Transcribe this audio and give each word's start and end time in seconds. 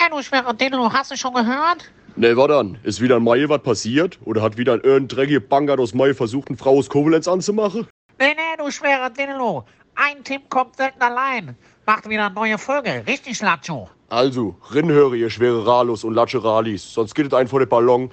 Ey, 0.00 0.10
du 0.10 0.22
schwerer 0.22 0.54
Dillo, 0.54 0.92
hast 0.92 1.10
du 1.10 1.16
schon 1.16 1.34
gehört? 1.34 1.90
Ne, 2.14 2.36
war 2.36 2.48
dann? 2.48 2.78
Ist 2.84 3.00
wieder 3.00 3.16
in 3.16 3.24
Mai 3.24 3.48
was 3.48 3.62
passiert? 3.62 4.18
Oder 4.24 4.42
hat 4.42 4.56
wieder 4.56 4.74
ein 4.74 4.80
irgendein 4.80 5.48
Bankert 5.48 5.80
aus 5.80 5.92
Mai 5.92 6.14
versucht, 6.14 6.48
eine 6.48 6.56
Frau 6.56 6.78
aus 6.78 6.88
Koblenz 6.88 7.26
anzumachen? 7.26 7.86
Nee, 8.18 8.34
nee, 8.34 8.56
du 8.58 8.70
schwerer 8.70 9.10
Dillo. 9.10 9.64
Ein 9.94 10.22
Tim 10.22 10.42
kommt 10.48 10.76
selten 10.76 11.02
allein. 11.02 11.56
Macht 11.84 12.08
wieder 12.08 12.26
eine 12.26 12.34
neue 12.34 12.58
Folge. 12.58 13.02
Richtig, 13.06 13.40
Lacho. 13.40 13.88
Also, 14.08 14.56
rinhöre, 14.72 15.16
ihr 15.16 15.30
schwere 15.30 15.66
Ralos 15.66 16.04
und 16.04 16.14
Latscheralis, 16.14 16.94
sonst 16.94 17.14
geht 17.14 17.26
es 17.26 17.34
ein 17.34 17.48
vor 17.48 17.58
den 17.58 17.68
Ballon. 17.68 18.10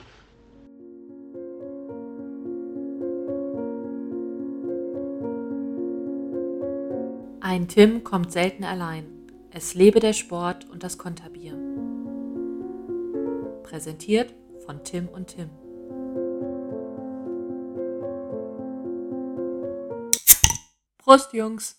Ein 7.41 7.67
Tim 7.67 8.03
kommt 8.03 8.31
selten 8.31 8.63
allein. 8.63 9.05
Es 9.51 9.73
lebe 9.73 9.99
der 9.99 10.13
Sport 10.13 10.65
und 10.69 10.83
das 10.83 10.97
Konterbier. 10.97 11.64
Präsentiert 13.75 14.33
von 14.65 14.85
Tim 14.85 15.09
und 15.09 15.35
Tim. 15.35 15.49
Prost, 20.97 21.33
Jungs! 21.33 21.75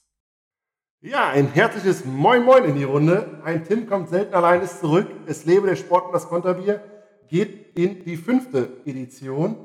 Ja, 1.01 1.30
ein 1.30 1.48
herzliches 1.48 2.04
Moin 2.04 2.45
Moin 2.45 2.64
in 2.64 2.74
die 2.74 2.84
Runde. 2.84 3.40
Ein 3.45 3.64
Tim 3.64 3.87
kommt 3.87 4.10
selten 4.10 4.34
allein, 4.34 4.60
ist 4.60 4.80
zurück. 4.80 5.06
Es 5.24 5.46
lebe 5.46 5.68
der 5.68 5.77
Sport 5.77 6.09
und 6.09 6.12
das 6.12 6.28
Konterbier 6.28 6.82
geht 7.30 7.74
in 7.78 8.04
die 8.04 8.18
fünfte 8.18 8.68
Edition. 8.84 9.56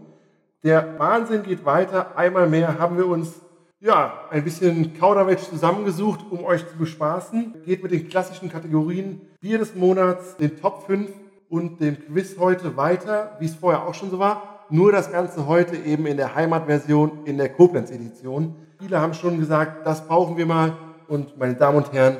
Der 0.63 0.97
Wahnsinn 0.97 1.43
geht 1.43 1.65
weiter. 1.65 2.15
Einmal 2.15 2.47
mehr 2.47 2.79
haben 2.79 2.97
wir 2.97 3.07
uns 3.07 3.41
ja, 3.81 4.29
ein 4.29 4.45
bisschen 4.45 4.97
Kauderwelsch 4.97 5.49
zusammengesucht, 5.49 6.21
um 6.29 6.45
euch 6.45 6.65
zu 6.65 6.77
bespaßen. 6.77 7.63
Geht 7.65 7.83
mit 7.83 7.91
den 7.91 8.07
klassischen 8.07 8.47
Kategorien 8.47 9.19
Bier 9.41 9.57
des 9.57 9.75
Monats, 9.75 10.37
den 10.37 10.61
Top 10.61 10.85
5 10.85 11.11
und 11.51 11.81
dem 11.81 11.97
Quiz 11.99 12.37
heute 12.39 12.77
weiter, 12.77 13.35
wie 13.39 13.45
es 13.45 13.55
vorher 13.55 13.85
auch 13.85 13.93
schon 13.93 14.09
so 14.09 14.17
war. 14.17 14.65
Nur 14.69 14.93
das 14.93 15.11
Ganze 15.11 15.47
heute 15.47 15.75
eben 15.75 16.05
in 16.05 16.15
der 16.15 16.33
Heimatversion, 16.33 17.25
in 17.25 17.37
der 17.37 17.49
Koblenz-Edition. 17.49 18.55
Viele 18.79 19.01
haben 19.01 19.13
schon 19.13 19.37
gesagt, 19.37 19.85
das 19.85 20.07
brauchen 20.07 20.37
wir 20.37 20.45
mal. 20.45 20.71
Und 21.09 21.37
meine 21.37 21.55
Damen 21.55 21.77
und 21.77 21.91
Herren, 21.91 22.17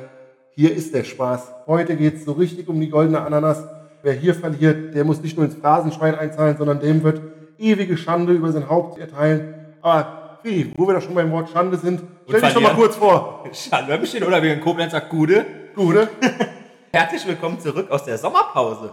hier 0.50 0.76
ist 0.76 0.94
der 0.94 1.02
Spaß. 1.04 1.50
Heute 1.66 1.96
geht 1.96 2.16
es 2.16 2.26
so 2.26 2.32
richtig 2.32 2.68
um 2.68 2.78
die 2.78 2.90
goldene 2.90 3.22
Ananas. 3.22 3.64
Wer 4.02 4.12
hier 4.12 4.34
verliert, 4.34 4.94
der 4.94 5.04
muss 5.04 5.22
nicht 5.22 5.34
nur 5.34 5.46
ins 5.46 5.54
Phrasenschwein 5.54 6.14
einzahlen, 6.14 6.58
sondern 6.58 6.78
dem 6.80 7.02
wird 7.02 7.22
ewige 7.56 7.96
Schande 7.96 8.34
über 8.34 8.52
sein 8.52 8.68
Haupt 8.68 8.98
erteilen. 8.98 9.54
Aber 9.80 10.38
Fri, 10.42 10.74
wo 10.76 10.86
wir 10.86 10.92
da 10.92 11.00
schon 11.00 11.14
beim 11.14 11.32
Wort 11.32 11.48
Schande 11.48 11.78
sind, 11.78 12.02
stell 12.28 12.42
dich 12.42 12.52
doch 12.52 12.60
mal 12.60 12.74
kurz 12.74 12.96
vor. 12.96 13.44
Schande 13.54 13.96
bestehen 13.96 14.24
oder 14.24 14.42
wie 14.42 14.50
in 14.50 14.60
Koblenz 14.60 14.92
sagt 14.92 15.08
Gude. 15.08 15.46
Gude. 15.74 16.10
Herzlich 16.92 17.26
willkommen 17.26 17.58
zurück 17.58 17.90
aus 17.90 18.04
der 18.04 18.18
Sommerpause. 18.18 18.92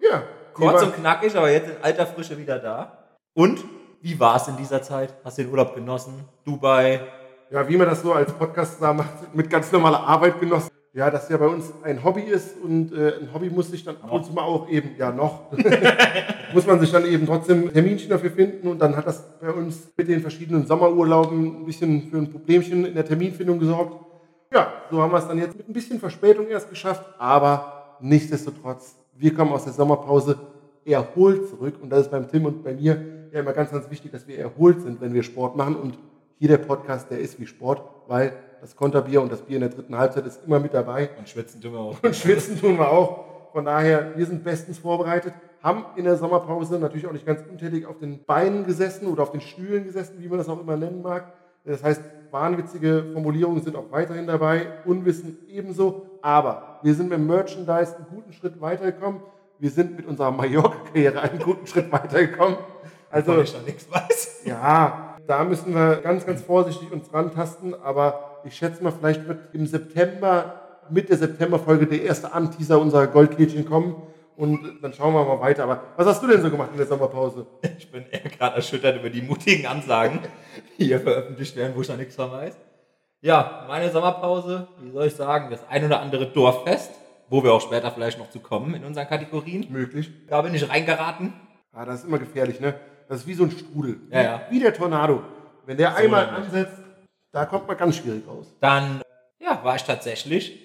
Ja. 0.00 0.22
Kurz 0.54 0.82
und 0.82 0.94
knackig, 0.94 1.36
aber 1.36 1.50
jetzt 1.50 1.68
in 1.68 1.76
alter 1.82 2.06
Frische 2.06 2.36
wieder 2.36 2.58
da. 2.58 3.16
Und 3.34 3.64
wie 4.02 4.18
war 4.18 4.36
es 4.36 4.48
in 4.48 4.56
dieser 4.56 4.82
Zeit? 4.82 5.14
Hast 5.24 5.38
du 5.38 5.42
den 5.42 5.50
Urlaub 5.50 5.74
genossen? 5.74 6.24
Dubai? 6.44 7.00
Ja, 7.50 7.68
wie 7.68 7.76
man 7.76 7.88
das 7.88 8.02
so 8.02 8.12
als 8.12 8.32
Podcast-Star 8.32 8.94
macht, 8.94 9.12
mit 9.34 9.50
ganz 9.50 9.70
normaler 9.72 10.00
Arbeit 10.00 10.40
genossen. 10.40 10.70
Ja, 10.92 11.10
das 11.10 11.28
ja 11.28 11.36
bei 11.36 11.46
uns 11.46 11.72
ein 11.84 12.02
Hobby 12.02 12.22
ist 12.22 12.56
und 12.60 12.92
äh, 12.92 13.20
ein 13.20 13.32
Hobby 13.32 13.48
muss 13.48 13.70
sich 13.70 13.84
dann 13.84 13.96
ab 14.02 14.10
und 14.10 14.24
zu 14.24 14.32
mal 14.32 14.42
auch 14.42 14.68
eben, 14.68 14.96
ja 14.98 15.12
noch, 15.12 15.52
muss 16.54 16.66
man 16.66 16.80
sich 16.80 16.90
dann 16.90 17.04
eben 17.06 17.26
trotzdem 17.26 17.72
Terminchen 17.72 18.10
dafür 18.10 18.30
finden 18.30 18.66
und 18.66 18.80
dann 18.80 18.96
hat 18.96 19.06
das 19.06 19.38
bei 19.38 19.52
uns 19.52 19.92
mit 19.96 20.08
den 20.08 20.20
verschiedenen 20.20 20.66
Sommerurlauben 20.66 21.62
ein 21.62 21.64
bisschen 21.64 22.10
für 22.10 22.16
ein 22.16 22.30
Problemchen 22.30 22.84
in 22.86 22.94
der 22.94 23.04
Terminfindung 23.04 23.60
gesorgt. 23.60 24.04
Ja, 24.52 24.72
so 24.90 25.00
haben 25.00 25.12
wir 25.12 25.18
es 25.18 25.28
dann 25.28 25.38
jetzt 25.38 25.56
mit 25.56 25.68
ein 25.68 25.72
bisschen 25.72 26.00
Verspätung 26.00 26.48
erst 26.48 26.68
geschafft, 26.68 27.04
aber 27.18 27.96
nichtsdestotrotz, 28.00 28.96
wir 29.20 29.34
kommen 29.34 29.52
aus 29.52 29.64
der 29.64 29.72
Sommerpause 29.74 30.38
erholt 30.84 31.48
zurück 31.48 31.74
und 31.82 31.90
das 31.90 32.02
ist 32.02 32.10
beim 32.10 32.26
Tim 32.28 32.46
und 32.46 32.64
bei 32.64 32.72
mir 32.72 33.28
ja 33.32 33.40
immer 33.40 33.52
ganz, 33.52 33.70
ganz 33.70 33.90
wichtig, 33.90 34.10
dass 34.12 34.26
wir 34.26 34.38
erholt 34.38 34.80
sind, 34.80 35.00
wenn 35.00 35.12
wir 35.12 35.22
Sport 35.22 35.56
machen 35.56 35.76
und 35.76 35.98
hier 36.38 36.48
der 36.48 36.58
Podcast, 36.58 37.10
der 37.10 37.18
ist 37.18 37.38
wie 37.38 37.46
Sport, 37.46 37.82
weil 38.08 38.32
das 38.62 38.74
Konterbier 38.74 39.20
und 39.20 39.30
das 39.30 39.42
Bier 39.42 39.56
in 39.56 39.60
der 39.60 39.68
dritten 39.68 39.96
Halbzeit 39.96 40.26
ist 40.26 40.40
immer 40.46 40.58
mit 40.58 40.72
dabei. 40.72 41.10
Und 41.18 41.28
schwitzen 41.28 41.60
tun 41.60 41.72
wir 41.72 41.80
auch. 41.80 42.02
Und 42.02 42.16
schwitzen 42.16 42.58
tun 42.58 42.78
wir 42.78 42.90
auch. 42.90 43.52
Von 43.52 43.66
daher, 43.66 44.16
wir 44.16 44.24
sind 44.24 44.42
bestens 44.42 44.78
vorbereitet, 44.78 45.34
haben 45.62 45.84
in 45.96 46.04
der 46.04 46.16
Sommerpause 46.16 46.78
natürlich 46.78 47.06
auch 47.06 47.12
nicht 47.12 47.26
ganz 47.26 47.42
untätig 47.50 47.84
auf 47.84 47.98
den 47.98 48.24
Beinen 48.24 48.64
gesessen 48.64 49.06
oder 49.06 49.22
auf 49.22 49.32
den 49.32 49.42
Stühlen 49.42 49.84
gesessen, 49.84 50.16
wie 50.18 50.28
man 50.28 50.38
das 50.38 50.48
auch 50.48 50.60
immer 50.60 50.76
nennen 50.76 51.02
mag. 51.02 51.32
Das 51.64 51.84
heißt, 51.84 52.02
wahnwitzige 52.30 53.10
Formulierungen 53.12 53.62
sind 53.62 53.76
auch 53.76 53.90
weiterhin 53.90 54.26
dabei, 54.26 54.66
Unwissen 54.86 55.36
ebenso. 55.48 56.06
Aber 56.22 56.78
wir 56.82 56.94
sind 56.94 57.08
mit 57.08 57.18
dem 57.18 57.26
Merchandise 57.26 57.96
einen 57.96 58.06
guten 58.08 58.32
Schritt 58.32 58.60
weitergekommen. 58.60 59.20
Wir 59.58 59.70
sind 59.70 59.96
mit 59.96 60.06
unserer 60.06 60.30
Mallorca-Karriere 60.30 61.20
einen 61.20 61.38
guten 61.38 61.66
Schritt 61.66 61.90
weitergekommen. 61.92 62.56
Also, 63.10 63.40
ich 63.40 63.52
da 63.52 63.58
nichts 63.62 63.90
weiß. 63.90 64.42
ja, 64.44 65.16
da 65.26 65.44
müssen 65.44 65.74
wir 65.74 65.96
ganz, 65.96 66.24
ganz 66.24 66.42
vorsichtig 66.42 66.92
uns 66.92 67.12
rantasten, 67.12 67.74
aber 67.74 68.40
ich 68.44 68.56
schätze 68.56 68.82
mal, 68.82 68.92
vielleicht 68.92 69.26
wird 69.28 69.54
im 69.54 69.66
September, 69.66 70.60
mit 70.88 71.08
der 71.08 71.18
Septemberfolge 71.18 71.86
der 71.86 72.02
erste 72.02 72.32
Anteaser 72.32 72.80
unserer 72.80 73.06
Goldkehlchen 73.06 73.64
kommen 73.64 74.02
und 74.36 74.82
dann 74.82 74.92
schauen 74.94 75.12
wir 75.12 75.24
mal 75.24 75.40
weiter. 75.40 75.64
Aber 75.64 75.82
was 75.96 76.06
hast 76.06 76.22
du 76.22 76.26
denn 76.26 76.40
so 76.40 76.50
gemacht 76.50 76.70
in 76.72 76.78
der 76.78 76.86
Sommerpause? 76.86 77.46
Ich 77.78 77.90
bin 77.90 78.04
eher 78.10 78.30
gerade 78.30 78.56
erschüttert 78.56 78.98
über 78.98 79.10
die 79.10 79.22
mutigen 79.22 79.66
Ansagen, 79.66 80.20
die 80.78 80.86
hier 80.86 81.00
veröffentlicht 81.00 81.56
werden, 81.56 81.72
wo 81.76 81.82
ich 81.82 81.88
noch 81.88 81.96
nichts 81.96 82.14
von 82.14 82.30
weiß. 82.30 82.56
Ja, 83.22 83.66
meine 83.68 83.90
Sommerpause, 83.90 84.66
wie 84.80 84.90
soll 84.90 85.06
ich 85.06 85.14
sagen, 85.14 85.50
das 85.50 85.68
ein 85.68 85.84
oder 85.84 86.00
andere 86.00 86.26
Dorffest, 86.26 86.90
wo 87.28 87.44
wir 87.44 87.52
auch 87.52 87.60
später 87.60 87.90
vielleicht 87.90 88.18
noch 88.18 88.30
zu 88.30 88.40
kommen 88.40 88.74
in 88.74 88.82
unseren 88.82 89.06
Kategorien. 89.06 89.66
Möglich. 89.70 90.10
Da 90.26 90.40
bin 90.40 90.54
ich 90.54 90.66
reingeraten. 90.66 91.34
Ah, 91.72 91.84
das 91.84 92.00
ist 92.00 92.06
immer 92.06 92.18
gefährlich, 92.18 92.60
ne? 92.60 92.74
Das 93.08 93.20
ist 93.20 93.26
wie 93.26 93.34
so 93.34 93.44
ein 93.44 93.50
Strudel. 93.50 94.00
Ja, 94.10 94.22
ja. 94.22 94.42
Wie 94.48 94.58
der 94.58 94.72
Tornado. 94.72 95.22
Wenn 95.66 95.76
der 95.76 95.94
einmal 95.96 96.26
nämlich. 96.26 96.46
ansetzt, 96.46 96.78
da 97.30 97.44
kommt 97.44 97.68
man 97.68 97.76
ganz 97.76 97.96
schwierig 97.96 98.26
raus. 98.26 98.46
Dann 98.60 99.02
ja, 99.38 99.62
war 99.62 99.76
ich 99.76 99.82
tatsächlich, 99.82 100.58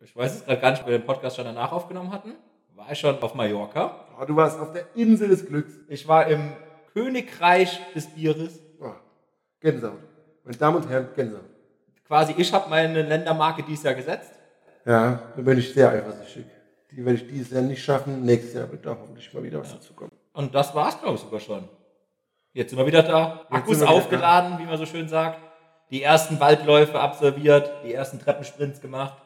ich 0.00 0.16
weiß 0.16 0.36
es 0.36 0.44
gerade 0.46 0.60
gar 0.62 0.70
nicht, 0.70 0.80
ob 0.80 0.88
wir 0.88 0.98
den 0.98 1.06
Podcast 1.06 1.36
schon 1.36 1.44
danach 1.44 1.72
aufgenommen 1.72 2.10
hatten, 2.10 2.32
war 2.74 2.90
ich 2.90 2.98
schon 2.98 3.20
auf 3.22 3.34
Mallorca. 3.34 4.06
Oh, 4.18 4.24
du 4.24 4.34
warst 4.34 4.58
auf 4.58 4.72
der 4.72 4.86
Insel 4.94 5.28
des 5.28 5.46
Glücks. 5.46 5.74
Ich 5.88 6.08
war 6.08 6.26
im 6.26 6.52
Königreich 6.94 7.80
des 7.94 8.06
Bieres. 8.06 8.60
Oh, 8.80 8.92
Gänsehaut. 9.60 9.98
Meine 10.44 10.56
Damen 10.56 10.76
und 10.78 10.88
Herren, 10.88 11.08
Gänsehaut. 11.14 11.44
Quasi, 12.08 12.34
ich 12.38 12.50
habe 12.54 12.70
meine 12.70 13.02
Ländermarke 13.02 13.62
dieses 13.62 13.84
Jahr 13.84 13.92
gesetzt. 13.92 14.32
Ja, 14.86 15.20
da 15.36 15.42
bin 15.42 15.58
ich 15.58 15.74
sehr 15.74 15.90
eifersüchtig. 15.90 16.46
Die 16.90 17.04
werde 17.04 17.18
ich 17.18 17.28
dieses 17.28 17.50
Jahr 17.50 17.60
nicht 17.60 17.84
schaffen. 17.84 18.24
Nächstes 18.24 18.54
Jahr 18.54 18.72
wird 18.72 18.86
da 18.86 18.96
hoffentlich 18.98 19.32
mal 19.34 19.42
wieder 19.42 19.60
was 19.60 19.72
dazu 19.72 19.92
kommen. 19.92 20.10
Und 20.32 20.54
das 20.54 20.74
war's, 20.74 20.98
glaube 20.98 21.16
ich, 21.16 21.20
sogar 21.20 21.38
schon. 21.38 21.68
Jetzt 22.54 22.70
sind 22.70 22.78
wir 22.78 22.86
wieder 22.86 23.02
da. 23.02 23.46
Akkus 23.50 23.80
wir 23.80 23.86
wieder 23.86 23.90
aufgeladen, 23.90 24.58
wie 24.58 24.64
man 24.64 24.78
so 24.78 24.86
schön 24.86 25.06
sagt. 25.06 25.38
Die 25.90 26.02
ersten 26.02 26.40
Waldläufe 26.40 26.98
absolviert, 26.98 27.70
die 27.84 27.92
ersten 27.92 28.18
Treppensprints 28.18 28.80
gemacht. 28.80 29.22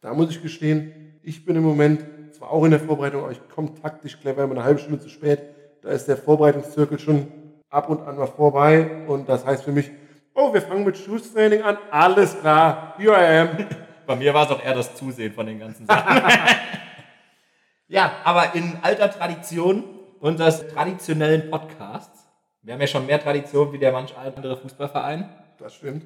Da 0.00 0.12
muss 0.12 0.30
ich 0.30 0.42
gestehen, 0.42 1.20
ich 1.22 1.44
bin 1.44 1.54
im 1.54 1.62
Moment 1.62 2.04
zwar 2.34 2.50
auch 2.50 2.64
in 2.64 2.72
der 2.72 2.80
Vorbereitung, 2.80 3.22
aber 3.22 3.32
ich 3.32 3.48
komme 3.48 3.74
taktisch 3.80 4.18
clever 4.20 4.42
immer 4.42 4.54
eine 4.54 4.64
halbe 4.64 4.80
Stunde 4.80 4.98
zu 4.98 5.08
spät. 5.08 5.40
Da 5.82 5.90
ist 5.90 6.08
der 6.08 6.16
Vorbereitungszirkel 6.16 6.98
schon 6.98 7.28
ab 7.70 7.88
und 7.88 8.02
an 8.02 8.16
mal 8.16 8.26
vorbei. 8.26 9.04
Und 9.06 9.28
das 9.28 9.46
heißt 9.46 9.62
für 9.62 9.72
mich, 9.72 9.92
oh, 10.34 10.52
wir 10.52 10.62
fangen 10.62 10.84
mit 10.84 10.98
Schusstraining 10.98 11.62
an. 11.62 11.78
Alles 11.90 12.38
klar, 12.38 12.94
here 12.98 13.12
I 13.12 13.38
am. 13.48 13.66
Bei 14.06 14.16
mir 14.16 14.34
war 14.34 14.44
es 14.44 14.50
auch 14.50 14.62
eher 14.62 14.74
das 14.74 14.94
Zusehen 14.94 15.32
von 15.32 15.46
den 15.46 15.58
ganzen 15.58 15.86
Sachen. 15.86 16.22
ja, 17.88 18.12
aber 18.24 18.54
in 18.54 18.78
alter 18.82 19.10
Tradition 19.10 19.84
unseres 20.20 20.68
traditionellen 20.68 21.50
Podcasts, 21.50 22.26
wir 22.62 22.74
haben 22.74 22.80
ja 22.80 22.86
schon 22.86 23.06
mehr 23.06 23.20
Tradition 23.20 23.72
wie 23.72 23.78
der 23.78 23.92
manch 23.92 24.14
andere 24.16 24.56
Fußballverein, 24.58 25.28
Das 25.58 25.74
stimmt. 25.74 26.04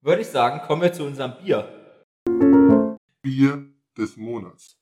würde 0.00 0.22
ich 0.22 0.28
sagen, 0.28 0.60
kommen 0.66 0.82
wir 0.82 0.92
zu 0.92 1.04
unserem 1.04 1.34
Bier. 1.42 1.68
Bier 3.20 3.62
des 3.96 4.16
Monats. 4.16 4.76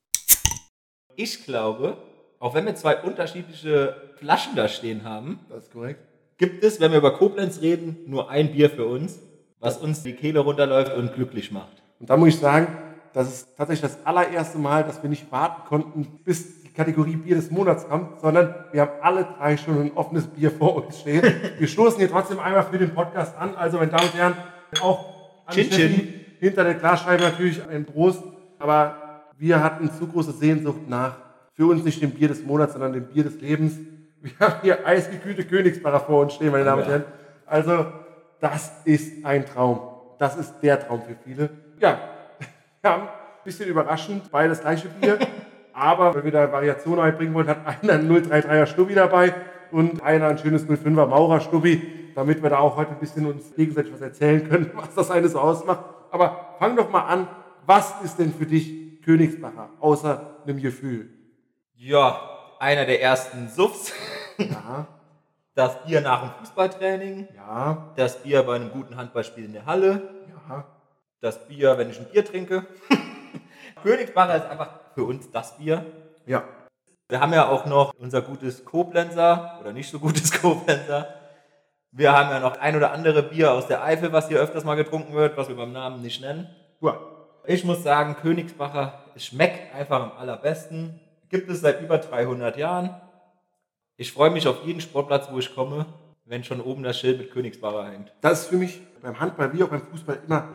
Ich 1.17 1.45
glaube, 1.45 1.97
auch 2.39 2.55
wenn 2.55 2.67
wir 2.67 2.75
zwei 2.77 2.97
unterschiedliche 3.03 4.11
Flaschen 4.17 4.55
da 4.55 4.69
stehen 4.69 5.05
haben, 5.05 5.41
Das 5.49 5.65
ist 5.65 5.73
korrekt. 5.73 6.01
Gibt 6.41 6.65
es, 6.65 6.81
wenn 6.81 6.91
wir 6.91 6.99
über 6.99 7.13
Koblenz 7.13 7.61
reden, 7.61 7.99
nur 8.07 8.31
ein 8.31 8.51
Bier 8.51 8.71
für 8.71 8.87
uns, 8.87 9.21
was 9.61 9.77
uns 9.77 10.03
die 10.03 10.15
Kehle 10.15 10.41
runterläuft 10.41 10.97
und 10.97 11.13
glücklich 11.15 11.53
macht. 11.53 11.83
Und 12.01 12.09
da 12.09 12.17
muss 12.17 12.31
ich 12.31 12.39
sagen, 12.39 12.67
das 13.13 13.29
ist 13.29 13.57
tatsächlich 13.59 13.83
das 13.83 14.07
allererste 14.07 14.59
Mal, 14.59 14.83
dass 14.83 15.03
wir 15.03 15.11
nicht 15.11 15.31
warten 15.31 15.69
konnten, 15.69 16.07
bis 16.25 16.63
die 16.63 16.71
Kategorie 16.71 17.17
Bier 17.17 17.37
des 17.37 17.51
Monats 17.51 17.87
kommt, 17.87 18.21
sondern 18.23 18.55
wir 18.73 18.81
haben 18.81 18.93
alle 19.03 19.29
drei 19.37 19.59
schon 19.59 19.83
ein 19.83 19.93
offenes 19.95 20.29
Bier 20.29 20.51
vor 20.51 20.77
uns 20.77 21.01
stehen. 21.01 21.23
Wir 21.59 21.69
stoßen 21.69 21.99
hier 21.99 22.11
trotzdem 22.11 22.39
einmal 22.39 22.65
für 22.65 22.79
den 22.79 22.95
Podcast 22.95 23.37
an. 23.37 23.55
Also, 23.55 23.77
meine 23.77 23.91
Damen 23.91 24.05
und 24.05 24.15
Herren, 24.15 24.35
auch 24.81 25.45
an 25.45 25.55
Chin, 25.55 25.71
chin. 25.71 26.15
hinter 26.39 26.65
der 26.65 26.75
Glasscheibe 26.75 27.23
natürlich 27.23 27.61
ein 27.69 27.85
Prost. 27.85 28.23
Aber 28.59 29.27
wir 29.37 29.63
hatten 29.63 29.91
zu 29.93 30.07
große 30.07 30.33
Sehnsucht 30.33 30.89
nach 30.89 31.19
für 31.53 31.67
uns 31.67 31.85
nicht 31.85 32.01
dem 32.01 32.13
Bier 32.13 32.29
des 32.29 32.45
Monats, 32.45 32.73
sondern 32.73 32.95
dem 32.95 33.09
Bier 33.09 33.25
des 33.25 33.39
Lebens. 33.43 33.75
Wir 34.23 34.33
haben 34.41 34.55
hier 34.63 34.87
eisgekühlte 34.87 35.45
Königsbacher 35.45 36.01
vor 36.01 36.23
uns 36.23 36.35
stehen, 36.35 36.53
meine 36.53 36.65
Damen 36.65 36.83
und. 36.83 36.89
Herren. 36.89 37.05
Also, 37.47 37.87
das 38.41 38.73
ist 38.85 39.25
ein 39.25 39.47
Traum. 39.47 39.81
Das 40.19 40.37
ist 40.37 40.55
der 40.63 40.87
Traum 40.87 41.03
für 41.03 41.17
viele. 41.25 41.51
Ja, 41.79 41.99
wir 42.83 42.91
haben 42.91 43.03
ein 43.05 43.09
bisschen 43.45 43.69
überraschend 43.69 44.31
beide 44.31 44.51
das 44.51 44.61
gleiche 44.61 44.89
Bier, 44.89 45.19
Aber 45.81 46.15
wenn 46.15 46.25
wir 46.25 46.33
da 46.33 46.53
Variationen 46.53 47.01
einbringen 47.01 47.33
wollen, 47.33 47.49
hat 47.49 47.67
einer 47.67 47.95
einen 47.95 48.11
033er 48.11 48.67
Stubbi 48.67 48.95
dabei 48.95 49.35
und 49.71 50.03
einer 50.03 50.29
ein 50.29 50.37
schönes 50.39 50.67
05er 50.69 51.07
Maurer 51.07 51.41
Stubbi, 51.41 52.11
damit 52.15 52.43
wir 52.43 52.51
da 52.51 52.59
auch 52.59 52.77
heute 52.77 52.91
ein 52.91 52.99
bisschen 52.99 53.27
uns 53.27 53.55
gegenseitig 53.55 53.93
was 53.93 54.03
erzählen 54.03 54.47
können, 54.47 54.71
was 54.75 54.95
das 54.95 55.11
eine 55.11 55.29
so 55.29 55.39
ausmacht. 55.39 55.85
Aber 56.11 56.57
fang 56.59 56.77
doch 56.77 56.91
mal 56.91 57.05
an, 57.05 57.29
was 57.67 57.95
ist 58.05 58.19
denn 58.19 58.33
für 58.33 58.47
dich 58.47 59.01
Königsbacher, 59.03 59.71
außer 59.81 60.43
einem 60.45 60.61
Gefühl? 60.61 61.09
Ja, 61.77 62.21
einer 62.61 62.85
der 62.85 63.03
ersten 63.03 63.49
Suffs. 63.49 63.93
Ja, 64.39 64.87
Das 65.57 65.85
Bier 65.85 66.01
nach 66.01 66.21
dem 66.23 66.31
Fußballtraining. 66.39 67.29
ja, 67.35 67.93
Das 67.97 68.23
Bier 68.23 68.45
bei 68.45 68.55
einem 68.55 68.71
guten 68.71 68.97
Handballspiel 68.97 69.45
in 69.45 69.53
der 69.53 69.67
Halle. 69.67 70.03
ja. 70.49 70.65
Das 71.21 71.47
Bier, 71.49 71.77
wenn 71.77 71.91
ich 71.91 71.99
ein 71.99 72.07
Bier 72.07 72.25
trinke. 72.25 72.67
Königsbacher 73.83 74.37
ist 74.37 74.47
einfach 74.47 74.69
für 74.95 75.05
uns 75.05 75.31
das 75.31 75.57
Bier. 75.59 75.85
Ja, 76.27 76.45
Wir 77.09 77.21
haben 77.21 77.33
ja 77.33 77.49
auch 77.49 77.67
noch 77.67 77.93
unser 77.99 78.23
gutes 78.23 78.65
Koblenzer 78.65 79.59
oder 79.61 79.73
nicht 79.73 79.91
so 79.91 79.99
gutes 79.99 80.31
Koblenzer. 80.41 81.09
Wir 81.93 82.13
haben 82.17 82.31
ja 82.31 82.39
noch 82.39 82.59
ein 82.59 82.77
oder 82.77 82.93
andere 82.93 83.23
Bier 83.25 83.53
aus 83.53 83.67
der 83.67 83.83
Eifel, 83.83 84.13
was 84.13 84.29
hier 84.29 84.39
öfters 84.39 84.65
mal 84.65 84.77
getrunken 84.77 85.13
wird, 85.15 85.37
was 85.37 85.49
wir 85.49 85.57
beim 85.57 85.73
Namen 85.73 86.01
nicht 86.03 86.21
nennen. 86.21 86.49
ja. 86.81 86.97
Ich 87.47 87.65
muss 87.65 87.83
sagen, 87.83 88.17
Königsbacher, 88.17 89.03
schmeckt 89.17 89.75
einfach 89.75 90.03
am 90.03 90.13
allerbesten. 90.13 91.01
Gibt 91.31 91.49
es 91.49 91.61
seit 91.61 91.81
über 91.81 91.99
300 91.99 92.57
Jahren. 92.57 93.01
Ich 93.97 94.13
freue 94.13 94.31
mich 94.31 94.49
auf 94.49 94.65
jeden 94.65 94.81
Sportplatz, 94.81 95.29
wo 95.31 95.39
ich 95.39 95.55
komme, 95.55 95.87
wenn 96.25 96.43
schon 96.43 96.61
oben 96.61 96.83
das 96.83 96.99
Schild 96.99 97.19
mit 97.19 97.31
Königsbacher 97.31 97.89
hängt. 97.89 98.13
Das 98.21 98.43
ist 98.43 98.47
für 98.49 98.57
mich 98.57 98.81
beim 99.01 99.19
Handball 99.19 99.53
wie 99.53 99.63
auch 99.63 99.69
beim 99.69 99.83
Fußball 99.83 100.19
immer 100.27 100.49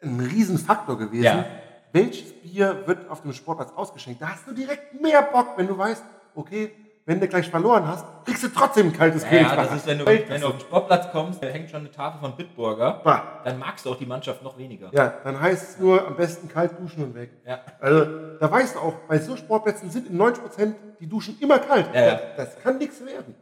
ein 0.00 0.20
Riesenfaktor 0.20 0.96
gewesen. 0.98 1.24
Ja. 1.24 1.44
Welches 1.92 2.32
Bier 2.32 2.82
wird 2.86 3.10
auf 3.10 3.20
dem 3.20 3.34
Sportplatz 3.34 3.72
ausgeschenkt? 3.76 4.22
Da 4.22 4.30
hast 4.30 4.46
du 4.46 4.52
direkt 4.52 5.00
mehr 5.00 5.20
Bock, 5.20 5.48
wenn 5.56 5.66
du 5.66 5.76
weißt, 5.76 6.02
okay, 6.34 6.72
wenn 7.04 7.20
du 7.20 7.26
gleich 7.26 7.50
verloren 7.50 7.86
hast, 7.86 8.04
kriegst 8.24 8.44
du 8.44 8.48
trotzdem 8.48 8.86
ein 8.88 8.92
kaltes 8.92 9.22
Ja, 9.24 9.28
Königsbacher. 9.30 9.62
das 9.64 9.74
ist, 9.76 9.86
wenn 9.86 9.98
du, 9.98 10.06
wenn 10.06 10.40
du 10.40 10.46
auf 10.46 10.52
den 10.52 10.60
Sportplatz 10.60 11.10
kommst, 11.10 11.42
da 11.42 11.48
hängt 11.48 11.68
schon 11.70 11.80
eine 11.80 11.90
Tafel 11.90 12.20
von 12.20 12.36
Bitburger, 12.36 13.00
Bah. 13.02 13.40
dann 13.44 13.58
magst 13.58 13.84
du 13.84 13.90
auch 13.90 13.96
die 13.96 14.06
Mannschaft 14.06 14.42
noch 14.42 14.56
weniger. 14.56 14.88
Ja, 14.92 15.14
dann 15.24 15.40
heißt 15.40 15.70
es 15.70 15.78
nur 15.80 16.06
am 16.06 16.14
besten 16.16 16.48
kalt 16.48 16.78
duschen 16.78 17.02
und 17.04 17.14
weg. 17.14 17.30
Ja. 17.44 17.60
Also 17.80 18.04
da 18.38 18.50
weißt 18.50 18.76
du 18.76 18.78
auch, 18.80 18.94
bei 19.08 19.18
so 19.18 19.36
Sportplätzen 19.36 19.90
sind 19.90 20.08
in 20.10 20.16
90 20.16 20.42
Prozent 20.44 20.76
die 21.00 21.08
Duschen 21.08 21.36
immer 21.40 21.58
kalt. 21.58 21.86
Ja, 21.92 22.00
ja. 22.06 22.20
Das, 22.36 22.58
kann 22.60 22.78
nichts 22.78 23.04
werden. 23.04 23.34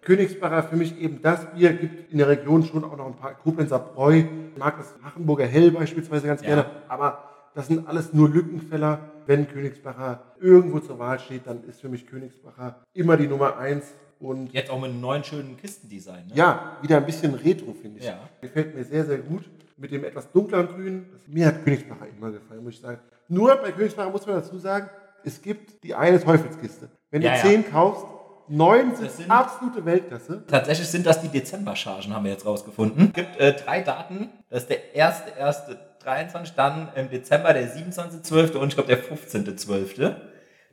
Königsbacher 0.00 0.62
für 0.64 0.76
mich 0.76 0.98
eben 1.00 1.20
das 1.22 1.46
Bier, 1.54 1.72
gibt 1.72 2.12
in 2.12 2.18
der 2.18 2.28
Region 2.28 2.62
schon 2.64 2.84
auch 2.84 2.96
noch 2.96 3.06
ein 3.06 3.16
paar 3.16 3.34
Koblenzer 3.34 3.78
Bräu. 3.78 4.24
Ich 4.52 4.58
mag 4.58 4.76
das 4.78 4.94
Hachenburger 5.02 5.46
Hell 5.46 5.70
beispielsweise 5.70 6.26
ganz 6.26 6.42
Ja. 6.42 6.48
gerne, 6.48 6.66
aber 6.88 7.24
das 7.54 7.68
sind 7.68 7.86
alles 7.88 8.12
nur 8.12 8.28
Lückenfeller. 8.28 8.98
Wenn 9.26 9.48
Königsbacher 9.48 10.22
irgendwo 10.40 10.80
zur 10.80 10.98
Wahl 10.98 11.18
steht, 11.18 11.46
dann 11.46 11.64
ist 11.64 11.80
für 11.80 11.88
mich 11.88 12.06
Königsbacher 12.06 12.82
immer 12.92 13.16
die 13.16 13.26
Nummer 13.28 13.56
eins. 13.58 13.86
Und 14.20 14.52
Jetzt 14.54 14.70
auch 14.70 14.80
mit 14.80 14.90
einem 14.90 15.00
neuen 15.00 15.24
schönen 15.24 15.56
Kistendesign. 15.56 16.28
Ne? 16.28 16.32
ja, 16.34 16.76
wieder 16.80 16.96
ein 16.98 17.04
bisschen 17.06 17.34
Retro, 17.34 17.72
finde 17.74 17.98
ich. 17.98 18.06
Ja. 18.06 18.18
Gefällt 18.40 18.74
mir 18.74 18.84
sehr, 18.84 19.04
sehr 19.04 19.18
gut. 19.18 19.44
Mit 19.76 19.90
dem 19.90 20.04
etwas 20.04 20.30
dunkleren 20.30 20.68
Grün. 20.68 21.06
Mir 21.26 21.46
hat 21.48 21.64
Königsbacher 21.64 22.06
immer 22.16 22.30
gefallen, 22.30 22.62
muss 22.62 22.74
ich 22.74 22.80
sagen. 22.80 23.00
Nur 23.28 23.54
bei 23.56 23.72
Königsbacher 23.72 24.10
muss 24.10 24.24
man 24.26 24.36
dazu 24.36 24.56
sagen, 24.58 24.88
es 25.24 25.42
gibt 25.42 25.82
die 25.82 25.94
eine 25.94 26.20
Teufelskiste. 26.22 26.88
Wenn 27.10 27.22
Ja, 27.22 27.32
du 27.32 27.36
ja. 27.38 27.42
zehn 27.42 27.68
kaufst, 27.70 28.06
neun 28.48 28.94
sind, 28.94 29.10
sind- 29.10 29.30
absolute 29.30 29.84
Weltklasse. 29.84 30.44
Tatsächlich 30.46 30.86
sind 30.88 31.04
das 31.06 31.20
die 31.20 31.28
Dezember-Chargen, 31.28 32.14
haben 32.14 32.24
wir 32.24 32.32
jetzt 32.32 32.46
rausgefunden. 32.46 33.06
Es 33.08 33.12
gibt 33.14 33.36
äh, 33.40 33.52
drei 33.54 33.80
Daten. 33.80 34.30
Das 34.48 34.62
ist 34.62 34.70
der 34.70 34.94
erste, 34.94 35.30
erste 35.38 35.78
23, 36.04 36.54
dann 36.54 36.88
im 36.94 37.10
Dezember 37.10 37.52
der 37.52 37.68
27.12. 37.74 38.56
und 38.56 38.68
ich 38.68 38.74
glaube 38.74 38.88
der 38.88 39.02
15.12. 39.02 40.14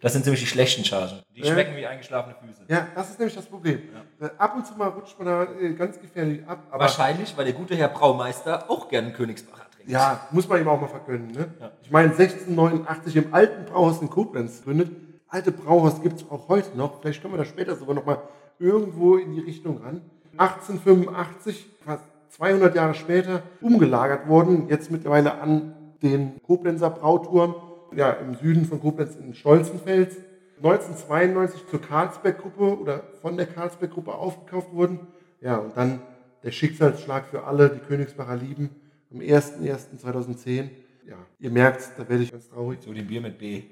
Das 0.01 0.13
sind 0.13 0.24
ziemlich 0.24 0.42
die 0.42 0.48
schlechten 0.48 0.83
Chargen. 0.83 1.19
Die 1.36 1.42
Ja. 1.42 1.54
schmecken 1.54 1.75
wie 1.78 1.86
eingeschlafene 1.86 2.36
Füße. 2.36 2.63
Ja, 2.68 2.88
das 2.95 3.12
ist 3.12 3.19
nämlich 3.19 3.36
das 3.36 3.45
Problem. 3.45 3.81
Äh, 4.19 4.30
Ab 4.38 4.56
und 4.56 4.66
zu 4.66 4.74
mal 4.75 4.88
rutscht 4.89 5.18
man 5.19 5.28
da 5.28 5.44
äh, 5.44 5.74
ganz 5.74 6.00
gefährlich 6.00 6.42
ab. 6.48 6.60
Wahrscheinlich, 6.72 7.38
weil 7.38 7.45
der 7.45 7.54
gute 7.54 7.75
Herr 7.75 7.89
Braumeister 7.89 8.69
auch 8.72 8.89
gerne 8.89 9.13
Königsbacher 9.13 9.69
trinkt. 9.75 9.92
ja, 9.92 10.28
muss 10.31 10.48
man 10.50 10.60
ihm 10.60 10.68
auch 10.68 10.81
mal 10.81 10.88
vergönnen. 10.88 11.28
Ne? 11.31 11.50
Ja. 11.60 11.72
Ich 11.84 11.92
meine, 11.92 12.10
1689 12.10 13.16
im 13.16 13.34
alten 13.34 13.66
Brauhaus 13.66 14.01
in 14.01 14.10
Koblenz 14.10 14.57
gegründet. 14.60 14.89
Alte 15.27 15.51
Brauhaus 15.51 16.01
gibt 16.01 16.19
es 16.22 16.30
auch 16.31 16.48
heute 16.50 16.75
noch. 16.75 17.00
Vielleicht 17.00 17.22
können 17.22 17.36
wir 17.36 17.38
da 17.38 17.45
später 17.45 17.75
sogar 17.75 17.94
noch 17.95 18.06
mal 18.06 18.18
irgendwo 18.57 19.18
in 19.18 19.34
die 19.34 19.39
Richtung 19.42 19.77
ran. 19.84 20.01
1885, 20.36 21.66
fast 21.86 22.04
200 22.31 22.75
Jahre 22.75 22.94
später, 22.94 23.44
umgelagert 23.62 24.28
worden. 24.28 24.68
Jetzt 24.69 24.89
mittlerweile 24.89 25.39
an 25.39 25.75
den 26.01 26.42
Koblenzer 26.44 26.89
Brauturm. 26.89 27.56
Ja, 27.94 28.12
im 28.12 28.36
Süden 28.36 28.66
von 28.66 28.80
Koblenz 28.80 29.16
in 29.16 29.33
Stolzenfels. 29.33 30.18
1992 30.57 31.68
zur 31.68 31.81
Karlsberg-Gruppe 31.81 32.80
oder 32.80 33.04
von 33.22 33.36
der 33.36 33.48
Karlsberg-Gruppe 33.48 34.13
aufgekauft 34.13 34.74
wurden. 34.74 35.07
Ja, 35.42 35.57
und 35.57 35.75
dann 35.75 36.00
der 36.44 36.51
Schicksalsschlag 36.51 37.25
für 37.25 37.44
alle, 37.44 37.69
die 37.69 37.80
Königsbacher 37.80 38.36
lieben, 38.36 38.69
am 39.12 39.19
01.01.2010. 39.19 40.69
Ja, 41.07 41.18
ihr 41.39 41.50
merkt, 41.50 41.92
da 41.98 42.07
werde 42.07 42.24
ich 42.24 42.31
ganz 42.31 42.48
traurig. 42.48 42.80
So 42.81 42.94
den 42.94 43.07
Bier 43.07 43.22
mit 43.22 43.39
B. 43.39 43.63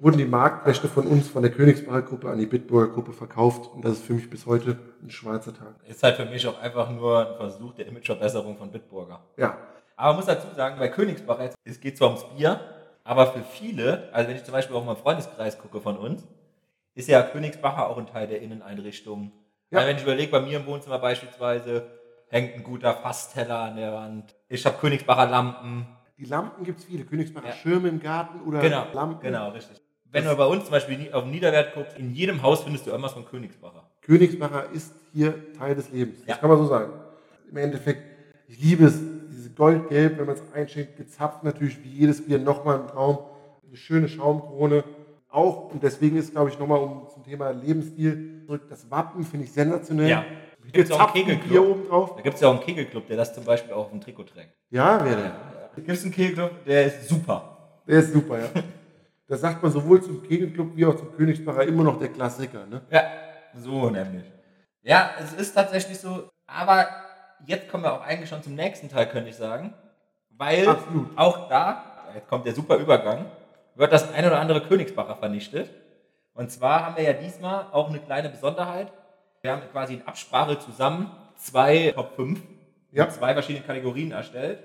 Wurden 0.00 0.18
die 0.18 0.24
Marktrechte 0.24 0.86
von 0.88 1.06
uns, 1.06 1.28
von 1.28 1.42
der 1.42 1.50
Königsbacher 1.50 2.02
Gruppe 2.02 2.30
an 2.30 2.38
die 2.38 2.46
Bitburger 2.46 2.92
Gruppe 2.92 3.12
verkauft. 3.12 3.68
Und 3.74 3.84
das 3.84 3.94
ist 3.94 4.04
für 4.04 4.12
mich 4.14 4.30
bis 4.30 4.46
heute 4.46 4.78
ein 5.02 5.10
schwarzer 5.10 5.52
Tag. 5.52 5.74
Ist 5.88 6.02
halt 6.02 6.16
für 6.16 6.24
mich 6.24 6.46
auch 6.46 6.60
einfach 6.60 6.88
nur 6.90 7.28
ein 7.30 7.36
Versuch 7.36 7.74
der 7.74 7.86
Imageverbesserung 7.86 8.56
von 8.56 8.70
Bitburger. 8.70 9.20
Ja, 9.36 9.56
Aber 9.96 10.08
man 10.10 10.16
muss 10.16 10.26
dazu 10.26 10.46
sagen, 10.54 10.78
bei 10.78 10.88
Königsbacher, 10.88 11.50
es 11.64 11.80
geht 11.80 11.96
zwar 11.98 12.08
ums 12.08 12.24
Bier, 12.36 12.60
aber 13.02 13.26
für 13.32 13.42
viele, 13.42 14.08
also 14.12 14.28
wenn 14.28 14.36
ich 14.36 14.44
zum 14.44 14.52
Beispiel 14.52 14.76
auch 14.76 14.84
mal 14.84 14.92
im 14.92 14.98
Freundeskreis 14.98 15.58
gucke 15.58 15.80
von 15.80 15.96
uns, 15.96 16.26
ist 16.94 17.08
ja 17.08 17.22
Königsbacher 17.22 17.88
auch 17.88 17.98
ein 17.98 18.06
Teil 18.06 18.28
der 18.28 18.40
Inneneinrichtung. 18.40 19.32
Ja. 19.70 19.78
Weil 19.80 19.88
wenn 19.88 19.96
ich 19.96 20.02
überlege, 20.04 20.30
bei 20.30 20.40
mir 20.40 20.58
im 20.58 20.66
Wohnzimmer 20.66 20.98
beispielsweise 20.98 21.86
hängt 22.28 22.54
ein 22.54 22.62
guter 22.62 22.94
Fassteller 22.94 23.58
an 23.60 23.76
der 23.76 23.92
Wand. 23.92 24.34
Ich 24.48 24.64
habe 24.64 24.76
Königsbacher 24.78 25.26
Lampen. 25.28 25.86
die 26.18 26.24
Lampen 26.24 26.64
gibt 26.64 26.78
es 26.80 26.84
viele. 26.84 27.04
Königsbacher 27.04 27.48
Ja. 27.48 27.52
Schirme 27.54 27.88
im 27.88 28.00
Garten 28.00 28.40
oder 28.42 28.60
Genau, 28.60 28.84
Lampen. 28.92 29.20
genau, 29.22 29.50
richtig. 29.50 29.80
Wenn 30.10 30.24
du 30.24 30.34
bei 30.36 30.46
uns 30.46 30.64
zum 30.64 30.72
Beispiel 30.72 31.12
auf 31.12 31.24
den 31.24 31.32
Niederwert 31.32 31.74
guckst, 31.74 31.98
in 31.98 32.12
jedem 32.14 32.42
Haus 32.42 32.62
findest 32.62 32.86
du 32.86 32.90
irgendwas 32.90 33.12
von 33.12 33.26
Königsbacher. 33.26 33.84
Königsbacher 34.02 34.70
ist 34.72 34.92
hier 35.12 35.52
Teil 35.52 35.74
des 35.74 35.90
Lebens. 35.90 36.20
Das 36.20 36.28
Ja. 36.28 36.36
kann 36.36 36.48
man 36.48 36.58
so 36.58 36.66
sagen. 36.66 36.92
Im 37.50 37.56
Endeffekt, 37.58 38.02
ich 38.48 38.58
liebe 38.60 38.86
es, 38.86 38.98
diese 39.30 39.50
Goldgelb, 39.50 40.18
wenn 40.18 40.26
man 40.26 40.34
es 40.36 40.42
einschenkt, 40.54 40.96
gezapft 40.96 41.44
natürlich 41.44 41.82
wie 41.84 41.88
jedes 41.90 42.24
Bier 42.24 42.38
nochmal 42.38 42.80
ein 42.80 42.86
Traum. 42.88 43.18
Eine 43.66 43.76
schöne 43.76 44.08
Schaumkrone. 44.08 44.82
Auch, 45.28 45.70
und 45.72 45.82
deswegen 45.82 46.16
ist, 46.16 46.32
glaube 46.32 46.48
ich, 46.48 46.58
nochmal 46.58 46.78
um 46.78 47.06
zum 47.12 47.22
Thema 47.22 47.50
Lebensstil 47.50 48.44
zurück, 48.46 48.62
das 48.70 48.90
Wappen 48.90 49.24
finde 49.24 49.44
ich 49.44 49.52
sensationell. 49.52 50.08
Ja. 50.08 50.24
Gibt's 50.72 50.90
auch 50.90 51.14
einen. 51.14 51.40
Bier 51.40 51.66
oben 51.66 51.86
drauf. 51.86 52.16
Da 52.16 52.22
gibt 52.22 52.34
es 52.36 52.40
ja 52.40 52.48
auch 52.48 52.52
einen 52.54 52.62
Kegelclub, 52.62 53.06
der 53.06 53.16
das 53.18 53.34
zum 53.34 53.44
Beispiel 53.44 53.72
auch 53.72 53.84
auf 53.86 53.90
dem 53.90 54.00
Trikot 54.00 54.24
trägt. 54.24 54.52
Ja, 54.70 55.00
wer 55.04 55.16
denn? 55.16 55.30
Da 55.30 55.70
gibt 55.76 55.90
es 55.90 56.02
einen 56.02 56.12
Kegelclub, 56.12 56.64
der 56.64 56.86
ist 56.86 57.08
super. 57.08 57.56
Der 57.86 57.98
ist 58.00 58.12
super, 58.12 58.38
ja. 58.38 58.48
Das 59.28 59.40
sagt 59.42 59.62
man 59.62 59.70
sowohl 59.70 60.02
zum 60.02 60.22
Kegelclub 60.22 60.74
wie 60.74 60.86
auch 60.86 60.96
zum 60.96 61.14
Königsbacher 61.14 61.62
immer 61.64 61.84
noch 61.84 61.98
der 61.98 62.08
Klassiker. 62.08 62.66
Ne? 62.66 62.80
Ja, 62.90 63.02
so 63.54 63.90
nämlich. 63.90 64.24
Ja, 64.82 65.10
es 65.22 65.34
ist 65.34 65.52
tatsächlich 65.52 65.98
so, 65.98 66.30
aber 66.46 66.86
jetzt 67.46 67.68
kommen 67.70 67.84
wir 67.84 67.92
auch 67.92 68.00
eigentlich 68.00 68.30
schon 68.30 68.42
zum 68.42 68.54
nächsten 68.54 68.88
Teil, 68.88 69.06
könnte 69.08 69.28
ich 69.28 69.36
sagen. 69.36 69.74
Weil 70.30 70.66
Absolut. 70.66 71.10
auch 71.16 71.48
da, 71.48 71.84
jetzt 72.14 72.28
kommt 72.28 72.46
der 72.46 72.54
super 72.54 72.76
Übergang, 72.76 73.26
wird 73.74 73.92
das 73.92 74.12
ein 74.12 74.24
oder 74.24 74.40
andere 74.40 74.62
Königsbacher 74.62 75.16
vernichtet. 75.16 75.70
Und 76.32 76.50
zwar 76.50 76.86
haben 76.86 76.96
wir 76.96 77.04
ja 77.04 77.12
diesmal 77.12 77.66
auch 77.72 77.90
eine 77.90 77.98
kleine 77.98 78.30
Besonderheit. 78.30 78.92
Wir 79.42 79.52
haben 79.52 79.62
quasi 79.72 79.94
in 79.94 80.06
Absprache 80.06 80.58
zusammen 80.58 81.10
zwei 81.36 81.92
Top 81.94 82.14
5 82.16 82.40
Ja. 82.92 83.08
zwei 83.10 83.34
verschiedenen 83.34 83.66
Kategorien 83.66 84.12
erstellt, 84.12 84.60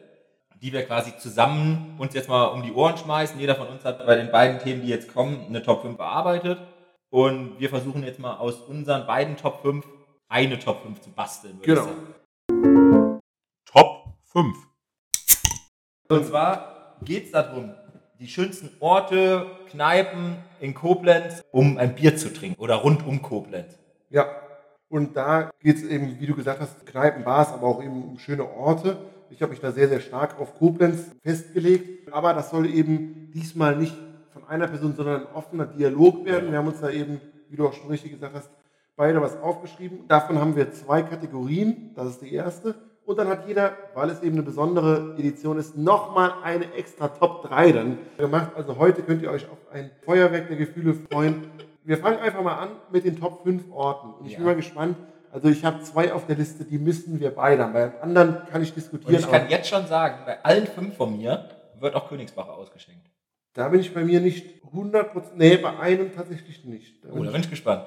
die 0.64 0.72
wir 0.72 0.86
quasi 0.86 1.16
zusammen 1.18 1.96
uns 1.98 2.14
jetzt 2.14 2.30
mal 2.30 2.46
um 2.46 2.64
die 2.64 2.72
Ohren 2.72 2.98
schmeißen. 2.98 3.38
Jeder 3.38 3.56
von 3.56 3.68
uns 3.68 3.84
hat 3.84 4.06
bei 4.06 4.16
den 4.16 4.32
beiden 4.32 4.60
Themen, 4.60 4.82
die 4.82 4.88
jetzt 4.88 5.14
kommen, 5.14 5.46
eine 5.50 5.62
Top 5.62 5.82
5 5.82 5.98
bearbeitet. 5.98 6.58
Und 7.10 7.60
wir 7.60 7.70
versuchen 7.70 8.02
jetzt 8.04 8.18
mal 8.18 8.38
aus 8.38 8.62
unseren 8.62 9.06
beiden 9.06 9.36
Top 9.36 9.62
5 9.62 9.86
eine 10.30 10.58
Top 10.58 10.82
5 10.84 11.02
zu 11.02 11.10
basteln. 11.12 11.60
würde 11.60 11.74
ich 11.74 11.80
Genau. 11.80 11.86
sagen. 11.86 13.20
Top 13.66 14.06
5. 14.32 14.56
Und 16.08 16.26
zwar 16.26 16.96
geht 17.04 17.26
es 17.26 17.32
darum, 17.32 17.74
die 18.20 18.30
schönsten 18.30 18.70
Orte, 18.80 19.46
Kneipen 19.70 20.38
in 20.62 20.74
Koblenz, 20.74 21.44
um 21.52 21.78
ein 21.78 21.94
Bier 21.94 22.16
zu 22.16 22.34
trinken 22.34 22.62
oder 22.62 22.76
rund 22.76 23.06
um 23.06 23.22
Koblenz. 23.22 23.78
Ja. 24.10 24.28
Und 24.88 25.18
da 25.18 25.52
geht 25.60 25.76
es 25.76 25.84
eben, 25.84 26.22
wie 26.22 26.26
du 26.28 26.36
gesagt 26.36 26.62
hast, 26.62 26.86
Kneipen, 26.86 27.26
Bars, 27.26 27.52
aber 27.52 27.68
auch 27.68 27.84
eben 27.84 28.02
um 28.12 28.18
schöne 28.18 28.48
Orte. 28.50 28.96
Ich 29.34 29.42
habe 29.42 29.50
mich 29.52 29.60
da 29.60 29.72
sehr, 29.72 29.88
sehr 29.90 30.00
stark 30.00 30.40
auf 30.40 30.54
Koblenz 30.60 31.10
festgelegt. 31.24 32.14
Aber 32.14 32.34
das 32.34 32.52
soll 32.52 32.68
eben 32.68 33.32
diesmal 33.34 33.76
nicht 33.76 33.96
von 34.32 34.46
einer 34.48 34.68
Person, 34.68 34.94
sondern 34.96 35.22
ein 35.22 35.34
offener 35.34 35.66
Dialog 35.66 36.24
werden. 36.26 36.52
Wir 36.52 36.60
haben 36.60 36.68
uns 36.68 36.82
da 36.82 36.90
eben, 36.90 37.20
wie 37.50 37.56
du 37.56 37.68
auch 37.68 37.74
schon 37.74 37.90
richtig 37.90 38.12
gesagt 38.12 38.36
hast, 38.36 38.50
beide 38.96 39.20
was 39.22 39.36
aufgeschrieben. 39.42 40.08
Davon 40.08 40.40
haben 40.40 40.56
wir 40.56 40.72
zwei 40.72 41.02
Kategorien. 41.02 41.92
Das 41.96 42.08
ist 42.10 42.22
die 42.22 42.32
erste. 42.34 42.76
Und 43.06 43.18
dann 43.18 43.28
hat 43.28 43.48
jeder, 43.48 43.74
weil 43.96 44.10
es 44.12 44.22
eben 44.22 44.36
eine 44.36 44.44
besondere 44.44 45.16
Edition 45.18 45.58
ist, 45.58 45.76
nochmal 45.76 46.32
eine 46.44 46.72
extra 46.76 47.08
Top 47.08 47.42
3 47.44 47.72
dann 47.72 47.98
gemacht. 48.18 48.52
Also 48.56 48.78
heute 48.78 49.02
könnt 49.02 49.24
ihr 49.24 49.32
euch 49.32 49.50
auf 49.50 49.58
ein 49.74 49.90
Feuerwerk 50.06 50.48
der 50.48 50.58
Gefühle 50.58 50.94
freuen. 51.12 51.48
Wir 51.84 51.98
fangen 51.98 52.20
einfach 52.20 52.44
mal 52.44 52.56
an 52.56 52.70
mit 52.92 53.04
den 53.04 53.20
Top 53.20 53.44
5 53.44 53.64
Orten. 53.74 54.14
Und 54.14 54.28
ich 54.28 54.36
bin 54.36 54.46
Ja. 54.46 54.52
mal 54.52 54.56
gespannt. 54.56 54.96
Also 55.34 55.50
ich 55.50 55.66
habe 55.66 55.82
zwei 55.82 56.14
auf 56.14 56.28
der 56.28 56.36
Liste, 56.36 56.64
die 56.64 56.78
müssen 56.78 57.20
wir 57.20 57.32
beide 57.34 57.64
haben. 57.64 57.74
Bei 57.74 58.00
anderen 58.02 58.46
kann 58.52 58.62
ich 58.62 58.70
Und 58.70 58.76
diskutieren. 58.78 59.16
ich 59.20 59.28
kann 59.30 59.50
jetzt 59.50 59.68
schon 59.68 59.88
sagen, 59.88 60.20
bei 60.28 60.44
allen 60.46 60.68
fünf 60.68 60.96
von 60.96 61.18
mir 61.18 61.50
wird 61.80 61.96
auch 61.96 62.08
Königsbach 62.08 62.48
ausgeschenkt. 62.48 63.10
da 63.54 63.68
bin 63.70 63.80
ich 63.80 63.92
bei 63.96 64.04
mir 64.04 64.22
nicht 64.22 64.64
100%, 64.72 65.32
nee, 65.36 65.58
bei 65.58 65.78
einem 65.80 66.14
tatsächlich 66.14 66.64
nicht. 66.66 67.04
Da 67.04 67.10
Oh, 67.12 67.24
da 67.24 67.32
bin 67.32 67.42
ich 67.42 67.50
gespannt. 67.50 67.84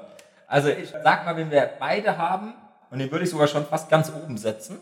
Also 0.48 0.70
ich 0.70 0.90
sag 0.90 1.24
mal, 1.24 1.36
wenn 1.36 1.50
wir 1.52 1.70
beide 1.78 2.18
haben, 2.18 2.52
und 2.90 2.98
den 2.98 3.10
würde 3.12 3.24
ich 3.24 3.30
sogar 3.30 3.46
schon 3.46 3.64
fast 3.64 3.88
ganz 3.88 4.12
oben 4.12 4.36
setzen, 4.38 4.78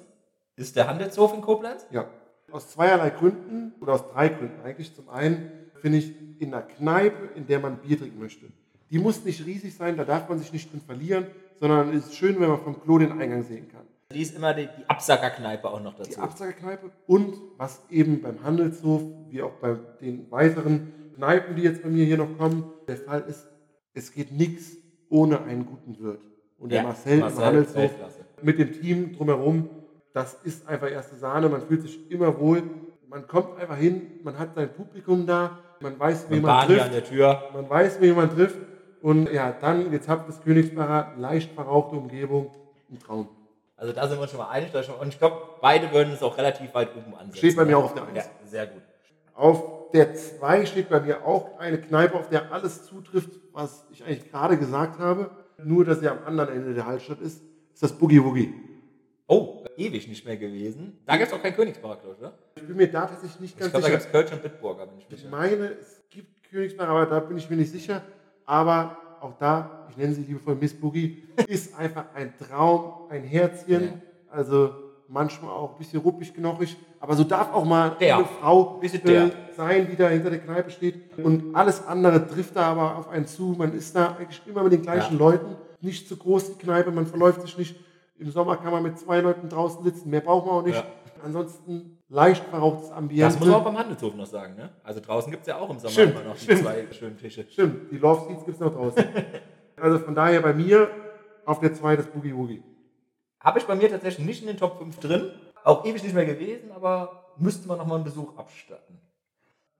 ist 0.56 0.74
der 0.74 0.86
Handelshof 0.88 1.34
in 1.34 1.42
Koblenz. 1.42 1.86
Ja, 1.90 2.06
aus 2.50 2.70
zweierlei 2.70 3.10
Gründen 3.10 3.74
oder 3.80 3.92
aus 3.92 4.08
drei 4.10 4.28
Gründen 4.28 4.62
eigentlich. 4.64 4.94
Zum 4.94 5.10
einen 5.10 5.50
finde 5.82 5.98
ich 5.98 6.14
in 6.40 6.54
einer 6.54 6.62
Kneipe, 6.62 7.28
in 7.34 7.46
der 7.46 7.60
man 7.60 7.76
Bier 7.76 7.98
trinken 7.98 8.18
möchte. 8.18 8.46
Die 8.90 8.98
muss 8.98 9.22
nicht 9.24 9.44
riesig 9.44 9.74
sein, 9.74 9.96
da 9.98 10.04
darf 10.04 10.28
man 10.28 10.38
sich 10.38 10.52
nicht 10.52 10.72
drin 10.72 10.80
verlieren, 10.80 11.26
sondern 11.64 11.96
es 11.96 12.08
ist 12.08 12.16
schön, 12.16 12.38
wenn 12.40 12.50
man 12.50 12.58
vom 12.60 12.78
Klo 12.82 12.98
den 12.98 13.12
Eingang 13.18 13.42
sehen 13.42 13.68
kann. 13.68 13.86
Die 14.12 14.20
ist 14.20 14.36
immer 14.36 14.52
die, 14.52 14.66
die 14.66 14.86
Absackerkneipe 14.86 15.66
auch 15.66 15.80
noch 15.80 15.94
Die 15.94 16.02
dazu. 16.02 16.20
Absagerkneipe 16.20 16.90
und 17.06 17.36
was 17.56 17.82
eben 17.88 18.20
beim 18.20 18.42
Handelshof, 18.44 19.00
wie 19.30 19.40
auch 19.40 19.52
bei 19.62 19.76
den 20.02 20.30
weiteren 20.30 20.92
Kneipen, 21.16 21.56
die 21.56 21.62
jetzt 21.62 21.82
bei 21.82 21.88
mir 21.88 22.04
hier 22.04 22.18
noch 22.18 22.36
kommen, 22.36 22.70
der 22.86 22.98
Fall 22.98 23.24
ist, 23.26 23.46
es 23.94 24.12
geht 24.12 24.30
nichts 24.30 24.72
ohne 25.08 25.42
einen 25.44 25.64
guten 25.64 25.98
Wirt. 26.00 26.20
Und 26.58 26.70
der 26.70 26.82
Ja, 26.82 26.88
Marcel, 26.88 27.20
Marcel, 27.20 27.38
im 27.38 27.44
Handelshof 27.46 27.76
Weltklasse. 27.76 28.20
mit 28.42 28.58
dem 28.58 28.72
Team 28.72 29.16
drumherum, 29.16 29.70
das 30.12 30.34
ist 30.44 30.68
einfach 30.68 30.90
erste 30.90 31.16
Sahne. 31.16 31.48
Man 31.48 31.62
fühlt 31.62 31.80
sich 31.80 32.10
immer 32.10 32.38
wohl. 32.38 32.62
Man 33.08 33.26
kommt 33.26 33.58
einfach 33.58 33.78
hin, 33.78 34.02
man 34.22 34.38
hat 34.38 34.54
sein 34.54 34.68
Publikum 34.70 35.26
da, 35.26 35.58
man 35.80 35.98
weiß, 35.98 36.26
wen 36.28 36.42
man 36.42 36.66
trifft. 36.66 36.92
der 36.92 37.04
Tür. 37.04 37.42
Man 37.54 37.70
weiß, 37.70 38.02
wen 38.02 38.14
man 38.16 38.28
trifft. 38.28 38.58
Und 39.04 39.30
ja, 39.30 39.52
dann, 39.52 39.92
jetzt 39.92 40.08
habt 40.08 40.26
das 40.30 40.40
Königsbacher, 40.40 41.12
leicht 41.18 41.52
verrauchte 41.52 41.94
Umgebung, 41.94 42.50
ein 42.90 42.98
Traum. 42.98 43.28
Also 43.76 43.92
da 43.92 44.08
sind 44.08 44.16
wir 44.16 44.22
uns 44.22 44.30
schon 44.30 44.40
mal 44.40 44.48
einig. 44.48 44.70
Und 44.98 45.08
ich 45.08 45.18
glaube, 45.18 45.42
beide 45.60 45.92
würden 45.92 46.14
es 46.14 46.22
auch 46.22 46.38
relativ 46.38 46.72
weit 46.72 46.96
oben 46.96 47.14
ansetzen. 47.14 47.36
Steht 47.36 47.54
bei 47.54 47.66
mir 47.66 47.76
auch 47.76 47.84
auf 47.84 47.92
der 47.92 48.04
Eins. 48.04 48.16
Ja, 48.16 48.24
sehr 48.46 48.66
gut. 48.66 48.80
Auf 49.34 49.90
der 49.92 50.14
2 50.14 50.64
steht 50.64 50.88
bei 50.88 51.00
mir 51.00 51.22
auch 51.26 51.58
eine 51.58 51.78
Kneipe, 51.82 52.14
auf 52.14 52.30
der 52.30 52.50
alles 52.50 52.84
zutrifft, 52.84 53.28
was 53.52 53.84
ich 53.92 54.02
eigentlich 54.02 54.30
gerade 54.30 54.56
gesagt 54.56 54.98
habe. 54.98 55.28
Nur, 55.62 55.84
dass 55.84 56.00
sie 56.00 56.08
am 56.08 56.24
anderen 56.24 56.56
Ende 56.56 56.72
der 56.72 56.86
Hallstatt 56.86 57.20
ist, 57.20 57.42
ist 57.74 57.82
das 57.82 57.92
Boogie 57.92 58.24
Woogie. 58.24 58.54
Oh, 59.26 59.66
ewig 59.76 60.08
nicht 60.08 60.24
mehr 60.24 60.38
gewesen. 60.38 60.98
Da 61.04 61.18
gibt 61.18 61.28
es 61.28 61.34
auch 61.34 61.42
kein 61.42 61.54
Königsbacher, 61.54 61.96
glaube 61.96 62.14
ich, 62.14 62.20
oder? 62.20 62.38
Ich 62.56 62.66
bin 62.66 62.76
mir 62.76 62.90
da 62.90 63.04
tatsächlich 63.04 63.40
nicht 63.40 63.54
Ich 63.54 63.60
ganz 63.60 63.70
glaube, 63.70 63.82
da 63.82 63.86
sicher. 63.88 63.98
gibt 63.98 64.06
es 64.06 64.12
Kölsch 64.12 64.32
und 64.32 64.42
Bitburger, 64.42 64.88
wenn 64.90 64.98
ich 64.98 65.10
mich 65.10 65.24
Ich 65.24 65.30
meine, 65.30 65.72
es 65.78 66.02
gibt 66.08 66.42
Königsberg, 66.48 66.88
aber 66.88 67.04
da 67.04 67.20
bin 67.20 67.36
ich 67.36 67.50
mir 67.50 67.56
nicht 67.56 67.70
sicher. 67.70 68.00
Aber 68.46 68.96
auch 69.20 69.32
da, 69.38 69.86
ich 69.90 69.96
nenne 69.96 70.12
sie 70.14 70.22
liebevoll 70.22 70.56
Miss 70.56 70.74
Boogie, 70.74 71.22
ist 71.48 71.78
einfach 71.78 72.04
ein 72.14 72.34
Traum, 72.38 73.08
ein 73.10 73.22
Herzchen. 73.24 73.82
Ja. 73.82 73.90
Also 74.30 74.70
manchmal 75.08 75.50
auch 75.50 75.72
ein 75.72 75.78
bisschen 75.78 76.00
ruppig, 76.00 76.34
knochig. 76.34 76.76
Aber 77.00 77.14
so 77.14 77.24
darf 77.24 77.52
auch 77.52 77.64
mal 77.64 77.96
Der. 78.00 78.16
eine 78.16 78.24
Frau 78.24 78.80
äh, 78.82 79.30
sein, 79.56 79.86
die 79.90 79.96
da 79.96 80.08
hinter 80.08 80.30
der 80.30 80.40
Kneipe 80.40 80.70
steht. 80.70 81.18
Und 81.18 81.54
alles 81.54 81.86
andere 81.86 82.26
trifft 82.26 82.56
da 82.56 82.62
aber 82.72 82.96
auf 82.96 83.08
einen 83.08 83.26
zu. 83.26 83.54
Man 83.56 83.74
ist 83.74 83.94
da 83.94 84.16
eigentlich 84.18 84.42
immer 84.46 84.62
mit 84.62 84.72
den 84.72 84.82
gleichen 84.82 85.14
Ja. 85.14 85.18
Leuten. 85.18 85.56
Nicht 85.80 86.08
zu 86.08 86.16
groß 86.16 86.54
die 86.54 86.58
Kneipe, 86.58 86.90
man 86.90 87.06
verläuft 87.06 87.42
sich 87.42 87.56
nicht. 87.58 87.76
Im 88.18 88.30
Sommer 88.30 88.56
kann 88.56 88.72
man 88.72 88.82
mit 88.82 88.98
zwei 88.98 89.20
Leuten 89.20 89.48
draußen 89.48 89.84
sitzen, 89.84 90.08
mehr 90.08 90.20
braucht 90.20 90.46
man 90.46 90.54
auch 90.56 90.64
nicht. 90.64 90.76
Ja. 90.76 90.84
Ansonsten 91.24 92.02
leicht 92.08 92.44
verrauchtes 92.44 92.90
Ambiente. 92.90 93.24
Das 93.24 93.38
muss 93.38 93.48
man 93.48 93.60
auch 93.60 93.64
beim 93.64 93.78
Handelshof 93.78 94.14
noch 94.14 94.26
sagen, 94.26 94.56
ne? 94.56 94.70
Also 94.82 95.00
draußen 95.00 95.30
gibt 95.30 95.42
es 95.42 95.48
ja 95.48 95.56
auch 95.56 95.70
im 95.70 95.78
Sommer 95.78 95.92
Stimmt, 95.92 96.12
immer 96.12 96.24
noch 96.24 96.34
die 96.34 96.44
stimmt. 96.44 96.60
zwei 96.60 96.86
schönen 96.92 97.16
Tische. 97.16 97.46
Stimmt, 97.50 97.90
die 97.90 97.96
Love 97.96 98.28
Seats 98.28 98.44
gibt 98.44 98.56
es 98.56 98.60
noch 98.60 98.74
draußen. 98.74 99.04
also 99.80 99.98
von 100.00 100.14
daher 100.14 100.42
bei 100.42 100.52
mir 100.52 100.90
auf 101.46 101.60
der 101.60 101.72
2 101.72 101.96
das 101.96 102.06
Boogie 102.06 102.34
Woogie. 102.34 102.62
Habe 103.40 103.58
ich 103.58 103.66
bei 103.66 103.74
mir 103.74 103.90
tatsächlich 103.90 104.26
nicht 104.26 104.42
in 104.42 104.48
den 104.48 104.56
Top 104.56 104.78
5 104.78 104.98
drin. 105.00 105.30
Auch 105.64 105.84
ewig 105.84 106.02
nicht 106.02 106.14
mehr 106.14 106.26
gewesen, 106.26 106.72
aber 106.72 107.32
müsste 107.38 107.68
man 107.68 107.78
nochmal 107.78 107.96
einen 107.96 108.04
Besuch 108.04 108.36
abstatten. 108.36 109.00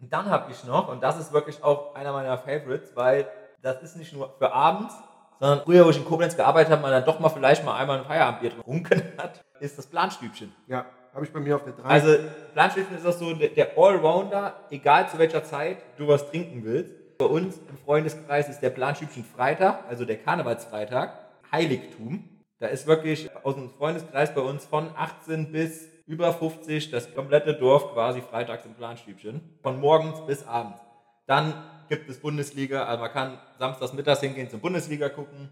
Und 0.01 0.13
dann 0.13 0.27
habe 0.27 0.51
ich 0.51 0.65
noch, 0.65 0.89
und 0.89 1.03
das 1.03 1.19
ist 1.19 1.33
wirklich 1.33 1.63
auch 1.63 1.95
einer 1.95 2.13
meiner 2.13 2.37
Favorites, 2.39 2.95
weil 2.95 3.29
das 3.63 3.83
ist 3.83 3.97
nicht 3.97 4.13
nur 4.13 4.35
für 4.39 4.53
abends, 4.53 4.95
sondern 5.41 5.61
früher, 5.65 5.85
wo 5.85 5.91
ich 5.91 5.97
in 5.97 6.05
Koblenz 6.05 6.37
gearbeitet 6.37 6.73
habe, 6.73 6.83
man 6.83 6.91
dann 6.91 7.05
doch 7.05 7.21
mal 7.21 7.29
vielleicht 7.29 7.65
mal 7.65 7.77
einmal 7.77 7.99
ein 7.99 8.05
Feierabendbier 8.05 8.51
getrunken 8.51 9.03
hat, 9.19 9.45
ist 9.61 9.79
das 9.79 9.87
Planstübchen. 9.87 10.55
Ja, 10.67 10.87
habe 11.15 11.25
ich 11.25 11.33
bei 11.33 11.41
mir 11.41 11.57
auf 11.57 11.65
der 11.65 11.75
3. 11.75 11.83
Also 11.85 12.17
Planstübchen 12.53 12.97
ist 12.97 13.07
auch 13.07 13.13
so 13.13 13.33
der, 13.35 13.49
der 13.51 13.79
Allrounder, 13.79 14.55
egal 14.71 15.09
zu 15.09 15.19
welcher 15.19 15.45
Zeit 15.45 15.79
du 15.97 16.09
was 16.09 16.29
trinken 16.29 16.65
willst. 16.65 16.91
Bei 17.17 17.27
uns 17.27 17.59
im 17.71 17.79
Freundeskreis 17.79 18.49
ist 18.49 18.61
der 18.61 18.71
Planstübchen 18.71 19.25
Freitag, 19.25 19.85
also 19.89 20.05
der 20.05 20.19
Karnevalsfreitag, 20.19 21.13
Heiligtum. 21.53 22.29
Da 22.59 22.67
ist 22.67 22.87
wirklich 22.87 23.31
aus 23.45 23.55
dem 23.55 23.71
Freundeskreis 23.71 24.35
bei 24.35 24.41
uns 24.41 24.67
von 24.67 24.91
18 24.97 25.53
bis 25.53 25.89
über 26.07 26.33
50 26.33 26.91
das 26.91 27.15
komplette 27.15 27.55
Dorf 27.55 27.93
quasi 27.93 28.21
freitags 28.21 28.65
im 28.65 28.75
Planstübchen. 28.75 29.59
Von 29.63 29.81
morgens 29.81 30.21
bis 30.27 30.47
abends. 30.47 30.81
Dann 31.27 31.55
gibt 31.89 32.11
es 32.11 32.19
Bundesliga, 32.19 32.85
also 32.85 33.03
man 33.03 33.13
kann 33.13 33.39
samstags 33.59 33.93
mittags 33.93 34.21
hingehen 34.21 34.51
zum 34.51 34.61
Bundesliga 34.61 35.09
gucken. 35.09 35.51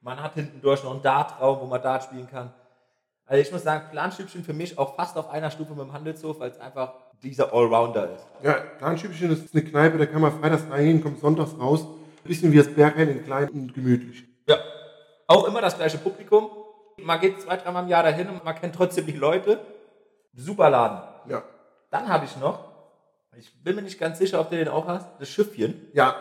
Man 0.00 0.22
hat 0.22 0.34
hinten 0.34 0.60
durch 0.60 0.82
noch 0.84 0.92
einen 0.92 1.02
Dartraum, 1.02 1.60
wo 1.60 1.66
man 1.66 1.82
Dart 1.82 2.04
spielen 2.04 2.28
kann. 2.28 2.54
Also 3.30 3.42
ich 3.42 3.52
muss 3.52 3.62
sagen, 3.62 3.84
Planstübchen 3.92 4.42
für 4.42 4.52
mich 4.52 4.76
auch 4.76 4.96
fast 4.96 5.16
auf 5.16 5.30
einer 5.30 5.52
Stufe 5.52 5.70
mit 5.70 5.84
dem 5.84 5.92
Handelshof, 5.92 6.40
weil 6.40 6.50
es 6.50 6.58
einfach 6.58 6.94
dieser 7.22 7.54
Allrounder 7.54 8.10
ist. 8.12 8.26
Ja, 8.42 8.54
Planschüppchen 8.54 9.30
ist 9.30 9.54
eine 9.54 9.62
Kneipe, 9.62 9.98
da 9.98 10.06
kann 10.06 10.20
man 10.20 10.32
freitags 10.32 10.64
reingehen, 10.68 11.00
kommt 11.00 11.20
sonntags 11.20 11.56
raus. 11.56 11.86
Bisschen 12.24 12.50
wie 12.50 12.56
das 12.56 12.66
Berghain 12.66 13.08
in 13.08 13.24
klein 13.24 13.48
und 13.50 13.72
gemütlich. 13.72 14.24
Ja. 14.48 14.56
Auch 15.28 15.46
immer 15.46 15.60
das 15.60 15.76
gleiche 15.76 15.98
Publikum. 15.98 16.50
Man 16.98 17.20
geht 17.20 17.40
zwei, 17.40 17.56
dreimal 17.56 17.84
im 17.84 17.88
Jahr 17.88 18.02
dahin 18.02 18.28
und 18.30 18.44
man 18.44 18.56
kennt 18.56 18.74
trotzdem 18.74 19.06
die 19.06 19.12
Leute. 19.12 19.60
Super 20.34 20.68
Laden. 20.68 20.98
Ja. 21.28 21.44
Dann 21.92 22.08
habe 22.08 22.24
ich 22.24 22.36
noch, 22.36 22.64
ich 23.38 23.62
bin 23.62 23.76
mir 23.76 23.82
nicht 23.82 24.00
ganz 24.00 24.18
sicher, 24.18 24.40
ob 24.40 24.50
du 24.50 24.56
den 24.56 24.66
auch 24.66 24.88
hast, 24.88 25.06
das 25.20 25.28
Schiffchen. 25.28 25.86
Ja, 25.92 26.16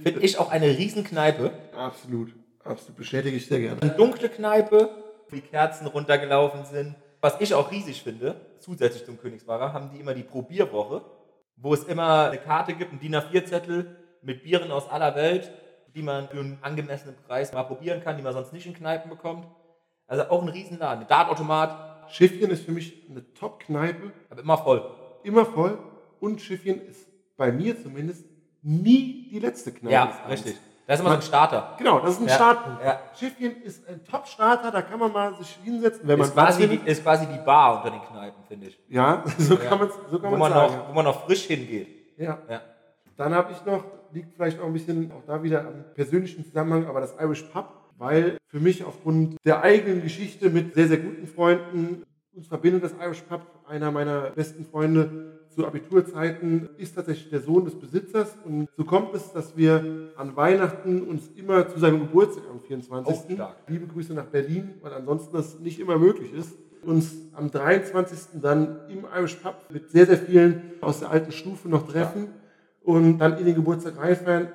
Finde 0.00 0.20
ich 0.20 0.38
auch 0.38 0.52
eine 0.52 0.68
Riesenkneipe. 0.68 1.50
absolut. 1.76 2.32
Absolut 2.62 2.96
bestätige 2.96 3.36
ich 3.36 3.46
sehr 3.46 3.58
gerne. 3.58 3.82
Eine 3.82 3.90
dunkle 3.90 4.28
Kneipe, 4.28 4.88
die 5.34 5.40
Kerzen 5.40 5.86
runtergelaufen 5.86 6.64
sind. 6.64 6.94
Was 7.20 7.40
ich 7.40 7.54
auch 7.54 7.70
riesig 7.70 8.02
finde, 8.02 8.36
zusätzlich 8.60 9.04
zum 9.04 9.18
Königsbacher, 9.18 9.72
haben 9.72 9.90
die 9.90 10.00
immer 10.00 10.14
die 10.14 10.22
Probierwoche, 10.22 11.02
wo 11.56 11.74
es 11.74 11.84
immer 11.84 12.26
eine 12.28 12.38
Karte 12.38 12.74
gibt, 12.74 12.90
einen 12.90 13.00
DIN 13.00 13.16
A4-Zettel 13.16 13.96
mit 14.22 14.42
Bieren 14.42 14.70
aus 14.70 14.88
aller 14.88 15.14
Welt, 15.14 15.50
die 15.94 16.02
man 16.02 16.28
für 16.28 16.40
einen 16.40 16.58
angemessenen 16.62 17.16
Preis 17.26 17.52
mal 17.52 17.62
probieren 17.62 18.02
kann, 18.02 18.16
die 18.16 18.22
man 18.22 18.32
sonst 18.32 18.52
nicht 18.52 18.66
in 18.66 18.74
Kneipen 18.74 19.10
bekommt. 19.10 19.46
Also 20.06 20.24
auch 20.24 20.42
ein 20.42 20.48
Riesenladen. 20.48 21.04
Ein 21.04 21.08
Dartautomat, 21.08 22.10
Schiffchen 22.10 22.50
ist 22.50 22.64
für 22.64 22.72
mich 22.72 23.06
eine 23.08 23.32
Top-Kneipe, 23.34 24.12
aber 24.30 24.40
immer 24.40 24.58
voll. 24.58 24.82
immer 25.22 25.46
voll. 25.46 25.78
Und 26.20 26.40
Schiffchen 26.40 26.86
ist 26.86 27.06
bei 27.36 27.50
mir 27.52 27.80
zumindest 27.80 28.24
nie 28.62 29.28
die 29.30 29.38
letzte 29.38 29.72
Kneipe. 29.72 29.94
Ja, 29.94 30.26
richtig. 30.28 30.56
Das 30.86 30.96
ist 30.98 31.00
immer 31.00 31.10
so 31.10 31.16
ein 31.16 31.22
Starter. 31.22 31.74
Genau, 31.78 32.00
das 32.00 32.10
ist 32.12 32.20
ein 32.20 32.28
Ja, 32.28 32.34
Startpunkt. 32.34 32.84
ja. 32.84 33.00
Schiffchen 33.18 33.62
ist 33.62 33.88
ein 33.88 34.04
Top-Starter, 34.04 34.70
da 34.70 34.82
kann 34.82 34.98
man 34.98 35.12
mal 35.12 35.34
sich 35.34 35.58
hinsetzen, 35.64 36.06
wenn 36.06 36.18
man 36.18 36.28
Ist 36.28 36.34
quasi, 36.34 36.68
die, 36.68 36.76
ist 36.84 37.02
quasi 37.02 37.26
die 37.26 37.38
Bar 37.44 37.76
unter 37.78 37.90
den 37.90 38.02
Kneipen, 38.02 38.44
finde 38.46 38.66
ich. 38.66 38.78
Ja, 38.88 39.22
so 39.38 39.54
Ja. 39.54 39.60
kann 39.60 39.78
man 39.78 39.88
so 40.10 40.18
kann 40.18 40.30
Wo 40.32 40.36
man 40.36 40.50
man, 40.50 40.52
sagen. 40.52 40.74
noch, 40.76 40.88
wo 40.90 40.92
man 40.92 41.04
noch 41.06 41.24
frisch 41.24 41.44
hingeht. 41.44 41.88
Ja. 42.18 42.38
Ja. 42.48 42.60
Dann 43.16 43.34
habe 43.34 43.52
ich 43.52 43.64
noch, 43.64 43.84
liegt 44.12 44.34
vielleicht 44.34 44.60
auch 44.60 44.66
ein 44.66 44.72
bisschen 44.72 45.10
auch 45.12 45.22
da 45.26 45.42
wieder 45.42 45.60
am 45.60 45.84
persönlichen 45.94 46.44
Zusammenhang, 46.44 46.86
aber 46.86 47.00
das 47.00 47.14
Irish 47.18 47.42
Pub, 47.44 47.66
weil 47.96 48.36
für 48.48 48.60
mich 48.60 48.84
aufgrund 48.84 49.36
der 49.44 49.62
eigenen 49.62 50.02
Geschichte 50.02 50.50
mit 50.50 50.74
sehr, 50.74 50.88
sehr 50.88 50.98
guten 50.98 51.26
Freunden 51.26 52.02
uns 52.34 52.48
verbindet 52.48 52.82
das 52.84 52.92
Irish 53.00 53.22
Pub. 53.22 53.40
Einer 53.68 53.90
meiner 53.92 54.30
besten 54.32 54.64
Freunde 54.66 55.43
zu 55.54 55.66
Abiturzeiten 55.66 56.68
ist 56.78 56.94
tatsächlich 56.94 57.30
der 57.30 57.40
Sohn 57.40 57.64
des 57.64 57.74
Besitzers 57.74 58.36
und 58.44 58.68
so 58.76 58.84
kommt 58.84 59.14
es, 59.14 59.32
dass 59.32 59.56
wir 59.56 60.10
an 60.16 60.36
Weihnachten 60.36 61.02
uns 61.02 61.28
immer 61.36 61.68
zu 61.68 61.78
seinem 61.78 62.00
Geburtstag 62.00 62.44
am 62.50 62.60
24. 62.60 63.14
Oh, 63.14 63.32
stark. 63.34 63.56
Liebe 63.68 63.86
Grüße 63.86 64.14
nach 64.14 64.26
Berlin, 64.26 64.70
weil 64.82 64.92
ansonsten 64.92 65.34
das 65.36 65.58
nicht 65.60 65.78
immer 65.78 65.98
möglich 65.98 66.32
ist. 66.32 66.50
Uns 66.84 67.14
am 67.34 67.50
23. 67.50 68.40
dann 68.42 68.76
im 68.90 69.04
Irish 69.16 69.36
Pub 69.36 69.54
mit 69.70 69.90
sehr, 69.90 70.06
sehr 70.06 70.18
vielen 70.18 70.62
aus 70.80 71.00
der 71.00 71.10
alten 71.10 71.32
Stufe 71.32 71.68
noch 71.68 71.88
treffen 71.88 72.28
und 72.82 73.18
dann 73.18 73.38
in 73.38 73.46
den 73.46 73.54
Geburtstag 73.54 73.96
reinfeiern. 73.98 74.48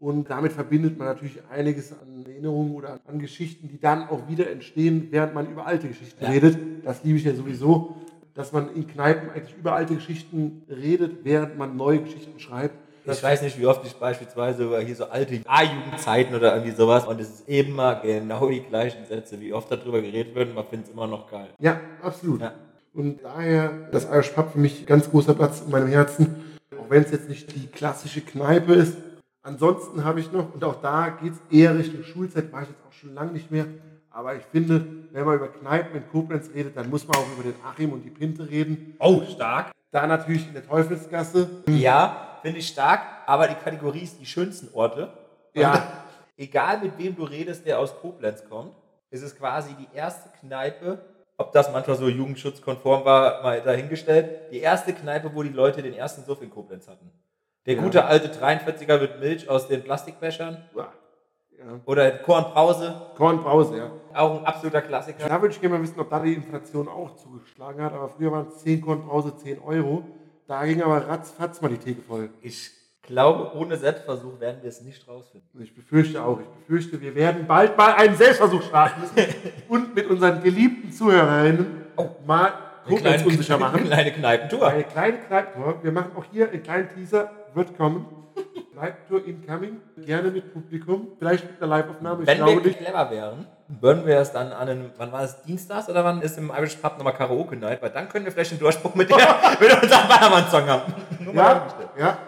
Und 0.00 0.28
damit 0.28 0.52
verbindet 0.52 0.98
man 0.98 1.08
natürlich 1.08 1.40
einiges 1.50 1.92
an 1.92 2.24
Erinnerungen 2.26 2.74
oder 2.74 3.00
an 3.06 3.18
Geschichten, 3.18 3.68
die 3.68 3.78
dann 3.80 4.08
auch 4.08 4.28
wieder 4.28 4.50
entstehen, 4.50 5.08
während 5.10 5.34
man 5.34 5.50
über 5.50 5.66
alte 5.66 5.88
Geschichten 5.88 6.22
Ja. 6.22 6.30
redet. 6.30 6.58
Das 6.84 7.02
liebe 7.04 7.16
ich 7.18 7.24
ja 7.24 7.34
sowieso, 7.34 7.96
dass 8.34 8.52
man 8.52 8.74
in 8.74 8.86
Kneipen 8.86 9.30
eigentlich 9.30 9.56
über 9.56 9.74
alte 9.74 9.94
Geschichten 9.94 10.62
redet, 10.68 11.24
während 11.24 11.56
man 11.56 11.76
neue 11.76 12.00
Geschichten 12.00 12.38
schreibt. 12.38 12.74
Ich 13.06 13.22
weiß 13.22 13.42
nicht, 13.42 13.58
wie 13.58 13.66
oft 13.66 13.84
ich 13.84 13.94
beispielsweise 13.94 14.64
über 14.64 14.80
hier 14.80 14.96
so 14.96 15.04
alte 15.04 15.40
A-Jugendzeiten 15.46 16.34
oder 16.34 16.54
irgendwie 16.54 16.74
sowas 16.74 17.06
und 17.06 17.20
es 17.20 17.28
ist 17.28 17.48
immer 17.48 17.96
genau 17.96 18.48
die 18.48 18.62
gleichen 18.62 19.04
Sätze, 19.04 19.38
wie 19.40 19.52
oft 19.52 19.70
darüber 19.70 20.00
geredet 20.00 20.34
wird 20.34 20.48
und 20.48 20.54
man 20.54 20.64
findet 20.66 20.88
es 20.88 20.94
immer 20.94 21.06
noch 21.06 21.30
geil. 21.30 21.48
Ja, 21.58 21.80
absolut. 22.02 22.40
Ja. 22.40 22.54
Und 22.94 23.22
daher 23.22 23.88
das 23.92 24.04
Irish 24.06 24.30
Pub 24.30 24.52
für 24.52 24.58
mich 24.58 24.86
ganz 24.86 25.10
großer 25.10 25.34
Platz 25.34 25.60
in 25.60 25.70
meinem 25.70 25.88
Herzen, 25.88 26.56
auch 26.80 26.88
wenn 26.88 27.02
es 27.02 27.10
jetzt 27.10 27.28
nicht 27.28 27.54
die 27.54 27.66
klassische 27.66 28.22
Kneipe 28.22 28.72
ist. 28.72 28.96
Ansonsten 29.42 30.04
habe 30.04 30.20
ich 30.20 30.32
noch, 30.32 30.54
und 30.54 30.64
auch 30.64 30.80
da 30.80 31.10
geht 31.10 31.32
es 31.32 31.54
eher 31.54 31.76
Richtung 31.76 32.02
Schulzeit, 32.04 32.50
war 32.52 32.62
ich 32.62 32.68
jetzt 32.68 32.80
auch 32.88 32.92
schon 32.92 33.12
lange 33.12 33.32
nicht 33.32 33.50
mehr. 33.50 33.66
Aber 34.14 34.36
ich 34.36 34.44
finde, 34.44 34.86
wenn 35.10 35.24
man 35.24 35.34
über 35.34 35.48
Kneipen 35.48 35.96
in 35.96 36.08
Koblenz 36.08 36.48
redet, 36.54 36.76
dann 36.76 36.88
muss 36.88 37.06
man 37.08 37.16
auch 37.16 37.26
über 37.32 37.42
den 37.42 37.56
Achim 37.64 37.92
und 37.92 38.02
die 38.04 38.10
Pinte 38.10 38.48
reden. 38.48 38.94
Oh, 39.00 39.22
stark. 39.28 39.72
Da 39.90 40.06
natürlich 40.06 40.46
in 40.46 40.54
der 40.54 40.64
Teufelsgasse. 40.64 41.64
Ja, 41.68 42.38
finde 42.40 42.60
ich 42.60 42.68
stark, 42.68 43.00
aber 43.26 43.48
die 43.48 43.56
Kategorie 43.56 44.02
ist 44.02 44.20
die 44.20 44.26
schönsten 44.26 44.72
Orte. 44.72 45.12
Ja. 45.52 45.72
Und 45.72 45.82
egal 46.36 46.78
mit 46.78 46.96
wem 46.96 47.16
du 47.16 47.24
redest, 47.24 47.66
der 47.66 47.80
aus 47.80 47.92
Koblenz 48.00 48.44
kommt, 48.48 48.76
ist 49.10 49.22
es 49.22 49.36
quasi 49.36 49.74
die 49.74 49.88
erste 49.96 50.28
Kneipe, 50.40 50.98
ob 51.36 51.52
das 51.52 51.72
manchmal 51.72 51.96
so 51.96 52.08
jugendschutzkonform 52.08 53.04
war, 53.04 53.42
mal 53.42 53.60
dahingestellt, 53.62 54.52
die 54.52 54.60
erste 54.60 54.92
Kneipe, 54.92 55.32
wo 55.34 55.42
die 55.42 55.48
Leute 55.48 55.82
den 55.82 55.94
ersten 55.94 56.22
Suff 56.24 56.40
in 56.40 56.50
Koblenz 56.50 56.86
hatten. 56.86 57.10
Der 57.66 57.74
Ja. 57.74 57.82
gute 57.82 58.04
alte 58.04 58.28
43er 58.28 59.00
mit 59.00 59.18
Milch 59.18 59.48
aus 59.48 59.66
den 59.66 59.82
Plastikbechern 59.82 60.64
Ja. 60.76 60.92
Oder 61.86 62.10
Kornbrause, 62.10 62.94
Kornbrause, 63.16 63.76
ja. 63.78 63.90
auch 64.12 64.38
ein 64.38 64.44
absoluter 64.44 64.82
Klassiker. 64.82 65.28
Da 65.28 65.40
würde 65.40 65.54
ich 65.54 65.60
gerne 65.60 65.76
mal 65.76 65.82
wissen, 65.82 65.98
ob 65.98 66.10
da 66.10 66.20
die 66.20 66.34
Inflation 66.34 66.88
auch 66.88 67.16
zugeschlagen 67.16 67.82
hat. 67.82 67.92
Aber 67.92 68.08
früher 68.08 68.32
waren 68.32 68.48
es 68.48 68.58
10 68.58 68.80
Kornbrause, 68.80 69.36
10 69.36 69.60
Euro. 69.60 70.04
Da 70.46 70.64
ging 70.66 70.82
aber 70.82 71.08
ratzfatz 71.08 71.60
mal 71.60 71.68
die 71.68 71.78
Theke 71.78 72.02
voll. 72.02 72.30
Ich 72.42 72.70
glaube, 73.02 73.56
ohne 73.56 73.76
Selbstversuch 73.76 74.40
werden 74.40 74.58
wir 74.62 74.68
es 74.68 74.82
nicht 74.82 75.06
rausfinden. 75.08 75.62
Ich 75.62 75.74
befürchte 75.74 76.22
auch, 76.22 76.40
ich 76.40 76.46
befürchte, 76.46 77.00
wir 77.00 77.14
werden 77.14 77.46
bald 77.46 77.76
mal 77.76 77.94
einen 77.94 78.16
Selbstversuch 78.16 78.62
starten 78.62 79.02
müssen 79.02 79.34
und 79.68 79.94
mit 79.94 80.08
unseren 80.08 80.42
geliebten 80.42 80.90
Zuhörerinnen 80.90 81.84
mal 82.26 82.52
Koblenz 82.86 83.24
unsicher 83.24 83.54
eine 83.56 83.64
machen. 83.64 83.84
kleine 83.84 84.12
Kneipentour. 84.12 84.68
Eine 84.68 84.84
kleine 84.84 85.18
Kneipentour. 85.18 85.82
Wir 85.82 85.92
machen 85.92 86.12
auch 86.16 86.24
hier 86.30 86.50
einen 86.50 86.62
kleinen 86.62 86.88
Teaser, 86.94 87.30
wird 87.54 87.76
kommen. 87.76 88.06
Kneipentour 88.74 89.24
incoming, 89.26 89.80
gerne 90.04 90.30
mit 90.30 90.52
Publikum, 90.52 91.08
vielleicht 91.18 91.44
mit 91.44 91.62
einer 91.62 91.68
Live-Aufnahme, 91.68 92.26
Wenn 92.26 92.44
wir 92.44 92.60
nicht. 92.60 92.78
clever 92.78 93.10
wären, 93.10 93.46
würden 93.68 94.04
wir 94.04 94.18
es 94.18 94.32
dann 94.32 94.48
an 94.52 94.68
einem, 94.68 94.90
wann 94.96 95.12
war 95.12 95.22
es, 95.22 95.42
Dienstags 95.42 95.88
oder 95.88 96.04
wann 96.04 96.20
ist 96.22 96.36
im 96.38 96.50
Irish 96.50 96.76
Pub 96.76 96.96
nochmal 96.98 97.14
Karaoke 97.14 97.56
Night, 97.56 97.80
weil 97.82 97.90
dann 97.90 98.08
können 98.08 98.24
wir 98.24 98.32
vielleicht 98.32 98.50
einen 98.50 98.60
Durchbruch 98.60 98.94
mit, 98.94 99.10
der, 99.10 99.16
mit 99.60 99.82
unserem 99.82 100.08
Ballermann-Song 100.08 100.66
haben. 100.66 100.94
Nur 101.20 101.34
Ja, 101.34 101.66
ja. 101.96 102.18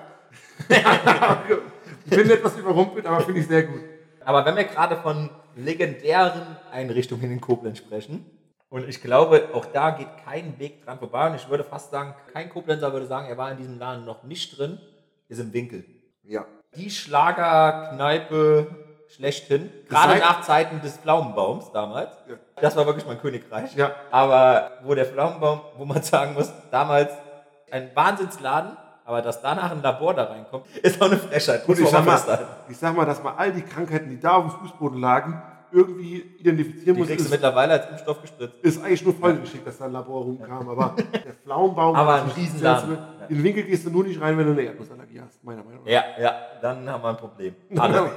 ich 2.04 2.10
bin 2.16 2.30
etwas 2.30 2.56
überrumpelt, 2.56 3.06
aber 3.06 3.20
finde 3.20 3.40
ich 3.40 3.46
sehr 3.46 3.64
gut. 3.64 3.80
Aber 4.24 4.44
wenn 4.44 4.56
wir 4.56 4.64
gerade 4.64 4.96
von 4.96 5.30
legendären 5.56 6.56
Einrichtungen 6.72 7.30
in 7.30 7.40
Koblenz 7.40 7.78
sprechen, 7.78 8.24
und 8.68 8.88
ich 8.88 9.00
glaube, 9.00 9.48
auch 9.52 9.64
da 9.66 9.90
geht 9.90 10.08
kein 10.24 10.58
Weg 10.58 10.84
dran 10.84 10.98
vorbei, 10.98 11.28
und 11.28 11.36
ich 11.36 11.48
würde 11.48 11.64
fast 11.64 11.90
sagen, 11.90 12.14
kein 12.32 12.50
Koblenzer 12.50 12.92
würde 12.92 13.06
sagen, 13.06 13.28
er 13.28 13.36
war 13.36 13.50
in 13.50 13.58
diesem 13.58 13.78
Laden 13.78 14.04
noch 14.04 14.22
nicht 14.24 14.58
drin, 14.58 14.78
ist 15.28 15.38
im 15.40 15.52
Winkel. 15.52 15.84
Ja. 16.28 16.44
Die 16.74 16.90
Schlagerkneipe 16.90 18.66
schlechthin, 19.08 19.70
gerade 19.88 20.18
nach 20.18 20.42
Zeiten 20.42 20.80
des 20.80 20.98
Pflaumenbaums 20.98 21.70
damals. 21.72 22.10
Ja. 22.28 22.34
Das 22.60 22.76
war 22.76 22.86
wirklich 22.86 23.06
mein 23.06 23.20
Königreich. 23.20 23.74
Ja. 23.76 23.92
Aber 24.10 24.72
wo 24.82 24.94
der 24.94 25.06
Pflaumenbaum, 25.06 25.60
wo 25.76 25.84
man 25.84 26.02
sagen 26.02 26.34
muss, 26.34 26.52
damals 26.70 27.12
ein 27.70 27.90
Wahnsinnsladen, 27.94 28.76
aber 29.04 29.22
dass 29.22 29.40
danach 29.40 29.70
ein 29.70 29.82
Labor 29.82 30.14
da 30.14 30.24
reinkommt, 30.24 30.66
ist 30.82 31.00
auch 31.00 31.06
eine 31.06 31.16
Frechheit. 31.16 31.64
Gut, 31.64 31.78
ich 31.78 31.88
sag, 31.88 32.04
mal, 32.04 32.20
ich 32.68 32.76
sag 32.76 32.96
mal, 32.96 33.06
dass 33.06 33.22
man 33.22 33.36
all 33.36 33.52
die 33.52 33.62
Krankheiten, 33.62 34.10
die 34.10 34.18
da 34.18 34.32
auf 34.32 34.44
dem 34.44 34.50
Fußboden 34.60 35.00
lagen, 35.00 35.40
irgendwie 35.72 36.22
identifizieren 36.38 36.94
Die 36.94 37.00
muss, 37.00 37.08
kriegst 37.08 37.20
du 37.20 37.24
ist, 37.26 37.30
mittlerweile 37.30 37.74
als 37.74 37.90
Impfstoff 37.90 38.22
gespritzt. 38.22 38.54
ist 38.62 38.82
eigentlich 38.82 39.04
nur 39.04 39.14
vollgeschickt, 39.14 39.66
dass 39.66 39.78
da 39.78 39.86
ein 39.86 39.92
Labor 39.92 40.22
rumkam. 40.22 40.68
Aber 40.68 40.94
der 40.96 41.34
Pflaumenbaum... 41.34 41.96
Aber 41.96 42.22
ein 42.22 42.30
Riesenladen. 42.30 42.98
In 43.28 43.36
den 43.36 43.44
Winkel 43.44 43.64
gehst 43.64 43.86
du 43.86 43.90
nur 43.90 44.04
nicht 44.04 44.20
rein, 44.20 44.36
wenn 44.38 44.46
du 44.46 44.52
eine 44.52 44.62
Erdnussallergie 44.62 45.20
hast, 45.20 45.42
meiner 45.44 45.62
Meinung 45.64 45.84
nach. 45.84 45.90
Ja, 45.90 46.04
ja, 46.20 46.34
dann 46.62 46.88
haben 46.88 47.02
wir 47.02 47.08
ein 47.08 47.16
Problem. 47.16 47.54
Alle. 47.76 48.12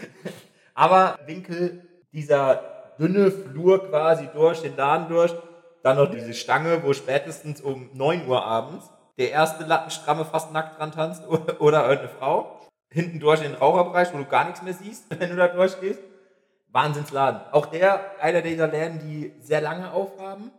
Aber 0.74 1.18
Winkel, 1.26 1.82
dieser 2.12 2.60
dünne 2.98 3.30
Flur 3.30 3.88
quasi 3.88 4.28
durch, 4.34 4.62
den 4.62 4.76
Laden 4.76 5.08
durch, 5.08 5.34
dann 5.82 5.96
noch 5.96 6.10
diese 6.10 6.34
Stange, 6.34 6.82
wo 6.82 6.92
spätestens 6.92 7.60
um 7.60 7.90
9 7.94 8.26
Uhr 8.26 8.44
abends 8.44 8.90
der 9.18 9.30
erste 9.30 9.64
Lattenstramme 9.64 10.24
fast 10.24 10.52
nackt 10.52 10.78
dran 10.78 10.92
tanzt 10.92 11.26
oder, 11.26 11.60
oder 11.60 11.82
irgendeine 11.88 12.18
Frau. 12.18 12.60
Hinten 12.90 13.18
durch 13.18 13.42
in 13.42 13.52
den 13.52 13.58
Raucherbereich, 13.58 14.12
wo 14.12 14.18
du 14.18 14.24
gar 14.24 14.44
nichts 14.44 14.62
mehr 14.62 14.74
siehst, 14.74 15.06
wenn 15.18 15.30
du 15.30 15.36
da 15.36 15.48
durchgehst. 15.48 16.00
Wahnsinnsladen. 16.76 17.40
Auch 17.52 17.66
der, 17.66 18.20
einer 18.20 18.42
dieser 18.42 18.68
Läden, 18.68 19.00
die 19.00 19.32
sehr 19.40 19.62
lange 19.62 19.90
aufhaben 19.92 20.50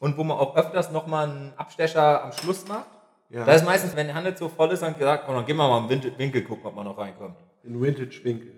und 0.00 0.18
wo 0.18 0.24
man 0.24 0.36
auch 0.36 0.56
öfters 0.56 0.90
nochmal 0.90 1.28
einen 1.28 1.52
Abstecher 1.56 2.24
am 2.24 2.32
Schluss 2.32 2.66
macht. 2.66 2.90
Ja. 3.28 3.44
Da 3.44 3.52
ist 3.52 3.64
meistens, 3.64 3.94
wenn 3.94 4.08
der 4.08 4.16
Handel 4.16 4.36
so 4.36 4.48
voll 4.48 4.72
ist, 4.72 4.82
dann 4.82 4.98
gesagt, 4.98 5.22
komm, 5.26 5.36
dann 5.36 5.46
gehen 5.46 5.56
wir 5.56 5.68
mal 5.68 5.78
im 5.78 5.88
Winkel, 5.88 6.18
Winkel 6.18 6.42
gucken, 6.42 6.66
ob 6.66 6.74
man 6.74 6.84
noch 6.84 6.98
reinkommt. 6.98 7.36
In 7.62 7.80
Vintage-Winkel. 7.80 8.54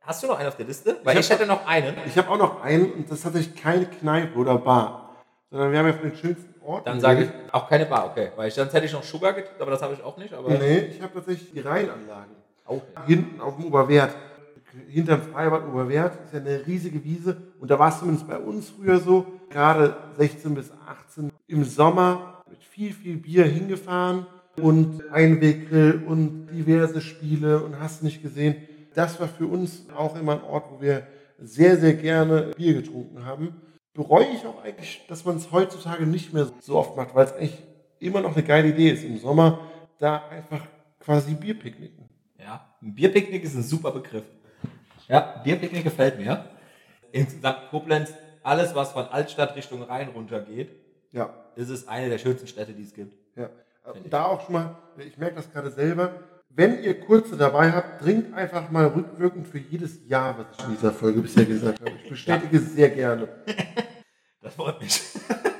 Hast 0.00 0.22
du 0.24 0.26
noch 0.26 0.38
einen 0.38 0.48
auf 0.48 0.56
der 0.56 0.66
Liste? 0.66 0.96
Weil 1.04 1.14
Ich 1.14 1.20
ich, 1.20 1.30
hätte 1.30 1.46
noch 1.46 1.64
einen. 1.64 1.94
Ich 2.06 2.18
habe 2.18 2.28
auch 2.28 2.38
noch 2.38 2.62
einen, 2.62 2.92
und 2.94 3.08
das 3.08 3.18
ist 3.18 3.22
tatsächlich 3.22 3.54
keine 3.54 3.86
Kneipe 3.86 4.36
oder 4.36 4.58
Bar, 4.58 5.10
sondern 5.52 5.70
wir 5.70 5.78
haben 5.78 5.86
ja 5.86 5.92
von 5.92 6.10
den 6.10 6.16
schönsten 6.18 6.60
Orten... 6.64 6.84
Dann 6.84 7.00
sage 7.00 7.22
ich 7.24 7.54
auch 7.54 7.68
keine 7.68 7.86
Bar, 7.86 8.06
okay. 8.10 8.32
Weil 8.34 8.48
ich, 8.48 8.54
sonst 8.54 8.72
hätte 8.72 8.86
ich 8.86 8.92
noch 8.92 9.04
Sugar 9.04 9.34
getippt, 9.34 9.60
aber 9.60 9.70
das 9.70 9.82
habe 9.82 9.94
ich 9.94 10.02
auch 10.02 10.16
nicht. 10.16 10.34
Aber 10.34 10.48
Nee, 10.50 10.78
ich 10.78 11.00
habe 11.00 11.14
tatsächlich 11.14 11.52
die 11.52 11.60
Rheinanlagen. 11.60 12.45
Auch. 12.66 12.82
Hinten 13.06 13.40
auf 13.40 13.56
dem 13.56 13.66
Oberwert. 13.66 14.14
Hinterm 14.88 15.22
Freibad 15.22 15.66
Oberwert 15.66 16.18
ist 16.24 16.34
ja 16.34 16.40
eine 16.40 16.66
riesige 16.66 17.02
Wiese. 17.02 17.36
Und 17.60 17.70
da 17.70 17.78
war 17.78 17.88
es 17.88 17.98
zumindest 17.98 18.28
bei 18.28 18.38
uns 18.38 18.70
früher 18.70 18.98
so, 18.98 19.26
gerade 19.48 19.96
16 20.16 20.54
bis 20.54 20.70
18 20.86 21.30
im 21.46 21.64
Sommer 21.64 22.42
mit 22.50 22.62
viel, 22.62 22.92
viel 22.92 23.16
Bier 23.16 23.44
hingefahren 23.44 24.26
und 24.60 25.08
Einweggrill 25.10 26.02
und 26.06 26.48
diverse 26.48 27.00
Spiele 27.00 27.62
und 27.62 27.80
hast 27.80 28.02
nicht 28.02 28.22
gesehen. 28.22 28.56
Das 28.94 29.20
war 29.20 29.28
für 29.28 29.46
uns 29.46 29.86
auch 29.94 30.18
immer 30.18 30.32
ein 30.32 30.42
Ort, 30.42 30.70
wo 30.70 30.80
wir 30.80 31.06
sehr, 31.38 31.76
sehr 31.76 31.94
gerne 31.94 32.52
Bier 32.56 32.74
getrunken 32.74 33.24
haben. 33.24 33.60
Bereue 33.94 34.26
ich 34.34 34.44
auch 34.46 34.62
eigentlich, 34.62 35.04
dass 35.08 35.24
man 35.24 35.36
es 35.36 35.52
heutzutage 35.52 36.06
nicht 36.06 36.32
mehr 36.32 36.50
so 36.60 36.76
oft 36.76 36.96
macht, 36.96 37.14
weil 37.14 37.26
es 37.26 37.32
eigentlich 37.32 37.62
immer 37.98 38.20
noch 38.20 38.34
eine 38.34 38.44
geile 38.44 38.68
Idee 38.68 38.90
ist, 38.90 39.04
im 39.04 39.18
Sommer 39.18 39.60
da 39.98 40.26
einfach 40.28 40.66
quasi 41.00 41.34
Bierpicknicken. 41.34 42.05
Ja, 42.86 42.90
ein 42.92 42.94
Bierpicknick 42.94 43.42
ist 43.42 43.56
ein 43.56 43.62
super 43.64 43.90
Begriff. 43.90 44.24
Ja, 45.08 45.40
Bierpicknick 45.42 45.82
gefällt 45.82 46.18
mir. 46.18 46.44
Insgesamt 47.10 47.68
Koblenz, 47.70 48.12
alles 48.42 48.74
was 48.74 48.92
von 48.92 49.06
Altstadt 49.06 49.56
Richtung 49.56 49.82
Rhein 49.82 50.08
runter 50.08 50.40
geht, 50.40 50.70
Ja, 51.10 51.34
ist 51.56 51.70
es 51.70 51.88
eine 51.88 52.08
der 52.08 52.18
schönsten 52.18 52.46
Städte, 52.46 52.72
die 52.72 52.82
es 52.82 52.94
gibt. 52.94 53.14
ja. 53.36 53.50
Da 54.10 54.24
auch 54.24 54.44
schon 54.44 54.54
mal, 54.54 54.74
ich 54.98 55.16
merke 55.16 55.36
das 55.36 55.52
gerade 55.52 55.70
selber, 55.70 56.20
wenn 56.50 56.82
ihr 56.82 56.98
kurze 57.00 57.36
dabei 57.36 57.70
habt, 57.70 58.02
trinkt 58.02 58.34
einfach 58.34 58.68
mal 58.70 58.86
rückwirkend 58.86 59.46
für 59.46 59.58
jedes 59.58 60.08
Jahr, 60.08 60.36
was 60.38 60.46
ich 60.58 60.64
in 60.64 60.70
dieser 60.72 60.90
Folge 60.92 61.20
bisher 61.20 61.44
gesagt 61.44 61.80
habe. 61.80 61.92
Ich 62.02 62.08
bestätige 62.10 62.56
es 62.56 62.72
sehr 62.74 62.90
gerne. 62.90 63.28
Das 64.40 64.54
freut 64.54 64.80
mich. 64.80 65.00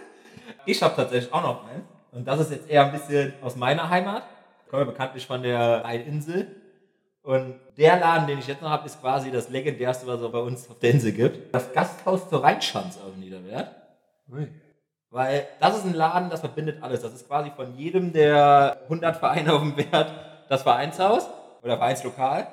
Ich 0.69 0.83
habe 0.83 0.95
tatsächlich 0.97 1.33
auch 1.33 1.43
noch 1.43 1.69
einen. 1.69 1.85
Und 2.11 2.27
das 2.27 2.41
ist 2.41 2.51
jetzt 2.51 2.69
eher 2.69 2.87
ein 2.87 2.93
bisschen 2.93 3.35
aus 3.41 3.55
meiner 3.55 3.89
Heimat. 3.89 4.25
Ich 4.65 4.71
komme 4.71 4.85
bekanntlich 4.87 5.25
von 5.27 5.43
der 5.43 5.85
Rheininsel. 5.85 6.57
Und 7.27 7.57
der 7.77 7.99
Laden, 7.99 8.29
den 8.29 8.39
ich 8.39 8.47
jetzt 8.47 8.63
noch 8.63 8.71
habe, 8.71 8.87
ist 8.87 9.01
quasi 9.01 9.33
das 9.33 9.49
legendärste, 9.49 10.07
was 10.07 10.21
es 10.21 10.31
bei 10.31 10.39
uns 10.39 10.71
auf 10.71 10.79
der 10.79 10.93
Insel 10.93 11.11
gibt. 11.11 11.53
Das 11.53 11.73
Gasthaus 11.73 12.31
zur 12.31 12.45
Rheinschanz 12.45 12.99
auf 12.99 13.17
Niederwert. 13.17 13.75
Ui. 14.31 14.47
Weil 15.11 15.45
das 15.59 15.79
ist 15.79 15.87
ein 15.87 15.95
Laden, 15.95 16.31
das 16.31 16.39
verbindet 16.39 16.81
alles. 16.85 17.03
Das 17.03 17.13
ist 17.13 17.27
quasi 17.27 17.51
von 17.51 17.77
jedem 17.77 18.13
der 18.13 18.77
100 18.85 19.17
Vereine 19.17 19.55
auf 19.55 19.61
dem 19.61 19.77
Wert 19.77 20.13
das 20.49 20.63
Vereinshaus 20.63 21.29
oder 21.65 21.79
Vereinslokal. 21.79 22.47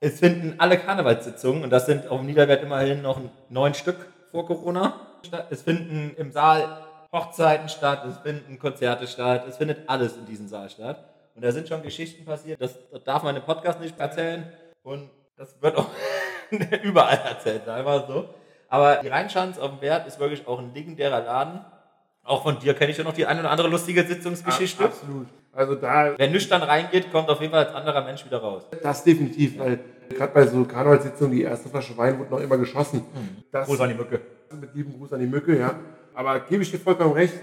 Es 0.00 0.20
finden 0.20 0.54
alle 0.56 0.78
Karnevalssitzungen 0.78 1.62
und 1.62 1.68
das 1.68 1.84
sind 1.84 2.08
auf 2.08 2.20
dem 2.20 2.26
Niederwert 2.26 2.62
immerhin 2.62 3.02
noch 3.02 3.20
neun 3.50 3.74
Stück 3.74 4.08
vor 4.30 4.46
Corona. 4.46 4.94
statt. 5.22 5.48
Es 5.50 5.60
finden 5.60 6.14
im 6.16 6.32
Saal 6.32 6.78
Hochzeiten 7.12 7.68
statt, 7.68 8.06
es 8.06 8.16
finden 8.16 8.58
Konzerte 8.58 9.06
statt, 9.06 9.44
es 9.46 9.58
findet 9.58 9.86
alles 9.86 10.16
in 10.16 10.24
diesem 10.24 10.48
Saal 10.48 10.70
statt. 10.70 11.13
Und 11.34 11.44
da 11.44 11.50
sind 11.50 11.68
schon 11.68 11.82
Geschichten 11.82 12.24
passiert, 12.24 12.60
das 12.60 12.78
darf 13.04 13.22
man 13.22 13.34
im 13.36 13.42
Podcast 13.42 13.80
nicht 13.80 13.98
erzählen 13.98 14.52
und 14.82 15.10
das 15.36 15.60
wird 15.60 15.76
auch 15.76 15.88
überall 16.82 17.18
erzählt, 17.18 17.68
einfach 17.68 18.06
so. 18.06 18.28
Aber 18.68 18.96
die 19.02 19.08
Rheinschanz 19.08 19.58
auf 19.58 19.70
dem 19.70 19.80
Wert 19.80 20.06
ist 20.06 20.18
wirklich 20.20 20.46
auch 20.46 20.58
ein 20.58 20.72
legendärer 20.74 21.20
Laden. 21.24 21.60
Auch 22.22 22.42
von 22.42 22.58
dir 22.58 22.74
kenne 22.74 22.92
ich 22.92 22.98
ja 22.98 23.04
noch 23.04 23.12
die 23.12 23.26
eine 23.26 23.40
oder 23.40 23.50
andere 23.50 23.68
lustige 23.68 24.04
Sitzungsgeschichte. 24.04 24.84
Absolut. 24.84 25.26
Also 25.52 25.74
da, 25.74 26.14
Wer 26.16 26.28
nüchtern 26.30 26.62
reingeht, 26.62 27.12
kommt 27.12 27.28
auf 27.28 27.40
jeden 27.40 27.52
Fall 27.52 27.66
als 27.66 27.74
anderer 27.74 28.02
Mensch 28.02 28.24
wieder 28.24 28.38
raus. 28.38 28.64
das 28.82 29.04
definitiv, 29.04 29.58
weil 29.58 29.78
gerade 30.08 30.32
bei 30.32 30.46
so 30.46 30.64
Karnevalssitzungen, 30.64 31.32
die 31.32 31.42
erste 31.42 31.68
Flasche 31.68 31.96
Wein 31.96 32.18
wurde 32.18 32.30
noch 32.30 32.40
immer 32.40 32.58
geschossen. 32.58 33.04
Das, 33.52 33.66
Gruß 33.66 33.80
an 33.80 33.90
die 33.90 33.94
Mücke. 33.94 34.20
mit 34.58 34.74
lieben 34.74 34.92
Gruß 34.98 35.12
an 35.12 35.20
die 35.20 35.26
Mücke, 35.26 35.58
ja. 35.58 35.74
Aber 36.14 36.40
gebe 36.40 36.62
ich 36.62 36.70
dir 36.70 36.78
vollkommen 36.78 37.12
recht, 37.12 37.34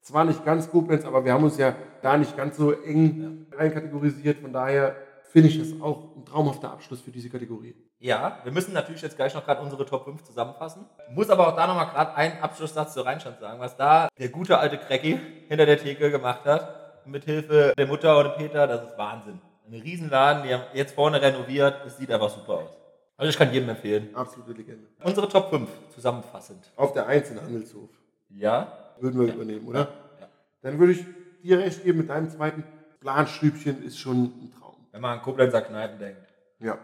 zwar 0.00 0.24
nicht 0.24 0.44
ganz 0.44 0.70
Koblenz, 0.70 1.04
aber 1.04 1.24
wir 1.24 1.32
haben 1.32 1.44
uns 1.44 1.58
ja 1.58 1.74
da 2.02 2.16
nicht 2.16 2.36
ganz 2.36 2.56
so 2.56 2.72
eng 2.72 3.46
einkategorisiert. 3.56 4.38
Von 4.38 4.52
daher 4.52 4.96
finde 5.30 5.48
ich 5.48 5.58
das 5.58 5.80
auch 5.80 6.16
ein 6.16 6.24
traumhafter 6.24 6.70
Abschluss 6.72 7.00
für 7.00 7.10
diese 7.10 7.30
Kategorie. 7.30 7.76
Ja, 7.98 8.38
wir 8.44 8.52
müssen 8.52 8.72
natürlich 8.72 9.02
jetzt 9.02 9.16
gleich 9.16 9.34
noch 9.34 9.44
gerade 9.44 9.60
unsere 9.60 9.84
Top 9.84 10.04
5 10.04 10.24
zusammenfassen. 10.24 10.86
Muss 11.10 11.28
aber 11.28 11.48
auch 11.48 11.56
da 11.56 11.66
nochmal 11.66 11.88
gerade 11.88 12.14
einen 12.14 12.40
Abschlusssatz 12.40 12.94
zur 12.94 13.04
Rheinstand 13.04 13.38
sagen, 13.38 13.60
was 13.60 13.76
da 13.76 14.08
der 14.18 14.28
gute 14.30 14.58
alte 14.58 14.78
Cracky 14.78 15.20
hinter 15.48 15.66
der 15.66 15.78
Theke 15.78 16.10
gemacht 16.10 16.44
hat. 16.44 17.06
Mit 17.06 17.24
Hilfe 17.24 17.74
der 17.76 17.86
Mutter 17.86 18.18
und 18.18 18.36
Peter, 18.36 18.66
das 18.66 18.90
ist 18.90 18.98
Wahnsinn. 18.98 19.40
Ein 19.66 19.80
Riesenladen, 19.80 20.42
die 20.44 20.54
haben 20.54 20.64
jetzt 20.74 20.94
vorne 20.94 21.20
renoviert, 21.20 21.76
es 21.86 21.96
sieht 21.96 22.10
einfach 22.10 22.30
super 22.30 22.54
aus. 22.54 22.70
Also 23.16 23.30
ich 23.30 23.36
kann 23.36 23.52
jedem 23.52 23.68
empfehlen. 23.68 24.08
Absolute 24.14 24.52
Legende. 24.52 24.86
Unsere 25.04 25.28
Top 25.28 25.50
5 25.50 25.68
zusammenfassend. 25.94 26.72
Auf 26.76 26.92
der 26.94 27.06
1 27.06 27.30
in 27.30 27.40
Handelshof. 27.42 27.90
Ja, 28.30 28.72
Würden 29.00 29.20
wir 29.20 29.34
übernehmen, 29.34 29.66
oder? 29.66 29.80
Ja. 30.20 30.28
Dann 30.62 30.78
würde 30.78 30.92
ich 30.92 31.04
dir 31.42 31.58
recht 31.58 31.84
geben 31.84 31.98
mit 31.98 32.10
deinem 32.10 32.30
zweiten. 32.30 32.64
Planstübchen 33.00 33.82
ist 33.82 33.98
schon 33.98 34.24
ein 34.24 34.52
Traum. 34.58 34.76
wenn 34.92 35.00
man 35.00 35.18
an 35.18 35.22
Koblenzer 35.22 35.62
Kneipen 35.62 35.98
denkt. 35.98 36.20
Ja. 36.58 36.78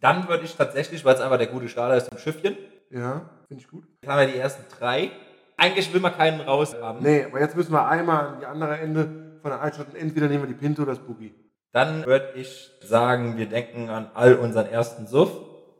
Dann 0.00 0.28
würde 0.28 0.44
ich 0.44 0.56
tatsächlich, 0.56 1.04
weil 1.04 1.14
es 1.14 1.20
einfach 1.20 1.38
der 1.38 1.48
gute 1.48 1.68
Starter 1.68 1.96
ist, 1.96 2.08
im 2.10 2.18
Schiffchen. 2.18 2.56
Ja, 2.90 3.28
finde 3.48 3.62
ich 3.62 3.68
gut. 3.68 3.84
Jetzt 4.00 4.10
haben 4.10 4.20
wir 4.20 4.32
die 4.32 4.38
ersten 4.38 4.64
drei. 4.78 5.10
Eigentlich 5.56 5.92
will 5.92 6.00
man 6.00 6.14
keinen 6.14 6.40
raus 6.40 6.74
haben. 6.80 7.02
Nee, 7.02 7.24
aber 7.24 7.40
jetzt 7.40 7.54
müssen 7.56 7.72
wir 7.72 7.86
einmal 7.86 8.26
an 8.26 8.40
die 8.40 8.46
andere 8.46 8.78
Ende 8.78 9.38
von 9.42 9.50
der 9.50 9.60
Altstadt 9.60 9.88
und 9.88 9.96
entweder 9.96 10.28
nehmen 10.28 10.44
wir 10.44 10.48
die 10.48 10.54
Pinto 10.54 10.82
oder 10.82 10.92
das 10.92 11.00
Boogie. 11.00 11.34
Dann 11.72 12.04
würde 12.06 12.32
ich 12.34 12.70
sagen, 12.82 13.36
wir 13.36 13.46
denken 13.46 13.88
an 13.88 14.10
all 14.14 14.34
unseren 14.36 14.66
ersten 14.66 15.06
Suff 15.06 15.30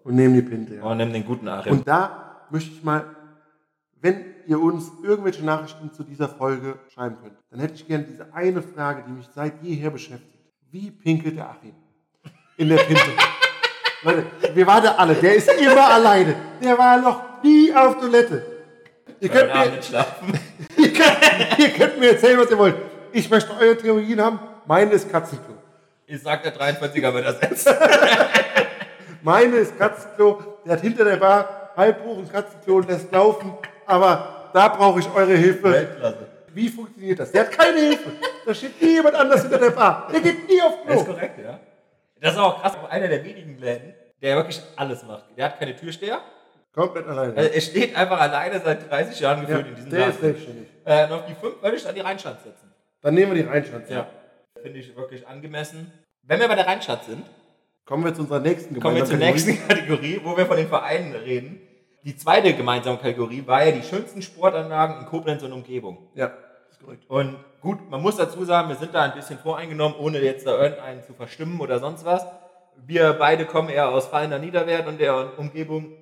Und 0.05 0.15
nehmen 0.15 0.35
die 0.35 0.43
Pinte, 0.43 0.77
ja. 0.77 0.83
und 0.83 0.97
nehmen 0.97 1.13
den 1.13 1.25
guten 1.25 1.49
Achim. 1.49 1.73
Und 1.73 1.89
da 1.89 2.47
möchte 2.51 2.71
ich 2.71 2.83
mal, 2.83 3.05
wenn 4.01 4.32
ihr 4.47 4.61
uns 4.61 4.91
irgendwelche 5.03 5.45
Nachrichten 5.45 5.93
zu 5.93 6.03
dieser 6.03 6.29
Folge 6.29 6.79
schreiben 6.93 7.17
könnt, 7.23 7.35
dann 7.51 7.61
hätte 7.61 7.75
ich 7.75 7.87
gerne 7.87 8.05
diese 8.05 8.33
eine 8.35 8.63
Frage, 8.63 9.05
die 9.07 9.13
mich 9.13 9.29
seit 9.35 9.63
jeher 9.63 9.91
beschäftigt. 9.91 10.39
Wie 10.71 10.91
pinkelt 10.91 11.37
der 11.37 11.51
Achim? 11.51 11.75
In 12.57 12.69
der 12.69 12.77
Pinte. 12.77 13.03
Leute, 14.03 14.25
wir 14.55 14.67
waren 14.67 14.83
da 14.83 14.95
alle. 14.97 15.15
Der 15.15 15.35
ist 15.37 15.49
immer 15.49 15.89
alleine. 15.89 16.35
Der 16.63 16.77
war 16.77 17.01
noch 17.01 17.43
nie 17.43 17.73
auf 17.73 17.99
Toilette. 17.99 18.45
Ihr 19.21 19.29
könnt, 19.29 19.55
mir, 19.55 19.65
ihr, 20.77 20.93
könnt, 20.93 21.59
ihr 21.59 21.69
könnt 21.71 22.01
mir 22.01 22.11
erzählen, 22.13 22.41
was 22.41 22.51
ihr 22.51 22.59
wollt. 22.59 22.75
Ich 23.13 23.31
möchte 23.31 23.57
eure 23.57 23.77
Theorien 23.77 24.21
haben. 24.21 24.41
Meine 24.67 24.93
ist 24.93 25.11
Katzenklo. 25.11 25.55
Ich 26.07 26.21
sag, 26.21 26.43
der 26.43 26.55
43er 26.55 27.15
wird 27.15 27.25
ersetzt. 27.25 27.73
Meine 29.23 29.57
ist 29.57 29.79
Katzenklo. 29.79 30.59
Der 30.65 30.73
hat 30.73 30.81
hinter 30.81 31.05
der 31.05 31.17
Bar 31.17 31.71
halb 31.77 32.05
hoch 32.05 32.19
ein 32.19 32.29
Katzenklo 32.31 32.77
und 32.77 32.89
lässt 32.89 33.13
laufen. 33.13 33.53
Aber 33.87 34.51
da 34.53 34.68
brauche 34.68 35.01
ich 35.01 35.09
eure 35.14 35.35
Hilfe. 35.35 35.73
Weltklasse. 35.73 36.27
Wie 36.55 36.68
funktioniert 36.68 37.18
das? 37.18 37.33
Der 37.33 37.42
hat 37.47 37.53
keine 37.53 37.79
Hilfe. 37.79 38.11
Da 38.45 38.55
steht 38.55 38.81
nie 38.83 38.95
jemand 38.95 39.14
anders 39.14 39.42
hinter 39.42 39.59
der 39.59 39.71
Bar. 39.71 40.09
Der 40.12 40.21
geht 40.21 40.49
nie 40.49 40.61
auf 40.61 40.75
Das 40.87 40.97
ist 40.97 41.05
Klo. 41.05 41.14
korrekt, 41.14 41.38
ja. 41.42 41.59
Das 42.21 42.33
ist 42.35 42.38
auch 42.38 42.61
krass. 42.61 42.77
Einer 42.90 43.09
der 43.09 43.25
wenigen 43.25 43.59
Läden, 43.59 43.95
der 44.21 44.37
wirklich 44.37 44.61
alles 44.77 45.03
macht. 45.05 45.25
Der 45.37 45.47
hat 45.47 45.59
keine 45.59 45.75
Türsteher. 45.75 46.21
Komplett 46.75 47.07
alleine. 47.07 47.37
Also 47.37 47.51
er 47.51 47.61
steht 47.61 47.97
einfach 47.97 48.21
alleine 48.21 48.61
seit 48.61 48.90
30 48.90 49.21
Jahren 49.21 49.40
ja, 49.42 49.47
gefühlt 49.47 49.68
in 49.68 49.75
diesem 49.77 49.90
der 49.90 50.01
ist 50.01 50.07
Laden. 50.07 50.21
selbstständig. 50.23 50.68
Äh, 50.85 51.05
und 51.05 51.12
auf 51.12 51.27
die 51.27 51.35
5 51.35 51.62
würde 51.62 51.77
ich 51.77 51.83
dann 51.85 51.95
die 51.95 52.01
Rheinstadt 52.01 52.42
setzen. 52.42 52.73
Dann 53.03 53.14
nehmen 53.14 53.35
wir 53.35 53.42
die 53.42 53.49
Rheinstadt. 53.49 53.90
Ja. 53.90 54.07
Finde 54.62 54.79
ich 54.79 54.95
wirklich 54.97 55.27
angemessen. 55.27 55.92
Wenn 56.23 56.40
wir 56.40 56.49
bei 56.49 56.55
der 56.55 56.66
Rheinstadt 56.66 57.05
sind, 57.05 57.25
Kommen 57.85 58.05
wir 58.05 58.14
zu 58.14 58.23
unserer 58.23 58.38
nächsten 58.38 58.79
kommen 58.79 58.95
wir 58.97 59.05
zur 59.05 59.16
nächsten 59.16 59.59
Kategorie, 59.68 60.21
wo 60.23 60.37
wir 60.37 60.47
von 60.47 60.57
den 60.57 60.68
Vereinen 60.68 61.14
reden. 61.16 61.61
Die 62.05 62.17
zweite 62.17 62.53
gemeinsame 62.55 62.99
Kategorie 62.99 63.47
war 63.47 63.65
ja 63.65 63.71
die 63.71 63.83
schönsten 63.83 64.23
Sportanlagen 64.23 65.01
in 65.01 65.07
Koblenz 65.07 65.43
und 65.45 65.53
Umgebung. 65.53 65.99
Ja, 66.15 66.33
ist 66.69 66.81
korrekt. 66.81 67.05
Und 67.09 67.37
gut, 67.61 67.88
man 67.91 68.03
muss 68.03 68.17
dazu 68.17 68.45
sagen, 68.45 68.69
wir 68.69 68.77
sind 68.77 68.93
da 68.93 69.03
ein 69.03 69.15
bisschen 69.15 69.38
voreingenommen, 69.38 69.97
ohne 69.99 70.21
jetzt 70.21 70.45
da 70.45 70.61
irgendeinen 70.61 71.05
zu 71.05 71.15
verstimmen 71.15 71.61
oder 71.61 71.79
sonst 71.79 72.05
was. 72.05 72.27
Wir 72.85 73.12
beide 73.12 73.47
kommen 73.47 73.69
eher 73.69 73.91
aus 73.91 74.07
Fallender 74.07 74.41
Niederwert 74.41 74.88
und 74.88 74.99
der 74.99 75.38
Umgebung. 75.38 75.93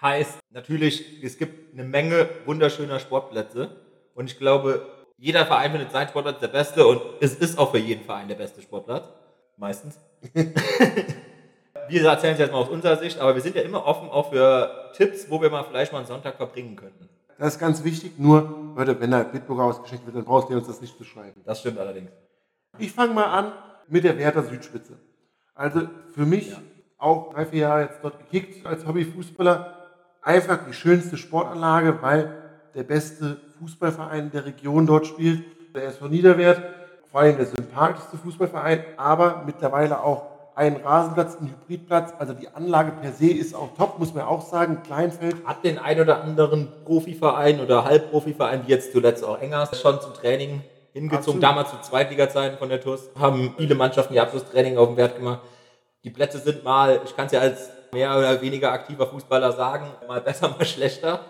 Heißt 0.00 0.38
natürlich, 0.50 1.22
es 1.22 1.36
gibt 1.36 1.74
eine 1.74 1.84
Menge 1.84 2.28
wunderschöner 2.46 2.98
Sportplätze. 2.98 3.70
Und 4.14 4.30
ich 4.30 4.38
glaube, 4.38 4.86
jeder 5.18 5.44
Verein 5.44 5.72
findet 5.72 5.92
seinen 5.92 6.08
Sportplatz 6.08 6.40
der 6.40 6.48
beste 6.48 6.86
und 6.86 7.02
es 7.20 7.34
ist 7.34 7.58
auch 7.58 7.70
für 7.70 7.78
jeden 7.78 8.04
Verein 8.04 8.28
der 8.28 8.34
beste 8.34 8.62
Sportplatz. 8.62 9.08
Meistens. 9.56 9.98
wir 11.88 12.04
erzählen 12.06 12.34
es 12.34 12.38
jetzt 12.40 12.52
mal 12.52 12.58
aus 12.58 12.68
unserer 12.68 12.96
Sicht, 12.96 13.18
aber 13.18 13.34
wir 13.34 13.42
sind 13.42 13.56
ja 13.56 13.62
immer 13.62 13.84
offen 13.86 14.08
auch 14.08 14.30
für 14.30 14.90
Tipps, 14.96 15.30
wo 15.30 15.40
wir 15.40 15.50
mal 15.50 15.64
vielleicht 15.64 15.92
mal 15.92 15.98
einen 15.98 16.06
Sonntag 16.06 16.36
verbringen 16.36 16.76
könnten. 16.76 17.08
Das 17.38 17.54
ist 17.54 17.60
ganz 17.60 17.82
wichtig. 17.84 18.18
Nur, 18.18 18.72
Leute, 18.76 19.00
wenn 19.00 19.10
da 19.10 19.22
Bitburger 19.22 19.64
ausgeschenkt 19.64 20.06
wird, 20.06 20.16
dann 20.16 20.24
brauchst 20.24 20.48
du 20.48 20.54
uns 20.54 20.66
das 20.66 20.80
nicht 20.80 20.96
zu 20.96 21.04
schreiben. 21.04 21.40
Das 21.44 21.60
stimmt 21.60 21.78
allerdings. 21.78 22.10
Ich 22.78 22.92
fange 22.92 23.14
mal 23.14 23.24
an 23.24 23.52
mit 23.88 24.04
der 24.04 24.18
Werther 24.18 24.42
Südspitze. 24.42 24.98
Also 25.54 25.88
für 26.12 26.26
mich 26.26 26.54
auch 26.98 27.32
drei, 27.32 27.46
vier 27.46 27.60
Jahre 27.60 27.82
jetzt 27.82 27.98
dort 28.02 28.18
gekickt 28.18 28.66
als 28.66 28.86
Hobbyfußballer. 28.86 29.76
Einfach 30.22 30.66
die 30.66 30.72
schönste 30.72 31.16
Sportanlage, 31.16 32.00
weil 32.02 32.32
der 32.74 32.82
beste 32.82 33.40
Fußballverein 33.58 34.30
der 34.30 34.46
Region 34.46 34.86
dort 34.86 35.06
spielt. 35.06 35.44
Der 35.74 35.84
SV 35.84 36.08
Niederwert, 36.08 36.62
vor 37.10 37.20
allem 37.20 37.36
der 37.36 37.46
sympathischste 37.46 38.16
Fußballverein, 38.16 38.84
aber 38.96 39.42
mittlerweile 39.44 40.00
auch 40.00 40.33
ein 40.54 40.76
Rasenplatz, 40.76 41.36
ein 41.40 41.48
Hybridplatz. 41.48 42.12
Also 42.18 42.32
die 42.32 42.48
Anlage 42.48 42.92
per 42.92 43.12
se 43.12 43.30
ist 43.30 43.54
auch 43.54 43.74
top, 43.76 43.98
muss 43.98 44.14
man 44.14 44.24
auch 44.24 44.42
sagen. 44.42 44.82
Kleinfeld. 44.82 45.36
hat 45.44 45.64
den 45.64 45.78
ein 45.78 46.00
oder 46.00 46.22
anderen 46.22 46.68
Profiverein 46.84 47.60
oder 47.60 47.84
Halbprofiverein, 47.84 48.66
wie 48.66 48.70
jetzt 48.70 48.92
zuletzt 48.92 49.24
auch 49.24 49.40
Engers, 49.40 49.80
schon 49.80 50.00
zum 50.00 50.14
Training 50.14 50.62
hingezogen. 50.92 51.18
Absolut. 51.18 51.42
Damals 51.42 51.70
zu 51.70 51.80
Zweitliga-Zeiten 51.82 52.58
von 52.58 52.68
der 52.68 52.80
TUS 52.80 53.10
haben 53.18 53.54
viele 53.56 53.74
Mannschaften 53.74 54.14
ihr 54.14 54.22
Abschlusstraining 54.22 54.78
auf 54.78 54.88
dem 54.88 54.96
Wert 54.96 55.16
gemacht. 55.16 55.40
Die 56.04 56.10
Plätze 56.10 56.38
sind 56.38 56.62
mal, 56.62 57.00
ich 57.04 57.16
kann 57.16 57.26
es 57.26 57.32
ja 57.32 57.40
als 57.40 57.70
mehr 57.92 58.16
oder 58.16 58.40
weniger 58.40 58.72
aktiver 58.72 59.06
Fußballer 59.06 59.52
sagen, 59.52 59.86
mal 60.06 60.20
besser, 60.20 60.48
mal 60.58 60.64
schlechter. 60.64 61.20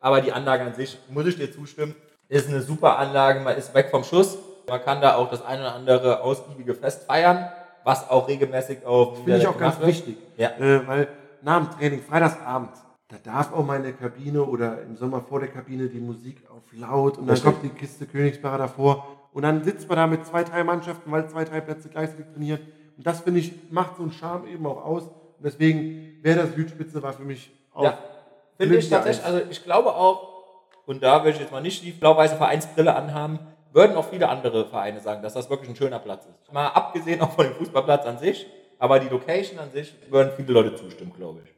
Aber 0.00 0.20
die 0.20 0.32
Anlage 0.32 0.64
an 0.64 0.74
sich, 0.74 0.98
muss 1.08 1.26
ich 1.26 1.36
dir 1.36 1.50
zustimmen, 1.50 1.94
ist 2.28 2.48
eine 2.48 2.60
super 2.60 2.98
Anlage. 2.98 3.40
Man 3.40 3.56
ist 3.56 3.74
weg 3.74 3.88
vom 3.90 4.04
Schuss. 4.04 4.36
Man 4.68 4.82
kann 4.82 5.00
da 5.00 5.14
auch 5.14 5.30
das 5.30 5.44
eine 5.44 5.62
oder 5.62 5.74
andere 5.74 6.20
ausgiebige 6.22 6.74
Fest 6.74 7.04
feiern, 7.04 7.48
was 7.86 8.10
auch 8.10 8.26
regelmäßig 8.26 8.84
auf 8.84 9.18
Finde 9.18 9.38
ich 9.38 9.46
auch 9.46 9.56
ganz 9.56 9.80
wichtig. 9.80 10.16
Ja. 10.36 10.50
Äh, 10.58 10.86
weil 10.88 11.08
nach 11.42 11.68
dem 11.68 11.78
Training, 11.78 12.02
Freitagsabend, 12.02 12.72
da 13.06 13.16
darf 13.22 13.52
auch 13.52 13.64
mal 13.64 13.76
in 13.76 13.84
der 13.84 13.92
Kabine 13.92 14.42
oder 14.42 14.82
im 14.82 14.96
Sommer 14.96 15.20
vor 15.20 15.38
der 15.38 15.48
Kabine 15.48 15.86
die 15.86 16.00
Musik 16.00 16.42
auf 16.50 16.64
laut 16.72 17.16
und 17.16 17.28
dann 17.28 17.36
Richtig. 17.36 17.44
kommt 17.44 17.62
die 17.62 17.68
Kiste 17.68 18.06
Königsberger 18.06 18.58
davor 18.58 19.06
und 19.32 19.42
dann 19.42 19.62
sitzt 19.62 19.88
man 19.88 19.98
da 19.98 20.06
mit 20.08 20.26
zwei, 20.26 20.42
drei 20.42 20.64
Mannschaften, 20.64 21.12
weil 21.12 21.28
zwei, 21.28 21.44
drei 21.44 21.60
Plätze 21.60 21.88
gleichzeitig 21.88 22.26
trainieren. 22.32 22.58
Und 22.96 23.06
das, 23.06 23.20
finde 23.20 23.38
ich, 23.38 23.52
macht 23.70 23.96
so 23.96 24.02
einen 24.02 24.10
Charme 24.10 24.48
eben 24.48 24.66
auch 24.66 24.84
aus. 24.84 25.04
Und 25.04 25.44
deswegen 25.44 26.18
wäre 26.22 26.40
das 26.40 26.54
Südspitze 26.56 27.00
war 27.04 27.12
für 27.12 27.22
mich 27.22 27.52
auch. 27.72 27.84
Ja, 27.84 27.98
finde 28.58 28.78
ich 28.78 28.90
tatsächlich, 28.90 29.24
also 29.24 29.42
ich 29.48 29.62
glaube 29.62 29.94
auch, 29.94 30.42
und 30.86 31.04
da 31.04 31.22
will 31.22 31.30
ich 31.30 31.38
jetzt 31.38 31.52
mal 31.52 31.62
nicht 31.62 31.84
die 31.84 31.92
blau-weiße 31.92 32.34
Vereinsbrille 32.34 32.96
anhaben, 32.96 33.38
würden 33.76 33.94
auch 33.96 34.08
viele 34.08 34.30
andere 34.30 34.64
Vereine 34.64 35.00
sagen, 35.00 35.22
dass 35.22 35.34
das 35.34 35.50
wirklich 35.50 35.68
ein 35.68 35.76
schöner 35.76 35.98
Platz 35.98 36.24
ist. 36.24 36.50
Mal 36.50 36.68
abgesehen 36.68 37.20
auch 37.20 37.32
von 37.32 37.44
dem 37.44 37.54
Fußballplatz 37.56 38.06
an 38.06 38.18
sich, 38.18 38.46
aber 38.78 38.98
die 38.98 39.08
Location 39.08 39.58
an 39.58 39.70
sich 39.70 39.94
würden 40.10 40.32
viele 40.34 40.54
Leute 40.54 40.74
zustimmen, 40.74 41.12
glaube 41.14 41.42
ich. 41.44 41.54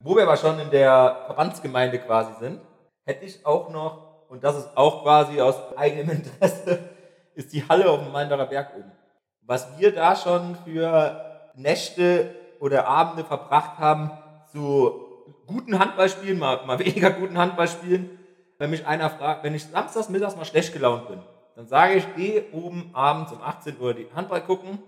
Wo 0.00 0.16
wir 0.16 0.24
aber 0.24 0.36
schon 0.36 0.58
in 0.58 0.70
der 0.70 1.22
Verbandsgemeinde 1.26 2.00
quasi 2.00 2.32
sind, 2.40 2.60
hätte 3.04 3.24
ich 3.24 3.46
auch 3.46 3.70
noch, 3.70 4.26
und 4.28 4.42
das 4.42 4.58
ist 4.58 4.76
auch 4.76 5.04
quasi 5.04 5.40
aus 5.40 5.54
eigenem 5.76 6.10
Interesse, 6.16 6.80
ist 7.36 7.52
die 7.52 7.66
Halle 7.66 7.88
auf 7.90 8.02
dem 8.02 8.10
Mainderer 8.10 8.46
Berg 8.46 8.72
oben. 8.76 8.90
Was 9.42 9.78
wir 9.78 9.94
da 9.94 10.16
schon 10.16 10.56
für 10.64 11.52
Nächte 11.54 12.34
oder 12.58 12.88
Abende 12.88 13.24
verbracht 13.24 13.78
haben, 13.78 14.10
zu 14.50 15.30
guten 15.46 15.78
Handballspielen, 15.78 16.40
mal, 16.40 16.66
mal 16.66 16.80
weniger 16.80 17.10
guten 17.10 17.38
Handballspielen. 17.38 18.18
Wenn 18.58 18.70
mich 18.70 18.84
einer 18.84 19.10
fragt, 19.10 19.44
wenn 19.44 19.54
ich 19.54 19.64
samstags 19.64 20.08
mittags 20.08 20.34
mal 20.34 20.44
schlecht 20.44 20.72
gelaunt 20.72 21.08
bin, 21.08 21.22
dann 21.56 21.66
sage 21.66 21.94
ich, 21.94 22.06
geh 22.14 22.44
oben 22.52 22.90
abends 22.92 23.32
um 23.32 23.40
18 23.40 23.80
Uhr 23.80 23.94
die 23.94 24.06
Handball 24.14 24.42
gucken, 24.42 24.78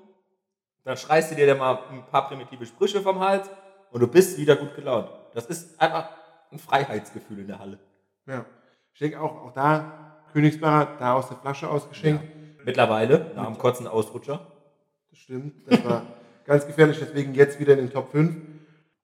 dann 0.85 0.97
schreist 0.97 1.31
du 1.31 1.35
dir 1.35 1.47
dann 1.47 1.59
mal 1.59 1.79
ein 1.91 2.05
paar 2.07 2.29
primitive 2.29 2.67
Sprüche 2.67 3.01
vom 3.01 3.21
Hals 3.21 3.49
und 3.91 4.01
du 4.01 4.07
bist 4.07 4.39
wieder 4.39 4.55
gut 4.55 4.77
gelaunt. 4.77 5.11
Das 5.33 5.47
ist 5.47 5.81
einfach 5.81 6.11
ein 6.53 6.59
Freiheitsgefühl 6.59 7.41
in 7.41 7.47
der 7.47 7.59
Halle. 7.59 7.79
Ja. 8.27 8.45
Ich 8.93 9.01
denke 9.01 9.21
auch, 9.21 9.45
auch 9.45 9.53
da, 9.53 10.23
Königsberger, 10.33 10.97
da 10.99 11.15
aus 11.15 11.29
der 11.29 11.39
Flasche 11.39 11.69
ausgeschenkt. 11.69 12.25
Mittlerweile, 12.65 13.33
nach 13.35 13.47
einem 13.47 13.57
kurzen 13.57 13.87
Ausrutscher. 13.87 14.47
Das 15.09 15.19
stimmt. 15.21 15.67
Das 15.67 15.83
war 15.85 16.03
ganz 16.45 16.67
gefährlich, 16.67 16.99
deswegen 16.99 17.33
jetzt 17.33 17.59
wieder 17.61 17.73
in 17.73 17.79
den 17.79 17.91
Top 17.91 18.11
5. 18.11 18.37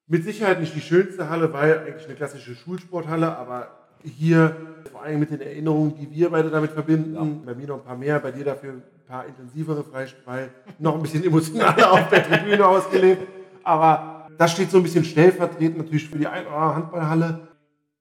Mit 0.07 0.25
Sicherheit 0.25 0.61
nicht 0.61 0.75
die 0.75 0.83
schönste 0.83 1.31
Halle, 1.31 1.53
weil 1.55 1.79
eigentlich 1.79 2.05
eine 2.05 2.15
klassische 2.15 2.55
Schulsporthalle, 2.55 3.39
aber 3.39 3.84
hier 4.05 4.57
vor 4.91 5.03
allem 5.03 5.21
mit 5.21 5.31
den 5.31 5.41
Erinnerungen, 5.41 5.95
die 5.97 6.11
wir 6.11 6.31
beide 6.31 6.51
damit 6.51 6.71
verbinden, 6.73 7.43
bei 7.45 7.55
mir 7.55 7.67
noch 7.67 7.79
ein 7.79 7.85
paar 7.85 7.97
mehr, 7.97 8.21
bei 8.21 8.31
dir 8.31 8.45
dafür 8.45 8.73
ein 8.75 8.83
paar 9.07 9.27
intensivere, 9.27 9.83
vielleicht 9.85 10.17
weil 10.27 10.51
noch 10.79 10.95
ein 10.95 11.03
bisschen 11.03 11.25
emotionaler 11.25 11.93
auf 11.93 12.09
der 12.11 12.23
Tribüne 12.27 12.67
ausgelebt. 12.67 13.27
Aber 13.63 14.29
das 14.39 14.53
steht 14.53 14.71
so 14.71 14.79
ein 14.79 14.83
bisschen 14.83 15.05
stellvertretend 15.05 15.79
natürlich 15.79 16.09
für 16.09 16.19
die 16.19 16.27
Ein- 16.27 16.47
andere 16.47 16.75
Handballhalle. 16.75 17.49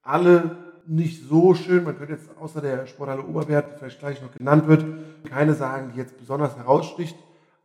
Alle 0.02 0.58
nicht 0.86 1.28
so 1.28 1.54
schön. 1.54 1.84
Man 1.86 1.98
könnte 1.98 2.14
jetzt 2.14 2.30
außer 2.40 2.60
der 2.62 2.86
Sporthalle 2.88 3.24
Oberwert, 3.24 3.72
die 3.74 3.78
vielleicht 3.80 4.00
gleich 4.00 4.22
noch 4.22 4.32
genannt 4.34 4.68
wird, 4.68 4.86
keine 5.30 5.54
sagen, 5.54 5.92
die 5.94 6.00
jetzt 6.00 6.18
besonders 6.18 6.58
heraussticht. 6.58 7.16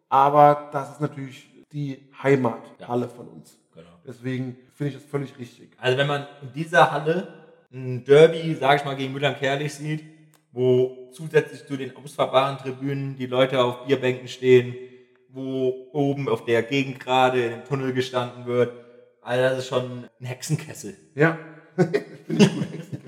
Aber 0.08 0.68
das 0.72 0.92
ist 0.92 1.00
natürlich 1.00 1.50
die 1.72 2.08
Heimathalle 2.22 3.08
von 3.08 3.26
uns. 3.28 3.58
Genau. 3.74 3.86
Deswegen 4.06 4.56
finde 4.74 4.90
ich 4.94 4.94
das 5.00 5.04
völlig 5.10 5.36
richtig. 5.38 5.70
Also 5.80 5.98
wenn 5.98 6.06
man 6.06 6.26
in 6.42 6.52
dieser 6.54 6.90
Halle 6.92 7.28
ein 7.72 8.04
Derby, 8.04 8.54
sage 8.54 8.76
ich 8.76 8.84
mal, 8.84 8.96
gegen 8.96 9.12
Müllern-Kerlich 9.12 9.74
sieht, 9.74 10.04
wo 10.52 11.10
zusätzlich 11.12 11.66
zu 11.66 11.76
den 11.76 11.94
ausfahrbaren 11.96 12.58
Tribünen 12.58 13.16
die 13.16 13.26
Leute 13.26 13.62
auf 13.62 13.86
Bierbänken 13.86 14.28
stehen, 14.28 14.74
wo 15.28 15.88
oben 15.92 16.28
auf 16.28 16.44
der 16.44 16.62
Gegengrade 16.62 17.44
in 17.44 17.50
dem 17.50 17.64
Tunnel 17.64 17.92
gestanden 17.92 18.46
wird, 18.46 18.72
also 19.20 19.42
das 19.42 19.58
ist 19.58 19.68
schon 19.68 20.08
ein 20.20 20.24
Hexenkessel. 20.24 20.96
Ja, 21.14 21.38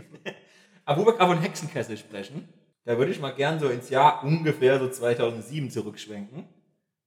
Aber 0.90 1.02
wo 1.02 1.06
wir 1.06 1.12
gerade 1.12 1.34
von 1.34 1.40
Hexenkessel 1.40 1.96
sprechen, 1.96 2.48
da 2.84 2.98
würde 2.98 3.12
ich 3.12 3.20
mal 3.20 3.30
gern 3.30 3.60
so 3.60 3.68
ins 3.68 3.90
Jahr 3.90 4.24
ungefähr 4.24 4.80
so 4.80 4.88
2007 4.88 5.70
zurückschwenken. 5.70 6.48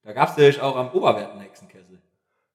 Da 0.04 0.14
gab 0.14 0.30
es 0.30 0.38
nämlich 0.38 0.62
auch 0.62 0.78
am 0.78 0.92
Oberwert 0.92 1.32
einen 1.32 1.42
Hexenkessel. 1.42 2.02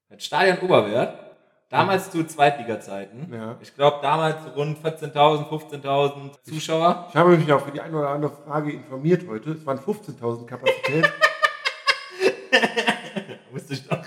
Das 0.08 0.24
Stadion 0.24 0.58
Oberwert, 0.60 1.27
damals 1.68 2.10
zu 2.10 2.24
Zweitliga-Zeiten. 2.24 3.32
Ja. 3.32 3.56
Ich 3.60 3.74
glaube 3.74 3.98
damals 4.02 4.36
rund 4.56 4.78
14.000, 4.78 5.48
15.000 5.48 6.42
Zuschauer. 6.42 7.06
ich 7.10 7.16
habe 7.16 7.36
mich 7.36 7.52
auch 7.52 7.60
für 7.60 7.72
die 7.72 7.80
eine 7.80 7.96
oder 7.96 8.10
andere 8.10 8.32
Frage 8.32 8.72
informiert 8.72 9.26
heute. 9.28 9.52
Es 9.52 9.66
waren 9.66 9.78
15.000 9.78 10.46
Kapazität. 10.46 11.12
Wusste 13.50 13.74
ich 13.74 13.86
doch. 13.86 14.02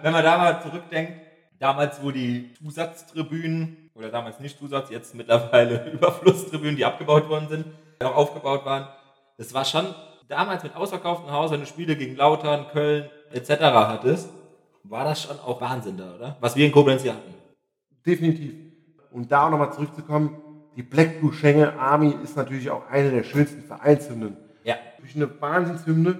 Wenn 0.00 0.12
man 0.12 0.24
da 0.24 0.38
mal 0.38 0.62
zurückdenkt, 0.62 1.20
damals, 1.58 2.02
wo 2.02 2.10
die 2.10 2.54
Zusatztribünen, 2.54 3.90
oder 3.94 4.10
damals 4.10 4.38
nicht 4.40 4.58
Zusatz, 4.58 4.90
jetzt 4.90 5.14
mittlerweile 5.14 5.90
Überflusstribünen, 5.92 6.76
die 6.76 6.84
abgebaut 6.84 7.28
worden 7.28 7.48
sind, 7.48 7.66
auch 8.02 8.14
aufgebaut 8.14 8.64
waren, 8.64 8.86
das 9.36 9.52
war 9.54 9.64
schon 9.64 9.86
damals 10.28 10.62
mit 10.62 10.76
ausverkauftem 10.76 11.30
Haus, 11.30 11.50
wenn 11.50 11.60
du 11.60 11.66
Spiele 11.66 11.96
gegen 11.96 12.16
Lautern, 12.16 12.68
Köln 12.68 13.08
etc. 13.32 13.60
hattest, 13.60 14.30
war 14.84 15.04
das 15.04 15.22
schon 15.22 15.38
auch 15.38 15.60
Wahnsinn 15.60 15.96
da, 15.96 16.14
oder? 16.14 16.36
Was 16.40 16.56
wir 16.56 16.66
in 16.66 16.72
Koblenz 16.72 17.02
hier 17.02 17.14
hatten. 17.14 17.34
Definitiv. 18.04 18.54
Und 19.10 19.30
da 19.30 19.46
auch 19.46 19.50
nochmal 19.50 19.72
zurückzukommen, 19.72 20.36
die 20.76 20.82
Black 20.82 21.20
Blue 21.20 21.32
Schengel 21.32 21.72
Army 21.78 22.14
ist 22.22 22.36
natürlich 22.36 22.70
auch 22.70 22.88
eine 22.88 23.10
der 23.10 23.24
schönsten 23.24 23.62
Vereinshymnen. 23.62 24.36
Ja. 24.64 24.76
Natürlich 24.96 25.16
eine 25.16 25.40
Wahnsinnshymne. 25.40 26.18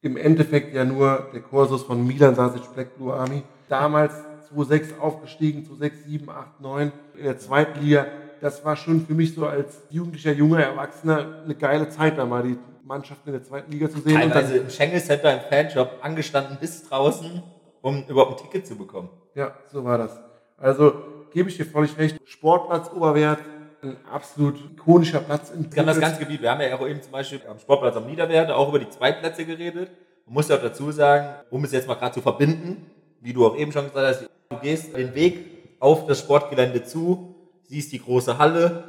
Im 0.00 0.16
Endeffekt 0.16 0.74
ja 0.74 0.84
nur 0.84 1.28
der 1.32 1.40
Kursus 1.40 1.82
von 1.82 2.06
Milan 2.06 2.34
Sasic 2.34 2.62
Black 2.74 2.96
Blue 2.96 3.12
Army. 3.12 3.42
Damals 3.68 4.14
2-6 4.54 4.98
aufgestiegen, 4.98 5.66
2-6, 5.66 6.04
7, 6.06 6.30
8, 6.30 6.60
9 6.60 6.92
in 7.16 7.24
der 7.24 7.38
zweiten 7.38 7.80
Liga. 7.80 8.06
Das 8.40 8.64
war 8.64 8.76
schon 8.76 9.04
für 9.04 9.14
mich 9.14 9.34
so 9.34 9.46
als 9.46 9.82
jugendlicher, 9.90 10.32
junger 10.32 10.62
Erwachsener 10.62 11.42
eine 11.44 11.54
geile 11.56 11.88
Zeit, 11.88 12.18
da 12.18 12.24
mal 12.24 12.44
die 12.44 12.56
Mannschaften 12.84 13.30
in 13.30 13.34
der 13.34 13.42
zweiten 13.42 13.72
Liga 13.72 13.90
zu 13.90 14.00
sehen. 14.00 14.14
Und 14.14 14.30
Teilweise 14.30 14.54
dann, 14.54 14.62
im 14.62 14.70
Schengen 14.70 15.00
Center 15.00 15.34
im 15.34 15.40
Fanshop 15.40 15.98
angestanden 16.02 16.56
bis 16.60 16.88
draußen, 16.88 17.42
um 17.82 18.04
überhaupt 18.06 18.40
ein 18.40 18.44
Ticket 18.44 18.66
zu 18.66 18.76
bekommen. 18.76 19.10
ja, 19.34 19.52
so 19.70 19.84
war 19.84 19.98
das. 19.98 20.20
Also 20.56 20.92
gebe 21.32 21.48
ich 21.48 21.56
dir 21.56 21.64
völlig 21.64 21.96
recht. 21.98 22.18
Sportplatz 22.24 22.90
Oberwert, 22.92 23.38
ein 23.82 23.96
absolut 24.10 24.58
ikonischer 24.72 25.20
Platz 25.20 25.50
in 25.50 25.72
Wir 25.72 25.80
haben 25.80 25.86
das 25.86 26.00
ganze 26.00 26.20
Gebiet. 26.20 26.42
Wir 26.42 26.50
haben 26.50 26.60
ja 26.60 26.76
auch 26.76 26.86
eben 26.86 27.00
zum 27.00 27.12
Beispiel 27.12 27.40
am 27.48 27.58
Sportplatz 27.58 27.96
am 27.96 28.06
Niederwerte 28.06 28.56
auch 28.56 28.68
über 28.68 28.78
die 28.78 28.88
Zweitplätze 28.88 29.44
geredet. 29.44 29.90
Man 30.26 30.34
muss 30.34 30.48
ja 30.48 30.56
auch 30.56 30.62
dazu 30.62 30.90
sagen, 30.90 31.28
um 31.50 31.64
es 31.64 31.72
jetzt 31.72 31.86
mal 31.86 31.94
gerade 31.94 32.14
zu 32.14 32.20
verbinden, 32.20 32.90
wie 33.20 33.32
du 33.32 33.46
auch 33.46 33.56
eben 33.56 33.72
schon 33.72 33.84
gesagt 33.84 34.06
hast, 34.06 34.30
du 34.50 34.56
gehst 34.58 34.96
den 34.96 35.14
Weg 35.14 35.76
auf 35.80 36.06
das 36.06 36.18
Sportgelände 36.18 36.82
zu, 36.82 37.34
siehst 37.62 37.92
die 37.92 38.02
große 38.02 38.36
Halle, 38.36 38.84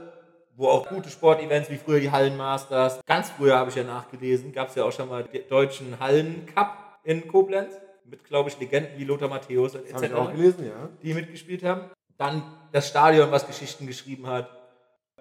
wo 0.55 0.67
auch 0.67 0.89
gute 0.89 1.09
Sportevents 1.09 1.69
wie 1.69 1.77
früher 1.77 1.99
die 1.99 2.11
Hallenmasters, 2.11 2.99
ganz 3.05 3.29
früher 3.29 3.57
habe 3.57 3.69
ich 3.69 3.75
ja 3.75 3.83
nachgelesen, 3.83 4.51
gab 4.51 4.69
es 4.69 4.75
ja 4.75 4.83
auch 4.83 4.91
schon 4.91 5.07
mal 5.07 5.23
den 5.23 5.47
deutschen 5.47 5.99
Hallencup 5.99 6.73
in 7.03 7.27
Koblenz 7.27 7.73
mit, 8.09 8.23
glaube 8.23 8.49
ich, 8.49 8.59
Legenden 8.59 8.97
wie 8.97 9.03
Lothar 9.03 9.29
Matthäus 9.29 9.75
und 9.75 9.85
ich 9.85 9.93
etc 9.93 10.13
auch 10.13 10.31
gelesen, 10.31 10.65
ja. 10.65 10.89
die 11.01 11.13
mitgespielt 11.13 11.63
haben. 11.63 11.81
Dann 12.17 12.43
das 12.71 12.87
Stadion, 12.87 13.31
was 13.31 13.47
Geschichten 13.47 13.87
geschrieben 13.87 14.27
hat. 14.27 14.49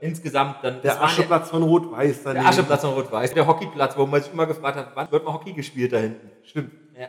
Insgesamt 0.01 0.57
dann 0.63 0.75
Der 0.75 0.93
das 0.93 0.95
ja- 0.97 1.03
Ascheplatz 1.03 1.51
von 1.51 1.63
Rot-Weiß 1.63 2.23
daneben. 2.23 2.45
der 2.45 2.51
Ascheplatz 2.51 2.81
von 2.83 2.95
Rot-Weiß, 2.95 3.35
der 3.35 3.47
Hockeyplatz, 3.47 3.97
wo 3.97 4.07
man 4.07 4.23
sich 4.23 4.33
immer 4.33 4.47
gefragt 4.47 4.77
hat, 4.77 4.93
wann 4.95 5.11
wird 5.11 5.25
mal 5.25 5.33
Hockey 5.33 5.53
gespielt 5.53 5.93
da 5.93 5.99
hinten? 5.99 6.31
Stimmt. 6.45 6.73
Ja. 6.97 7.09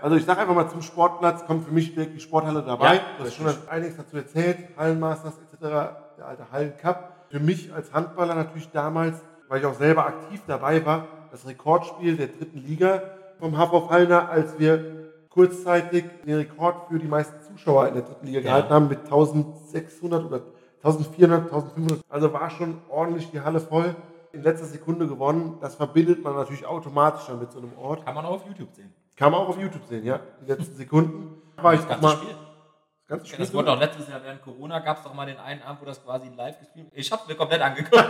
Also 0.00 0.16
ich 0.16 0.24
sage 0.24 0.40
einfach 0.40 0.54
mal 0.54 0.68
zum 0.68 0.80
Sportplatz, 0.80 1.44
kommt 1.46 1.66
für 1.66 1.72
mich 1.72 1.94
direkt 1.94 2.14
die 2.14 2.20
Sporthalle 2.20 2.62
dabei. 2.62 2.94
Ja, 2.96 3.00
du 3.18 3.24
hast 3.24 3.34
schon 3.34 3.46
einiges 3.68 3.96
dazu 3.96 4.16
erzählt, 4.16 4.56
Hallenmasters 4.76 5.34
etc., 5.38 5.60
der 5.60 6.26
alte 6.26 6.50
Hallencup. 6.50 7.12
Für 7.30 7.40
mich 7.40 7.72
als 7.72 7.92
Handballer 7.92 8.34
natürlich 8.34 8.70
damals, 8.70 9.20
weil 9.48 9.60
ich 9.60 9.66
auch 9.66 9.74
selber 9.74 10.06
aktiv 10.06 10.40
dabei 10.46 10.84
war, 10.86 11.06
das 11.30 11.46
Rekordspiel 11.46 12.16
der 12.16 12.28
dritten 12.28 12.64
Liga 12.66 13.02
vom 13.38 13.56
HV 13.56 13.90
Hallner, 13.90 14.30
als 14.30 14.58
wir 14.58 14.99
kurzzeitig 15.30 16.04
den 16.26 16.36
Rekord 16.36 16.88
für 16.88 16.98
die 16.98 17.06
meisten 17.08 17.40
Zuschauer 17.42 17.88
in 17.88 17.94
der 17.94 18.02
dritten 18.02 18.26
Liga 18.26 18.40
gehalten 18.40 18.70
haben 18.70 18.88
mit 18.88 18.98
1600 19.04 20.24
oder 20.24 20.42
1400, 20.82 21.44
1500. 21.52 22.00
Also 22.08 22.32
war 22.32 22.50
schon 22.50 22.78
ordentlich 22.88 23.30
die 23.30 23.40
Halle 23.40 23.60
voll. 23.60 23.94
In 24.32 24.42
letzter 24.44 24.66
Sekunde 24.66 25.08
gewonnen. 25.08 25.58
Das 25.60 25.74
verbindet 25.74 26.22
man 26.22 26.34
natürlich 26.36 26.64
automatisch 26.64 27.26
dann 27.26 27.40
mit 27.40 27.50
so 27.50 27.58
einem 27.58 27.72
Ort. 27.76 28.04
Kann 28.04 28.14
man 28.14 28.24
auch 28.24 28.34
auf 28.34 28.46
YouTube 28.46 28.72
sehen. 28.72 28.92
Kann 29.16 29.32
man 29.32 29.40
auch 29.40 29.48
auf 29.48 29.58
YouTube 29.60 29.84
sehen, 29.88 30.04
ja. 30.04 30.20
Die 30.40 30.46
letzten 30.52 30.76
Sekunden. 30.76 31.42
War 31.56 31.74
ich 31.74 31.80
Das 31.80 31.88
ganze 31.88 32.02
mal. 32.06 32.12
Spiel. 32.16 32.28
Das 32.30 33.08
ganze 33.08 33.26
Spiel. 33.26 33.38
Das 33.44 33.52
wurde 33.54 33.72
auch 33.72 33.78
letztes 33.80 34.08
Jahr 34.08 34.22
während 34.22 34.40
Corona, 34.42 34.78
gab 34.78 34.98
es 34.98 35.02
doch 35.02 35.12
mal 35.14 35.26
den 35.26 35.36
einen 35.38 35.62
Abend, 35.62 35.82
wo 35.82 35.84
das 35.84 36.02
quasi 36.04 36.28
live 36.36 36.58
gespielt 36.60 36.86
wurde. 36.86 36.96
Ich 36.96 37.10
hab's 37.10 37.26
mir 37.26 37.34
komplett 37.34 37.60
angeguckt. 37.60 37.96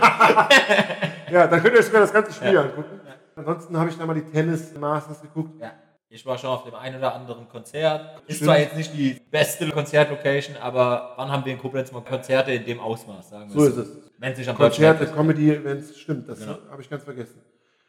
Ja, 1.31 1.47
dann 1.47 1.61
könnt 1.61 1.73
ihr 1.73 1.79
euch 1.79 1.85
sogar 1.85 2.01
das 2.01 2.11
ganze 2.13 2.33
Spiel 2.33 2.53
Ja. 2.53 2.61
angucken. 2.63 2.99
Ansonsten 3.37 3.77
habe 3.79 3.89
ich 3.89 3.97
da 3.97 4.05
mal 4.05 4.13
die 4.13 4.25
Tennis 4.25 4.75
Masters 4.77 5.21
geguckt. 5.21 5.59
ja. 5.61 5.71
Ich 6.13 6.25
war 6.25 6.37
schon 6.37 6.49
auf 6.49 6.65
dem 6.65 6.75
einen 6.75 6.97
oder 6.97 7.15
anderen 7.15 7.47
Konzert. 7.47 8.21
Ist 8.27 8.35
Stimmt. 8.35 8.47
zwar 8.49 8.59
jetzt 8.59 8.75
nicht 8.75 8.93
die 8.93 9.15
beste 9.31 9.69
Konzertlocation, 9.69 10.57
aber 10.57 11.13
wann 11.15 11.31
haben 11.31 11.45
wir 11.45 11.53
in 11.53 11.57
Koblenz 11.57 11.89
mal 11.93 12.01
Konzerte 12.01 12.51
in 12.51 12.65
dem 12.65 12.81
Ausmaß, 12.81 13.29
sagen 13.29 13.49
wir 13.49 13.53
So 13.61 13.65
ist 13.65 13.77
es. 13.77 13.97
Wenn 14.17 14.33
es 14.33 14.37
nicht 14.37 14.49
am 14.49 14.57
Konzerte, 14.57 15.05
Deutschen 15.05 15.15
Comedy-Events, 15.15 15.97
stimmt, 15.97 16.27
das 16.27 16.39
Genau. 16.41 16.57
habe 16.69 16.81
ich 16.81 16.89
ganz 16.89 17.05
vergessen. 17.05 17.39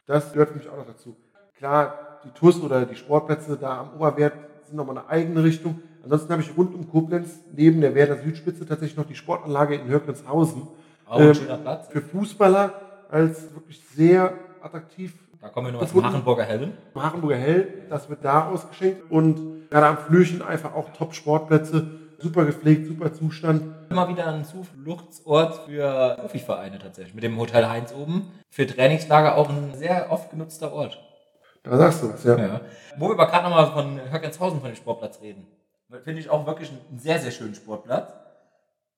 Das 0.05 0.31
gehört 0.31 0.51
für 0.51 0.57
mich 0.57 0.69
auch 0.69 0.77
noch 0.77 0.85
dazu. 0.87 1.17
Klar, 1.57 2.19
die 2.23 2.29
TUS 2.29 2.61
oder 2.61 2.85
die 2.85 2.95
Sportplätze 2.95 3.57
da 3.57 3.81
am 3.81 3.95
Oberwert 3.95 4.33
sind 4.63 4.77
nochmal 4.77 4.99
eine 4.99 5.09
eigene 5.09 5.43
Richtung. 5.43 5.81
Ansonsten 6.01 6.31
habe 6.31 6.41
ich 6.41 6.55
rund 6.55 6.73
um 6.73 6.89
Koblenz 6.89 7.41
neben 7.53 7.81
der 7.81 7.93
Werder 7.93 8.15
Südspitze 8.23 8.65
tatsächlich 8.65 8.95
noch 8.95 9.05
die 9.05 9.15
Sportanlage 9.15 9.75
in 9.75 9.85
Hörglenzhausen. 9.89 10.65
Auch 11.07 11.19
ein 11.19 11.27
Ähm, 11.27 11.35
schöner 11.35 11.57
Platz. 11.57 11.89
Für 11.89 12.01
Fußballer 12.01 12.73
als 13.09 13.53
wirklich 13.53 13.81
sehr 13.93 14.33
attraktiv 14.61 15.13
Da 15.43 15.49
kommen 15.49 15.67
wir 15.67 15.71
nur 15.73 15.81
gefunden. 15.81 16.07
Hachenburger 16.07 16.43
Hellen. 16.45 16.77
Im 16.95 17.03
Hachenburger 17.03 17.35
Hell, 17.35 17.85
das 17.89 18.09
wird 18.09 18.23
da 18.23 18.47
ausgeschenkt 18.49 19.11
und 19.11 19.69
gerade 19.69 19.87
am 19.87 19.97
Flürchen 19.97 20.41
einfach 20.41 20.73
auch 20.73 20.89
Top-Sportplätze, 20.93 21.85
super 22.17 22.45
gepflegt, 22.45 22.87
super 22.87 23.11
Zustand. 23.11 23.61
Immer 23.89 24.07
wieder 24.07 24.25
ein 24.27 24.45
Zufluchtsort 24.45 25.65
für 25.65 26.15
Profivereine 26.21 26.79
tatsächlich. 26.79 27.13
Mit 27.13 27.25
dem 27.25 27.37
Hotel 27.37 27.67
Heinz 27.67 27.93
oben. 27.93 28.31
Für 28.49 28.65
Trainingslager 28.65 29.35
auch 29.35 29.49
ein 29.49 29.73
sehr 29.75 30.09
oft 30.11 30.31
genutzter 30.31 30.71
Ort. 30.71 30.97
Da 31.63 31.75
sagst 31.77 32.03
du 32.03 32.13
was, 32.13 32.23
ja. 32.23 32.37
Ja. 32.37 32.61
Wo 32.97 33.07
wir 33.09 33.13
aber 33.13 33.27
gerade 33.27 33.43
nochmal 33.49 33.67
von 33.73 33.99
Höckenshausen 34.11 34.61
von 34.61 34.69
dem 34.69 34.75
Sportplatz 34.77 35.19
reden. 35.21 35.45
Finde 36.05 36.21
ich 36.21 36.29
auch 36.29 36.45
wirklich 36.47 36.69
einen 36.89 36.99
sehr, 36.99 37.19
sehr 37.19 37.31
schönen 37.31 37.53
Sportplatz. 37.53 38.13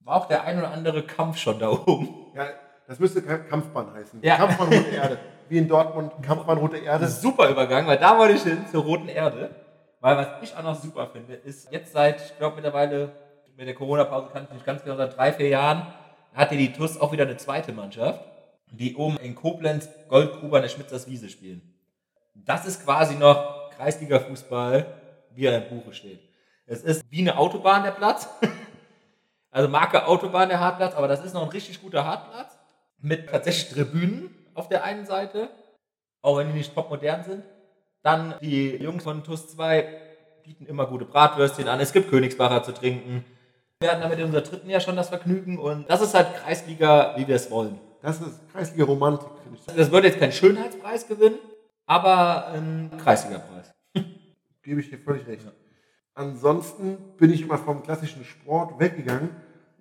War 0.01 0.17
auch 0.17 0.27
der 0.27 0.43
ein 0.43 0.59
oder 0.59 0.69
andere 0.71 1.01
Kampf 1.01 1.37
schon 1.37 1.57
da 1.57 1.69
oben. 1.71 2.09
ja. 2.35 2.45
Das 2.87 2.99
müsste 2.99 3.23
Kamp- 3.23 3.49
Kampfbahn 3.49 3.91
heißen. 3.95 4.19
Ja. 4.21 4.35
Kampfbahn 4.37 4.67
Rote 4.67 4.89
Erde. 4.95 5.17
Wie 5.49 5.57
in 5.57 5.67
Dortmund, 5.67 6.11
Kampfbahn 6.21 6.57
Rote 6.57 6.77
Erde. 6.77 7.07
Super 7.07 7.49
Übergang, 7.49 7.85
weil 7.87 7.97
da 7.97 8.17
wollte 8.17 8.35
ich 8.35 8.43
hin 8.43 8.65
zur 8.71 8.83
Roten 8.83 9.07
Erde. 9.07 9.53
Weil 10.01 10.17
was 10.17 10.27
ich 10.41 10.55
auch 10.55 10.63
noch 10.63 10.75
super 10.75 11.07
finde, 11.07 11.33
ist 11.33 11.71
jetzt 11.71 11.93
seit, 11.93 12.21
ich 12.21 12.37
glaube 12.37 12.55
mittlerweile 12.55 13.11
mit 13.57 13.67
der 13.67 13.75
Corona-Pause 13.75 14.29
kann 14.31 14.43
ich 14.43 14.53
nicht 14.53 14.65
ganz 14.65 14.83
genau, 14.83 14.97
seit 14.97 15.17
drei, 15.17 15.33
vier 15.33 15.47
Jahren 15.47 15.87
hatte 16.33 16.57
die 16.57 16.73
TUS 16.73 16.99
auch 16.99 17.11
wieder 17.11 17.23
eine 17.23 17.37
zweite 17.37 17.71
Mannschaft, 17.71 18.19
die 18.71 18.95
oben 18.95 19.17
in 19.17 19.35
Koblenz 19.35 19.89
Goldgruber 20.09 20.57
an 20.57 20.63
der 20.63 20.69
Schmitzers 20.69 21.07
Wiese 21.07 21.29
spielen. 21.29 21.73
Das 22.35 22.65
ist 22.65 22.83
quasi 22.83 23.15
noch 23.15 23.71
Kreisliga-Fußball, 23.71 24.85
wie 25.33 25.45
er 25.45 25.63
im 25.63 25.69
Buche 25.69 25.93
steht. 25.93 26.19
Es 26.67 26.83
ist 26.83 27.03
wie 27.09 27.21
eine 27.21 27.37
Autobahn 27.37 27.83
der 27.83 27.91
Platz. 27.91 28.27
Also 29.51 29.69
Marke 29.69 30.05
Autobahn 30.05 30.49
der 30.49 30.59
Hartplatz, 30.59 30.95
aber 30.95 31.07
das 31.07 31.23
ist 31.23 31.33
noch 31.33 31.43
ein 31.43 31.47
richtig 31.47 31.81
guter 31.81 32.03
Hartplatz. 32.03 32.57
Mit 32.99 33.29
tatsächlich 33.29 33.71
Tribünen 33.71 34.35
auf 34.55 34.67
der 34.67 34.83
einen 34.83 35.05
Seite, 35.05 35.49
auch 36.21 36.37
wenn 36.37 36.47
die 36.47 36.53
nicht 36.53 36.73
topmodern 36.73 37.23
sind. 37.23 37.43
Dann 38.01 38.35
die 38.41 38.75
Jungs 38.75 39.03
von 39.03 39.23
TUS 39.23 39.49
2 39.49 39.87
bieten 40.43 40.65
immer 40.65 40.87
gute 40.87 41.05
Bratwürstchen 41.05 41.67
an. 41.67 41.79
Es 41.79 41.93
gibt 41.93 42.09
Königsbacher 42.09 42.63
zu 42.63 42.71
trinken. 42.71 43.25
Wir 43.79 43.91
hatten 43.91 44.01
damit 44.01 44.19
in 44.19 44.25
unserer 44.25 44.41
dritten 44.41 44.69
Jahr 44.69 44.79
schon 44.79 44.95
das 44.95 45.09
Vergnügen 45.09 45.59
und 45.59 45.89
das 45.89 46.01
ist 46.01 46.13
halt 46.13 46.33
Kreisliga, 46.35 47.15
wie 47.17 47.27
wir 47.27 47.35
es 47.35 47.51
wollen. 47.51 47.79
Das 48.01 48.21
ist 48.21 48.39
Kreisliga 48.51 48.85
Romantik, 48.85 49.29
finde 49.43 49.57
ich. 49.59 49.75
Das 49.75 49.91
wird 49.91 50.05
jetzt 50.05 50.19
kein 50.19 50.31
Schönheitspreis 50.31 51.07
gewinnen, 51.07 51.39
aber 51.85 52.47
ein 52.47 52.91
Kreisligapreis. 53.03 53.73
Gebe 54.63 54.79
ich 54.79 54.89
dir 54.89 54.97
völlig 54.97 55.27
recht. 55.27 55.45
Ansonsten 56.13 56.97
bin 57.17 57.33
ich 57.33 57.41
immer 57.41 57.57
vom 57.57 57.83
klassischen 57.83 58.23
Sport 58.23 58.79
weggegangen 58.79 59.29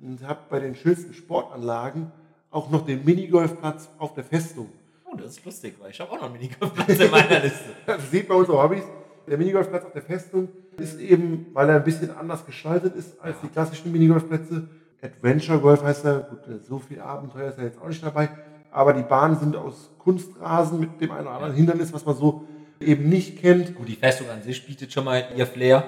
und 0.00 0.26
habe 0.26 0.40
bei 0.48 0.58
den 0.58 0.74
schönsten 0.74 1.14
Sportanlagen 1.14 2.10
auch 2.54 2.70
noch 2.70 2.86
den 2.86 3.04
Minigolfplatz 3.04 3.88
auf 3.98 4.14
der 4.14 4.24
Festung. 4.24 4.68
Oh, 5.04 5.16
das 5.16 5.32
ist 5.32 5.44
lustig, 5.44 5.74
weil 5.80 5.90
ich 5.90 6.00
habe 6.00 6.10
auch 6.12 6.16
noch 6.16 6.24
einen 6.24 6.34
Minigolfplatz 6.34 6.98
in 6.98 7.10
meiner 7.10 7.40
Liste. 7.40 7.70
Das 7.86 8.10
sieht 8.10 8.28
bei 8.28 8.34
unseren 8.34 8.62
Hobbys. 8.62 8.84
Der 9.26 9.38
Minigolfplatz 9.38 9.84
auf 9.84 9.92
der 9.92 10.02
Festung 10.02 10.48
ist 10.76 11.00
eben, 11.00 11.46
weil 11.52 11.68
er 11.68 11.76
ein 11.76 11.84
bisschen 11.84 12.16
anders 12.16 12.46
gestaltet 12.46 12.94
ist 12.94 13.20
als 13.20 13.36
die 13.42 13.48
klassischen 13.48 13.90
Minigolfplätze. 13.90 14.68
Adventure 15.02 15.58
Golf 15.58 15.82
heißt 15.82 16.04
er. 16.04 16.20
Gut, 16.20 16.64
so 16.64 16.78
viel 16.78 17.00
Abenteuer 17.00 17.48
ist 17.48 17.58
er 17.58 17.64
jetzt 17.64 17.80
auch 17.80 17.88
nicht 17.88 18.04
dabei. 18.04 18.28
Aber 18.70 18.92
die 18.92 19.02
Bahnen 19.02 19.36
sind 19.38 19.56
aus 19.56 19.90
Kunstrasen 19.98 20.78
mit 20.80 21.00
dem 21.00 21.10
einen 21.10 21.26
oder 21.26 21.36
anderen 21.36 21.54
Hindernis, 21.54 21.92
was 21.92 22.04
man 22.04 22.16
so 22.16 22.44
eben 22.80 23.08
nicht 23.08 23.38
kennt. 23.40 23.74
Gut, 23.74 23.88
die 23.88 23.96
Festung 23.96 24.28
an 24.30 24.42
sich 24.42 24.64
bietet 24.64 24.92
schon 24.92 25.04
mal 25.04 25.24
ihr 25.36 25.46
Flair. 25.46 25.84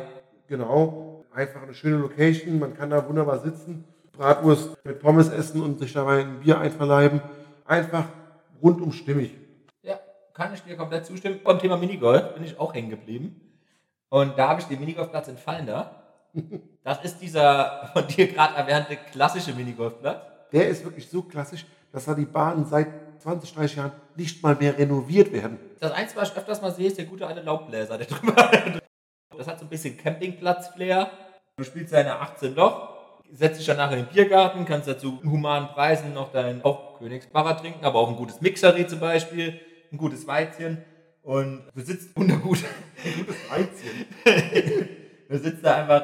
Genau, 0.48 1.24
einfach 1.33 1.62
eine 1.62 1.74
schöne 1.74 1.96
Location. 1.96 2.59
Man 2.59 2.74
kann 2.74 2.90
da 2.90 3.09
wunderbar 3.09 3.38
sitzen, 3.40 3.85
Bratwurst 4.16 4.76
mit 4.85 5.00
Pommes 5.00 5.29
essen 5.29 5.62
und 5.62 5.79
sich 5.79 5.92
dabei 5.92 6.20
ein 6.20 6.40
Bier 6.40 6.59
einverleiben. 6.59 7.20
Einfach 7.64 8.05
rundum 8.62 8.92
stimmig. 8.92 9.33
Ja, 9.83 9.98
kann 10.33 10.55
ich 10.55 10.62
dir 10.62 10.76
komplett 10.76 11.07
zustimmen. 11.07 11.40
Beim 11.44 11.59
Thema 11.59 11.76
Minigolf 11.76 12.35
bin 12.35 12.44
ich 12.44 12.59
auch 12.59 12.74
hängen 12.74 12.90
geblieben. 12.90 13.40
Und 14.09 14.38
da 14.38 14.48
habe 14.48 14.61
ich 14.61 14.66
den 14.66 14.81
Minigolfplatz 14.81 15.29
in 15.29 15.37
Fallender. 15.37 16.02
Das 16.85 17.02
ist 17.02 17.18
dieser 17.20 17.90
von 17.92 18.07
dir 18.07 18.29
gerade 18.29 18.55
erwähnte 18.55 18.96
klassische 19.11 19.52
Minigolfplatz. 19.52 20.20
Der 20.52 20.68
ist 20.68 20.85
wirklich 20.85 21.09
so 21.09 21.22
klassisch, 21.22 21.66
dass 21.90 22.05
da 22.05 22.14
die 22.14 22.26
Bahnen 22.26 22.64
seit 22.64 22.87
20, 23.22 23.55
30 23.55 23.76
Jahren 23.76 23.92
nicht 24.14 24.40
mal 24.40 24.55
mehr 24.55 24.79
renoviert 24.79 25.33
werden. 25.33 25.59
Das 25.81 25.90
Einzige, 25.90 26.20
was 26.20 26.31
ich 26.31 26.37
öfters 26.37 26.62
mal 26.62 26.70
sehe, 26.70 26.87
ist 26.87 26.98
der 26.98 27.07
gute 27.07 27.26
alte 27.26 27.40
Laubbläser, 27.40 27.98
der 27.98 28.07
drüber. 28.11 28.50
Das 29.37 29.48
hat 29.48 29.59
so 29.59 29.64
ein 29.64 29.68
bisschen 29.68 29.96
Campingplatz-Flair. 29.96 31.11
Du 31.57 31.64
spielst 31.64 31.92
deine 31.92 32.20
18 32.20 32.55
Loch, 32.55 32.96
setzt 33.33 33.61
dich 33.61 33.67
danach 33.67 33.91
in 33.93 33.99
den 33.99 34.07
Biergarten, 34.07 34.65
kannst 34.65 34.89
dazu 34.89 35.21
humanen 35.25 35.69
Preisen 35.69 36.15
noch 36.15 36.33
dein 36.33 36.65
auch 36.65 36.99
trinken, 36.99 37.85
aber 37.85 37.99
auch 37.99 38.09
ein 38.09 38.17
gutes 38.17 38.41
Mixery 38.41 38.87
zum 38.87 39.01
Beispiel, 39.01 39.61
ein 39.93 39.99
gutes 39.99 40.27
Weizchen. 40.27 40.83
Und 41.23 41.65
du 41.75 41.81
sitzt 41.83 42.17
wundergut. 42.17 42.59
Gutes 43.19 43.37
Einziehen. 43.51 44.07
Du 45.29 45.37
sitzt 45.39 45.65
da 45.65 45.75
einfach 45.79 46.03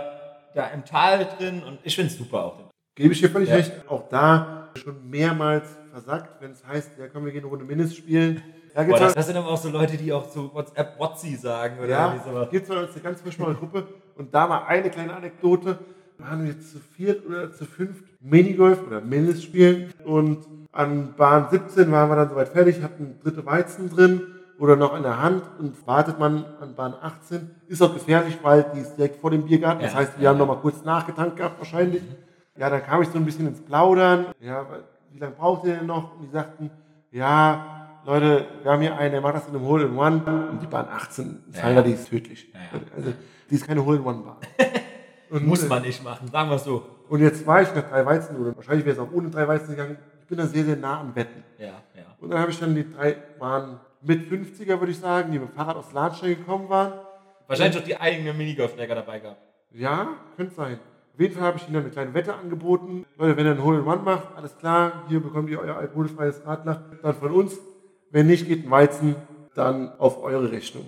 da 0.52 0.66
im 0.70 0.84
Tal 0.84 1.24
drin 1.38 1.62
und 1.62 1.78
ich 1.84 1.94
finde 1.94 2.10
es 2.10 2.18
super 2.18 2.44
auch. 2.44 2.58
Gebe 2.96 3.12
ich 3.12 3.20
dir 3.20 3.30
völlig 3.30 3.48
Ja. 3.48 3.54
recht. 3.54 3.72
Auch 3.88 4.08
da 4.08 4.70
schon 4.74 5.08
mehrmals 5.08 5.68
versagt, 5.92 6.40
wenn 6.40 6.50
es 6.50 6.66
heißt, 6.66 6.98
ja 6.98 7.06
komm, 7.06 7.24
wir 7.24 7.30
gehen 7.30 7.42
eine 7.42 7.48
Runde 7.50 7.64
Mindest 7.64 7.96
spielen. 7.96 8.42
Da 8.74 8.80
Boah, 8.82 8.86
gibt 8.88 9.00
das, 9.00 9.08
es 9.10 9.14
das 9.14 9.26
sind 9.26 9.36
aber 9.36 9.48
auch 9.48 9.56
so 9.58 9.68
Leute, 9.68 9.96
die 9.96 10.12
auch 10.12 10.28
so 10.28 10.52
WhatsApp 10.52 10.98
Wotzi 10.98 11.36
sagen 11.36 11.78
oder 11.78 11.88
ja, 11.88 12.48
gibt's 12.50 12.68
bei 12.68 12.82
uns 12.82 12.92
eine 12.92 13.00
ganz 13.00 13.20
frisch 13.20 13.38
neue 13.38 13.54
Gruppe. 13.54 13.86
Und 14.16 14.34
da 14.34 14.46
mal 14.46 14.64
eine 14.66 14.90
kleine 14.90 15.14
Anekdote. 15.14 15.78
Waren 16.22 16.44
wir 16.44 16.60
zu 16.60 16.78
viert 16.96 17.26
oder 17.26 17.52
zu 17.52 17.64
fünft 17.64 18.04
Minigolf 18.20 18.86
oder 18.86 19.00
Mindest 19.00 19.44
spielen. 19.44 19.92
Und 20.04 20.38
an 20.72 21.14
Bahn 21.16 21.48
17 21.50 21.90
waren 21.90 22.08
wir 22.10 22.16
dann 22.16 22.28
soweit 22.30 22.48
fertig, 22.48 22.82
hatten 22.82 23.18
dritte 23.22 23.44
Weizen 23.44 23.90
drin 23.90 24.22
oder 24.58 24.76
noch 24.76 24.96
in 24.96 25.02
der 25.02 25.20
Hand 25.20 25.42
und 25.58 25.86
wartet 25.86 26.18
man 26.18 26.44
an 26.60 26.74
Bahn 26.74 26.94
18. 27.00 27.50
Ist 27.68 27.82
auch 27.82 27.92
gefährlich, 27.92 28.38
weil 28.42 28.64
die 28.74 28.80
ist 28.80 28.96
direkt 28.96 29.16
vor 29.20 29.30
dem 29.30 29.44
Biergarten. 29.44 29.82
Das 29.82 29.94
heißt, 29.94 30.20
wir 30.20 30.28
haben 30.28 30.38
noch 30.38 30.46
mal 30.46 30.56
kurz 30.58 30.84
nachgetankt 30.84 31.36
gehabt 31.36 31.58
wahrscheinlich. 31.58 32.02
Ja, 32.56 32.70
dann 32.70 32.82
kam 32.82 33.02
ich 33.02 33.08
so 33.08 33.18
ein 33.18 33.24
bisschen 33.24 33.48
ins 33.48 33.60
Plaudern. 33.60 34.26
Ja, 34.40 34.66
wie 35.12 35.18
lange 35.18 35.34
braucht 35.34 35.66
ihr 35.66 35.74
denn 35.76 35.86
noch? 35.86 36.16
Und 36.16 36.26
die 36.26 36.30
sagten, 36.30 36.70
ja, 37.10 37.88
Leute, 38.04 38.46
wir 38.62 38.70
haben 38.72 38.82
hier 38.82 38.96
einen, 38.96 39.12
der 39.12 39.20
macht 39.20 39.34
das 39.36 39.48
in 39.48 39.56
einem 39.56 39.64
Hole 39.64 39.84
in 39.86 39.96
One. 39.96 40.48
Und 40.50 40.60
die 40.62 40.66
Bahn 40.66 40.86
18, 40.88 41.42
Ja. 41.52 41.60
Falder, 41.60 41.82
die 41.82 41.92
ist 41.92 42.08
tödlich. 42.08 42.48
Ja, 42.52 42.60
ja. 42.78 42.84
Also, 42.96 43.12
die 43.50 43.54
ist 43.54 43.66
keine 43.66 43.84
Hole 43.84 43.98
in 43.98 44.04
One 44.04 44.18
Bahn. 44.18 44.36
Und, 45.32 45.46
Muss 45.46 45.64
äh, 45.64 45.66
man 45.66 45.80
nicht 45.80 46.04
machen, 46.04 46.28
sagen 46.30 46.50
wir 46.50 46.56
es 46.56 46.64
so. 46.64 46.84
Und 47.08 47.20
jetzt 47.20 47.46
war 47.46 47.62
ich 47.62 47.74
nach 47.74 47.88
drei 47.88 48.04
Weizen, 48.04 48.36
oder 48.36 48.54
wahrscheinlich 48.54 48.84
wäre 48.84 48.96
es 48.96 49.00
auch 49.00 49.10
ohne 49.12 49.30
drei 49.30 49.48
Weizen 49.48 49.70
gegangen. 49.70 49.96
Ich 50.20 50.26
bin 50.26 50.36
da 50.36 50.46
sehr, 50.46 50.62
sehr 50.62 50.76
nah 50.76 51.00
am 51.00 51.16
Wetten. 51.16 51.42
Ja, 51.58 51.66
ja. 51.66 52.04
Und 52.20 52.30
dann 52.30 52.38
habe 52.38 52.50
ich 52.50 52.60
dann 52.60 52.74
die 52.74 52.90
drei, 52.90 53.16
waren 53.38 53.80
mit 54.02 54.30
50er, 54.30 54.78
würde 54.78 54.90
ich 54.92 54.98
sagen, 54.98 55.32
die 55.32 55.38
mit 55.38 55.48
dem 55.48 55.54
Fahrrad 55.54 55.76
aus 55.76 55.90
Lahnstein 55.94 56.36
gekommen 56.36 56.68
waren. 56.68 56.92
Wahrscheinlich 57.46 57.80
auch 57.80 57.84
die 57.84 57.98
eigenen 57.98 58.36
Minigolfträger 58.36 58.94
dabei 58.94 59.20
gehabt. 59.20 59.40
Ja, 59.72 60.08
könnte 60.36 60.54
sein. 60.54 60.78
Auf 61.14 61.20
jeden 61.20 61.34
Fall 61.34 61.44
habe 61.44 61.56
ich 61.56 61.64
ihnen 61.64 61.74
dann 61.74 61.84
eine 61.84 61.92
kleine 61.92 62.12
Wette 62.12 62.34
angeboten. 62.34 63.06
Leute, 63.16 63.36
wenn 63.38 63.46
ihr 63.46 63.52
ein 63.52 63.64
Hole 63.64 63.78
in 63.78 63.86
One 63.86 64.02
macht, 64.02 64.28
alles 64.36 64.56
klar, 64.58 65.04
hier 65.08 65.20
bekommt 65.20 65.48
ihr 65.48 65.60
euer 65.60 65.76
alkoholfreies 65.76 66.44
Radler, 66.44 66.84
dann 67.02 67.14
von 67.14 67.32
uns. 67.32 67.58
Wenn 68.10 68.26
nicht, 68.26 68.48
geht 68.48 68.66
ein 68.66 68.70
Weizen 68.70 69.16
dann 69.54 69.92
auf 69.98 70.22
eure 70.22 70.52
Rechnung. 70.52 70.84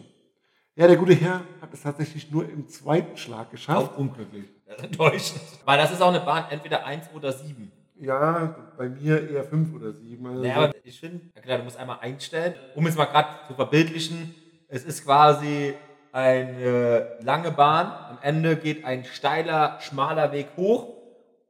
Ja, 0.76 0.88
der 0.88 0.96
gute 0.96 1.14
Herr 1.14 1.42
hat 1.60 1.72
es 1.72 1.82
tatsächlich 1.82 2.32
nur 2.32 2.48
im 2.48 2.66
zweiten 2.68 3.16
Schlag 3.16 3.50
geschafft. 3.52 3.92
Auch 3.92 3.98
unglücklich. 3.98 4.46
Das 4.66 4.76
ist 4.78 4.84
enttäuschend. 4.84 5.40
Weil 5.64 5.78
das 5.78 5.92
ist 5.92 6.02
auch 6.02 6.08
eine 6.08 6.20
Bahn, 6.20 6.46
entweder 6.50 6.84
1 6.84 7.10
oder 7.14 7.32
7. 7.32 7.70
Ja, 8.00 8.56
bei 8.76 8.88
mir 8.88 9.30
eher 9.30 9.44
fünf 9.44 9.72
oder 9.72 9.92
sieben. 9.92 10.26
Also 10.26 10.42
Naja, 10.42 10.56
aber 10.56 10.74
ich 10.82 10.98
finde, 10.98 11.20
klar, 11.40 11.58
du 11.58 11.64
musst 11.64 11.76
einmal 11.76 11.98
einstellen, 12.00 12.54
um 12.74 12.86
es 12.88 12.96
mal 12.96 13.04
gerade 13.04 13.28
zu 13.46 13.54
verbildlichen, 13.54 14.34
es 14.68 14.84
ist 14.84 15.04
quasi 15.04 15.74
eine 16.10 17.18
lange 17.20 17.52
Bahn, 17.52 17.86
am 18.10 18.18
Ende 18.20 18.56
geht 18.56 18.84
ein 18.84 19.04
steiler, 19.04 19.78
schmaler 19.80 20.32
Weg 20.32 20.48
hoch 20.56 20.88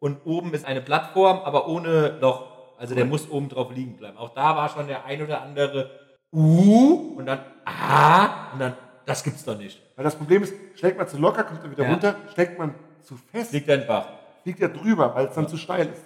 und 0.01 0.19
oben 0.27 0.53
ist 0.53 0.67
eine 0.67 0.83
Plattform, 0.83 1.39
aber 1.39 1.67
ohne 1.67 2.19
Loch. 2.21 2.77
Also 2.77 2.95
der 2.95 3.07
muss 3.07 3.31
oben 3.31 3.49
drauf 3.49 3.73
liegen 3.75 3.97
bleiben. 3.97 4.19
Auch 4.19 4.35
da 4.35 4.55
war 4.55 4.69
schon 4.69 4.87
der 4.87 5.07
ein 5.07 5.23
oder 5.23 5.41
andere 5.41 5.91
Uh 6.31 7.15
und 7.17 7.27
dann 7.27 7.41
Ah 7.65 8.53
und 8.53 8.59
dann, 8.61 8.75
das 9.07 9.23
gibt's 9.25 9.45
doch 9.45 9.57
nicht. 9.59 9.81
Weil 9.97 10.05
das 10.05 10.15
Problem 10.17 10.43
ist, 10.43 10.55
schlägt 10.75 10.99
man 10.99 11.09
zu 11.09 11.19
locker, 11.19 11.45
kommt 11.45 11.63
er 11.65 11.71
wieder 11.71 11.85
Ja. 11.85 11.91
runter, 11.91 12.17
schlägt 12.33 12.59
man 12.59 12.75
zu 13.03 13.17
fest, 13.17 13.53
Liegt 13.53 13.69
er 13.69 13.81
im 13.83 13.87
Bach. 13.87 14.09
fliegt 14.43 14.61
er 14.61 14.69
drüber, 14.69 15.15
weil 15.15 15.27
es 15.27 15.35
dann 15.35 15.49
zu 15.49 15.57
steil 15.57 15.89
ist. 15.93 16.05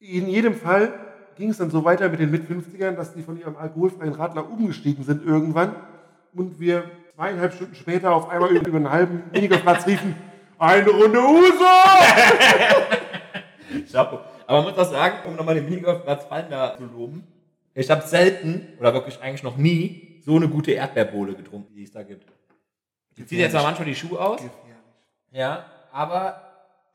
In 0.00 0.28
jedem 0.28 0.54
Fall 0.54 0.92
ging 1.36 1.50
es 1.50 1.58
dann 1.58 1.70
so 1.70 1.84
weiter 1.84 2.08
mit 2.08 2.20
den 2.20 2.30
Mit-50ern, 2.30 2.92
dass 2.92 3.14
die 3.14 3.22
von 3.22 3.38
ihrem 3.38 3.56
alkoholfreien 3.56 4.12
Radler 4.14 4.48
umgestiegen 4.50 5.04
sind 5.04 5.24
irgendwann 5.26 5.74
und 6.34 6.58
wir 6.60 6.84
zweieinhalb 7.14 7.52
Stunden 7.54 7.74
später 7.74 8.12
auf 8.14 8.28
einmal 8.28 8.50
über 8.50 8.76
einen 8.76 8.90
halben 8.90 9.22
Minigolfplatz 9.32 9.86
riefen, 9.86 10.14
eine 10.58 10.88
Runde 10.90 11.20
Uso! 11.20 11.64
Chapeau. 13.92 14.20
Aber 14.46 14.62
man 14.62 14.70
muss 14.72 14.78
auch 14.86 14.90
sagen, 14.90 15.16
um 15.28 15.36
nochmal 15.36 15.54
den 15.56 15.68
Minigolfplatz 15.68 16.24
Fallender 16.24 16.74
zu 16.78 16.84
loben, 16.86 17.26
ich 17.74 17.90
habe 17.90 18.06
selten, 18.06 18.66
oder 18.80 18.92
wirklich 18.94 19.20
eigentlich 19.22 19.42
noch 19.42 19.56
nie, 19.56 20.20
so 20.24 20.36
eine 20.36 20.48
gute 20.48 20.72
Erdbeerbohle 20.72 21.34
getrunken, 21.34 21.74
die 21.74 21.84
es 21.84 21.92
da 21.92 22.02
gibt. 22.02 22.26
Die 23.18 23.26
zieht 23.26 23.38
jetzt 23.40 23.52
zwar 23.52 23.64
manchmal 23.64 23.86
die 23.86 23.94
Schuhe 23.94 24.18
aus, 24.20 24.40
ja, 25.30 25.64
aber 25.92 26.40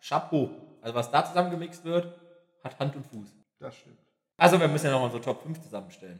Chapeau. 0.01 0.49
Also 0.81 0.95
was 0.95 1.11
da 1.11 1.23
zusammengemixt 1.25 1.85
wird, 1.85 2.13
hat 2.63 2.79
Hand 2.79 2.95
und 2.95 3.05
Fuß. 3.05 3.27
Das 3.59 3.75
stimmt. 3.75 3.97
Also 4.37 4.59
wir 4.59 4.67
müssen 4.67 4.87
ja 4.87 4.91
noch 4.91 5.03
unsere 5.03 5.21
Top 5.21 5.43
5 5.43 5.61
zusammenstellen. 5.61 6.19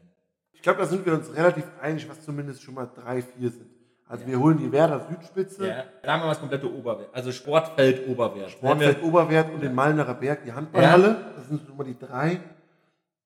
Ich 0.51 0.61
glaube, 0.61 0.79
da 0.79 0.85
sind 0.85 1.05
wir 1.05 1.13
uns 1.13 1.33
relativ 1.35 1.65
einig, 1.81 2.07
was 2.07 2.21
zumindest 2.23 2.61
schon 2.63 2.75
mal 2.75 2.89
drei, 2.93 3.21
vier 3.21 3.49
sind. 3.49 3.69
Also 4.07 4.27
wir 4.27 4.39
holen 4.39 4.57
die 4.57 4.71
Werder 4.71 5.07
Südspitze, 5.09 5.67
Ja. 5.67 5.83
Sagen 6.03 6.21
wir 6.21 6.25
mal 6.25 6.29
das 6.29 6.39
komplette 6.39 6.71
Oberwert. 6.71 7.09
Also 7.13 7.31
Sportfeld 7.31 8.07
Oberwert. 8.07 8.51
Sportfeld 8.51 9.01
Oberwert 9.01 9.51
und 9.53 9.61
den 9.61 9.73
Malnerer 9.73 10.13
Berg, 10.13 10.43
die 10.43 10.53
Handballhalle. 10.53 11.33
Das 11.35 11.47
sind 11.47 11.65
schon 11.65 11.75
mal 11.75 11.83
die 11.83 11.97
drei. 11.97 12.39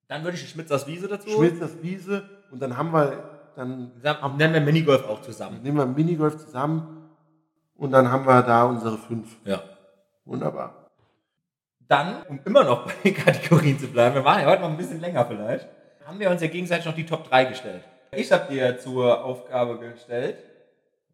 Dann 0.07 0.23
würde 0.23 0.37
ich 0.37 0.43
die 0.43 0.49
Schmitzers 0.49 0.87
Wiese 0.87 1.07
dazu. 1.07 1.29
Schmitzers 1.29 1.81
Wiese 1.81 2.29
und 2.51 2.61
dann 2.61 2.77
haben 2.77 2.91
wir, 2.91 3.36
dann 3.57 3.91
nennen 4.37 4.53
wir 4.53 4.61
Minigolf 4.61 5.07
auch 5.09 5.21
zusammen. 5.21 5.61
nehmen 5.63 5.77
wir 5.77 5.85
Minigolf 5.85 6.37
zusammen 6.37 7.09
und 7.75 7.91
dann 7.91 8.11
haben 8.11 8.25
wir 8.25 8.41
da 8.43 8.63
unsere 8.65 8.97
fünf. 8.97 9.35
Ja. 9.45 9.61
Wunderbar. 10.25 10.89
Dann, 11.87 12.21
um 12.27 12.39
immer 12.45 12.63
noch 12.63 12.85
bei 12.85 12.93
den 13.03 13.13
Kategorien 13.15 13.79
zu 13.79 13.87
bleiben, 13.87 14.15
wir 14.15 14.25
waren 14.25 14.41
ja 14.41 14.47
heute 14.47 14.61
noch 14.61 14.69
ein 14.69 14.77
bisschen 14.77 14.99
länger 14.99 15.25
vielleicht, 15.25 15.67
haben 16.05 16.19
wir 16.19 16.29
uns 16.29 16.41
ja 16.41 16.47
gegenseitig 16.47 16.85
noch 16.85 16.95
die 16.95 17.05
Top 17.05 17.29
3 17.29 17.45
gestellt. 17.45 17.83
Ich 18.11 18.31
habe 18.31 18.51
dir 18.53 18.77
zur 18.77 19.23
Aufgabe 19.23 19.77
gestellt, 19.79 20.37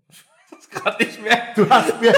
ich 0.09 0.23
weiß 0.51 0.59
es 0.59 0.69
gerade 0.69 1.03
nicht 1.03 1.21
mehr. 1.23 1.37
Du 1.55 1.69
hast 1.69 2.01
mir 2.01 2.13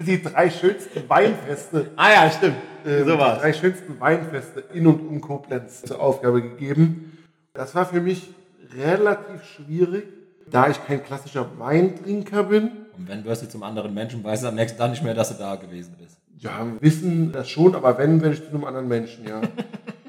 die, 0.00 0.04
die 0.04 0.22
drei 0.22 0.50
schönsten 0.50 1.08
Weinfeste, 1.08 1.90
Ah 1.96 2.12
ja, 2.12 2.30
stimmt. 2.30 2.56
äh, 2.84 3.04
so 3.04 3.12
die 3.12 3.18
war's. 3.18 3.40
drei 3.40 3.52
schönsten 3.52 4.00
Weinfeste 4.00 4.60
in 4.72 4.86
und 4.86 5.06
um 5.06 5.20
Koblenz 5.20 5.82
zur 5.82 6.00
Aufgabe 6.00 6.42
gegeben. 6.42 7.18
Das 7.54 7.74
war 7.74 7.84
für 7.86 8.00
mich 8.00 8.34
relativ 8.76 9.44
schwierig, 9.44 10.04
da 10.50 10.68
ich 10.68 10.84
kein 10.84 11.02
klassischer 11.02 11.58
Weintrinker 11.58 12.44
bin. 12.44 12.70
Und 12.96 13.08
wenn 13.08 13.24
wirst 13.24 13.42
du 13.42 13.48
zum 13.48 13.62
anderen 13.62 13.94
Menschen, 13.94 14.22
weißt 14.22 14.44
du 14.44 14.48
am 14.48 14.54
nächsten 14.54 14.78
Tag 14.78 14.90
nicht 14.90 15.02
mehr, 15.02 15.14
dass 15.14 15.30
du 15.30 15.42
da 15.42 15.56
gewesen 15.56 15.94
bist. 15.98 16.18
Ja, 16.38 16.64
wir 16.64 16.80
wissen 16.82 17.32
das 17.32 17.48
schon, 17.48 17.74
aber 17.74 17.96
wenn, 17.98 18.20
werde 18.20 18.34
ich 18.34 18.42
zu 18.42 18.50
einem 18.50 18.64
anderen 18.64 18.88
Menschen, 18.88 19.26
ja. 19.26 19.40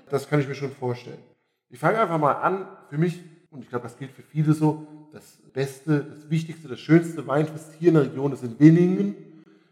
Das 0.09 0.29
kann 0.29 0.39
ich 0.39 0.47
mir 0.47 0.53
schon 0.53 0.69
vorstellen. 0.69 1.17
Ich 1.71 1.79
fange 1.79 1.97
einfach 1.99 2.19
mal 2.19 2.33
an. 2.33 2.67
Für 2.87 2.99
mich, 2.99 3.19
und 3.49 3.63
ich 3.63 3.69
glaube, 3.69 3.81
das 3.81 3.97
gilt 3.97 4.11
für 4.11 4.21
viele 4.21 4.53
so, 4.53 4.85
das 5.11 5.39
beste, 5.53 6.03
das 6.03 6.29
wichtigste, 6.29 6.67
das 6.67 6.79
schönste 6.79 7.25
Weinfest 7.25 7.73
hier 7.79 7.87
in 7.87 7.95
der 7.95 8.03
Region 8.03 8.31
ist 8.31 8.43
in 8.43 8.59
Winningen. 8.59 9.15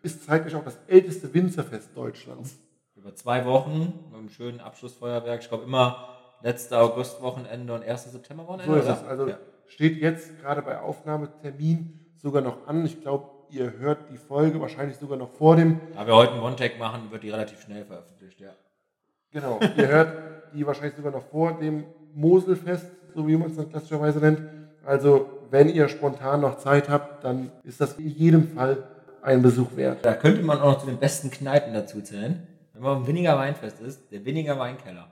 Ist 0.01 0.25
zeitlich 0.25 0.55
auch 0.55 0.63
das 0.63 0.79
älteste 0.87 1.31
Winzerfest 1.31 1.89
Deutschlands. 1.95 2.57
Über 2.95 3.13
zwei 3.13 3.45
Wochen 3.45 3.93
mit 4.09 4.17
einem 4.17 4.29
schönen 4.29 4.59
Abschlussfeuerwerk. 4.59 5.41
Ich 5.41 5.49
glaube 5.49 5.65
immer 5.65 6.09
letzte 6.43 6.77
Augustwochenende 6.77 7.73
und 7.73 7.83
1. 7.83 8.11
Septemberwochenende. 8.11 8.73
So 8.73 8.79
ist 8.79 8.97
es. 8.97 9.07
Also 9.07 9.27
ja. 9.27 9.37
steht 9.67 10.01
jetzt 10.01 10.39
gerade 10.41 10.61
bei 10.61 10.79
Aufnahmetermin 10.79 11.99
sogar 12.17 12.41
noch 12.41 12.67
an. 12.67 12.85
Ich 12.85 13.01
glaube, 13.01 13.29
ihr 13.49 13.73
hört 13.79 14.09
die 14.11 14.17
Folge 14.17 14.59
wahrscheinlich 14.61 14.97
sogar 14.97 15.17
noch 15.17 15.29
vor 15.29 15.55
dem. 15.55 15.79
Da 15.93 16.07
wir 16.07 16.15
heute 16.15 16.33
einen 16.33 16.41
One-Tag 16.41 16.79
machen, 16.79 17.11
wird 17.11 17.23
die 17.23 17.29
relativ 17.29 17.61
schnell 17.61 17.85
veröffentlicht, 17.85 18.39
ja. 18.39 18.51
Genau, 19.31 19.59
ihr 19.77 19.87
hört 19.87 20.53
die 20.53 20.65
wahrscheinlich 20.65 20.95
sogar 20.95 21.11
noch 21.11 21.23
vor 21.23 21.57
dem 21.57 21.85
Moselfest, 22.13 22.87
so 23.15 23.27
wie 23.27 23.37
man 23.37 23.49
es 23.49 23.55
dann 23.55 23.69
klassischerweise 23.69 24.19
nennt. 24.19 24.41
Also, 24.85 25.29
wenn 25.49 25.69
ihr 25.69 25.87
spontan 25.87 26.41
noch 26.41 26.57
Zeit 26.57 26.89
habt, 26.89 27.23
dann 27.23 27.51
ist 27.63 27.79
das 27.79 27.97
in 27.97 28.09
jedem 28.09 28.47
Fall 28.49 28.83
ein 29.21 29.41
Besuch 29.41 29.75
wert. 29.75 29.99
Da 30.03 30.13
könnte 30.13 30.41
man 30.43 30.59
auch 30.59 30.73
noch 30.73 30.79
zu 30.79 30.87
den 30.87 30.97
besten 30.97 31.29
Kneipen 31.29 31.73
dazu 31.73 32.01
zählen. 32.01 32.47
Wenn 32.73 32.81
man 32.81 32.97
am 32.97 33.07
Winninger 33.07 33.37
Weinfest 33.37 33.79
ist, 33.81 34.11
der 34.11 34.25
Winninger 34.25 34.57
Weinkeller. 34.57 35.07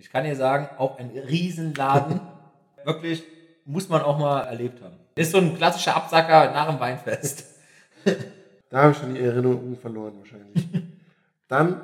Ich 0.00 0.10
kann 0.10 0.24
dir 0.24 0.34
sagen, 0.34 0.68
auch 0.78 0.98
ein 0.98 1.10
Riesenladen. 1.10 2.20
Wirklich, 2.84 3.22
muss 3.66 3.88
man 3.90 4.00
auch 4.00 4.18
mal 4.18 4.40
erlebt 4.44 4.82
haben. 4.82 4.96
Ist 5.14 5.32
so 5.32 5.38
ein 5.38 5.56
klassischer 5.56 5.94
Absacker 5.94 6.52
nach 6.52 6.68
dem 6.70 6.80
Weinfest. 6.80 7.44
Da 8.72 8.82
habe 8.82 8.92
ich 8.92 8.98
schon 8.98 9.14
die 9.14 9.20
Erinnerung 9.20 9.76
verloren 9.76 10.12
wahrscheinlich. 10.18 10.68
Dann 11.48 11.80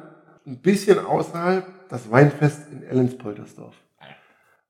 ein 0.47 0.59
bisschen 0.59 1.05
außerhalb 1.05 1.89
das 1.89 2.09
Weinfest 2.09 2.71
in 2.71 2.85
Ellenspolitersdorf. 2.85 3.75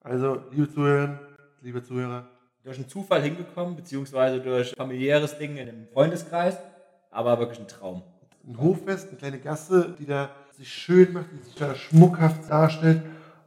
Also, 0.01 0.41
liebe 0.51 0.67
Zuhörer, 0.73 1.21
liebe 1.61 1.83
Zuhörer, 1.83 2.27
durch 2.65 2.79
einen 2.79 2.89
Zufall 2.89 3.21
hingekommen, 3.21 3.77
beziehungsweise 3.77 4.41
durch 4.41 4.71
familiäres 4.75 5.37
Ding 5.37 5.59
in 5.59 5.69
einem 5.69 5.89
Freundeskreis, 5.89 6.57
aber 7.11 7.39
wirklich 7.39 7.61
ein 7.61 7.69
Traum. 7.69 8.03
ein 8.49 8.59
Hoffest, 8.59 9.09
eine 9.09 9.19
kleine 9.19 9.39
Gasse, 9.39 9.95
die 9.99 10.07
da 10.07 10.31
sich 10.57 10.73
schön 10.73 11.13
macht, 11.13 11.27
die 11.33 11.45
sich 11.45 11.55
da 11.55 11.75
schmuckhaft 11.75 12.51
darstellt. 12.51 13.03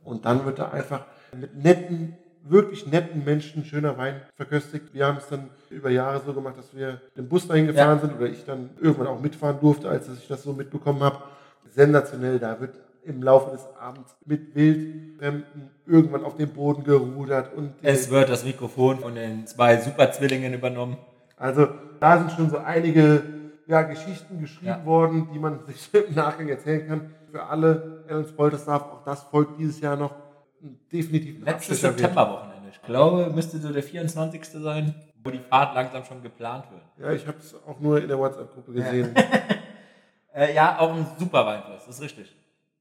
Und 0.09 0.25
dann 0.25 0.43
wird 0.45 0.57
da 0.59 0.69
einfach 0.69 1.05
mit 1.39 1.55
netten, 1.63 2.17
wirklich 2.43 2.87
netten 2.87 3.23
Menschen 3.23 3.63
schöner 3.63 3.97
Wein 3.97 4.21
verköstigt. 4.35 4.93
Wir 4.93 5.05
haben 5.05 5.17
es 5.17 5.27
dann 5.27 5.49
über 5.69 5.89
Jahre 5.91 6.21
so 6.25 6.33
gemacht, 6.33 6.57
dass 6.57 6.75
wir 6.75 6.99
dem 7.15 7.27
Bus 7.29 7.47
dahin 7.47 7.67
gefahren 7.67 7.99
Ja. 7.99 8.07
sind 8.07 8.15
oder 8.17 8.25
ich 8.27 8.43
dann 8.43 8.71
irgendwann 8.81 9.07
auch 9.07 9.21
mitfahren 9.21 9.59
durfte, 9.59 9.87
als 9.87 10.09
ich 10.09 10.27
das 10.27 10.41
so 10.43 10.53
mitbekommen 10.53 11.03
habe. 11.03 11.17
Sensationell, 11.69 12.39
da 12.39 12.59
wird 12.59 12.73
im 13.03 13.21
Laufe 13.21 13.51
des 13.51 13.67
Abends 13.79 14.15
mit 14.25 14.55
Wildfremden 14.55 15.69
irgendwann 15.85 16.23
auf 16.23 16.35
dem 16.37 16.49
Boden 16.49 16.83
gerudert 16.83 17.53
und 17.55 17.73
Es 17.83 18.09
wird 18.09 18.29
das 18.29 18.43
Mikrofon 18.43 18.99
von 18.99 19.13
den 19.15 19.45
zwei 19.45 19.77
Superzwillingen 19.77 20.53
übernommen. 20.53 20.97
Also 21.37 21.67
da 21.99 22.17
sind 22.17 22.31
schon 22.31 22.49
so 22.49 22.57
einige 22.57 23.21
ja, 23.67 23.83
Geschichten 23.83 24.41
geschrieben 24.41 24.65
Ja. 24.67 24.85
worden, 24.85 25.29
die 25.33 25.39
man 25.39 25.59
sich 25.67 25.89
im 26.09 26.15
Nachgang 26.15 26.49
erzählen 26.49 26.87
kann. 26.87 27.11
Für 27.31 27.43
alle 27.43 27.98
Ellen 28.09 28.35
Poltersdorf, 28.35 28.83
auch 28.83 29.03
das 29.03 29.23
folgt 29.23 29.59
dieses 29.59 29.79
Jahr 29.79 29.95
noch 29.95 30.13
definitiv 30.91 31.43
Letztes. 31.43 31.81
Septemberwochenende. 31.81 32.69
Ich 32.71 32.81
glaube, 32.81 33.31
müsste 33.33 33.57
so 33.59 33.71
der 33.71 33.83
24. 33.83 34.45
sein, 34.45 34.95
wo 35.23 35.29
die 35.29 35.39
Fahrt 35.39 35.75
langsam 35.75 36.03
schon 36.03 36.21
geplant 36.21 36.65
wird. 36.71 36.81
Ja, 36.97 37.13
ich 37.13 37.25
habe 37.27 37.37
es 37.37 37.55
auch 37.65 37.79
nur 37.79 38.01
in 38.01 38.07
der 38.07 38.17
WhatsApp-Gruppe 38.17 38.73
gesehen. 38.73 39.13
Äh, 40.31 40.53
ja, 40.53 40.77
auch 40.77 40.93
ein 40.93 41.07
super 41.17 41.43
Weinfest, 41.43 41.87
das 41.87 41.95
ist 41.95 42.01
richtig. 42.03 42.35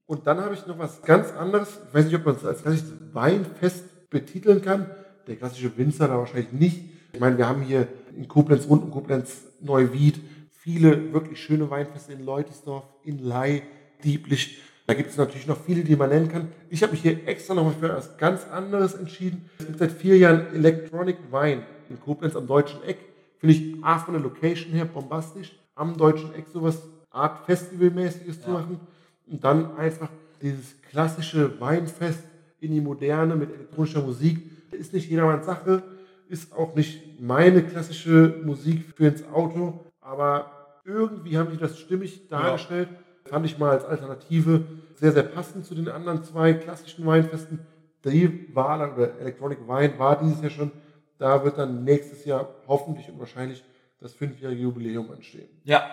Und 0.05 0.25
dann 0.27 0.39
habe 0.39 0.53
ich 0.53 0.65
noch 0.67 0.77
was 0.77 1.01
ganz 1.01 1.33
anderes. 1.33 1.79
Ich 1.87 1.93
weiß 1.93 2.05
nicht, 2.05 2.15
ob 2.15 2.25
man 2.25 2.35
es 2.35 2.45
als 2.45 2.61
klassisches 2.61 2.93
Weinfest 3.11 4.09
betiteln 4.11 4.61
kann. 4.61 4.89
Der 5.27 5.35
klassische 5.35 5.75
Winzer 5.75 6.07
da 6.07 6.19
wahrscheinlich 6.19 6.51
nicht. 6.51 6.83
Ich 7.11 7.19
meine, 7.19 7.37
wir 7.39 7.49
haben 7.49 7.63
hier 7.63 7.87
in 8.15 8.27
Koblenz, 8.27 8.67
rund 8.69 8.83
um 8.83 8.91
Koblenz, 8.91 9.45
Neuwied, 9.61 10.21
viele 10.51 11.11
wirklich 11.11 11.41
schöne 11.41 11.69
Weinfeste 11.69 12.13
in 12.13 12.23
Leutersdorf, 12.23 12.85
in 13.03 13.17
Ley, 13.17 13.63
Dieblich. 14.03 14.61
Da 14.89 14.95
gibt 14.95 15.11
es 15.11 15.17
natürlich 15.17 15.45
noch 15.45 15.63
viele, 15.63 15.83
die 15.83 15.95
man 15.95 16.09
nennen 16.09 16.29
kann. 16.29 16.47
Ich 16.67 16.81
habe 16.81 16.93
mich 16.93 17.03
hier 17.03 17.27
extra 17.27 17.53
nochmal 17.53 17.75
für 17.79 17.89
etwas 17.89 18.17
ganz 18.17 18.47
anderes 18.47 18.95
entschieden. 18.95 19.47
Es 19.59 19.67
gibt 19.67 19.77
seit 19.77 19.91
vier 19.91 20.17
Jahren 20.17 20.47
Electronic 20.51 21.17
Wine 21.29 21.61
in 21.91 21.99
Koblenz 21.99 22.35
am 22.35 22.47
Deutschen 22.47 22.81
Eck. 22.81 22.97
Finde 23.37 23.53
ich 23.53 23.83
A 23.83 23.99
von 23.99 24.15
der 24.15 24.23
Location 24.23 24.73
her 24.73 24.85
bombastisch. 24.85 25.55
Am 25.75 25.95
Deutschen 25.95 26.33
Eck 26.33 26.47
sowas 26.51 26.81
Art 27.11 27.45
Festivalmäßiges 27.45 28.41
zu 28.41 28.49
machen. 28.49 28.79
Und 29.27 29.43
dann 29.43 29.77
einfach 29.77 30.09
dieses 30.41 30.81
klassische 30.89 31.61
Weinfest 31.61 32.23
in 32.59 32.71
die 32.71 32.81
Moderne 32.81 33.35
mit 33.35 33.53
elektronischer 33.53 34.01
Musik. 34.01 34.39
Ist 34.71 34.91
nicht 34.95 35.07
jedermanns 35.07 35.45
Sache, 35.45 35.83
ist 36.29 36.51
auch 36.51 36.73
nicht 36.73 37.21
meine 37.21 37.61
klassische 37.61 38.41
Musik 38.43 38.85
für 38.95 39.05
ins 39.05 39.23
Auto, 39.27 39.85
aber 40.01 40.81
irgendwie 40.83 41.37
haben 41.37 41.51
die 41.51 41.57
das 41.57 41.77
stimmig 41.77 42.27
dargestellt. 42.27 42.89
Fand 43.29 43.45
ich 43.45 43.57
mal 43.57 43.71
als 43.71 43.85
Alternative 43.85 44.65
sehr, 44.95 45.11
sehr 45.11 45.23
passend 45.23 45.65
zu 45.65 45.75
den 45.75 45.87
anderen 45.87 46.23
zwei 46.23 46.53
klassischen 46.53 47.05
Weinfesten. 47.05 47.59
Die 48.03 48.53
war 48.55 48.77
dann, 48.77 48.93
oder 48.93 49.19
Electronic 49.19 49.59
Wine 49.67 49.97
war 49.97 50.19
dieses 50.19 50.41
Jahr 50.41 50.49
schon. 50.49 50.71
Da 51.17 51.43
wird 51.43 51.57
dann 51.57 51.83
nächstes 51.83 52.25
Jahr 52.25 52.47
hoffentlich 52.67 53.09
und 53.09 53.19
wahrscheinlich 53.19 53.63
das 53.99 54.13
fünfjährige 54.13 54.61
Jubiläum 54.61 55.11
anstehen. 55.11 55.49
Ja, 55.63 55.83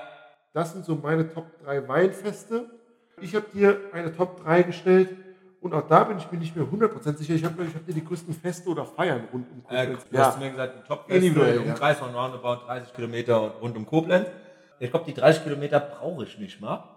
Das 0.52 0.72
sind 0.72 0.84
so 0.84 0.94
meine 0.94 1.28
Top 1.28 1.46
3 1.64 1.86
Weinfeste. 1.88 2.70
Ich 3.20 3.34
habe 3.34 3.46
dir 3.52 3.78
eine 3.92 4.14
Top 4.14 4.42
3 4.42 4.62
gestellt 4.62 5.10
und 5.60 5.74
auch 5.74 5.86
da 5.86 6.04
bin 6.04 6.16
ich 6.18 6.30
mir 6.30 6.38
nicht 6.38 6.54
mehr 6.56 6.64
100% 6.64 7.16
sicher. 7.16 7.34
Ich 7.34 7.44
habe 7.44 7.64
hab 7.64 7.86
dir 7.86 7.92
die 7.92 8.04
größten 8.04 8.32
Feste 8.32 8.68
oder 8.70 8.86
Feiern 8.86 9.28
rund 9.32 9.46
um 9.50 9.58
äh, 9.68 9.86
Koblenz. 9.86 10.06
du 10.10 10.18
hast 10.18 10.38
mir 10.38 10.50
gesagt, 10.50 10.76
ein 10.76 10.84
Top 10.84 11.04
Individuell, 11.08 11.56
im 11.56 11.66
ja. 11.66 11.72
Umkreis 11.72 11.98
von 11.98 12.14
roundabout 12.14 12.66
30 12.66 12.94
Kilometer 12.94 13.36
rund 13.60 13.76
um 13.76 13.84
Koblenz. 13.84 14.28
Ich 14.78 14.90
glaube, 14.90 15.06
die 15.06 15.14
30 15.14 15.42
Kilometer 15.42 15.80
brauche 15.80 16.24
ich 16.24 16.38
nicht 16.38 16.60
mal. 16.60 16.95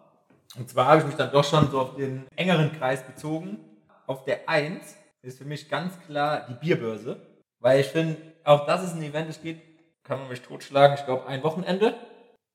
Und 0.57 0.69
zwar 0.69 0.87
habe 0.87 0.99
ich 0.99 1.05
mich 1.05 1.15
dann 1.15 1.31
doch 1.31 1.43
schon 1.43 1.69
so 1.69 1.79
auf 1.79 1.95
den 1.95 2.27
engeren 2.35 2.71
Kreis 2.71 3.03
bezogen. 3.03 3.59
Auf 4.07 4.25
der 4.25 4.49
1 4.49 4.97
ist 5.21 5.37
für 5.37 5.45
mich 5.45 5.69
ganz 5.69 5.99
klar 6.01 6.47
die 6.49 6.55
Bierbörse. 6.55 7.21
Weil 7.59 7.81
ich 7.81 7.87
finde, 7.87 8.17
auch 8.43 8.65
das 8.65 8.83
ist 8.83 8.93
ein 8.93 9.03
Event, 9.03 9.29
es 9.29 9.41
geht, 9.41 9.61
kann 10.03 10.19
man 10.19 10.29
mich 10.29 10.41
totschlagen, 10.41 10.97
ich 10.97 11.05
glaube 11.05 11.27
ein 11.27 11.43
Wochenende. 11.43 11.95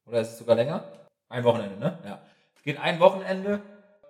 Oder 0.07 0.21
ist 0.21 0.31
es 0.31 0.39
sogar 0.39 0.57
länger? 0.57 0.85
Ein 1.29 1.45
Wochenende, 1.45 1.79
ne? 1.79 1.99
Ja. 2.05 2.23
Es 2.57 2.63
geht 2.63 2.81
ein 2.81 2.99
Wochenende, 3.01 3.61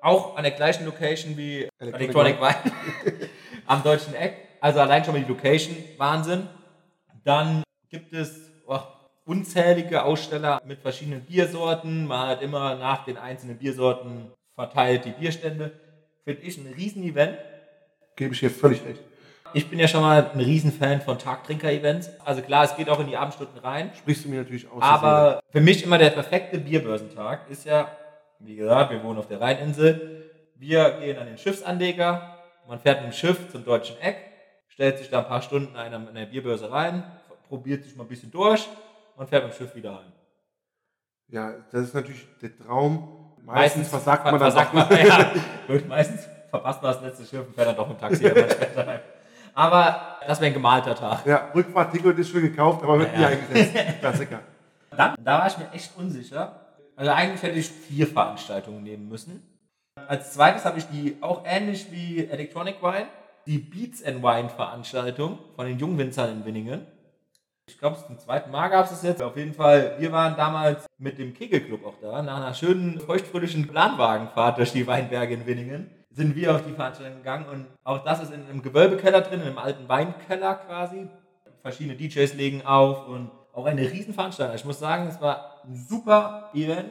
auch 0.01 0.37
an 0.37 0.45
der 0.45 0.53
gleichen 0.53 0.85
Location 0.85 1.37
wie 1.37 1.69
Electronic 1.79 2.39
Electronic 2.39 2.41
Wine 2.41 3.31
am 3.67 3.83
deutschen 3.83 4.15
Eck. 4.15 4.37
Also 4.61 4.81
allein 4.81 5.05
schon 5.05 5.15
mal 5.15 5.23
die 5.23 5.29
Location, 5.29 5.77
Wahnsinn. 5.99 6.49
Dann 7.25 7.63
gibt 7.89 8.13
es 8.13 8.51
oh, 8.67 8.81
unzählige 9.25 10.05
Aussteller 10.05 10.61
mit 10.65 10.81
verschiedenen 10.81 11.23
Biersorten. 11.23 12.07
Man 12.07 12.29
hat 12.29 12.43
immer 12.43 12.75
nach 12.77 13.05
den 13.05 13.17
einzelnen 13.17 13.59
Biersorten 13.59 14.31
verteilt 14.55 15.05
die 15.05 15.11
Bierstände. 15.13 15.73
Finde 16.25 16.43
ich 16.43 16.59
ein 16.59 16.73
Riesen-Event. 16.77 17.39
Gebe 18.17 18.35
ich 18.35 18.41
dir 18.41 18.51
völlig 18.51 18.85
recht. 18.85 19.01
Ich 19.53 19.69
bin 19.71 19.79
ja 19.79 19.87
schon 19.87 20.01
mal 20.01 20.31
ein 20.35 20.41
Riesenfan 20.41 21.01
von 21.01 21.19
Tagtrinker-Events. 21.19 22.11
Also 22.25 22.43
klar, 22.43 22.65
es 22.65 22.77
geht 22.77 22.89
auch 22.89 22.99
in 23.01 23.07
die 23.07 23.17
Abendstunden 23.17 23.59
rein. 23.59 23.93
Sprichst 23.97 24.25
du 24.25 24.29
mir 24.29 24.41
natürlich 24.41 24.71
aus. 24.71 24.83
Aber 24.83 25.41
für 25.51 25.61
mich 25.61 25.85
immer 25.85 25.99
der 25.99 26.11
perfekte 26.11 26.59
Bierbörsentag 26.59 27.49
ist 27.51 27.65
ja, 27.65 27.89
wie 28.41 28.57
gesagt, 28.57 28.91
wir 28.91 29.03
wohnen 29.03 29.19
auf 29.19 29.29
der 29.29 29.41
Rheininsel. 29.41 30.31
Wir 30.57 30.91
gehen 31.01 31.19
an 31.19 31.27
den 31.27 31.39
Schiffsanleger. 31.39 32.37
Man 32.67 32.79
fährt 32.81 33.03
mit 33.03 33.13
dem 33.13 33.17
Schiff 33.17 33.51
zum 33.53 33.65
deutschen 33.65 34.01
Eck, 34.01 34.17
stellt 34.69 34.99
sich 34.99 35.11
da 35.11 35.21
ein 35.21 35.27
paar 35.29 35.43
Stunden 35.43 35.75
in 35.75 35.77
einer- 35.77 36.17
in 36.17 36.31
Bierbörse 36.31 36.71
rein, 36.71 37.05
probiert 37.49 37.85
sich 37.85 37.95
mal 37.95 38.05
ein 38.05 38.09
bisschen 38.09 38.31
durch 38.31 38.67
und 39.17 39.29
fährt 39.29 39.45
mit 39.45 39.53
dem 39.53 39.57
Schiff 39.57 39.75
wieder 39.75 39.95
heim. 39.97 40.13
Ja, 41.29 41.53
das 41.73 41.83
ist 41.85 41.95
natürlich 41.95 42.27
der 42.43 42.57
Traum. 42.57 43.33
Meistens, 43.43 43.89
versagt 43.89 44.25
man 44.25 44.39
das 44.39 44.55
versagt 44.55 44.75
man, 44.75 45.07
ja. 45.07 45.33
Gut, 45.67 45.87
meistens 45.89 46.27
verpasst 46.51 46.83
man 46.83 46.93
das 46.93 47.03
letzte 47.03 47.25
Schiff 47.25 47.47
und 47.47 47.55
fährt 47.55 47.69
dann 47.69 47.77
doch 47.77 47.89
mit 47.89 47.99
dem 47.99 48.01
Taxi. 48.01 48.31
Aber 49.55 50.19
das 50.27 50.41
wäre 50.41 50.51
ein 50.51 50.55
gemalter 50.55 50.95
Tag. 50.95 51.25
Ja, 51.27 51.51
Rückfahrticket 51.55 52.19
ist 52.19 52.31
schon 52.31 52.43
gekauft, 52.43 52.83
aber 52.83 52.99
wird 53.01 53.15
nie 53.17 53.23
Ja. 53.23 53.29
eingesetzt. 53.29 53.75
Klassiker. 54.01 54.41
Dann, 54.91 55.15
da 55.23 55.39
war 55.41 55.47
ich 55.47 55.59
mir 55.59 55.71
echt 55.73 55.97
unsicher. 55.97 56.61
Also 56.97 57.11
eigentlich 57.11 57.43
hätte 57.43 57.59
ich 57.59 57.69
vier 57.69 58.07
Veranstaltungen 58.07 58.83
nehmen 58.83 59.09
müssen. 59.09 59.43
Als 60.09 60.33
zweites 60.33 60.65
habe 60.65 60.79
ich 60.79 60.87
die 60.87 61.17
auch 61.21 61.43
ähnlich 61.45 61.91
wie 61.91 62.27
Electronic 62.27 62.83
Wine, 62.83 63.07
die 63.47 63.59
Beats 63.59 64.03
and 64.05 64.23
Wine 64.23 64.49
Veranstaltung 64.49 65.39
von 65.57 65.67
den 65.67 65.79
Jungwinzern 65.79 66.31
in 66.31 66.45
Winningen. 66.45 66.87
Ich 67.67 67.79
glaube, 67.79 67.97
zum 68.07 68.19
zweiten 68.19 68.51
Mal 68.51 68.69
gab 68.69 68.85
es 68.85 68.91
das 68.91 69.03
jetzt. 69.03 69.23
Auf 69.23 69.37
jeden 69.37 69.55
Fall, 69.55 69.97
wir 69.99 70.13
waren 70.13 70.37
damals 70.37 70.85
mit 70.99 71.19
dem 71.19 71.33
Kegelclub 71.33 71.85
auch 71.87 71.95
da. 72.01 72.21
Nach 72.23 72.37
einer 72.37 72.55
schönen, 72.55 73.01
feuchtfröhlichen 73.01 73.67
Planwagenfahrt 73.67 74.59
durch 74.59 74.73
die 74.73 74.87
Weinberge 74.87 75.35
in 75.35 75.47
Winningen 75.47 75.91
sind 76.11 76.37
wir 76.37 76.55
auf 76.55 76.65
die 76.65 76.73
Veranstaltung 76.73 77.19
gegangen. 77.19 77.47
Und 77.49 77.67
auch 77.83 78.05
das 78.05 78.23
ist 78.23 78.33
in 78.33 78.47
einem 78.47 78.63
Gewölbekeller 78.63 79.23
drin, 79.23 79.41
in 79.41 79.47
einem 79.47 79.59
alten 79.59 79.89
Weinkeller 79.89 80.57
quasi. 80.57 81.09
Verschiedene 81.63 81.97
DJs 81.97 82.35
legen 82.35 82.63
auf 82.67 83.09
und 83.09 83.31
auch 83.55 83.65
eine 83.65 83.81
Riesenveranstaltung. 83.91 84.55
Ich 84.57 84.65
muss 84.67 84.79
sagen, 84.79 85.07
es 85.09 85.21
war 85.23 85.63
ein 85.65 85.75
super 85.75 86.51
Event. 86.53 86.91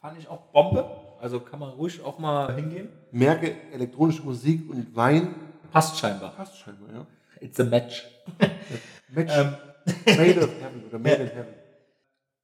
Fand 0.00 0.18
ich 0.18 0.28
auch 0.28 0.40
Bombe. 0.52 0.90
Also 1.20 1.38
kann 1.38 1.60
man 1.60 1.70
ruhig 1.70 2.02
auch 2.02 2.18
mal 2.18 2.52
hingehen. 2.54 2.88
Merke, 3.12 3.54
elektronische 3.72 4.22
Musik 4.22 4.68
und 4.68 4.94
Wein 4.96 5.34
Passt 5.70 5.96
scheinbar. 5.98 6.30
passt 6.32 6.58
scheinbar, 6.58 6.88
ja. 6.92 7.06
It's 7.40 7.60
a 7.60 7.64
match. 7.64 8.04
Match 9.08 9.32
Ähm, 9.36 9.54
Made 10.06 10.42
of 10.42 10.50
Heaven 10.60 10.84
oder 10.88 10.98
Made 10.98 11.22
in 11.22 11.28
Heaven. 11.28 11.54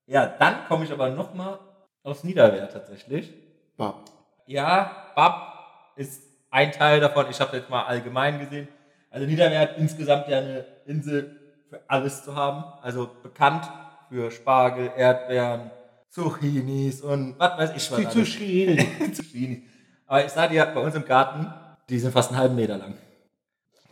ja, 0.06 0.26
dann 0.26 0.66
komme 0.68 0.84
ich 0.84 0.92
aber 0.92 1.10
nochmal 1.10 1.58
aufs 2.02 2.24
Niederwehr 2.24 2.68
tatsächlich. 2.68 3.32
Bab. 3.76 4.04
Ja, 4.46 5.12
Bab 5.14 5.92
ist 5.96 6.22
ein 6.50 6.72
Teil 6.72 7.00
davon. 7.00 7.26
Ich 7.30 7.40
habe 7.40 7.56
jetzt 7.56 7.68
mal 7.68 7.84
allgemein 7.84 8.38
gesehen. 8.38 8.68
Also 9.10 9.26
Niederwehr 9.26 9.60
hat 9.60 9.78
insgesamt 9.78 10.28
ja 10.28 10.38
eine 10.38 10.64
Insel 10.86 11.36
für 11.68 11.80
alles 11.88 12.24
zu 12.24 12.34
haben. 12.34 12.64
Also 12.82 13.10
bekannt 13.22 13.68
für 14.08 14.30
Spargel, 14.30 14.90
Erdbeeren, 14.96 15.70
Zucchinis 16.08 17.02
und 17.02 17.38
was 17.38 17.58
weiß 17.58 17.70
ich 17.76 17.90
was. 17.90 17.98
Die. 17.98 18.08
Zucchini. 18.08 19.12
Zucchini. 19.12 19.62
Aber 20.06 20.24
ich 20.24 20.30
sag 20.30 20.50
dir, 20.50 20.64
bei 20.66 20.80
uns 20.80 20.94
im 20.94 21.04
Garten, 21.04 21.52
die 21.88 21.98
sind 21.98 22.12
fast 22.12 22.30
einen 22.30 22.38
halben 22.38 22.54
Meter 22.54 22.78
lang. 22.78 22.94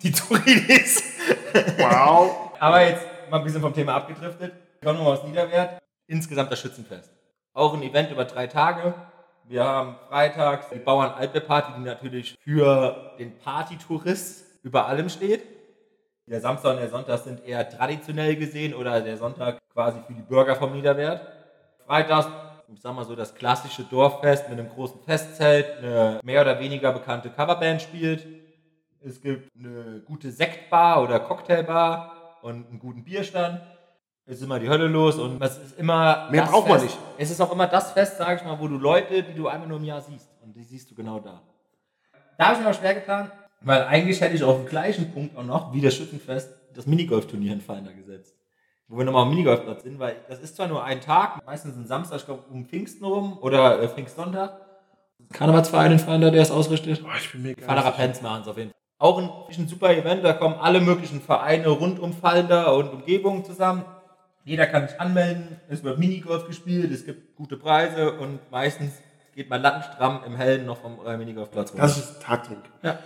Die 0.03 0.13
Zucchinis. 0.13 1.03
Wow. 1.79 2.53
Aber 2.61 2.83
jetzt 2.87 3.05
mal 3.31 3.39
ein 3.39 3.45
bisschen 3.45 3.61
vom 3.61 3.75
Thema 3.75 3.95
abgedriftet. 3.95 4.53
Ich 4.81 4.87
komme 4.87 4.99
nochmal 4.99 5.19
aus 5.19 5.25
Niederwert. 5.25 5.83
Insgesamt 6.07 6.51
das 6.53 6.61
Schützenfest. 6.61 7.13
Auch 7.53 7.75
ein 7.75 7.83
Event 7.83 8.11
über 8.11 8.25
drei 8.25 8.47
Tage. 8.47 8.95
Wir 9.47 9.65
haben 9.65 9.97
freitags 10.09 10.69
die 10.71 10.79
Bauern 10.79 11.11
Alpe-Party, 11.13 11.73
die 11.79 11.83
natürlich 11.83 12.37
für 12.41 13.15
den 13.19 13.39
Partytourist 13.39 14.45
über 14.63 14.87
allem 14.87 15.09
steht. 15.09 15.43
Der 16.27 16.41
Samstag 16.41 16.73
und 16.73 16.81
der 16.81 16.89
Sonntag 16.89 17.19
sind 17.19 17.47
eher 17.47 17.69
traditionell 17.69 18.37
gesehen 18.37 18.73
oder 18.75 19.01
der 19.03 19.19
Sonntag 19.19 19.59
quasi 19.73 19.99
für 20.07 20.15
die 20.15 20.23
Bürger 20.23 20.57
vom 20.57 20.73
Niederwert. 20.73 21.21
Freitags, 21.87 22.29
ich 22.73 22.81
sag 22.81 22.95
mal 22.95 23.05
so, 23.05 23.15
das 23.15 23.35
klassische 23.35 23.83
Dorffest 23.85 24.49
mit 24.49 24.59
einem 24.59 24.71
großen 24.71 25.03
Festzelt, 25.03 25.67
eine 25.79 26.21
mehr 26.25 26.41
oder 26.41 26.59
weniger 26.59 26.93
bekannte 26.93 27.29
Coverband 27.29 27.83
spielt. 27.83 28.27
Es 29.03 29.21
gibt 29.21 29.51
eine 29.59 30.01
gute 30.07 30.31
Sektbar 30.31 31.03
oder 31.03 31.21
Cocktailbar 31.21 32.14
und 32.45 32.69
einen 32.69 32.79
guten 32.79 33.05
Bierstand. 33.05 33.61
Es 34.27 34.37
ist 34.37 34.43
immer 34.43 34.59
die 34.59 34.69
Hölle 34.69 34.87
los 34.87 35.17
und 35.17 35.43
es 35.43 35.57
ist 35.57 35.79
immer. 35.79 36.29
Mehr 36.31 36.45
braucht 36.45 36.69
man 36.69 36.79
Fest. 36.79 36.95
nicht. 36.95 36.99
Es 37.19 37.31
ist 37.31 37.41
auch 37.41 37.53
immer 37.53 37.67
das 37.67 37.93
Fest, 37.93 38.19
sage 38.19 38.37
ich 38.37 38.45
mal, 38.45 38.59
wo 38.61 38.69
du 38.69 38.77
Leute, 38.77 39.23
die 39.23 39.35
du 39.35 39.49
einmal 39.49 39.69
nur 39.69 39.79
im 39.79 39.85
Jahr 39.85 40.01
siehst. 40.01 40.29
Und 40.43 40.55
die 40.55 40.63
siehst 40.63 40.91
du 40.91 40.95
genau 40.95 41.21
da. 41.21 41.43
Da 42.39 42.47
habe 42.47 42.57
ich 42.57 42.65
mir 42.65 42.71
auch 42.71 42.75
schwer 42.75 42.95
getan, 42.95 43.31
weil 43.61 43.85
eigentlich 43.85 44.21
hätte 44.21 44.35
ich 44.35 44.43
auf 44.43 44.57
dem 44.57 44.67
gleichen 44.67 45.13
Punkt 45.13 45.37
auch 45.37 45.45
noch, 45.45 45.73
wie 45.73 45.81
das 45.81 45.95
Schützenfest, 45.95 46.51
das 46.75 46.87
Minigolf-Turnier 46.87 47.53
in 47.53 47.61
Feiner 47.61 47.93
gesetzt. 47.93 48.37
Wo 48.89 48.99
wir 48.99 49.05
nochmal 49.07 49.23
am 49.23 49.31
Minigolfplatz 49.31 49.83
sind, 49.83 49.99
weil 49.99 50.17
das 50.29 50.41
ist 50.41 50.57
zwar 50.57 50.69
nur 50.69 50.85
ein 50.85 51.01
Tag, 51.01 51.45
meistens 51.47 51.77
ein 51.77 51.87
Samstag, 51.87 52.19
ich 52.19 52.27
glaube 52.27 52.45
um 52.51 52.67
Pfingsten 52.67 53.07
rum 53.07 53.39
oder 53.41 53.81
äh, 53.81 53.89
Pfingstsonntag. 53.89 54.61
Karnevalsverein 55.33 55.93
in 55.93 55.99
Feiner, 55.99 56.31
der 56.31 56.43
es 56.43 56.51
ausrichtet. 56.51 57.03
Boah, 57.03 57.13
ich 57.17 57.33
bin. 57.33 57.55
Pens 57.57 58.21
machen 58.21 58.43
es 58.43 58.49
auf 58.49 58.59
jeden 58.59 58.71
Fall. 58.71 58.84
Auch 58.99 59.19
ein, 59.19 59.31
ein 59.59 59.69
super 59.69 59.95
Event, 59.95 60.25
da 60.25 60.33
kommen 60.33 60.55
alle 60.55 60.81
möglichen 60.81 61.21
Vereine 61.21 61.69
rund 61.69 61.99
um 61.99 62.13
Falder 62.13 62.75
und 62.75 62.93
Umgebung 62.93 63.45
zusammen. 63.45 63.85
Jeder 64.45 64.67
kann 64.67 64.89
sich 64.89 65.01
anmelden, 65.01 65.61
es 65.69 65.83
wird 65.83 65.99
Minigolf 65.99 66.47
gespielt, 66.47 66.93
es 66.93 67.05
gibt 67.05 67.35
gute 67.35 67.57
Preise 67.57 68.13
und 68.13 68.39
meistens 68.51 68.93
geht 69.35 69.51
man 69.51 69.63
lattenstramm 69.63 70.21
im 70.27 70.37
Hellen 70.37 70.67
noch 70.67 70.79
vom 70.79 71.05
äh, 71.05 71.17
Minigolfplatz 71.17 71.73
runter. 71.73 71.83
Das 71.83 71.99
ist 71.99 72.23
Taktik. 72.23 72.59
ja. 72.83 72.99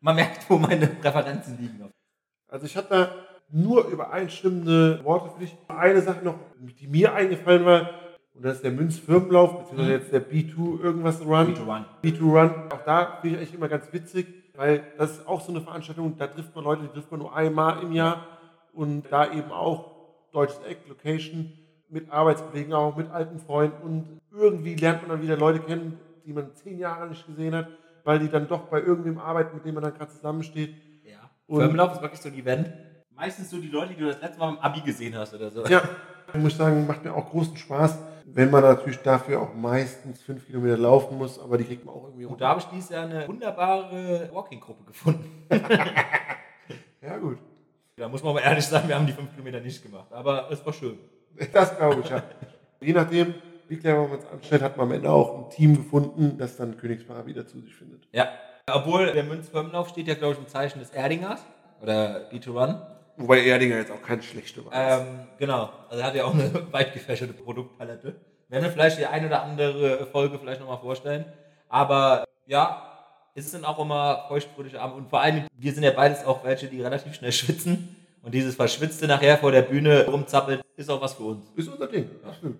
Man 0.00 0.16
merkt, 0.16 0.48
wo 0.48 0.58
meine 0.58 0.86
Präferenzen 0.86 1.58
liegen. 1.58 1.90
Also 2.48 2.66
ich 2.66 2.76
hatte 2.76 2.88
da 2.88 3.10
nur 3.50 3.86
übereinstimmende 3.86 5.04
Worte 5.04 5.30
für 5.30 5.40
dich. 5.40 5.56
Eine 5.68 6.02
Sache 6.02 6.24
noch, 6.24 6.36
die 6.58 6.86
mir 6.86 7.14
eingefallen 7.14 7.64
war, 7.64 7.90
und 8.34 8.44
das 8.44 8.56
ist 8.56 8.64
der 8.64 8.72
Münzfirmenlauf, 8.72 9.60
beziehungsweise 9.60 9.92
jetzt 9.92 10.12
der 10.12 10.28
B2 10.28 10.82
irgendwas 10.82 11.20
Run. 11.20 11.54
Run. 11.56 11.84
B2 12.02 12.20
Run. 12.20 12.50
Auch 12.72 12.84
da 12.84 13.18
finde 13.20 13.36
ich 13.36 13.42
eigentlich 13.42 13.54
immer 13.54 13.68
ganz 13.68 13.92
witzig, 13.92 14.26
weil 14.54 14.82
das 14.98 15.12
ist 15.18 15.26
auch 15.26 15.40
so 15.40 15.52
eine 15.52 15.60
Veranstaltung, 15.60 16.16
da 16.16 16.26
trifft 16.26 16.54
man 16.54 16.64
Leute, 16.64 16.82
die 16.82 16.88
trifft 16.88 17.10
man 17.10 17.20
nur 17.20 17.34
einmal 17.34 17.82
im 17.82 17.92
Jahr 17.92 18.26
und 18.72 19.04
da 19.10 19.30
eben 19.32 19.50
auch 19.50 19.92
deutsches 20.32 20.60
Eck, 20.64 20.78
Location, 20.88 21.52
mit 21.88 22.10
Arbeitskollegen 22.10 22.72
auch, 22.72 22.96
mit 22.96 23.10
alten 23.10 23.38
Freunden 23.38 23.82
und 23.82 24.20
irgendwie 24.32 24.74
lernt 24.74 25.02
man 25.02 25.10
dann 25.10 25.22
wieder 25.22 25.36
Leute 25.36 25.60
kennen, 25.60 25.98
die 26.26 26.32
man 26.32 26.54
zehn 26.54 26.78
Jahre 26.78 27.08
nicht 27.08 27.26
gesehen 27.26 27.54
hat, 27.54 27.68
weil 28.04 28.18
die 28.18 28.28
dann 28.28 28.48
doch 28.48 28.62
bei 28.62 28.80
irgendwem 28.80 29.18
arbeiten, 29.18 29.54
mit 29.56 29.64
dem 29.64 29.74
man 29.74 29.84
dann 29.84 29.94
gerade 29.94 30.10
zusammensteht. 30.10 30.74
Ja. 31.04 31.30
Und- 31.46 31.60
Firmenlauf 31.60 31.92
ist 31.94 32.02
wirklich 32.02 32.20
so 32.20 32.28
ein 32.28 32.34
Event. 32.34 32.72
Meistens 33.10 33.50
so 33.50 33.58
die 33.58 33.68
Leute, 33.68 33.94
die 33.94 34.00
du 34.00 34.06
das 34.06 34.20
letzte 34.20 34.40
Mal 34.40 34.48
im 34.50 34.58
Abi 34.58 34.80
gesehen 34.80 35.14
hast 35.16 35.34
oder 35.34 35.50
so. 35.50 35.64
Ja, 35.66 35.82
ich 36.32 36.40
muss 36.40 36.56
sagen, 36.56 36.84
macht 36.86 37.04
mir 37.04 37.14
auch 37.14 37.30
großen 37.30 37.56
Spaß, 37.56 37.96
wenn 38.26 38.50
man 38.50 38.62
natürlich 38.62 38.98
dafür 38.98 39.42
auch 39.42 39.54
meistens 39.54 40.22
fünf 40.22 40.46
Kilometer 40.46 40.76
laufen 40.76 41.18
muss, 41.18 41.38
aber 41.38 41.58
die 41.58 41.64
kriegt 41.64 41.84
man 41.84 41.94
auch 41.94 42.04
irgendwie 42.04 42.26
Und 42.26 42.40
da 42.40 42.48
habe 42.48 42.60
ich 42.60 42.66
dieses 42.66 42.90
Jahr 42.90 43.04
eine 43.04 43.28
wunderbare 43.28 44.30
Walking-Gruppe 44.32 44.84
gefunden. 44.84 45.46
Ja, 47.04 47.18
gut. 47.18 47.38
Da 47.96 48.08
muss 48.08 48.22
man 48.22 48.34
mal 48.34 48.40
ehrlich 48.40 48.64
sagen, 48.64 48.88
wir 48.88 48.94
haben 48.94 49.06
die 49.06 49.12
fünf 49.12 49.30
Kilometer 49.32 49.60
nicht 49.60 49.82
gemacht. 49.82 50.10
Aber 50.10 50.50
es 50.50 50.64
war 50.64 50.72
schön. 50.72 50.98
Das 51.52 51.76
glaube 51.76 52.00
ich, 52.00 52.08
ja. 52.08 52.22
Je 52.80 52.92
nachdem, 52.92 53.34
wie 53.68 53.76
clever 53.76 54.08
man 54.08 54.18
es 54.18 54.26
anstellt, 54.26 54.62
hat 54.62 54.76
man 54.76 54.86
am 54.86 54.92
Ende 54.92 55.10
auch 55.10 55.44
ein 55.44 55.50
Team 55.50 55.76
gefunden, 55.76 56.38
das 56.38 56.56
dann 56.56 56.76
Königspaar 56.76 57.26
wieder 57.26 57.46
zu 57.46 57.60
sich 57.60 57.74
findet. 57.74 58.08
Ja. 58.12 58.28
Obwohl 58.72 59.12
der 59.12 59.24
Münzfirmenlauf 59.24 59.88
steht 59.90 60.08
ja, 60.08 60.14
glaube 60.14 60.34
ich, 60.34 60.38
im 60.38 60.48
Zeichen 60.48 60.78
des 60.78 60.90
Erdingers. 60.90 61.44
Oder 61.82 62.30
B2Run. 62.30 62.80
Wobei 63.16 63.44
Erdinger 63.44 63.76
jetzt 63.76 63.90
auch 63.92 64.02
kein 64.02 64.22
schlechter 64.22 64.64
war. 64.66 64.72
Ähm, 64.74 65.06
genau. 65.38 65.70
Also 65.88 66.00
er 66.00 66.06
hat 66.08 66.14
ja 66.14 66.24
auch 66.24 66.34
eine 66.34 66.50
weit 66.72 66.92
gefächerte 66.92 67.32
Produktpalette. 67.32 68.16
Werden 68.48 68.64
wir 68.64 68.70
vielleicht 68.70 68.98
die 68.98 69.06
eine 69.06 69.26
oder 69.28 69.42
andere 69.42 70.06
Folge 70.06 70.38
vielleicht 70.38 70.60
nochmal 70.60 70.78
vorstellen. 70.78 71.24
Aber 71.68 72.24
ja, 72.46 72.90
es 73.34 73.50
sind 73.50 73.64
auch 73.64 73.78
immer 73.78 74.24
feuchtfröhliche 74.28 74.80
Abend. 74.80 74.96
Und 74.96 75.08
vor 75.10 75.20
allem, 75.20 75.46
wir 75.56 75.72
sind 75.72 75.82
ja 75.84 75.90
beides 75.92 76.24
auch 76.24 76.44
welche, 76.44 76.66
die 76.68 76.80
relativ 76.82 77.14
schnell 77.14 77.32
schwitzen. 77.32 77.96
Und 78.22 78.32
dieses 78.34 78.54
Verschwitzte 78.56 79.06
nachher 79.06 79.36
vor 79.38 79.52
der 79.52 79.62
Bühne 79.62 80.06
rumzappelt, 80.06 80.62
ist 80.76 80.90
auch 80.90 81.00
was 81.00 81.14
für 81.14 81.24
uns. 81.24 81.46
Ist 81.56 81.68
unser 81.68 81.86
Ding. 81.86 82.08
Das 82.24 82.36
stimmt. 82.36 82.58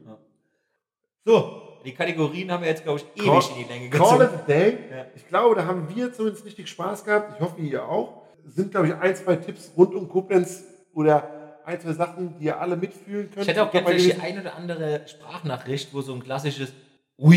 So, 1.24 1.78
die 1.84 1.92
Kategorien 1.94 2.50
haben 2.52 2.62
wir 2.62 2.68
jetzt, 2.70 2.82
glaube 2.84 3.00
ich, 3.00 3.22
ewig 3.22 3.30
Call- 3.30 3.50
in 3.56 3.64
die 3.64 3.72
Länge 3.72 3.90
Call 3.90 4.20
it 4.22 4.30
gezogen. 4.30 4.40
a 4.42 4.46
day. 4.46 4.78
Ja. 4.90 5.06
Ich 5.14 5.26
glaube, 5.26 5.54
da 5.54 5.64
haben 5.66 5.88
wir 5.94 6.12
zumindest 6.12 6.44
richtig 6.44 6.68
Spaß 6.68 7.04
gehabt. 7.04 7.32
Ich 7.36 7.40
hoffe, 7.40 7.60
ihr 7.60 7.86
auch. 7.88 8.23
Sind, 8.46 8.70
glaube 8.70 8.88
ich, 8.88 8.94
ein, 8.94 9.14
zwei 9.16 9.36
Tipps 9.36 9.72
rund 9.76 9.94
um 9.94 10.08
Koblenz 10.08 10.64
oder 10.92 11.60
ein, 11.64 11.80
zwei 11.80 11.92
Sachen, 11.92 12.38
die 12.38 12.46
ihr 12.46 12.60
alle 12.60 12.76
mitfühlen 12.76 13.30
könnt. 13.30 13.42
Ich 13.42 13.48
hätte 13.48 13.62
auch 13.62 13.70
gerne 13.70 13.94
die 13.96 14.14
ein 14.14 14.40
oder 14.40 14.54
andere 14.54 15.02
Sprachnachricht, 15.06 15.92
wo 15.94 16.00
so 16.02 16.14
ein 16.14 16.22
klassisches 16.22 16.72
Ui, 17.18 17.36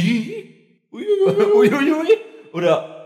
ui, 0.91 1.05
ui, 1.28 1.74
ui, 1.74 1.91
ui, 1.93 2.08
oder 2.51 2.97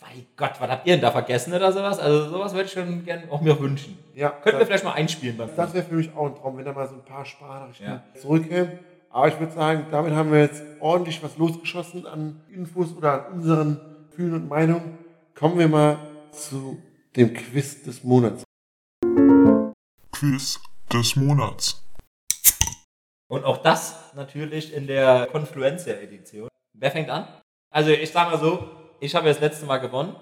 bei 0.00 0.24
Gott, 0.36 0.52
was 0.60 0.70
habt 0.70 0.86
ihr 0.86 0.94
denn 0.94 1.00
da 1.00 1.10
vergessen 1.10 1.52
oder 1.54 1.72
sowas? 1.72 1.98
Also 1.98 2.28
sowas 2.30 2.52
würde 2.52 2.66
ich 2.66 2.72
schon 2.72 3.04
gerne 3.04 3.24
auch 3.30 3.40
mir 3.40 3.58
wünschen. 3.58 3.98
Ja, 4.14 4.30
Könnten 4.30 4.58
wir 4.58 4.66
vielleicht 4.66 4.84
mal 4.84 4.92
einspielen 4.92 5.36
beim 5.36 5.48
das 5.56 5.74
wäre 5.74 5.84
für 5.84 5.94
mich 5.94 6.14
auch 6.14 6.26
ein 6.26 6.34
Traum, 6.36 6.58
wenn 6.58 6.64
da 6.64 6.72
mal 6.72 6.86
so 6.86 6.94
ein 6.94 7.04
paar 7.04 7.24
Sprachnachrichten 7.24 7.86
Ja. 7.86 8.02
zurückkämen. 8.20 8.78
Aber 9.10 9.28
ich 9.28 9.40
würde 9.40 9.52
sagen, 9.52 9.86
damit 9.90 10.12
haben 10.12 10.30
wir 10.30 10.40
jetzt 10.40 10.62
ordentlich 10.80 11.22
was 11.22 11.38
losgeschossen 11.38 12.06
an 12.06 12.40
Infos 12.52 12.94
oder 12.94 13.26
an 13.26 13.32
unseren 13.34 13.80
Gefühlen 14.10 14.34
und 14.34 14.48
Meinungen. 14.48 14.98
Kommen 15.34 15.58
wir 15.58 15.68
mal 15.68 15.98
zu 16.30 16.78
dem 17.18 17.34
Quiz 17.34 17.82
des 17.82 18.04
Monats. 18.04 18.44
Quiz 20.12 20.60
des 20.92 21.16
Monats. 21.16 21.82
Und 23.28 23.44
auch 23.44 23.58
das 23.58 24.14
natürlich 24.14 24.72
in 24.72 24.86
der 24.86 25.26
Confluencia-Edition. 25.26 26.48
Wer 26.74 26.90
fängt 26.92 27.10
an? 27.10 27.26
Also 27.70 27.90
ich 27.90 28.12
sage 28.12 28.30
mal 28.30 28.38
so, 28.38 28.70
ich 29.00 29.14
habe 29.16 29.26
ja 29.26 29.32
das 29.32 29.42
letzte 29.42 29.66
Mal 29.66 29.78
gewonnen. 29.78 30.14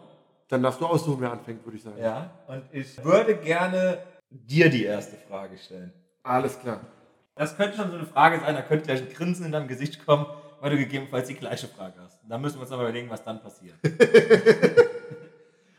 Dann 0.49 0.62
darfst 0.62 0.80
du 0.80 0.86
aussuchen, 0.86 1.20
wer 1.20 1.32
anfängt, 1.32 1.64
würde 1.64 1.76
ich 1.76 1.82
sagen. 1.82 2.01
Ja. 2.01 2.30
Und 2.49 2.64
ich 2.72 3.05
würde 3.05 3.36
gerne 3.36 3.99
dir 4.30 4.70
die 4.70 4.84
erste 4.84 5.16
Frage 5.16 5.59
stellen. 5.59 5.92
Alles 6.22 6.59
klar. 6.59 6.80
Das 7.34 7.57
könnte 7.57 7.76
schon 7.76 7.90
so 7.90 7.97
eine 7.97 8.07
Frage 8.07 8.40
sein, 8.40 8.55
da 8.55 8.62
könnte 8.62 8.86
gleich 8.86 9.03
ein 9.03 9.12
Grinsen 9.12 9.44
in 9.44 9.53
deinem 9.53 9.68
Gesicht 9.68 10.07
kommen, 10.07 10.26
weil 10.61 10.70
du 10.70 10.78
gegebenenfalls 10.78 11.28
die 11.28 11.34
gleiche 11.34 11.68
Frage 11.68 12.01
hast. 12.01 12.20
Da 12.26 12.38
müssen 12.38 12.57
wir 12.57 12.62
uns 12.62 12.72
aber 12.72 12.84
überlegen, 12.84 13.11
was 13.11 13.22
dann 13.22 13.42
passiert. 13.42 13.76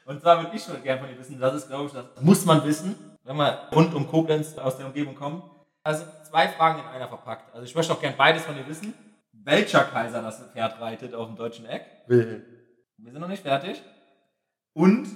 Und 0.07 0.21
zwar 0.21 0.41
würde 0.41 0.55
ich 0.55 0.63
schon 0.63 0.81
gerne 0.83 1.01
von 1.01 1.09
dir 1.09 1.19
wissen, 1.19 1.37
das 1.37 1.53
ist, 1.53 1.67
glaube 1.67 1.87
ich, 1.87 1.91
das 1.91 2.05
muss 2.21 2.45
man 2.45 2.63
wissen, 2.63 2.95
wenn 3.25 3.35
man 3.35 3.53
rund 3.73 3.93
um 3.93 4.07
Koblenz 4.07 4.57
aus 4.57 4.77
der 4.77 4.85
Umgebung 4.85 5.15
kommt. 5.15 5.43
Also 5.83 6.05
zwei 6.23 6.47
Fragen 6.47 6.79
in 6.79 6.85
einer 6.85 7.09
verpackt. 7.09 7.53
Also 7.53 7.65
ich 7.65 7.75
möchte 7.75 7.91
auch 7.91 7.99
gerne 7.99 8.15
beides 8.15 8.43
von 8.43 8.55
dir 8.55 8.65
wissen. 8.67 8.93
Welcher 9.33 9.83
Kaiser 9.83 10.21
das 10.21 10.41
Pferd 10.53 10.79
reitet 10.79 11.13
auf 11.13 11.27
dem 11.27 11.35
deutschen 11.35 11.65
Eck? 11.65 11.83
Wilhelm. 12.07 12.41
Wir 12.97 13.11
sind 13.11 13.19
noch 13.19 13.27
nicht 13.27 13.43
fertig. 13.43 13.83
Und 14.73 15.09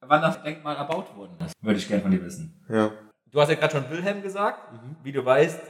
wann 0.00 0.20
das 0.20 0.42
Denkmal 0.42 0.74
erbaut 0.74 1.16
worden 1.16 1.36
ist, 1.46 1.54
würde 1.60 1.78
ich 1.78 1.86
gerne 1.86 2.02
von 2.02 2.10
dir 2.10 2.24
wissen. 2.24 2.64
Ja. 2.68 2.90
Du 3.30 3.40
hast 3.40 3.48
ja 3.48 3.54
gerade 3.54 3.72
schon 3.72 3.88
Wilhelm 3.90 4.22
gesagt. 4.22 4.58
Wie 5.04 5.12
du 5.12 5.24
weißt, 5.24 5.60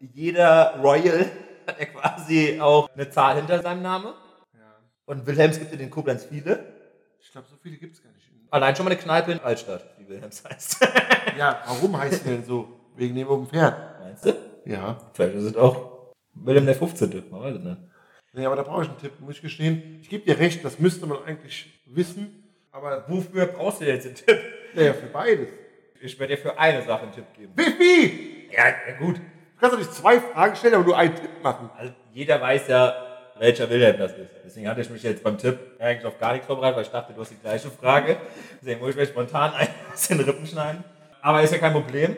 jeder 0.00 0.80
Royal 0.80 1.30
hat 1.66 1.78
ja 1.78 1.86
quasi 1.86 2.58
auch 2.58 2.88
eine 2.94 3.10
Zahl 3.10 3.36
hinter 3.36 3.60
seinem 3.60 3.82
Namen. 3.82 4.14
ja. 4.54 4.76
Und 5.04 5.26
Wilhelms 5.26 5.58
gibt 5.58 5.74
es 5.74 5.78
in 5.78 5.90
Koblenz 5.90 6.24
viele. 6.24 6.73
Ich 7.34 7.36
glaube, 7.36 7.48
so 7.50 7.56
viele 7.60 7.76
gibt 7.78 7.96
es 7.96 8.00
gar 8.00 8.12
nicht. 8.12 8.30
Allein 8.48 8.76
schon 8.76 8.84
mal 8.84 8.92
eine 8.92 9.00
Kneipe 9.00 9.32
in 9.32 9.40
Altstadt, 9.40 9.98
die 9.98 10.08
Wilhelms 10.08 10.44
heißt. 10.44 10.86
Ja, 11.36 11.64
warum 11.66 11.98
heißt 11.98 12.24
der 12.24 12.34
denn 12.34 12.44
so? 12.44 12.68
Wegen 12.94 13.16
dem 13.16 13.26
oben 13.26 13.48
Pferd. 13.48 13.74
Meinst 13.98 14.24
du? 14.24 14.34
Ja. 14.66 14.98
Vielleicht 15.14 15.34
ist 15.34 15.42
es 15.42 15.56
auch 15.56 16.12
Wilhelm 16.34 16.64
der 16.64 16.76
15. 16.76 17.24
Man 17.32 17.42
weiß 17.42 17.56
es 17.56 17.64
nicht. 17.64 17.76
Nee, 18.34 18.46
aber 18.46 18.54
da 18.54 18.62
brauche 18.62 18.84
ich 18.84 18.88
einen 18.88 18.98
Tipp, 18.98 19.18
muss 19.18 19.34
ich 19.34 19.42
gestehen. 19.42 19.98
Ich 20.00 20.08
gebe 20.08 20.24
dir 20.24 20.38
recht, 20.38 20.64
das 20.64 20.78
müsste 20.78 21.06
man 21.08 21.24
eigentlich 21.24 21.82
wissen. 21.86 22.44
Aber 22.70 23.04
Wofür 23.08 23.46
brauchst 23.46 23.80
du 23.80 23.84
jetzt 23.86 24.06
einen 24.06 24.14
Tipp? 24.14 24.38
naja, 24.76 24.92
für 24.92 25.06
beides. 25.06 25.48
Ich 26.00 26.16
werde 26.20 26.36
dir 26.36 26.40
für 26.40 26.56
eine 26.56 26.82
Sache 26.82 27.02
einen 27.02 27.12
Tipp 27.12 27.26
geben. 27.36 27.52
Bifi! 27.56 28.48
Ja, 28.52 28.68
ja 28.68 28.96
gut. 28.96 29.16
Du 29.16 29.58
kannst 29.58 29.74
doch 29.74 29.80
nicht 29.80 29.92
zwei 29.92 30.20
Fragen 30.20 30.54
stellen, 30.54 30.74
aber 30.74 30.84
nur 30.84 30.96
einen 30.96 31.16
Tipp 31.16 31.42
machen. 31.42 31.68
Also 31.76 31.92
jeder 32.12 32.40
weiß 32.40 32.68
ja, 32.68 32.94
welcher 33.38 33.68
Wilhelm 33.70 33.98
das 33.98 34.12
ist. 34.12 34.30
Deswegen 34.44 34.68
hatte 34.68 34.80
ich 34.80 34.90
mich 34.90 35.02
jetzt 35.02 35.22
beim 35.22 35.38
Tipp 35.38 35.58
eigentlich 35.78 36.04
auf 36.04 36.18
gar 36.18 36.32
nichts 36.32 36.46
vorbereitet, 36.46 36.76
weil 36.76 36.84
ich 36.84 36.90
dachte, 36.90 37.12
du 37.12 37.20
hast 37.20 37.30
die 37.30 37.38
gleiche 37.38 37.70
Frage. 37.70 38.16
Deswegen 38.60 38.80
muss 38.80 38.90
ich 38.90 38.96
mir 38.96 39.06
spontan 39.06 39.52
ein 39.58 39.68
aus 39.92 40.08
den 40.08 40.20
Rippen 40.20 40.46
schneiden. 40.46 40.84
Aber 41.22 41.42
ist 41.42 41.52
ja 41.52 41.58
kein 41.58 41.72
Problem. 41.72 42.16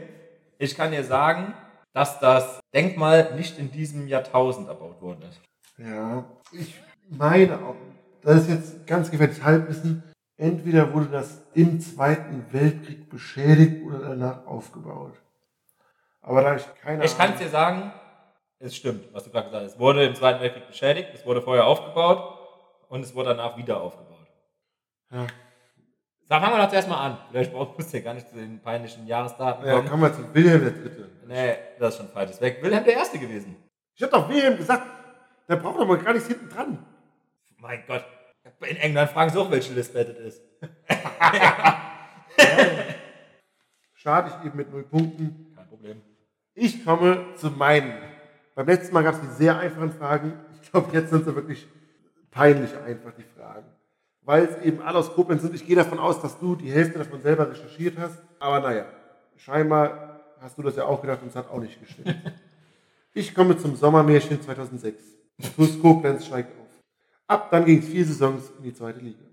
Ich 0.58 0.76
kann 0.76 0.90
dir 0.90 1.04
sagen, 1.04 1.54
dass 1.92 2.18
das 2.20 2.60
Denkmal 2.74 3.34
nicht 3.36 3.58
in 3.58 3.70
diesem 3.70 4.06
Jahrtausend 4.06 4.68
erbaut 4.68 5.00
worden 5.00 5.22
ist. 5.28 5.40
Ja, 5.78 6.24
ich 6.52 6.74
meine 7.08 7.58
auch, 7.58 7.76
das 8.22 8.42
ist 8.42 8.48
jetzt 8.50 8.86
ganz 8.86 9.10
gefährliches 9.10 9.44
Halbwissen. 9.44 10.02
Entweder 10.38 10.92
wurde 10.92 11.06
das 11.06 11.42
im 11.54 11.80
Zweiten 11.80 12.44
Weltkrieg 12.50 13.08
beschädigt 13.08 13.82
oder 13.86 14.00
danach 14.00 14.46
aufgebaut. 14.46 15.14
Aber 16.20 16.42
da 16.42 16.56
ich 16.56 16.64
keine 16.82 17.04
Ich 17.04 17.16
kann 17.16 17.32
es 17.32 17.38
dir 17.38 17.48
sagen, 17.48 17.92
es 18.58 18.76
stimmt, 18.76 19.12
was 19.12 19.24
du 19.24 19.30
gerade 19.30 19.46
gesagt 19.46 19.64
hast. 19.64 19.72
Es 19.74 19.78
wurde 19.78 20.04
im 20.04 20.14
Zweiten 20.14 20.40
Weltkrieg 20.40 20.66
beschädigt, 20.66 21.10
es 21.14 21.24
wurde 21.26 21.42
vorher 21.42 21.66
aufgebaut 21.66 22.38
und 22.88 23.02
es 23.02 23.14
wurde 23.14 23.30
danach 23.30 23.56
wieder 23.56 23.80
aufgebaut. 23.80 24.26
Ja, 25.10 25.26
Sag, 26.28 26.42
fangen 26.42 26.56
wir 26.56 26.62
doch 26.62 26.70
zuerst 26.70 26.88
mal 26.88 27.06
an. 27.06 27.18
Vielleicht 27.30 27.52
brauchst 27.52 27.92
du 27.92 27.96
ja 27.96 28.02
gar 28.02 28.14
nicht 28.14 28.28
zu 28.28 28.34
den 28.34 28.60
peinlichen 28.60 29.06
Jahresdaten 29.06 29.64
ja 29.64 29.76
kommen. 29.76 29.88
kommen 29.88 30.02
wir 30.02 30.12
zu 30.12 30.34
Wilhelm 30.34 30.64
der 30.64 30.72
Dritte. 30.72 31.08
Nee, 31.24 31.56
das 31.78 31.94
ist 31.94 32.00
schon 32.00 32.08
falsch. 32.08 32.32
Das 32.32 32.40
wäre 32.40 32.60
Wilhelm 32.62 32.84
der 32.84 32.94
Erste 32.94 33.20
gewesen. 33.20 33.54
Ich 33.94 34.02
hab 34.02 34.10
doch 34.10 34.28
Wilhelm 34.28 34.56
gesagt, 34.56 34.82
der 35.48 35.54
braucht 35.56 35.78
doch 35.78 35.86
mal 35.86 35.98
gar 35.98 36.14
nichts 36.14 36.26
hinten 36.26 36.48
dran. 36.48 36.84
Mein 37.58 37.84
Gott. 37.86 38.04
In 38.68 38.76
England 38.76 39.10
fragen 39.10 39.30
sie 39.30 39.38
auch, 39.38 39.50
welche 39.50 39.72
Lisbeth 39.72 40.08
es 40.08 40.18
ist. 40.18 40.42
Schade, 43.94 44.32
ich 44.40 44.46
eben 44.46 44.56
mit 44.56 44.70
null 44.70 44.82
Punkten. 44.82 45.52
Kein 45.54 45.68
Problem. 45.68 46.02
Ich 46.54 46.84
komme 46.84 47.34
zu 47.36 47.52
meinen. 47.52 47.92
Beim 48.56 48.66
letzten 48.68 48.94
Mal 48.94 49.04
gab 49.04 49.14
es 49.16 49.20
die 49.20 49.34
sehr 49.36 49.58
einfachen 49.58 49.92
Fragen. 49.92 50.32
Ich 50.62 50.70
glaube, 50.72 50.88
jetzt 50.94 51.10
sind 51.10 51.26
sie 51.26 51.36
wirklich 51.36 51.68
peinlich 52.30 52.74
einfach, 52.74 53.12
die 53.12 53.22
Fragen. 53.22 53.66
Weil 54.22 54.44
es 54.44 54.64
eben 54.64 54.80
alle 54.80 54.98
aus 54.98 55.12
Koblenz 55.12 55.42
sind. 55.42 55.54
Ich 55.54 55.66
gehe 55.66 55.76
davon 55.76 55.98
aus, 55.98 56.22
dass 56.22 56.38
du 56.38 56.56
die 56.56 56.70
Hälfte 56.70 56.98
davon 56.98 57.20
selber 57.20 57.50
recherchiert 57.50 57.98
hast. 57.98 58.18
Aber 58.40 58.60
naja, 58.60 58.86
scheinbar 59.36 60.20
hast 60.40 60.56
du 60.56 60.62
das 60.62 60.74
ja 60.74 60.86
auch 60.86 61.02
gedacht 61.02 61.20
und 61.20 61.28
es 61.28 61.36
hat 61.36 61.50
auch 61.50 61.60
nicht 61.60 61.78
gestimmt. 61.78 62.16
Ich 63.12 63.34
komme 63.34 63.56
zum 63.56 63.74
Sommermärchen 63.76 64.42
2006. 64.42 65.02
TuS 65.56 65.80
Koblenz 65.80 66.26
steigt 66.26 66.50
auf. 66.60 66.68
Ab 67.26 67.50
dann 67.50 67.64
ging 67.64 67.78
es 67.78 67.86
vier 67.86 68.04
Saisons 68.04 68.52
in 68.58 68.64
die 68.64 68.74
zweite 68.74 69.00
Liga. 69.00 69.24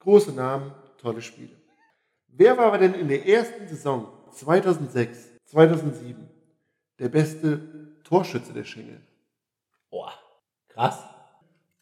Große 0.00 0.32
Namen, 0.32 0.72
tolle 1.00 1.22
Spiele. 1.22 1.54
Wer 2.26 2.58
war 2.58 2.66
aber 2.66 2.78
denn 2.78 2.94
in 2.94 3.06
der 3.06 3.28
ersten 3.28 3.68
Saison 3.68 4.08
2006, 4.32 5.28
2007 5.44 6.28
der 6.98 7.08
beste 7.10 7.87
Torschütze 8.08 8.54
der 8.54 8.64
Schengen? 8.64 9.06
Boah, 9.90 10.14
krass. 10.68 11.04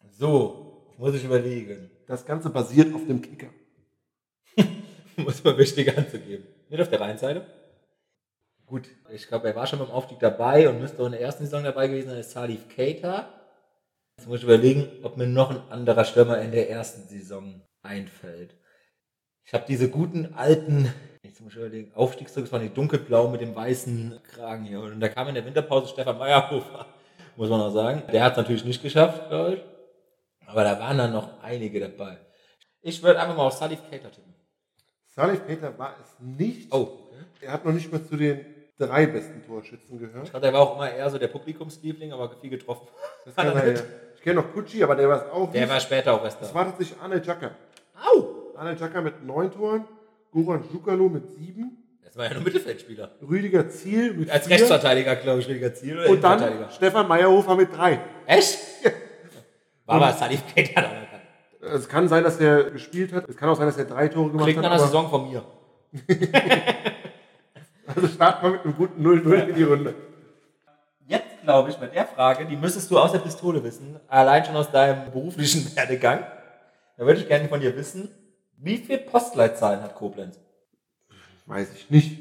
So, 0.09 0.93
muss 0.97 1.15
ich 1.15 1.23
überlegen. 1.23 1.89
Das 2.05 2.25
Ganze 2.25 2.49
basiert 2.49 2.93
auf 2.93 3.05
dem 3.05 3.21
Kicker. 3.21 3.47
muss 5.15 5.43
man 5.43 5.57
wichtig 5.57 5.97
anzugeben. 5.97 6.45
Nicht 6.69 6.81
auf 6.81 6.89
der 6.89 6.99
Rheinseite. 6.99 7.45
Gut, 8.65 8.89
ich 9.09 9.27
glaube, 9.27 9.47
er 9.47 9.55
war 9.55 9.65
schon 9.65 9.79
beim 9.79 9.91
Aufstieg 9.91 10.19
dabei 10.19 10.67
und 10.67 10.81
müsste 10.81 11.01
auch 11.01 11.05
in 11.05 11.13
der 11.13 11.21
ersten 11.21 11.45
Saison 11.45 11.63
dabei 11.63 11.87
gewesen 11.87 12.09
sein, 12.09 12.19
ist 12.19 12.31
Salif 12.31 12.67
Keita. 12.75 13.33
Jetzt 14.17 14.27
muss 14.27 14.39
ich 14.39 14.43
überlegen, 14.43 14.89
ob 15.03 15.15
mir 15.15 15.27
noch 15.27 15.51
ein 15.51 15.61
anderer 15.69 16.03
Stürmer 16.03 16.41
in 16.41 16.51
der 16.51 16.69
ersten 16.69 17.07
Saison 17.07 17.61
einfällt. 17.83 18.53
Ich 19.45 19.53
habe 19.53 19.63
diese 19.65 19.89
guten 19.89 20.33
alten, 20.33 20.93
jetzt 21.27 21.41
muss 21.41 21.51
ich 21.53 21.57
überlegen, 21.59 21.91
Aufstiegszug, 21.95 22.43
das 22.45 22.51
waren 22.51 22.61
die 22.63 22.73
dunkelblau 22.73 23.27
mit 23.29 23.41
dem 23.41 23.55
weißen 23.55 24.19
Kragen 24.33 24.63
hier. 24.65 24.79
Und 24.81 24.99
da 24.99 25.09
kam 25.09 25.27
in 25.27 25.35
der 25.35 25.45
Winterpause 25.45 25.87
Stefan 25.89 26.17
Meyerhofer, 26.17 26.85
muss 27.35 27.49
man 27.49 27.61
auch 27.61 27.71
sagen. 27.71 28.03
Der 28.11 28.23
hat 28.23 28.33
es 28.33 28.37
natürlich 28.37 28.65
nicht 28.65 28.81
geschafft, 28.81 29.27
glaube 29.29 29.55
ich. 29.55 29.63
Aber 30.47 30.63
da 30.63 30.79
waren 30.79 30.97
dann 30.97 31.11
noch 31.13 31.41
einige 31.43 31.79
dabei. 31.79 32.17
Ich 32.81 33.03
würde 33.03 33.19
einfach 33.19 33.35
mal 33.35 33.45
auf 33.47 33.53
Salif 33.53 33.79
Keita 33.89 34.09
tippen. 34.09 34.33
Salif 35.07 35.45
Peter 35.45 35.77
war 35.77 35.95
es 36.01 36.15
nicht. 36.19 36.71
Oh, 36.73 36.89
Er 37.41 37.51
hat 37.53 37.65
noch 37.65 37.73
nicht 37.73 37.91
mal 37.91 38.03
zu 38.03 38.15
den 38.15 38.45
drei 38.79 39.07
besten 39.07 39.43
Torschützen 39.45 39.97
gehört. 39.99 40.25
Ich 40.25 40.29
glaube, 40.29 40.45
der 40.45 40.53
war 40.53 40.61
auch 40.61 40.75
immer 40.75 40.89
eher 40.91 41.09
so 41.09 41.17
der 41.17 41.27
Publikumsliebling, 41.27 42.13
aber 42.13 42.29
viel 42.39 42.49
getroffen. 42.51 42.87
Das 43.25 43.35
kann 43.35 43.47
er 43.47 43.67
ja. 43.73 43.81
Ich 44.15 44.21
kenne 44.21 44.41
noch 44.41 44.53
Kutschi, 44.53 44.83
aber 44.83 44.95
der 44.95 45.09
war 45.09 45.25
es 45.25 45.31
auch 45.31 45.51
Der 45.51 45.61
nicht. 45.61 45.69
war 45.73 45.79
später 45.79 46.13
auch 46.13 46.23
erst 46.23 46.41
das 46.41 46.49
da. 46.49 46.55
war 46.55 46.65
tatsächlich 46.65 46.99
Anel 47.01 47.21
Jaka. 47.25 47.51
Au! 48.05 48.53
Anel 48.55 48.77
Jaka 48.77 49.01
mit 49.01 49.23
neun 49.25 49.51
Toren, 49.51 49.85
Goran 50.43 50.63
Žukalo 50.71 51.09
mit 51.09 51.27
sieben, 51.31 51.77
Das 52.03 52.15
war 52.15 52.25
ja 52.25 52.33
nur 52.35 52.43
Mittelfeldspieler. 52.43 53.11
Rüdiger 53.27 53.67
Ziel 53.69 54.13
mit 54.13 54.29
Als 54.29 54.45
vier 54.45 54.55
Rechtsverteidiger, 54.57 55.15
glaube 55.15 55.39
ich, 55.39 55.47
weniger 55.47 55.73
Ziel 55.73 55.97
oder 55.97 56.09
und 56.09 56.23
dann. 56.23 56.69
Stefan 56.71 57.07
Meyerhofer 57.07 57.55
mit 57.55 57.75
drei. 57.75 57.99
Echt? 58.27 58.59
War 59.85 59.95
aber 59.95 60.13
Salif 60.13 60.43
Keita 60.53 60.81
da. 60.81 61.67
Es 61.73 61.89
kann 61.89 62.07
sein, 62.07 62.23
dass 62.23 62.39
er 62.39 62.69
gespielt 62.69 63.13
hat. 63.13 63.27
Es 63.27 63.35
kann 63.35 63.49
auch 63.49 63.55
sein, 63.57 63.65
dass 63.65 63.77
er 63.77 63.85
drei 63.85 64.07
Tore 64.09 64.29
gemacht 64.29 64.45
Klingt 64.45 64.57
hat. 64.59 64.65
nach 64.65 64.71
einer 64.71 64.79
Saison 64.79 65.09
von 65.09 65.29
mir. 65.29 65.43
Also 67.95 68.09
starten 68.09 68.43
wir 68.45 68.51
mit 68.51 68.65
einem 68.65 68.75
guten 68.75 69.07
0-0 69.07 69.47
in 69.47 69.55
die 69.55 69.63
Runde. 69.63 69.95
Jetzt 71.07 71.41
glaube 71.41 71.69
ich, 71.69 71.77
bei 71.77 71.87
der 71.87 72.05
Frage, 72.05 72.45
die 72.45 72.57
müsstest 72.57 72.91
du 72.91 72.99
aus 72.99 73.13
der 73.13 73.19
Pistole 73.19 73.63
wissen, 73.63 73.97
allein 74.09 74.43
schon 74.43 74.57
aus 74.57 74.69
deinem 74.69 75.09
beruflichen 75.09 75.73
Werdegang. 75.73 76.19
Da 76.97 77.05
würde 77.05 77.21
ich 77.21 77.27
gerne 77.29 77.47
von 77.47 77.61
dir 77.61 77.75
wissen, 77.77 78.09
wie 78.57 78.77
viele 78.77 78.99
Postleitzahlen 78.99 79.81
hat 79.81 79.95
Koblenz? 79.95 80.39
Weiß 81.45 81.73
ich 81.73 81.89
nicht. 81.89 82.19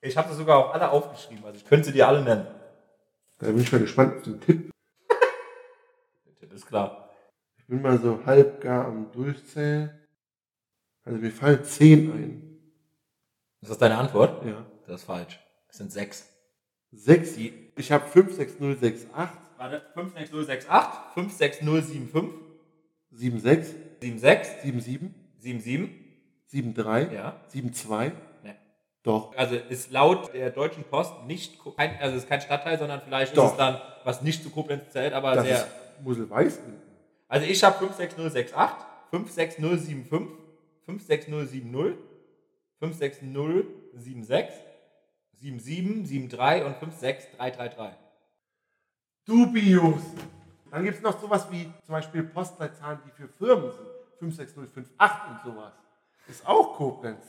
Ich 0.00 0.16
habe 0.16 0.28
sie 0.30 0.36
sogar 0.38 0.58
auch 0.58 0.74
alle 0.74 0.90
aufgeschrieben, 0.90 1.44
also 1.44 1.56
ich 1.56 1.64
könnte 1.64 1.86
sie 1.86 1.92
dir 1.92 2.08
alle 2.08 2.22
nennen. 2.22 2.46
Da 3.38 3.46
bin 3.46 3.60
ich 3.60 3.70
mal 3.72 3.80
gespannt 3.80 4.16
auf 4.16 4.22
den 4.22 4.40
Tipp. 4.40 4.70
Der 6.26 6.34
Tipp 6.36 6.52
ist 6.52 6.66
klar. 6.66 7.10
Ich 7.58 7.66
bin 7.66 7.82
mal 7.82 7.98
so 7.98 8.24
halb 8.24 8.60
gar 8.60 8.86
am 8.86 9.10
Durchzählen. 9.12 9.90
Also 11.04 11.18
mir 11.18 11.30
fallen 11.30 11.62
10 11.64 12.12
ein. 12.12 12.60
Ist 13.60 13.70
das 13.70 13.78
deine 13.78 13.96
Antwort? 13.98 14.44
Ja. 14.44 14.64
Das 14.86 15.00
ist 15.00 15.06
falsch. 15.06 15.38
Es 15.68 15.78
sind 15.78 15.92
sechs. 15.92 16.28
6. 16.92 17.34
Die- 17.36 17.72
Ich 17.76 17.92
habe 17.92 18.06
56068, 18.08 19.08
Warte, 19.58 19.82
56068, 19.94 21.12
56075, 21.14 22.30
76, 23.10 23.74
76, 24.00 24.62
77, 24.62 25.14
77, 25.46 26.74
73, 26.74 27.12
ja. 27.12 27.36
72. 27.48 28.12
Ne. 28.42 28.56
Doch. 29.02 29.36
Also 29.36 29.54
ist 29.54 29.90
laut 29.90 30.32
der 30.34 30.50
Deutschen 30.50 30.84
Post 30.84 31.12
nicht, 31.26 31.58
kein, 31.76 31.98
also 32.00 32.16
ist 32.16 32.28
kein 32.28 32.40
Stadtteil, 32.40 32.78
sondern 32.78 33.00
vielleicht 33.02 33.36
Doch. 33.36 33.46
ist 33.46 33.50
es 33.52 33.56
dann, 33.56 33.80
was 34.04 34.22
nicht 34.22 34.42
zu 34.42 34.50
Koblenz 34.50 34.90
zählt, 34.90 35.12
aber 35.12 35.34
Das 35.36 35.44
sehr. 35.44 35.56
ist 35.58 35.66
Muselweiß. 36.02 36.60
Also 37.28 37.46
ich 37.46 37.62
habe 37.64 37.78
56068, 37.78 38.86
56075, 39.10 40.28
56070, 40.86 41.96
56076, 42.80 44.54
77, 45.34 46.28
73 46.28 46.64
und 46.66 46.78
56333. 46.78 47.96
Dubios. 49.24 50.02
Dann 50.70 50.84
gibt 50.84 50.96
es 50.96 51.02
noch 51.02 51.20
sowas 51.20 51.46
wie 51.50 51.64
zum 51.84 51.92
Beispiel 51.92 52.22
Postleitzahlen, 52.22 53.00
die 53.06 53.10
für 53.10 53.28
Firmen 53.28 53.70
sind. 53.72 53.86
56058 54.18 55.30
und 55.30 55.40
sowas. 55.44 55.72
Ist 56.28 56.46
auch 56.46 56.76
Koblenz. 56.76 57.24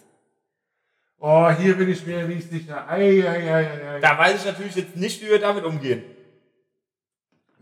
Oh, 1.20 1.50
hier 1.50 1.76
bin 1.76 1.90
ich 1.90 2.06
mir 2.06 2.28
nicht 2.28 2.50
sicher. 2.50 2.88
Ei, 2.88 3.28
ei, 3.28 3.54
ei, 3.54 3.96
ei. 3.96 4.00
Da 4.00 4.18
weiß 4.18 4.40
ich 4.40 4.46
natürlich 4.46 4.76
jetzt 4.76 4.96
nicht, 4.96 5.22
wie 5.22 5.30
wir 5.30 5.40
damit 5.40 5.64
umgehen. 5.64 6.04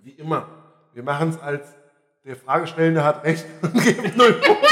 Wie 0.03 0.11
immer. 0.11 0.47
Wir 0.93 1.03
machen 1.03 1.29
es 1.29 1.39
als 1.39 1.73
der 2.25 2.35
Fragestellende 2.35 3.03
hat 3.03 3.23
recht 3.23 3.45
und 3.61 3.73
geben 3.83 4.11
null 4.15 4.33
Punkte. 4.33 4.65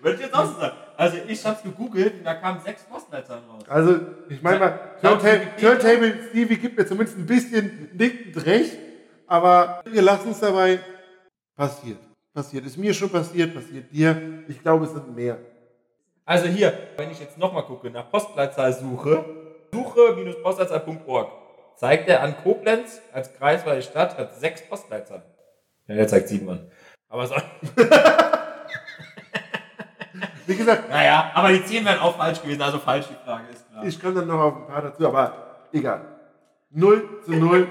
Würde 0.00 0.16
ich 0.16 0.22
jetzt 0.22 0.34
auch 0.34 0.46
so 0.46 0.58
sagen. 0.58 0.76
Also 0.96 1.18
ich 1.28 1.44
habe 1.44 1.56
es 1.56 1.62
gegoogelt 1.62 2.14
und 2.14 2.24
da 2.24 2.34
kamen 2.34 2.60
sechs 2.60 2.84
Postleitzahlen 2.84 3.44
raus. 3.44 3.64
Also, 3.68 4.00
ich 4.30 4.40
meine 4.40 4.58
mal, 4.58 4.78
Turntable 5.02 6.28
Stevie 6.30 6.56
gibt 6.56 6.78
mir 6.78 6.86
zumindest 6.86 7.18
ein 7.18 7.26
bisschen 7.26 7.90
nickend 7.92 8.46
recht, 8.46 8.78
aber 9.26 9.82
wir 9.84 10.00
lassen 10.00 10.30
es 10.30 10.40
dabei. 10.40 10.80
Passiert. 11.54 11.98
Passiert. 12.36 12.66
Ist 12.66 12.76
mir 12.76 12.92
schon 12.92 13.08
passiert, 13.08 13.54
passiert 13.54 13.90
dir. 13.90 14.44
Ich 14.46 14.60
glaube, 14.60 14.84
es 14.84 14.92
sind 14.92 15.16
mehr. 15.16 15.38
Also 16.26 16.46
hier, 16.48 16.70
wenn 16.98 17.10
ich 17.10 17.18
jetzt 17.18 17.38
nochmal 17.38 17.64
gucke, 17.64 17.88
nach 17.90 18.10
Postleitzahl 18.10 18.74
suche, 18.74 19.24
suche-postleitzahl.org, 19.72 21.32
zeigt 21.76 22.10
er 22.10 22.22
an 22.22 22.36
Koblenz 22.42 23.00
als 23.14 23.32
kreisfreie 23.32 23.80
Stadt 23.80 24.18
hat 24.18 24.38
sechs 24.38 24.60
Postleitzahlen. 24.68 25.22
Ja, 25.86 25.94
der 25.94 26.08
zeigt 26.08 26.28
sieben 26.28 26.46
an. 26.50 26.70
Aber 27.08 27.26
so, 27.26 27.36
Wie 30.46 30.56
gesagt, 30.56 30.90
naja, 30.90 31.30
aber 31.32 31.52
die 31.52 31.64
zehn 31.64 31.86
wären 31.86 32.00
auch 32.00 32.18
falsch 32.18 32.42
gewesen, 32.42 32.60
also 32.60 32.78
falsch 32.78 33.06
die 33.08 33.16
Frage, 33.24 33.44
ist 33.50 33.66
klar. 33.70 33.82
ich 33.82 33.98
komme 33.98 34.14
dann 34.14 34.26
noch 34.28 34.40
auf 34.40 34.56
ein 34.56 34.66
paar 34.66 34.82
dazu, 34.82 35.08
aber 35.08 35.56
egal. 35.72 36.02
0 36.70 37.22
zu 37.24 37.30
0. 37.32 37.66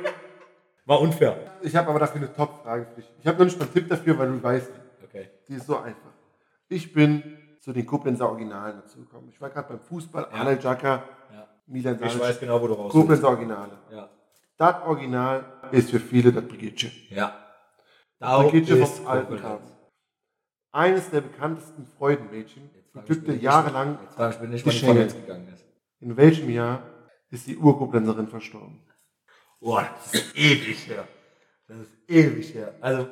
War 0.86 1.02
unfair. 1.02 1.38
Ich 1.62 1.76
habe 1.76 1.90
aber 1.90 2.00
dafür 2.00 2.22
eine 2.22 2.32
Top-Frage 2.34 2.86
für 2.86 3.02
dich. 3.02 3.12
Ich 3.20 3.26
habe 3.28 3.38
noch 3.40 3.46
nicht 3.46 3.58
mal 3.58 3.66
einen 3.66 3.74
Tipp 3.74 3.90
dafür, 3.90 4.18
weil 4.18 4.28
du 4.28 4.42
weißt, 4.44 4.72
Okay. 5.04 5.30
die 5.48 5.54
ist 5.56 5.66
so 5.68 5.78
einfach. 5.78 6.12
Ich 6.68 6.94
bin 6.94 7.38
zu 7.60 7.74
den 7.74 7.86
Koblenzer 7.86 8.30
Originalen 8.30 8.78
dazugekommen. 8.82 9.30
Ich 9.30 9.42
war 9.42 9.50
gerade 9.50 9.68
beim 9.70 9.80
Fußball, 9.80 10.28
Ja. 10.32 10.38
Arnold 10.40 10.64
Jaka, 10.64 11.04
Ja. 11.34 11.48
Milan 11.68 11.96
Ich 11.96 12.12
Salic, 12.12 12.22
weiß 12.22 12.40
genau, 12.40 12.62
wo 12.62 12.68
du 12.68 12.74
raus 12.74 12.92
Koblenzer 12.92 13.30
Originale. 13.30 13.78
Ja. 13.92 14.10
Das 14.58 14.84
Original 14.84 15.44
ist 15.72 15.90
für 15.90 16.00
viele 16.00 16.32
das 16.32 16.46
Brigitte. 16.48 16.92
Ja. 17.10 17.36
Brigitte 18.20 18.76
ist 18.78 19.00
vom 19.00 19.08
alten. 19.08 19.38
Karten. 19.40 19.72
Eines 20.72 21.10
der 21.10 21.22
bekanntesten 21.22 21.86
Freudenmädchen 21.98 22.70
ich 22.76 22.92
beglückte 22.92 23.32
mich, 23.32 23.42
jahrelang 23.42 23.98
Jetzt 24.04 24.16
frage 24.16 24.36
ich 24.36 24.42
mich 24.42 24.50
nicht, 24.66 24.82
die 24.82 24.88
wann 24.88 25.08
die 25.08 25.14
gegangen 25.22 25.48
ist. 25.54 25.66
In 26.00 26.16
welchem 26.16 26.50
Jahr 26.50 26.84
ist 27.30 27.48
die 27.48 27.58
Urkoblenzerin 27.58 28.28
verstorben. 28.28 28.82
Boah, 29.60 29.90
das 29.98 30.14
ist 30.14 30.36
ewig 30.36 30.88
her. 30.88 31.08
Das 31.68 31.78
ist 31.80 31.92
ewig 32.08 32.54
her. 32.54 32.76
Also, 32.82 33.08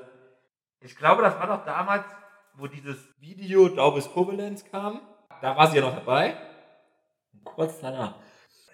ich 0.81 0.95
glaube, 0.95 1.21
das 1.21 1.35
war 1.35 1.47
doch 1.47 1.65
damals, 1.65 2.05
wo 2.55 2.67
dieses 2.67 2.97
Video 3.19 3.69
Daubes 3.69 4.09
Koblenz 4.11 4.63
kam. 4.65 5.01
Da 5.41 5.57
war 5.57 5.69
sie 5.69 5.77
ja 5.77 5.81
noch 5.81 5.95
dabei. 5.95 6.37
Kurz 7.43 7.79
danach. 7.81 8.15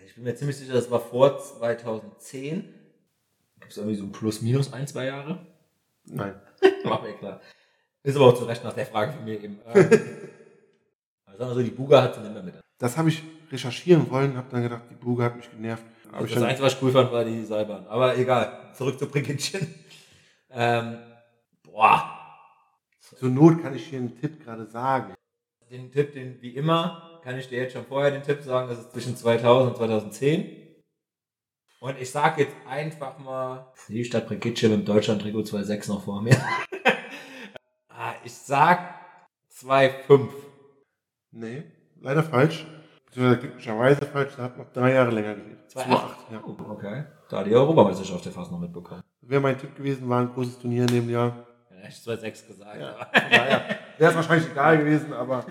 Ich 0.05 0.15
bin 0.15 0.23
mir 0.23 0.35
ziemlich 0.35 0.57
sicher, 0.57 0.73
das 0.73 0.91
war 0.91 0.99
vor 0.99 1.39
2010. 1.39 2.73
Gibt 3.59 3.71
es 3.71 3.77
irgendwie 3.77 3.95
so 3.95 4.03
ein 4.03 4.11
plus 4.11 4.41
minus 4.41 4.73
ein, 4.73 4.87
zwei 4.87 5.05
Jahre? 5.05 5.45
Nein. 6.05 6.39
War 6.83 7.01
mir 7.01 7.13
klar. 7.13 7.41
Ist 8.03 8.15
aber 8.15 8.27
auch 8.27 8.37
zu 8.37 8.45
Recht 8.45 8.63
nach 8.63 8.73
der 8.73 8.85
Frage 8.85 9.13
von 9.13 9.23
mir 9.23 9.41
eben. 9.41 9.59
Ähm, 9.67 9.89
also 11.37 11.61
die 11.61 11.69
Buga 11.69 12.01
hat 12.01 12.15
sie 12.15 12.21
nicht 12.21 12.33
mehr 12.33 12.43
mit. 12.43 12.55
Das 12.77 12.97
habe 12.97 13.09
ich 13.09 13.23
recherchieren 13.51 14.09
wollen, 14.09 14.37
habe 14.37 14.47
dann 14.51 14.63
gedacht, 14.63 14.83
die 14.89 14.95
Buge 14.95 15.23
hat 15.23 15.35
mich 15.35 15.49
genervt. 15.49 15.83
Hab 16.11 16.23
ich 16.23 16.31
das 16.31 16.39
dann, 16.39 16.49
Einzige, 16.49 16.65
was 16.65 16.73
ich 16.73 16.81
cool 16.81 16.91
fand, 16.91 17.11
war 17.11 17.23
die 17.23 17.43
Seilbahn. 17.43 17.87
Aber 17.87 18.17
egal. 18.17 18.71
Zurück 18.73 18.97
zu 18.97 19.07
Brigittchen. 19.07 19.73
Ähm, 20.51 20.97
boah. 21.63 22.09
zur 22.99 23.29
Not 23.29 23.61
kann 23.61 23.75
ich 23.75 23.87
hier 23.87 23.99
einen 23.99 24.19
Tipp 24.19 24.43
gerade 24.43 24.65
sagen. 24.65 25.13
Den 25.69 25.91
Tipp, 25.91 26.13
den 26.13 26.41
wie 26.41 26.55
immer, 26.55 27.19
kann 27.23 27.37
ich 27.37 27.47
dir 27.47 27.59
jetzt 27.59 27.73
schon 27.73 27.85
vorher 27.85 28.11
den 28.11 28.23
Tipp 28.23 28.41
sagen, 28.41 28.69
das 28.69 28.79
ist 28.79 28.91
zwischen 28.91 29.15
2000 29.15 29.71
und 29.71 29.77
2010. 29.77 30.59
Und 31.79 32.01
ich 32.01 32.11
sag 32.11 32.37
jetzt 32.39 32.55
einfach 32.67 33.19
mal, 33.19 33.71
die 33.87 34.03
Stadt 34.03 34.27
Brigitte 34.27 34.67
mit 34.69 34.79
dem 34.79 34.85
Deutschland-Trikot 34.85 35.41
2.6 35.41 35.89
noch 35.89 36.03
vor 36.03 36.21
mir. 36.21 36.37
Ah, 38.01 38.15
ich 38.23 38.31
sag 38.31 38.95
2.5. 39.53 40.29
Nee, 41.31 41.63
leider 41.99 42.23
falsch. 42.23 42.65
Beziehungsweise 43.09 43.39
glücklicherweise 43.39 44.05
falsch, 44.05 44.33
da 44.37 44.43
hat 44.43 44.57
noch 44.57 44.71
drei 44.71 44.93
Jahre 44.93 45.09
länger 45.09 45.33
gelebt. 45.33 45.71
2.8. 45.71 45.85
2,8, 45.87 45.99
ja. 46.31 46.43
Oh, 46.45 46.71
okay. 46.71 47.05
Da 47.27 47.43
die 47.43 47.55
Europameisterschaft 47.55 48.23
ja 48.25 48.31
fast 48.31 48.51
noch 48.51 48.59
mitbekommen. 48.59 49.01
Wäre 49.21 49.41
mein 49.41 49.57
Tipp 49.57 49.75
gewesen, 49.75 50.07
war 50.07 50.21
ein 50.21 50.31
großes 50.31 50.59
Turnier 50.59 50.83
in 50.83 50.87
dem 50.87 51.09
Jahr. 51.09 51.47
Ja, 51.71 51.87
ich 51.87 51.95
2.6 51.95 52.47
gesagt. 52.47 52.79
Ja. 52.79 52.95
Naja, 53.13 53.61
wäre 53.97 54.11
es 54.11 54.15
wahrscheinlich 54.15 54.51
egal 54.51 54.77
gewesen, 54.77 55.11
aber 55.11 55.43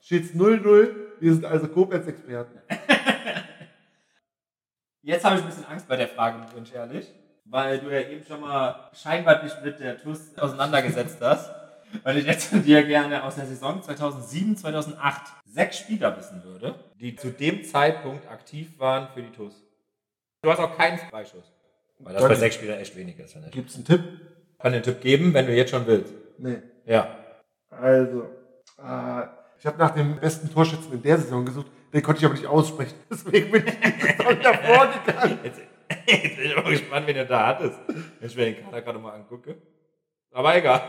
steht's 0.00 0.34
0-0. 0.34 0.88
Wir 1.18 1.32
sind 1.32 1.46
also 1.46 1.66
Koblenz-Experten. 1.68 2.60
Jetzt 5.00 5.24
habe 5.24 5.36
ich 5.36 5.42
ein 5.42 5.48
bisschen 5.48 5.64
Angst 5.64 5.88
bei 5.88 5.96
der 5.96 6.08
Frage, 6.08 6.44
bin 6.54 6.64
ich 6.64 6.74
ehrlich. 6.74 7.10
Weil 7.46 7.78
du 7.78 7.90
ja 7.90 8.00
eben 8.00 8.22
schon 8.22 8.42
mal 8.42 8.90
scheinbar 8.92 9.40
dich 9.42 9.52
mit 9.64 9.80
der 9.80 9.96
TUS 9.96 10.36
auseinandergesetzt 10.36 11.18
hast. 11.22 11.50
Weil 12.02 12.18
ich 12.18 12.26
jetzt 12.26 12.50
von 12.50 12.62
dir 12.64 12.82
gerne 12.84 13.22
aus 13.24 13.36
der 13.36 13.46
Saison 13.46 13.82
2007, 13.82 14.56
2008 14.56 15.22
sechs 15.44 15.78
Spieler 15.78 16.16
wissen 16.16 16.42
würde, 16.44 16.74
die 17.00 17.16
zu 17.16 17.30
dem 17.30 17.64
Zeitpunkt 17.64 18.28
aktiv 18.30 18.78
waren 18.78 19.08
für 19.14 19.22
die 19.22 19.30
TUS. 19.30 19.62
Du 20.42 20.50
hast 20.50 20.60
auch 20.60 20.76
keinen 20.76 20.98
Freischuss. 20.98 21.52
Weil 21.98 22.12
das 22.12 22.22
bei 22.22 22.28
Danke. 22.28 22.40
sechs 22.40 22.54
Spielern 22.54 22.78
echt 22.78 22.96
wenig 22.96 23.18
ist, 23.18 23.36
ich. 23.36 23.50
Gibt's 23.50 23.74
einen 23.74 23.84
Tipp? 23.84 24.02
Kann 24.58 24.72
den 24.72 24.82
Tipp 24.82 25.00
geben, 25.00 25.34
wenn 25.34 25.46
du 25.46 25.54
jetzt 25.54 25.70
schon 25.70 25.86
willst. 25.86 26.12
Nee. 26.38 26.58
Ja. 26.84 27.16
Also, 27.70 28.22
äh, 28.78 29.22
ich 29.58 29.66
habe 29.66 29.78
nach 29.78 29.90
dem 29.90 30.18
besten 30.20 30.52
Torschützen 30.52 30.92
in 30.92 31.02
der 31.02 31.18
Saison 31.18 31.44
gesucht, 31.44 31.66
den 31.92 32.02
konnte 32.02 32.20
ich 32.20 32.24
aber 32.24 32.34
nicht 32.34 32.46
aussprechen. 32.46 32.94
Deswegen 33.10 33.50
bin 33.50 33.64
ich 33.66 34.42
davor 34.42 34.88
gegangen. 35.04 35.38
Jetzt, 35.44 35.60
jetzt 36.06 36.36
bin 36.36 36.46
ich 36.46 36.54
mal 36.56 36.70
gespannt, 36.70 37.06
wen 37.06 37.16
du 37.16 37.26
da 37.26 37.46
hattest. 37.46 37.78
Wenn 37.86 38.28
ich 38.28 38.36
mir 38.36 38.44
den 38.44 38.62
Kader 38.62 38.82
gerade 38.82 38.98
mal 38.98 39.14
angucke. 39.14 39.56
Aber 40.32 40.54
egal. 40.54 40.82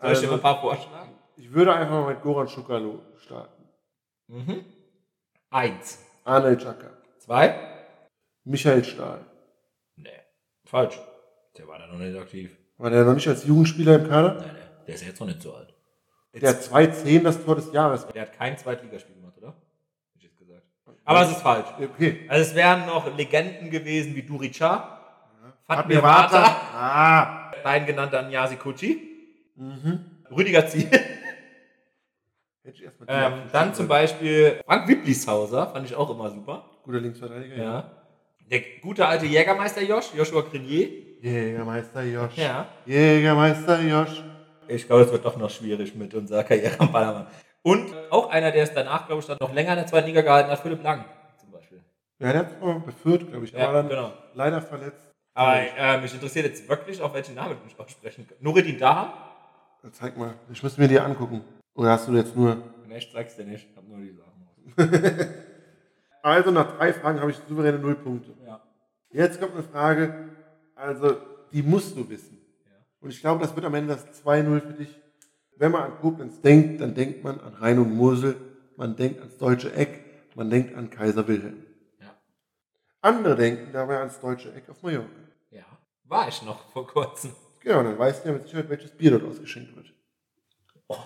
Soll 0.00 0.12
ich 0.12 0.18
dir 0.20 0.24
Also- 0.24 0.26
mal 0.28 0.34
ein 0.34 0.40
paar 0.40 0.60
vorschlagen? 0.60 1.10
Ich 1.36 1.52
würde 1.52 1.72
einfach 1.74 1.92
mal 2.00 2.08
mit 2.14 2.22
Goran 2.22 2.48
Schukalo 2.48 3.00
starten. 3.18 3.64
Mhm. 4.28 4.64
Eins. 5.50 5.98
Arnel 6.24 6.56
Chaka. 6.58 6.90
Zwei? 7.18 7.58
Michael 8.44 8.84
Stahl. 8.84 9.24
Nee. 9.96 10.08
Falsch. 10.64 10.98
Der 11.56 11.66
war 11.68 11.78
da 11.78 11.86
noch 11.86 11.98
nicht 11.98 12.18
aktiv. 12.18 12.56
War 12.76 12.90
der 12.90 13.04
noch 13.04 13.14
nicht 13.14 13.28
als 13.28 13.44
Jugendspieler 13.46 13.96
im 13.96 14.08
Kader? 14.08 14.34
Nein, 14.34 14.50
nee. 14.54 14.84
Der 14.86 14.94
ist 14.94 15.04
jetzt 15.04 15.20
noch 15.20 15.26
nicht 15.26 15.42
so 15.42 15.54
alt. 15.54 15.74
Der 16.34 16.50
hat 16.50 16.62
2-10 16.62 17.24
das 17.24 17.42
Tor 17.44 17.56
des 17.56 17.72
Jahres. 17.72 18.06
Der 18.08 18.22
hat 18.22 18.32
kein 18.32 18.56
Zweitligaspiel 18.58 19.14
gemacht, 19.16 19.34
oder? 19.38 19.48
Hätte 19.48 19.58
ich 20.18 20.22
jetzt 20.24 20.38
gesagt. 20.38 20.62
Aber 21.04 21.22
es 21.22 21.30
ist 21.30 21.40
falsch. 21.40 21.66
Okay. 21.80 22.26
Also 22.28 22.42
es 22.50 22.54
wären 22.54 22.86
noch 22.86 23.16
Legenden 23.16 23.70
gewesen 23.70 24.14
wie 24.14 24.22
Durica, 24.22 25.00
Fatmir 25.66 26.00
Fatmir 26.00 26.02
Vata. 26.02 26.44
Ah. 26.74 27.52
dein 27.64 27.86
genannter 27.86 28.22
Nyasi 28.22 28.56
Kutschi, 28.56 29.07
Mhm. 29.58 30.04
Rüdiger 30.30 30.66
Ziel. 30.66 30.88
Ähm, 33.06 33.32
dann 33.50 33.72
zum. 33.72 33.88
Beispiel 33.88 34.60
Frank 34.66 34.86
Wipplishauser, 34.88 35.68
fand 35.68 35.86
ich 35.86 35.94
auch 35.94 36.10
immer 36.10 36.30
super. 36.30 36.68
Guter 36.82 37.00
Linksverteidiger. 37.00 37.56
Ja. 37.56 37.90
Der 38.50 38.60
gute 38.82 39.06
alte 39.06 39.24
Jägermeister 39.24 39.80
Josh, 39.80 40.12
Joshua 40.14 40.42
Grenier. 40.42 40.88
Jägermeister 41.22 42.02
Josh. 42.02 42.36
Ja. 42.36 42.66
Jägermeister 42.84 43.80
Josh. 43.80 44.22
Ich 44.66 44.86
glaube, 44.86 45.04
es 45.04 45.12
wird 45.12 45.24
doch 45.24 45.38
noch 45.38 45.48
schwierig 45.48 45.94
mit 45.94 46.12
unserer 46.12 46.44
Karriere 46.44 46.78
am 46.78 46.92
Ballermann. 46.92 47.26
Und 47.62 47.94
auch 48.10 48.28
einer, 48.28 48.50
der 48.52 48.64
es 48.64 48.74
danach, 48.74 49.06
glaube 49.06 49.20
ich, 49.20 49.26
dann 49.26 49.38
noch 49.40 49.54
länger 49.54 49.70
in 49.70 49.76
der 49.76 49.86
zweiten 49.86 50.06
Liga 50.06 50.20
gehalten 50.20 50.50
hat, 50.50 50.60
Philipp 50.60 50.82
Lang 50.82 51.06
zum 51.40 51.50
Beispiel. 51.50 51.82
Ja, 52.18 52.32
der 52.32 52.40
hat 52.40 52.60
mal 52.60 52.80
beführt, 52.80 53.30
glaube 53.30 53.46
ich. 53.46 53.52
Ja, 53.52 53.68
aber 53.68 53.78
dann 53.78 53.88
genau. 53.88 54.12
leider 54.34 54.60
verletzt. 54.60 55.10
Aber 55.34 55.56
äh, 55.56 56.00
mich 56.00 56.12
interessiert 56.12 56.46
jetzt 56.46 56.68
wirklich, 56.68 57.00
auf 57.00 57.14
welchen 57.14 57.34
Namen 57.34 57.56
du 57.58 57.64
mich 57.64 57.78
aussprechen 57.78 58.26
kannst. 58.28 58.42
Nureddin 58.42 58.78
Daha? 58.78 59.27
Zeig 59.92 60.16
mal. 60.16 60.34
Ich 60.52 60.62
muss 60.62 60.76
mir 60.76 60.88
die 60.88 60.98
angucken. 60.98 61.42
Oder 61.74 61.90
hast 61.92 62.08
du 62.08 62.12
jetzt 62.12 62.36
nur. 62.36 62.56
Nee, 62.86 62.98
ich 62.98 63.12
zeig's 63.12 63.36
dir 63.36 63.44
nicht. 63.44 63.68
Ich 63.70 63.76
hab 63.76 63.86
nur 63.86 63.98
die 63.98 64.12
Sachen. 64.12 64.34
Also 66.22 66.50
nach 66.50 66.76
drei 66.76 66.92
Fragen 66.92 67.20
habe 67.20 67.30
ich 67.30 67.38
souveräne 67.48 67.78
null 67.78 67.94
Punkte. 67.94 68.34
Ja. 68.44 68.60
Jetzt 69.10 69.40
kommt 69.40 69.54
eine 69.54 69.62
Frage, 69.62 70.30
also 70.74 71.16
die 71.52 71.62
musst 71.62 71.96
du 71.96 72.08
wissen. 72.08 72.38
Und 73.00 73.10
ich 73.10 73.20
glaube, 73.20 73.40
das 73.40 73.54
wird 73.54 73.64
am 73.64 73.74
Ende 73.74 73.94
das 73.94 74.24
2-0 74.24 74.60
für 74.60 74.72
dich. 74.72 75.00
Wenn 75.56 75.72
man 75.72 75.84
an 75.84 75.98
Koblenz 76.00 76.40
denkt, 76.40 76.80
dann 76.80 76.94
denkt 76.94 77.22
man 77.24 77.40
an 77.40 77.54
Rhein 77.54 77.78
und 77.78 77.94
Mosel, 77.94 78.36
man 78.76 78.96
denkt 78.96 79.20
ans 79.20 79.38
deutsche 79.38 79.72
Eck, 79.72 80.04
man 80.34 80.50
denkt 80.50 80.74
an 80.76 80.90
Kaiser 80.90 81.26
Wilhelm. 81.26 81.64
Ja. 82.00 82.14
Andere 83.00 83.36
denken 83.36 83.72
dabei 83.72 83.98
ans 83.98 84.20
deutsche 84.20 84.52
Eck 84.52 84.68
auf 84.68 84.82
Mallorca. 84.82 85.08
Ja. 85.50 85.64
War 86.04 86.28
ich 86.28 86.42
noch 86.42 86.68
vor 86.70 86.86
kurzem. 86.86 87.32
Genau, 87.60 87.82
dann 87.82 87.98
weißt 87.98 88.24
du 88.24 88.28
ja 88.28 88.34
mit 88.34 88.44
Sicherheit, 88.44 88.68
welches 88.68 88.90
Bier 88.92 89.12
dort 89.12 89.24
ausgeschenkt 89.24 89.74
wird. 89.74 89.92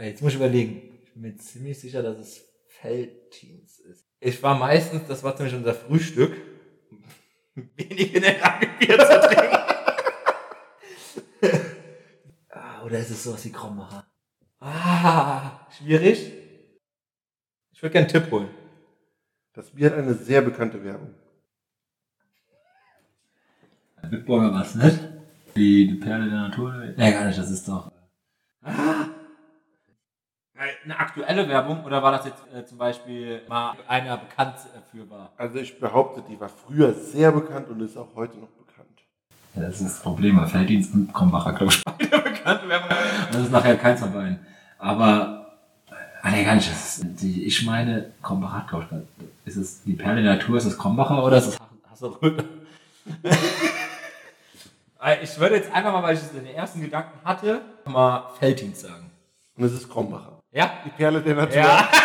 Jetzt 0.00 0.22
muss 0.22 0.32
ich 0.32 0.36
überlegen. 0.36 1.00
Ich 1.04 1.12
bin 1.12 1.22
mir 1.22 1.36
ziemlich 1.36 1.80
sicher, 1.80 2.02
dass 2.02 2.18
es 2.18 2.44
Feldteams 2.68 3.78
ist. 3.80 4.06
Ich 4.20 4.42
war 4.42 4.58
meistens, 4.58 5.06
das 5.06 5.22
war 5.22 5.36
ziemlich 5.36 5.54
unser 5.54 5.74
Frühstück, 5.74 6.36
wenig 7.54 8.14
in 8.14 8.22
der 8.22 8.38
Lage, 8.38 8.68
Bier 8.78 8.98
zu 8.98 9.20
trinken. 9.20 9.56
ah, 12.50 12.82
oder 12.84 12.98
ist 12.98 13.10
es 13.10 13.24
sowas 13.24 13.44
wie 13.44 13.52
Krombacher? 13.52 14.06
Ah, 14.60 15.66
schwierig. 15.70 16.32
Ich 17.72 17.82
würde 17.82 17.92
gerne 17.92 18.08
einen 18.08 18.22
Tipp 18.22 18.30
holen. 18.30 18.48
Das 19.52 19.70
Bier 19.70 19.90
hat 19.90 19.98
eine 19.98 20.14
sehr 20.14 20.42
bekannte 20.42 20.82
Werbung. 20.84 21.14
Bitburger 24.10 24.52
was, 24.52 24.74
nicht? 24.74 25.15
Die, 25.56 25.86
die 25.86 25.94
Perle 25.94 26.28
der 26.28 26.40
Natur? 26.40 26.74
Nee, 26.96 27.12
gar 27.12 27.24
nicht, 27.24 27.38
das 27.38 27.50
ist 27.50 27.66
doch. 27.66 27.90
Ah. 28.62 29.06
Eine 30.84 30.98
aktuelle 30.98 31.48
Werbung 31.48 31.84
oder 31.84 32.02
war 32.02 32.12
das 32.12 32.26
jetzt 32.26 32.42
äh, 32.54 32.64
zum 32.64 32.78
Beispiel 32.78 33.42
mal 33.48 33.74
einer 33.88 34.18
bekannt 34.18 34.56
äh, 34.74 34.80
für 34.90 35.08
war? 35.10 35.32
Also 35.36 35.58
ich 35.58 35.80
behaupte, 35.80 36.22
die 36.28 36.38
war 36.38 36.48
früher 36.48 36.92
sehr 36.94 37.32
bekannt 37.32 37.68
und 37.68 37.80
ist 37.80 37.96
auch 37.96 38.08
heute 38.14 38.38
noch 38.38 38.48
bekannt. 38.48 39.02
Ja, 39.54 39.62
das 39.62 39.80
ist 39.80 39.84
das 39.84 40.00
Problem, 40.00 40.38
weil 40.38 40.46
Felddienst 40.46 40.94
und 40.94 41.12
Krombacher, 41.12 41.54
glaube 41.54 41.72
ich, 41.72 41.82
beide 41.84 42.22
bekannte 42.22 42.68
Werbung. 42.68 42.88
Das 43.32 43.42
ist 43.42 43.50
nachher 43.50 43.76
keins 43.76 44.00
von 44.00 44.12
beiden. 44.12 44.38
Aber, 44.78 45.58
ah, 46.22 46.30
nee, 46.30 46.44
gar 46.44 46.54
nicht. 46.54 46.70
Das 46.70 46.98
ist, 46.98 47.22
die, 47.22 47.44
ich 47.44 47.64
meine, 47.64 48.12
Krombacher 48.22 48.58
hat, 48.58 48.68
glaube 48.68 48.86
ich, 48.90 49.26
ist 49.46 49.56
es 49.56 49.82
die 49.82 49.94
Perle 49.94 50.22
der 50.22 50.36
Natur, 50.36 50.58
ist 50.58 50.66
es 50.66 50.78
Krombacher 50.78 51.24
oder 51.24 51.38
ist 51.38 51.48
es 51.48 51.58
Hasseröder. 51.90 52.44
Äh, 55.02 55.22
ich 55.22 55.38
würde 55.38 55.56
jetzt 55.56 55.72
einfach 55.72 55.92
mal, 55.92 56.02
weil 56.02 56.14
ich 56.14 56.22
es 56.22 56.32
in 56.32 56.44
den 56.44 56.54
ersten 56.54 56.80
Gedanken 56.80 57.18
hatte, 57.24 57.62
mal 57.84 58.30
Felddienst 58.38 58.82
sagen. 58.82 59.10
Und 59.56 59.64
es 59.64 59.72
ist 59.72 59.88
Krombacher. 59.88 60.40
Ja? 60.52 60.72
Die 60.84 60.90
Perle 60.90 61.22
der 61.22 61.34
Natur. 61.34 61.56
Ja. 61.56 61.88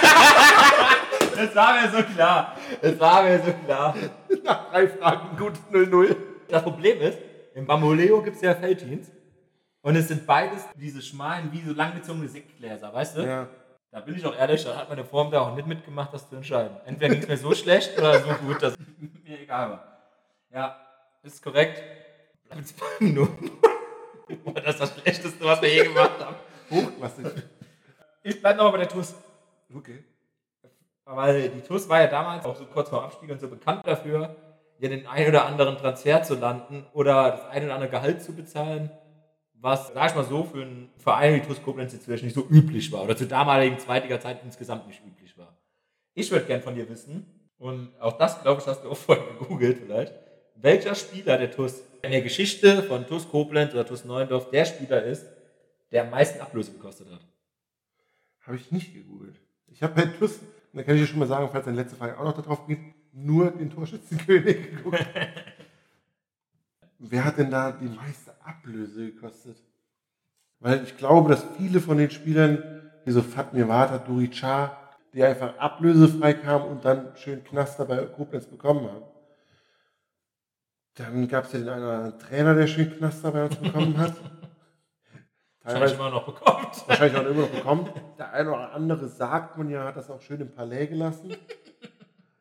Das 1.34 1.56
war 1.56 1.82
mir 1.82 1.90
so 1.90 2.04
klar. 2.04 2.56
Das 2.82 3.00
war 3.00 3.24
mir 3.24 3.40
so 3.40 3.54
klar. 3.66 3.96
Nach 4.44 4.70
drei 4.70 4.88
Fragen 4.88 5.38
gut 5.38 5.54
0-0. 5.72 6.16
Das 6.50 6.62
Problem 6.62 7.00
ist, 7.00 7.18
im 7.56 7.66
Bamboleo 7.66 8.22
gibt 8.22 8.36
es 8.36 8.42
ja 8.42 8.54
Felddienst. 8.54 9.12
Und 9.82 9.96
es 9.96 10.10
sind 10.10 10.28
beides 10.28 10.68
diese 10.76 11.02
schmalen, 11.02 11.52
wie 11.52 11.62
so 11.62 11.74
langgezogene 11.74 12.28
Sektgläser, 12.28 12.94
weißt 12.94 13.18
du? 13.18 13.22
Ja. 13.22 13.48
Da 13.92 14.00
bin 14.02 14.16
ich 14.16 14.26
auch 14.26 14.38
ehrlich, 14.38 14.64
da 14.64 14.76
hat 14.76 14.90
meine 14.90 15.04
Form 15.04 15.32
da 15.32 15.42
auch 15.42 15.56
nicht 15.56 15.68
mitgemacht, 15.68 16.14
das 16.14 16.30
zu 16.30 16.36
entscheiden. 16.36 16.78
Entweder 16.86 17.14
ging 17.14 17.24
es 17.24 17.28
mir 17.28 17.38
so 17.38 17.56
schlecht 17.56 17.98
oder 17.98 18.20
so 18.20 18.30
gut, 18.46 18.62
dass 18.62 18.76
mir 19.24 19.40
egal 19.40 19.72
war. 19.72 19.84
Ja, 20.54 20.78
ist 21.24 21.42
korrekt. 21.42 21.82
Mit 22.56 22.68
zwei 22.68 22.86
Minuten. 23.00 23.52
Das 24.54 24.76
ist 24.76 24.80
das 24.80 24.94
Schlechteste, 24.94 25.44
was 25.44 25.62
wir 25.62 25.68
je 25.68 25.84
gemacht 25.84 26.18
haben. 26.20 26.38
Hochklassig. 26.70 27.26
Ich 28.24 28.40
bleib 28.40 28.56
noch 28.56 28.64
mal 28.64 28.72
bei 28.72 28.78
der 28.78 28.88
TUS. 28.88 29.14
Okay. 29.76 30.06
Weil 31.04 31.50
die 31.50 31.60
TUS 31.60 31.90
war 31.90 32.00
ja 32.00 32.08
damals 32.08 32.46
auch 32.46 32.56
so 32.56 32.66
kurz 32.66 32.88
vor 32.88 33.04
Abstieg 33.04 33.30
und 33.30 33.42
so 33.42 33.50
bekannt 33.50 33.86
dafür, 33.86 34.34
ja 34.80 34.88
den 34.88 35.06
einen 35.06 35.28
oder 35.28 35.46
anderen 35.46 35.76
Transfer 35.76 36.24
zu 36.24 36.36
landen 36.36 36.86
oder 36.94 37.32
das 37.32 37.46
ein 37.50 37.66
oder 37.66 37.74
andere 37.74 37.90
Gehalt 37.90 38.24
zu 38.24 38.34
bezahlen, 38.34 38.90
was, 39.54 39.90
sag 39.94 40.12
ich 40.12 40.16
mal 40.16 40.24
so, 40.24 40.46
für 40.46 40.62
einen 40.62 40.94
Verein 40.98 41.36
wie 41.36 41.42
TUS 41.42 41.62
Koblenz 41.62 41.92
jetzt 41.92 42.06
vielleicht 42.06 42.24
nicht 42.24 42.36
so 42.36 42.48
üblich 42.50 42.90
war 42.94 43.04
oder 43.04 43.18
zur 43.18 43.28
damaligen 43.28 43.80
zweitiger 43.80 44.22
Zeit 44.22 44.40
insgesamt 44.46 44.88
nicht 44.88 45.06
üblich 45.06 45.38
war. 45.38 45.58
Ich 46.14 46.32
würde 46.32 46.46
gern 46.46 46.62
von 46.62 46.76
dir 46.76 46.88
wissen, 46.88 47.26
und 47.62 47.92
auch 48.00 48.14
das, 48.14 48.42
glaube 48.42 48.60
ich, 48.60 48.68
hast 48.68 48.84
du 48.84 48.90
auch 48.90 48.98
vorhin 48.98 49.24
gegoogelt 49.38 49.78
vielleicht, 49.78 50.14
welcher 50.62 50.96
Spieler 50.96 51.38
der 51.38 51.52
TUS 51.52 51.82
in 52.02 52.12
der 52.12 52.22
Geschichte 52.22 52.84
von 52.84 53.08
TUS 53.08 53.30
Koblenz 53.30 53.74
oder 53.74 53.86
TUS 53.86 54.06
Neuendorf 54.06 54.50
der 54.50 54.66
Spieler 54.66 55.04
ist, 55.04 55.26
der 55.92 56.04
am 56.04 56.10
meisten 56.10 56.40
Ablöse 56.42 56.72
gekostet 56.72 57.08
hat. 57.12 57.22
Habe 58.42 58.56
ich 58.58 58.72
nicht 58.72 58.94
gegoogelt. 58.94 59.40
Ich 59.68 59.84
habe 59.84 59.94
bei 59.94 60.06
TUS, 60.08 60.40
da 60.74 60.84
kann 60.84 60.96
ich 60.96 61.02
dir 61.02 61.08
schon 61.08 61.20
mal 61.20 61.28
sagen, 61.28 61.50
falls 61.52 61.66
deine 61.66 61.78
letzte 61.78 61.96
Frage 61.96 62.18
auch 62.18 62.24
noch 62.24 62.36
darauf 62.36 62.68
geht, 62.68 62.80
nur 63.14 63.52
den 63.52 63.70
Torschützenkönig 63.70 64.72
geguckt. 64.76 65.06
Wer 67.00 67.26
hat 67.26 67.38
denn 67.38 67.52
da 67.52 67.72
die 67.72 67.88
meiste 67.88 68.34
Ablöse 68.44 69.12
gekostet? 69.12 69.58
Weil 70.60 70.84
ich 70.84 70.98
glaube, 70.98 71.30
dass 71.30 71.46
viele 71.58 71.80
von 71.80 71.98
den 71.98 72.12
Spielern, 72.12 72.82
wie 73.06 73.12
so 73.12 73.22
Fatmir 73.22 73.68
Vata, 73.68 73.98
Durichar, 73.98 74.78
die 75.14 75.24
einfach 75.24 75.58
ablösefrei 75.58 76.36
kamen 76.36 76.66
und 76.66 76.86
dann 76.86 77.16
schön 77.18 77.44
Knaster 77.44 77.86
bei 77.86 77.98
Koblenz 78.06 78.46
bekommen 78.46 78.88
haben. 78.88 79.04
Dann 80.96 81.28
gab 81.28 81.46
es 81.46 81.54
ja 81.54 81.60
den 81.60 81.70
einen 81.70 82.20
Trainer, 82.20 82.54
der 82.54 82.68
schön 82.68 82.92
Knaster 82.92 83.32
bei 83.32 83.46
uns 83.46 83.56
bekommen 83.56 83.98
hat. 83.98 84.16
Wahrscheinlich 85.64 85.94
immer 85.94 86.10
noch 86.10 86.26
bekommt. 86.26 86.88
wahrscheinlich 86.88 87.18
auch 87.18 87.26
immer 87.26 87.42
noch 87.42 87.50
bekommen. 87.50 87.90
Der 88.18 88.34
eine 88.34 88.50
oder 88.50 88.74
andere 88.74 89.08
sagt 89.08 89.58
man 89.58 89.70
ja, 89.70 89.86
hat 89.86 89.96
das 89.96 90.10
auch 90.10 90.22
schön 90.22 90.42
im 90.42 90.52
Palais 90.52 90.88
gelassen. 90.88 91.36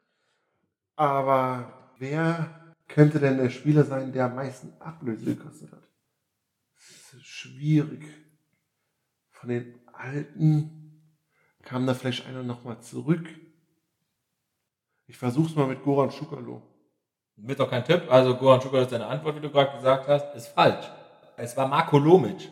Aber 0.96 1.92
wer 1.98 2.74
könnte 2.88 3.20
denn 3.20 3.36
der 3.36 3.50
Spieler 3.50 3.84
sein, 3.84 4.12
der 4.12 4.26
am 4.26 4.36
meisten 4.36 4.72
Ablöse 4.80 5.36
gekostet 5.36 5.70
hat? 5.70 5.82
Das 6.74 7.14
ist 7.14 7.26
schwierig. 7.26 8.06
Von 9.30 9.50
den 9.50 9.78
Alten 9.92 11.02
kam 11.62 11.86
da 11.86 11.92
vielleicht 11.92 12.26
einer 12.26 12.42
nochmal 12.42 12.80
zurück. 12.80 13.28
Ich 15.06 15.18
versuch's 15.18 15.54
mal 15.54 15.66
mit 15.66 15.82
Goran 15.82 16.10
Schukalo. 16.10 16.69
Wird 17.42 17.60
doch 17.60 17.70
kein 17.70 17.84
Tipp. 17.84 18.02
Also 18.10 18.36
Goran 18.36 18.60
Schukalo 18.60 18.82
ist 18.82 18.92
deine 18.92 19.06
Antwort, 19.06 19.36
wie 19.36 19.40
du 19.40 19.50
gerade 19.50 19.76
gesagt 19.76 20.08
hast, 20.08 20.34
ist 20.34 20.48
falsch. 20.48 20.86
Es 21.36 21.56
war 21.56 21.66
Marco 21.66 21.98
Lomic, 21.98 22.50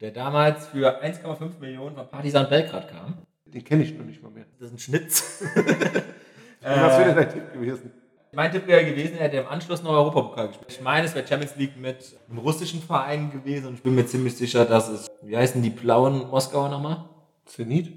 der 0.00 0.10
damals 0.10 0.68
für 0.68 1.02
1,5 1.02 1.58
Millionen 1.58 1.96
von 1.96 2.08
Partizan 2.08 2.48
Belgrad 2.48 2.88
kam. 2.88 3.18
Den 3.46 3.64
kenne 3.64 3.82
ich 3.82 3.96
noch 3.96 4.04
nicht 4.04 4.22
mal 4.22 4.30
mehr. 4.30 4.44
Das 4.58 4.68
ist 4.68 4.74
ein 4.74 4.78
Schnitz. 4.78 5.42
Was 6.62 6.98
wäre 6.98 7.14
dein 7.14 7.30
Tipp 7.30 7.52
gewesen? 7.52 7.92
Mein 8.32 8.52
Tipp 8.52 8.66
wäre 8.68 8.84
gewesen, 8.84 9.16
er 9.18 9.24
hätte 9.24 9.38
im 9.38 9.48
Anschluss 9.48 9.82
noch 9.82 9.90
Europapokal 9.90 10.48
gespielt. 10.48 10.70
Ich 10.70 10.80
meine, 10.80 11.06
es 11.06 11.14
wäre 11.14 11.26
Champions 11.26 11.56
League 11.56 11.76
mit 11.76 12.16
einem 12.28 12.38
russischen 12.38 12.80
Verein 12.80 13.30
gewesen 13.32 13.68
und 13.68 13.74
ich 13.74 13.82
bin 13.82 13.94
mir 13.94 14.06
ziemlich 14.06 14.36
sicher, 14.36 14.64
dass 14.64 14.88
es, 14.88 15.10
wie 15.22 15.36
heißen 15.36 15.60
die 15.60 15.70
blauen 15.70 16.28
Moskauer 16.28 16.68
nochmal? 16.68 17.08
Zenit? 17.46 17.92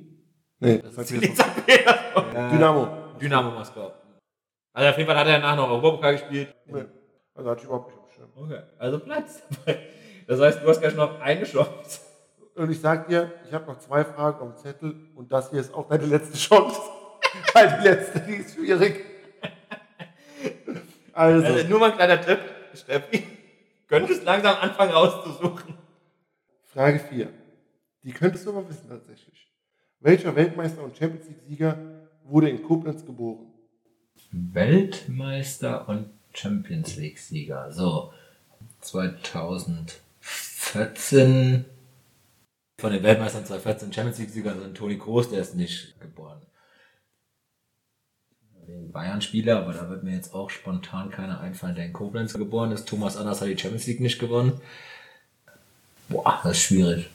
Nee, 0.59 0.79
das 0.79 0.97
mir 0.97 1.05
Zenit. 1.05 1.37
Dynamo. 2.33 2.87
Dynamo 3.21 3.51
Moskau. 3.51 3.91
Also 4.73 4.89
auf 4.89 4.97
jeden 4.97 5.07
Fall 5.07 5.17
hat 5.17 5.27
er 5.27 5.33
danach 5.39 5.55
noch 5.55 5.69
Europapokal 5.69 6.13
gespielt. 6.13 6.53
Nee. 6.65 6.85
Also 7.35 7.49
hatte 7.49 7.59
ich 7.61 7.65
überhaupt 7.65 7.87
nicht 7.89 7.99
auf 7.99 8.09
dem 8.09 8.13
Schirm. 8.15 8.29
Okay, 8.35 8.61
also 8.79 8.99
Platz 8.99 9.43
dabei. 9.49 9.79
Das 10.27 10.39
heißt, 10.39 10.63
du 10.63 10.67
hast 10.67 10.81
gleich 10.81 10.95
noch 10.95 11.19
eine 11.21 11.43
Chance. 11.43 12.01
Und 12.55 12.71
ich 12.71 12.79
sag 12.79 13.07
dir, 13.07 13.31
ich 13.45 13.53
habe 13.53 13.65
noch 13.65 13.79
zwei 13.79 14.03
Fragen 14.03 14.39
auf 14.39 14.55
dem 14.55 14.57
Zettel 14.57 14.95
und 15.15 15.31
das 15.31 15.49
hier 15.49 15.59
ist 15.59 15.73
auch 15.73 15.87
deine 15.87 16.05
letzte 16.05 16.37
Chance. 16.37 16.79
Weil 17.53 17.77
die 17.79 17.87
letzte, 17.87 18.19
die 18.21 18.35
ist 18.35 18.55
schwierig. 18.55 19.05
Also, 21.13 21.45
Also 21.45 21.67
nur 21.67 21.79
mal 21.79 21.91
ein 21.91 21.97
kleiner 21.97 22.21
Tipp, 22.21 22.39
Steffi. 22.73 23.23
Könntest 23.87 24.23
langsam 24.23 24.55
anfangen 24.55 24.91
rauszusuchen. 24.91 25.75
Frage 26.65 26.99
4. 26.99 27.29
Die 28.03 28.11
könntest 28.11 28.45
du 28.45 28.49
aber 28.49 28.67
wissen 28.67 28.89
tatsächlich. 28.89 29.51
Welcher 29.99 30.35
Weltmeister 30.35 30.83
und 30.83 30.97
Champions 30.97 31.27
League-Sieger 31.27 31.77
wurde 32.23 32.49
in 32.49 32.63
Koblenz 32.63 33.05
geboren? 33.05 33.52
Weltmeister 34.31 35.87
und 35.87 36.07
Champions 36.33 36.95
League-Sieger. 36.95 37.71
So, 37.71 38.11
2014. 38.81 41.65
Von 42.79 42.91
den 42.91 43.03
Weltmeistern 43.03 43.45
2014 43.45 43.93
Champions 43.93 44.17
League-Sieger 44.19 44.59
sind 44.59 44.75
Toni 44.75 44.97
Kroos, 44.97 45.29
der 45.29 45.41
ist 45.41 45.53
nicht 45.55 45.99
geboren. 46.01 46.41
Bayern-Spieler, 48.91 49.59
aber 49.59 49.73
da 49.73 49.89
wird 49.89 50.03
mir 50.03 50.15
jetzt 50.15 50.33
auch 50.33 50.49
spontan 50.49 51.11
keiner 51.11 51.41
einfallen, 51.41 51.75
der 51.75 51.85
in 51.85 51.93
Koblenz 51.93 52.33
geboren 52.33 52.71
ist. 52.71 52.87
Thomas 52.87 53.17
Anders 53.17 53.41
hat 53.41 53.47
die 53.47 53.57
Champions 53.57 53.87
League 53.87 53.99
nicht 53.99 54.19
gewonnen. 54.19 54.61
Boah, 56.09 56.39
das 56.43 56.57
ist 56.57 56.63
schwierig. 56.63 57.09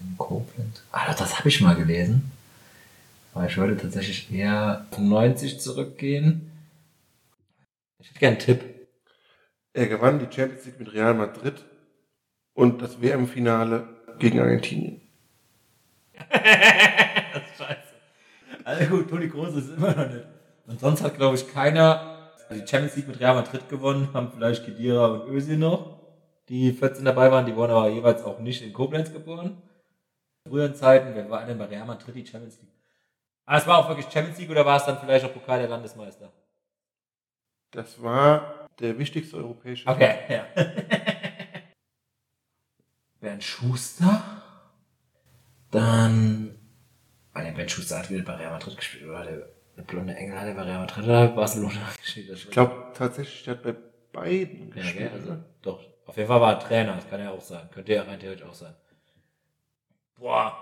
In 0.00 0.18
Koblenz. 0.18 0.82
Ah, 0.92 1.14
das 1.14 1.38
habe 1.38 1.48
ich 1.48 1.60
mal 1.60 1.76
gelesen. 1.76 2.30
Aber 3.34 3.46
ich 3.46 3.56
würde 3.56 3.76
tatsächlich 3.76 4.32
eher 4.32 4.86
90 4.96 5.60
zurückgehen. 5.60 6.52
Ich 7.98 8.08
hätte 8.08 8.20
gerne 8.20 8.36
einen 8.36 8.44
Tipp. 8.44 8.88
Er 9.72 9.88
gewann 9.88 10.20
die 10.20 10.32
Champions 10.34 10.64
League 10.66 10.78
mit 10.78 10.92
Real 10.92 11.14
Madrid 11.14 11.64
und 12.54 12.80
das 12.80 13.02
WM-Finale 13.02 13.88
gegen 14.20 14.38
Argentinien. 14.38 15.00
das 16.30 17.42
ist 17.42 17.58
scheiße. 17.58 17.80
Also 18.62 18.84
gut, 18.86 19.10
Toni 19.10 19.28
Kroos 19.28 19.56
ist 19.56 19.76
immer 19.76 19.94
noch 19.94 20.08
nicht. 20.08 20.26
Und 20.68 20.78
sonst 20.78 21.02
hat, 21.02 21.16
glaube 21.16 21.34
ich, 21.34 21.52
keiner 21.52 22.30
die 22.50 22.64
Champions 22.66 22.94
League 22.94 23.08
mit 23.08 23.18
Real 23.18 23.34
Madrid 23.34 23.68
gewonnen. 23.68 24.10
Haben 24.14 24.30
vielleicht 24.32 24.64
Kedira 24.64 25.06
und 25.08 25.28
Özil 25.28 25.56
noch, 25.56 25.98
die 26.48 26.72
14 26.72 27.04
dabei 27.04 27.32
waren. 27.32 27.46
Die 27.46 27.56
wurden 27.56 27.72
aber 27.72 27.88
jeweils 27.88 28.22
auch 28.22 28.38
nicht 28.38 28.62
in 28.62 28.72
Koblenz 28.72 29.12
geboren. 29.12 29.60
In 30.44 30.52
früheren 30.52 30.76
Zeiten, 30.76 31.16
wer 31.16 31.28
war 31.28 31.44
denn 31.44 31.58
bei 31.58 31.64
Real 31.64 31.86
Madrid 31.86 32.14
die 32.14 32.24
Champions 32.24 32.60
League? 32.60 32.73
Ah, 33.46 33.58
es 33.58 33.66
war 33.66 33.78
auch 33.78 33.88
wirklich 33.88 34.06
Champions 34.10 34.38
League 34.38 34.50
oder 34.50 34.64
war 34.64 34.76
es 34.78 34.84
dann 34.86 34.98
vielleicht 34.98 35.24
auch 35.24 35.32
Pokal 35.32 35.58
der 35.58 35.68
Landesmeister? 35.68 36.32
Das 37.72 38.02
war 38.02 38.68
der 38.78 38.98
wichtigste 38.98 39.36
europäische 39.36 39.86
Okay, 39.88 40.18
ja. 40.28 40.46
Bernd 43.20 43.42
Schuster. 43.44 44.22
Dann. 45.70 46.58
Ah, 47.32 47.42
der 47.42 47.52
Bernd 47.52 47.70
Schuster 47.70 47.98
hat 47.98 48.10
wieder 48.10 48.22
bei 48.24 48.36
Real 48.36 48.52
Madrid 48.52 48.76
gespielt, 48.76 49.04
oder? 49.04 49.24
Der, 49.24 49.48
der 49.76 49.82
blonde 49.82 50.14
Engel 50.14 50.38
hat 50.38 50.46
er 50.46 50.54
bei 50.54 50.62
Real 50.62 50.78
Madrid 50.80 51.04
oder 51.04 51.28
Barcelona 51.28 51.90
gespielt. 52.00 52.30
Ich 52.32 52.50
glaube 52.50 52.92
tatsächlich, 52.94 53.42
der 53.44 53.54
hat 53.54 53.62
bei 53.62 53.74
beiden 54.12 54.68
Ja, 54.68 54.74
gespielt. 54.74 55.10
gell, 55.10 55.20
also, 55.20 55.36
doch. 55.62 55.80
Auf 56.06 56.16
jeden 56.16 56.28
Fall 56.28 56.40
war 56.40 56.52
er 56.54 56.60
Trainer, 56.60 56.94
das 56.96 57.08
kann 57.08 57.20
ja 57.20 57.30
auch 57.30 57.40
sein. 57.40 57.68
Könnte 57.72 57.94
ja 57.94 58.02
rein 58.02 58.20
theoretisch 58.20 58.46
auch 58.46 58.54
sein. 58.54 58.74
Boah. 60.16 60.56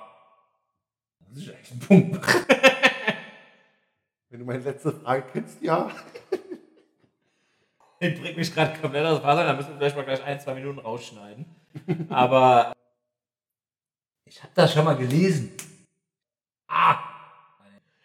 Das 1.29 1.39
ist 1.39 1.49
echt 1.49 1.73
ein 1.73 1.81
Punkt. 1.81 2.25
Wenn 4.33 4.41
du 4.41 4.47
meine 4.47 4.63
letzte 4.65 4.93
Frage 4.93 5.25
kennst, 5.31 5.63
ja. 5.63 5.91
Ich 8.01 8.21
bringt 8.21 8.37
mich 8.37 8.53
gerade 8.53 8.81
komplett 8.81 9.07
aus 9.07 9.23
Wasser, 9.23 9.45
dann 9.45 9.57
müssen 9.57 9.69
wir 9.69 9.77
vielleicht 9.77 9.95
mal 9.95 10.05
gleich 10.05 10.25
ein, 10.25 10.41
zwei 10.41 10.55
Minuten 10.55 10.81
rausschneiden. 10.81 11.47
Aber 12.09 12.73
ich 14.25 14.43
habe 14.43 14.53
das 14.57 14.73
schon 14.73 14.85
mal 14.85 14.97
gelesen. 14.97 15.53
Ah! 16.67 16.97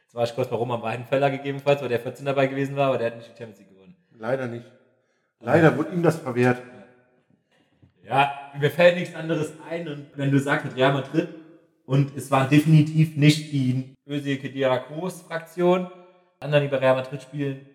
Jetzt 0.03 0.13
war 0.13 0.23
ich 0.25 0.35
kurz 0.35 0.49
bei 0.49 0.55
Roman 0.55 0.83
Weidenfeller 0.83 1.31
gegebenenfalls, 1.31 1.81
weil 1.81 1.89
der 1.89 1.99
14 1.99 2.25
dabei 2.25 2.45
gewesen 2.45 2.75
war, 2.75 2.89
aber 2.89 2.99
der 2.99 3.07
hat 3.07 3.17
nicht 3.17 3.31
die 3.33 3.37
Champions 3.37 3.57
League 3.57 3.69
gewonnen. 3.69 3.95
Leider 4.19 4.45
nicht. 4.45 4.65
Leider 5.39 5.75
wurde 5.75 5.93
ihm 5.93 6.03
das 6.03 6.19
verwehrt. 6.19 6.61
Ja, 8.03 8.51
mir 8.59 8.69
fällt 8.69 8.97
nichts 8.97 9.15
anderes 9.15 9.53
ein 9.67 9.87
und 9.87 10.09
wenn 10.15 10.29
du 10.29 10.39
sagst 10.39 10.75
Real 10.75 10.93
Madrid 10.93 11.29
und 11.87 12.15
es 12.15 12.29
war 12.29 12.47
definitiv 12.47 13.15
nicht 13.15 13.51
die 13.51 13.95
Özil 14.07 14.37
Kedira 14.37 14.77
Kroos 14.77 15.23
Fraktion, 15.23 15.89
anderen, 16.39 16.63
die 16.63 16.69
bei 16.69 16.77
Real 16.77 16.95
Madrid 16.95 17.21
spielen, 17.21 17.65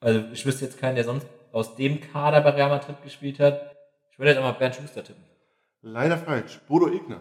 also 0.00 0.20
ich 0.32 0.44
wüsste 0.46 0.64
jetzt 0.64 0.78
keinen, 0.78 0.94
der 0.94 1.04
sonst 1.04 1.26
aus 1.52 1.76
dem 1.76 2.00
Kader 2.00 2.40
bei 2.40 2.50
Real 2.50 2.68
Madrid 2.70 3.02
gespielt 3.02 3.38
hat. 3.40 3.74
Ich 4.12 4.18
würde 4.18 4.30
jetzt 4.30 4.38
auch 4.38 4.44
mal 4.44 4.52
Bernd 4.52 4.74
Schuster 4.76 5.02
tippen. 5.04 5.24
Leider 5.82 6.16
falsch. 6.18 6.60
Bodo 6.68 6.88
Igner. 6.88 7.20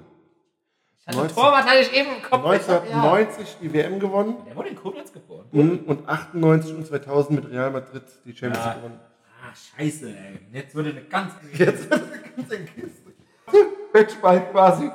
Also 1.06 1.22
19 1.22 1.36
Torwart 1.36 1.66
hatte 1.66 1.80
ich 1.80 1.94
eben 1.94 2.10
im 2.16 2.22
Kopf. 2.22 2.46
1990 2.46 3.58
die 3.62 3.74
WM 3.74 4.00
gewonnen 4.00 4.36
Der 4.48 4.56
wurde 4.56 4.70
in 4.70 4.76
Koblenz 4.76 5.12
geboren. 5.12 5.48
und, 5.52 5.88
und 5.88 6.08
98 6.08 6.76
und 6.76 6.86
2000 6.86 7.44
mit 7.44 7.52
Real 7.52 7.72
Madrid 7.72 8.04
die 8.26 8.36
Champions 8.36 8.66
Ja. 8.66 8.74
Gewonnen. 8.74 9.00
Ah, 9.42 9.54
scheiße, 9.56 10.10
ey. 10.10 10.40
Jetzt 10.52 10.76
wurde 10.76 10.90
eine 10.92 11.02
ganz... 11.04 11.34
Jetzt 11.54 11.90
wird 11.90 12.02
eine 12.04 12.22
ganze 12.36 12.60
Kiste. 12.66 13.14
Matchball 13.94 14.52
quasi. 14.52 14.92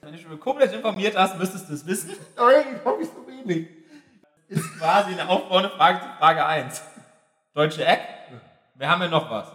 Wenn 0.00 0.10
du 0.10 0.16
dich 0.16 0.26
über 0.26 0.36
Koblenz 0.36 0.72
informiert 0.72 1.16
hast, 1.16 1.38
müsstest 1.38 1.68
du 1.70 1.74
es 1.74 1.86
wissen. 1.86 2.10
Nein, 2.36 2.80
hab 2.84 3.00
ich 3.00 3.06
so 3.08 3.26
wenig. 3.26 3.68
Ist 4.48 4.78
quasi 4.78 5.12
eine 5.12 5.28
aufbauende 5.28 5.70
Frage 5.70 6.00
zu 6.00 6.06
Frage 6.18 6.46
1. 6.46 6.82
Deutsche 7.52 7.84
Eck. 7.84 8.00
Wir 8.74 8.88
haben 8.88 9.02
ja 9.02 9.08
noch 9.08 9.30
was. 9.30 9.48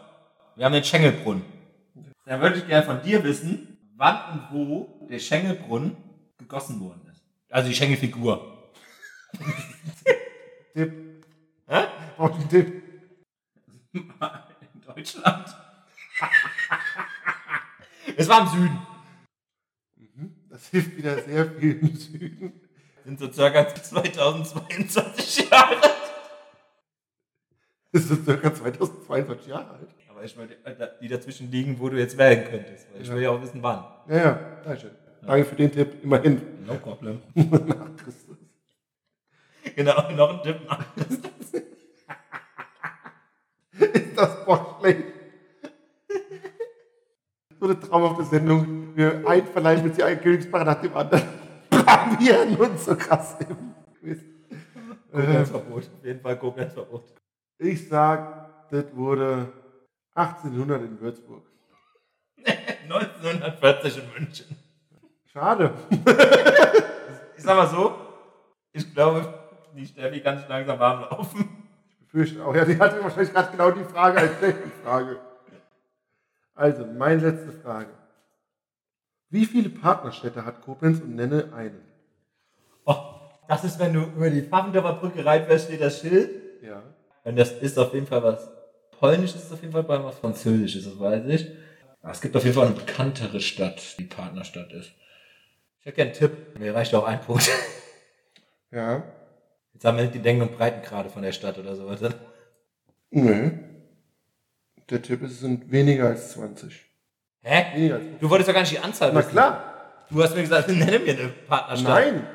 Wir 0.56 0.66
haben 0.66 0.74
den 0.74 0.84
Schengelbrunnen. 0.84 1.44
Da 2.26 2.40
würde 2.40 2.58
ich 2.58 2.68
gerne 2.68 2.86
von 2.86 3.02
dir 3.02 3.24
wissen, 3.24 3.78
wann 3.96 4.32
und 4.32 4.48
wo 4.52 5.08
der 5.10 5.20
Schengelbrunnen 5.20 5.98
gegossen 6.38 6.80
worden 6.80 7.08
ist. 7.12 7.24
Also 7.50 7.70
die 7.70 7.76
Schengelfigur. 7.76 8.72
Tipp. 10.74 11.26
Hä? 11.68 11.88
Braucht 12.18 12.34
einen 12.36 12.50
Tipp. 12.50 12.84
In 13.94 14.82
Deutschland. 14.86 15.56
Es 18.16 18.28
war 18.30 18.42
im 18.42 18.48
Süden. 18.48 18.80
Das 20.50 20.68
hilft 20.68 20.96
wieder 20.98 21.20
sehr 21.20 21.50
viel 21.50 21.80
im 21.80 21.96
Süden. 21.96 22.63
Sind 23.06 23.20
so 23.20 23.32
circa 23.32 23.68
2022 23.74 25.50
Jahre. 25.50 25.76
Das 27.92 28.04
ist 28.10 28.26
circa 28.26 28.54
2022 28.54 29.48
Jahre 29.48 29.70
alt. 29.72 29.90
Aber 30.10 30.24
ich 30.24 30.36
meine, 30.38 30.56
die 31.02 31.08
dazwischen 31.08 31.52
liegen, 31.52 31.80
wo 31.80 31.90
du 31.90 31.98
jetzt 31.98 32.18
wählen 32.18 32.46
könntest. 32.50 32.88
Weil 32.94 33.02
ich 33.02 33.08
Ja. 33.08 33.14
will 33.16 33.22
ja 33.24 33.30
auch 33.32 33.42
wissen, 33.42 33.62
wann. 33.62 33.84
Ja, 34.08 34.16
ja, 34.18 34.40
sehr 34.66 34.78
schön. 34.78 34.92
Danke 35.26 35.46
für 35.46 35.56
den 35.56 35.72
Tipp, 35.72 36.04
immerhin. 36.04 36.42
No 36.66 36.76
problem. 36.76 37.22
Nach 37.36 37.96
Christus. 37.98 38.38
Genau, 39.76 40.12
noch 40.16 40.30
ein 40.38 40.44
Tipp 40.44 40.60
nach. 40.68 40.86
Ist 43.80 44.18
das 44.18 44.46
boah 44.46 44.78
schlecht. 44.80 45.04
So 47.60 47.66
eine 47.66 47.80
traumhafte 47.80 48.26
Sendung. 48.26 48.96
Wir 48.96 49.24
einverleiben 49.26 49.84
mit 49.86 49.96
sie 49.96 50.04
ein 50.04 50.20
Königspaar 50.22 50.66
nach 50.66 50.82
dem 50.82 50.94
anderen. 50.96 51.24
Blamieren 52.18 52.56
uns 52.58 52.86
so 52.86 52.96
krass 52.96 53.38
im 53.40 53.74
Quiz. 54.00 54.20
Koblenz-Verbot. 55.12 55.84
Auf 55.84 56.06
jeden 56.06 56.22
Fall 56.22 56.38
Koblenz-Verbot. 56.40 57.04
ich 57.60 57.88
sag, 57.88 58.70
das 58.70 58.86
wurde 58.96 59.52
1800 60.16 60.82
in 60.82 61.00
Würzburg. 61.00 61.46
1940 62.84 63.98
in 63.98 64.14
München. 64.14 64.58
Schade. 65.26 65.74
Ich 67.36 67.44
sag 67.44 67.58
mal 67.58 67.68
so, 67.68 67.94
ich 68.72 68.94
glaube, 68.94 69.34
die 69.76 69.86
Steffi 69.86 70.22
kann 70.22 70.38
sich 70.38 70.48
langsam 70.48 70.80
warm 70.80 71.02
laufen. 71.02 71.68
Befürchte 72.00 72.46
auch. 72.46 72.56
Ja, 72.56 72.64
die 72.64 72.80
hatte 72.80 73.04
wahrscheinlich 73.04 73.34
gerade 73.34 73.52
genau 73.52 73.72
die 73.72 73.84
Frage 73.84 74.20
als 74.20 74.38
schlechte 74.38 74.70
Frage. 74.82 75.20
Also, 76.56 76.86
meine 76.86 77.32
letzte 77.32 77.52
Frage. 77.52 77.90
Wie 79.30 79.46
viele 79.46 79.70
Partnerstädte 79.70 80.46
hat 80.46 80.62
Koblenz 80.62 81.02
und 81.02 81.16
nenne 81.16 81.52
eine? 81.54 81.82
Oh, 82.86 82.96
das 83.48 83.64
ist, 83.64 83.80
wenn 83.80 83.94
du 83.94 84.02
über 84.02 84.30
die 84.30 84.42
Pfaffendorfer 84.42 84.94
Brücke 84.94 85.26
reinfährst, 85.26 85.66
steht 85.66 85.82
das 85.82 86.00
Schild. 86.02 86.30
Ja. 86.62 86.82
Und 87.24 87.38
das 87.38 87.52
ist 87.52 87.78
auf 87.78 87.94
jeden 87.94 88.08
Fall 88.08 88.24
was 88.24 88.50
Polnisches, 89.00 89.44
ist 89.44 89.52
auf 89.54 89.62
jeden 89.62 89.74
Fall 89.74 89.84
bei 89.84 90.04
was 90.04 90.18
Französisches, 90.20 90.86
das 90.86 91.00
weiß 91.00 91.24
ich. 91.28 91.48
Es 92.04 92.22
gibt 92.22 92.36
auf 92.36 92.44
jeden 92.44 92.56
Fall 92.56 92.68
eine 92.68 92.76
bekanntere 92.76 93.40
Stadt, 93.40 93.98
die 93.98 94.04
Partnerstadt 94.04 94.72
ist. 94.74 94.92
Ich 95.80 95.86
hätte 95.86 95.96
gerne 95.98 96.12
einen 96.12 96.20
Tipp. 96.20 96.60
Mir 96.60 96.74
reicht 96.76 96.94
auch 96.96 97.06
ein 97.06 97.22
Punkt. 97.22 97.50
Ja. 98.72 99.04
Jetzt 99.74 99.86
haben 99.86 99.98
wir 99.98 100.04
nicht 100.04 100.16
die 100.16 100.20
Längen 100.20 100.42
und 100.42 100.58
Breitengrade 100.58 101.10
von 101.10 101.22
der 101.22 101.32
Stadt 101.32 101.58
oder 101.58 101.76
sowas. 101.76 102.00
Nö. 103.12 103.52
Der 104.90 105.02
Tipp 105.02 105.22
ist, 105.24 105.32
es 105.34 105.40
sind 105.40 105.72
weniger 105.72 106.08
als 106.08 106.32
20. 106.34 106.86
Hä? 107.42 107.76
Weniger 107.76 107.96
als 107.96 108.04
Du 108.20 108.30
wolltest 108.30 108.50
doch 108.50 108.54
gar 108.54 108.62
nicht 108.62 108.74
die 108.74 108.80
Anzahl 108.80 109.12
Na 109.14 109.20
wissen. 109.20 109.32
klar. 109.32 110.06
Du 110.10 110.22
hast 110.24 110.36
mir 110.36 110.42
gesagt, 110.42 110.68
nenne 110.70 111.00
mir 111.00 111.14
eine 111.14 111.30
Partnerstadt. 111.48 112.06
Nein. 112.14 112.28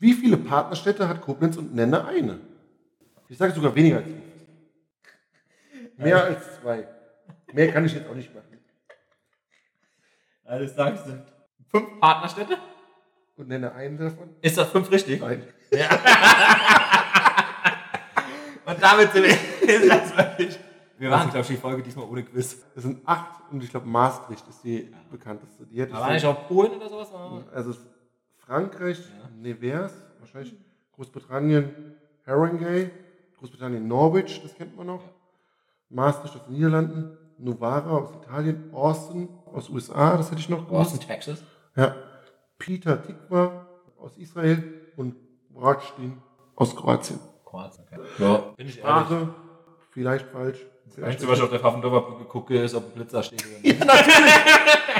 Wie 0.00 0.14
viele 0.14 0.36
Partnerstädte 0.38 1.06
hat 1.08 1.20
Koblenz 1.20 1.56
und 1.56 1.74
nenne 1.74 2.04
eine? 2.06 2.40
Ich 3.28 3.38
sage 3.38 3.52
sogar 3.52 3.72
weniger 3.74 3.98
als 3.98 4.06
50. 4.06 5.98
Mehr 5.98 6.24
als 6.24 6.60
zwei. 6.60 6.88
Mehr 7.52 7.70
kann 7.70 7.84
ich 7.84 7.92
jetzt 7.94 8.08
auch 8.08 8.14
nicht 8.14 8.34
machen. 8.34 8.46
Alles 10.44 10.74
sagst 10.74 11.04
sind 11.06 11.22
fünf 11.70 12.00
Partnerstädte. 12.00 12.56
Und 13.36 13.48
nenne 13.48 13.72
einen 13.72 13.96
davon? 13.98 14.30
Ist 14.42 14.58
das 14.58 14.68
fünf 14.70 14.90
richtig? 14.90 15.20
Nein. 15.20 15.44
Und 18.66 18.82
damit 18.82 19.12
sind 19.12 19.24
wir, 19.24 19.88
das 19.88 20.16
wirklich. 20.16 20.58
Wir 20.98 21.08
machen, 21.10 21.30
glaube 21.30 21.40
ich, 21.42 21.46
die 21.48 21.56
Folge 21.56 21.82
diesmal 21.82 22.06
ohne 22.06 22.22
Quiz. 22.22 22.62
Es 22.76 22.82
sind 22.82 23.00
acht 23.08 23.50
und 23.50 23.64
ich 23.64 23.70
glaube 23.70 23.86
Maastricht 23.86 24.46
ist 24.48 24.62
die 24.62 24.94
bekannteste. 25.10 25.66
Die 25.66 25.80
hätte 25.80 25.90
ich 25.92 25.96
Aber 25.96 26.06
so- 26.06 26.12
nicht 26.12 26.26
auch 26.26 26.46
Polen 26.46 26.72
oder 26.72 26.88
sowas? 26.88 27.10
oder? 27.12 27.44
Also 27.54 27.74
Frankreich, 28.36 28.98
Nevers, 29.40 29.92
wahrscheinlich 30.18 30.54
Großbritannien, 30.94 31.96
Haringey, 32.26 32.90
Großbritannien 33.38 33.86
Norwich, 33.86 34.40
das 34.42 34.54
kennt 34.54 34.76
man 34.76 34.86
noch. 34.86 35.02
Maastricht 35.88 36.36
aus 36.36 36.44
den 36.44 36.54
Niederlanden, 36.54 37.16
Novara 37.38 37.90
aus 37.90 38.10
Italien, 38.22 38.70
Austin 38.72 39.28
aus 39.46 39.68
USA, 39.70 40.16
das 40.16 40.30
hätte 40.30 40.40
ich 40.40 40.48
noch 40.48 40.66
gewusst. 40.66 40.92
Austin, 40.92 41.08
Texas. 41.08 41.42
Ja. 41.74 41.96
Peter 42.58 43.02
Tikva 43.02 43.66
aus 43.98 44.16
Israel 44.18 44.62
und 44.96 45.16
Bratstein 45.48 46.22
aus 46.54 46.76
Kroatien. 46.76 47.18
Kroatien, 47.44 47.84
okay. 47.90 48.00
Ja, 48.18 48.36
bin 48.56 48.68
ich 48.68 48.78
ehrlich. 48.78 49.06
Sprache, 49.06 49.34
vielleicht 49.90 50.26
falsch. 50.26 50.58
Das 50.84 50.94
Vielleicht 50.94 51.12
Einzige, 51.14 51.32
was 51.32 51.38
ich 51.38 51.44
auf 51.44 51.50
der 51.50 51.60
Pfaffendorfer 51.60 52.10
Brücke 52.10 52.24
gucke, 52.24 52.62
ist, 52.62 52.74
ob 52.74 52.84
ein 52.84 52.92
Blitzer 52.92 53.22
steht 53.22 53.44
oder 53.46 53.60
nicht. 53.60 53.80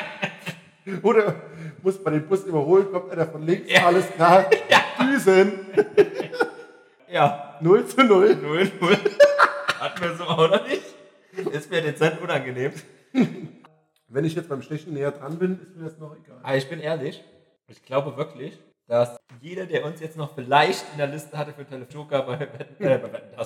Oder 1.02 1.34
muss 1.82 2.02
man 2.02 2.14
den 2.14 2.26
Bus 2.26 2.44
überholen, 2.44 2.90
kommt 2.90 3.10
einer 3.10 3.26
von 3.26 3.42
links, 3.42 3.72
alles 3.82 4.10
klar, 4.12 4.46
Düsen, 5.00 5.52
Ja, 7.10 7.58
0 7.60 7.86
zu 7.86 8.04
0. 8.04 8.36
0, 8.36 8.70
0. 8.80 8.96
Hatten 9.80 10.02
wir 10.02 10.14
so 10.14 10.24
auch 10.24 10.48
noch 10.48 10.66
nicht. 10.66 10.82
Ist 11.52 11.70
mir 11.70 11.82
dezent 11.82 12.20
unangenehm. 12.20 12.72
Wenn 14.06 14.24
ich 14.24 14.36
jetzt 14.36 14.48
beim 14.48 14.62
Stechen 14.62 14.94
näher 14.94 15.10
dran 15.10 15.36
bin, 15.38 15.60
ist 15.60 15.76
mir 15.76 15.84
das 15.84 15.98
noch 15.98 16.14
egal. 16.16 16.38
Aber 16.42 16.56
ich 16.56 16.68
bin 16.68 16.78
ehrlich, 16.78 17.24
ich 17.66 17.84
glaube 17.84 18.16
wirklich, 18.16 18.60
dass 18.86 19.16
jeder, 19.40 19.66
der 19.66 19.84
uns 19.84 20.00
jetzt 20.00 20.16
noch 20.16 20.34
vielleicht 20.34 20.84
in 20.92 20.98
der 20.98 21.08
Liste 21.08 21.36
hatte 21.36 21.52
für 21.52 21.64
Telejoker 21.64 22.22
bei 22.22 22.38
Wetten, 22.38 22.84
äh, 22.84 22.98
bei 22.98 23.12
Wetten, 23.12 23.36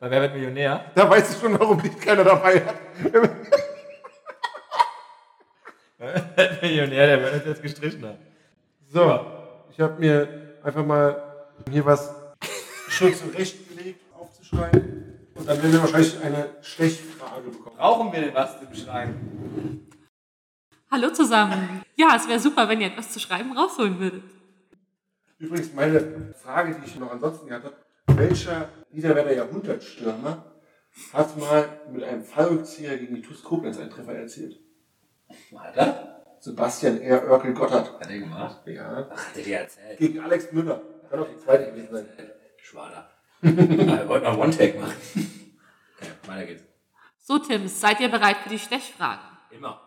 bei 0.00 0.10
Wer 0.10 0.20
wird 0.20 0.34
Millionär, 0.34 0.84
Da 0.94 1.08
weiß 1.08 1.34
ich 1.34 1.40
schon, 1.40 1.58
warum 1.58 1.78
nicht 1.78 1.98
keiner 2.00 2.24
dabei 2.24 2.60
hat. 2.60 2.74
Wird 5.98 6.62
Millionär, 6.62 7.06
der 7.06 7.22
wird 7.22 7.34
uns 7.34 7.44
jetzt 7.46 7.62
gestrichen 7.62 8.04
haben. 8.04 8.18
So, 8.86 9.26
ich 9.70 9.80
habe 9.80 9.98
mir 9.98 10.56
einfach 10.62 10.84
mal 10.84 11.48
hier 11.70 11.84
was 11.84 12.14
schon 12.88 13.14
zurechtgelegt, 13.14 14.00
aufzuschreiben. 14.18 15.04
Und 15.34 15.48
dann 15.48 15.62
werden 15.62 15.72
wir 15.72 15.82
wahrscheinlich 15.82 16.20
eine 16.22 16.50
Stechfrage 16.62 17.50
bekommen. 17.50 17.76
Brauchen 17.76 18.12
wir 18.12 18.20
denn 18.20 18.34
was 18.34 18.60
zu 18.60 18.66
beschreiben? 18.66 19.88
Hallo 20.90 21.10
zusammen. 21.10 21.82
Ja, 21.96 22.14
es 22.16 22.28
wäre 22.28 22.38
super, 22.38 22.68
wenn 22.68 22.80
ihr 22.80 22.86
etwas 22.88 23.10
zu 23.10 23.18
schreiben 23.18 23.56
rausholen 23.56 23.98
würdet. 23.98 24.22
Übrigens, 25.38 25.74
meine 25.74 26.32
Frage, 26.34 26.74
die 26.74 26.86
ich 26.86 26.98
noch 26.98 27.10
ansonsten 27.10 27.50
hatte, 27.50 27.72
welcher 28.06 28.68
Niederwerder 28.92 29.34
Jahrhundertstürmer 29.34 30.44
hat 31.12 31.36
mal 31.36 31.68
mit 31.92 32.04
einem 32.04 32.22
Fallrückzieher 32.22 32.96
gegen 32.96 33.16
die 33.16 33.22
TuS 33.22 33.42
Koblenz 33.42 33.78
einen 33.78 33.90
Treffer 33.90 34.14
erzielt? 34.14 34.63
Alter, 35.56 36.22
Sebastian 36.40 37.00
R. 37.00 37.30
Oerkel 37.30 37.54
Gotthard. 37.54 38.00
hat 38.00 38.10
er 38.10 38.18
gemacht? 38.18 38.66
Ja. 38.66 39.08
Ach, 39.10 39.16
hat 39.16 39.36
er 39.36 39.42
dir 39.42 39.58
erzählt? 39.58 39.98
Gegen 39.98 40.20
Alex 40.20 40.52
Müller. 40.52 40.80
Kann 41.10 41.20
auch 41.20 41.28
die 41.28 41.38
zweite 41.38 41.70
gewesen 41.70 41.88
sein. 41.92 42.06
Schwader. 42.58 43.10
Wir 43.40 44.08
wollten 44.08 44.24
mal 44.24 44.38
One-Take 44.38 44.78
machen. 44.78 44.94
Okay, 45.96 46.10
weiter 46.26 46.46
geht's. 46.46 46.64
So, 47.18 47.38
Tim, 47.38 47.68
seid 47.68 48.00
ihr 48.00 48.08
bereit 48.08 48.38
für 48.38 48.48
die 48.48 48.58
Stechfragen? 48.58 49.24
Immer. 49.50 49.80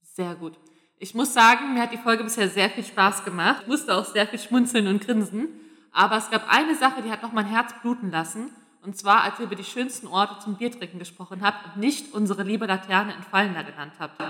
Sehr 0.00 0.36
gut. 0.36 0.56
Ich 0.96 1.14
muss 1.14 1.34
sagen, 1.34 1.74
mir 1.74 1.82
hat 1.82 1.92
die 1.92 1.98
Folge 1.98 2.24
bisher 2.24 2.48
sehr 2.48 2.70
viel 2.70 2.84
Spaß 2.84 3.24
gemacht. 3.24 3.62
Ich 3.62 3.68
musste 3.68 3.94
auch 3.94 4.04
sehr 4.04 4.26
viel 4.28 4.38
schmunzeln 4.38 4.86
und 4.86 5.04
grinsen. 5.04 5.48
Aber 5.92 6.16
es 6.16 6.30
gab 6.30 6.48
eine 6.48 6.74
Sache, 6.76 7.02
die 7.02 7.10
hat 7.10 7.22
noch 7.22 7.32
mein 7.32 7.46
Herz 7.46 7.72
bluten 7.82 8.10
lassen. 8.10 8.50
Und 8.82 8.96
zwar, 8.96 9.24
als 9.24 9.38
ihr 9.38 9.46
über 9.46 9.54
die 9.56 9.64
schönsten 9.64 10.06
Orte 10.06 10.34
zum 10.42 10.56
Biertrinken 10.56 10.98
gesprochen 10.98 11.40
habt 11.42 11.66
und 11.74 11.80
nicht 11.80 12.14
unsere 12.14 12.42
liebe 12.42 12.66
Laterne 12.66 13.14
in 13.14 13.22
Fallender 13.22 13.64
genannt 13.64 13.92
habt. 13.98 14.20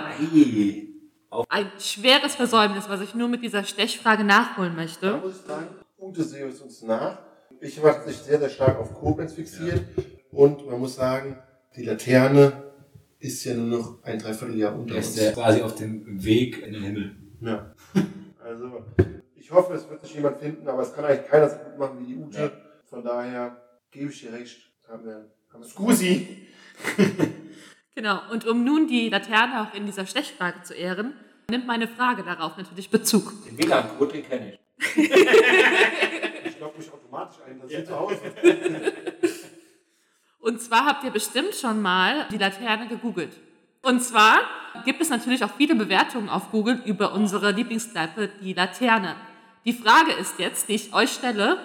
Ein 1.49 1.71
schweres 1.79 2.35
Versäumnis, 2.35 2.89
was 2.89 3.01
ich 3.03 3.15
nur 3.15 3.29
mit 3.29 3.43
dieser 3.43 3.65
Stechfrage 3.65 4.25
nachholen 4.25 4.75
Da 4.75 4.83
möchte. 4.83 5.17
muss 5.19 5.37
ich 5.41 5.47
sagen, 5.47 5.67
Ute 5.99 6.23
sehen 6.25 6.49
es 6.49 6.61
uns 6.63 6.83
nach. 6.83 7.19
Ich 7.61 7.83
war 7.83 7.93
tatsächlich 7.93 8.23
sehr, 8.25 8.39
sehr 8.39 8.49
stark 8.49 8.79
auf 8.79 8.95
Koblenz 8.95 9.35
fixiert. 9.35 9.83
Und 10.31 10.67
man 10.67 10.79
muss 10.81 10.95
sagen, 10.97 11.37
die 11.77 11.85
Laterne 11.85 12.53
ist 13.19 13.45
ja 13.45 13.55
nur 13.55 13.79
noch 13.79 14.03
ein 14.05 14.19
Dreivierteljahr 14.19 14.75
unter 14.75 14.95
Er 14.95 14.99
uns. 14.99 15.09
ist 15.09 15.19
äh, 15.19 15.33
quasi 15.33 15.61
auf 15.61 15.75
dem 15.75 16.25
Weg 16.25 16.63
in 16.63 16.73
den 16.73 16.83
Himmel. 16.83 17.17
Ja. 17.41 17.75
Also, 18.41 18.83
ich 19.35 19.51
hoffe, 19.53 19.75
es 19.75 19.87
wird 19.91 20.01
sich 20.01 20.15
jemand 20.15 20.39
finden, 20.39 20.67
aber 20.67 20.81
es 20.81 20.95
kann 20.95 21.05
eigentlich 21.05 21.29
keiner 21.29 21.51
so 21.51 21.57
gut 21.57 21.79
machen 21.79 21.99
wie 22.01 22.07
die 22.07 22.17
Ute. 22.17 22.51
Von 22.87 23.05
daher 23.05 23.61
gebe 23.91 24.11
ich 24.11 24.21
dir 24.21 24.33
recht. 24.33 24.71
Haben 24.89 25.05
wir, 25.05 25.31
haben 25.53 25.63
wir 25.63 25.69
Scusi. 25.69 26.47
Genau, 27.99 28.21
und 28.31 28.47
um 28.47 28.63
nun 28.63 28.87
die 28.87 29.09
Laterne 29.09 29.61
auch 29.61 29.75
in 29.75 29.85
dieser 29.85 30.07
Stechfrage 30.07 30.63
zu 30.63 30.73
ehren, 30.73 31.15
nimmt 31.51 31.67
meine 31.67 31.89
Frage 31.89 32.23
darauf 32.23 32.57
natürlich 32.57 32.91
Bezug. 32.91 33.33
Den 33.45 33.59
WLAN-Code, 33.59 34.13
den 34.13 34.25
kenne 34.25 34.53
ich. 34.53 35.11
Ich 36.45 36.61
logge 36.61 36.79
mich 36.79 36.93
automatisch 36.93 37.39
ein, 37.45 37.61
das 37.61 37.73
ist 37.73 37.87
zu 37.89 37.99
Hause. 37.99 38.21
Und 40.39 40.63
zwar 40.63 40.87
habt 40.87 41.03
ihr 41.03 41.11
bestimmt 41.11 41.57
schon 41.57 41.83
mal 41.83 42.29
die 42.31 42.39
Laterne 42.39 42.87
gegoogelt. 42.87 43.33
Und 43.83 44.01
zwar 44.01 44.43
gibt 44.85 45.01
es 45.01 45.11
natürlich 45.11 45.43
auch 45.43 45.57
viele 45.57 45.75
Bewertungen 45.75 46.29
auf 46.29 46.53
Google 46.53 46.81
über 46.85 47.13
unsere 47.13 47.51
Lieblingskneipe, 47.51 48.31
die 48.41 48.53
Laterne. 48.53 49.17
Die 49.65 49.73
Frage 49.73 50.13
ist 50.13 50.39
jetzt, 50.39 50.69
die 50.69 50.77
ich 50.77 50.95
euch 50.95 51.11
stelle, 51.11 51.59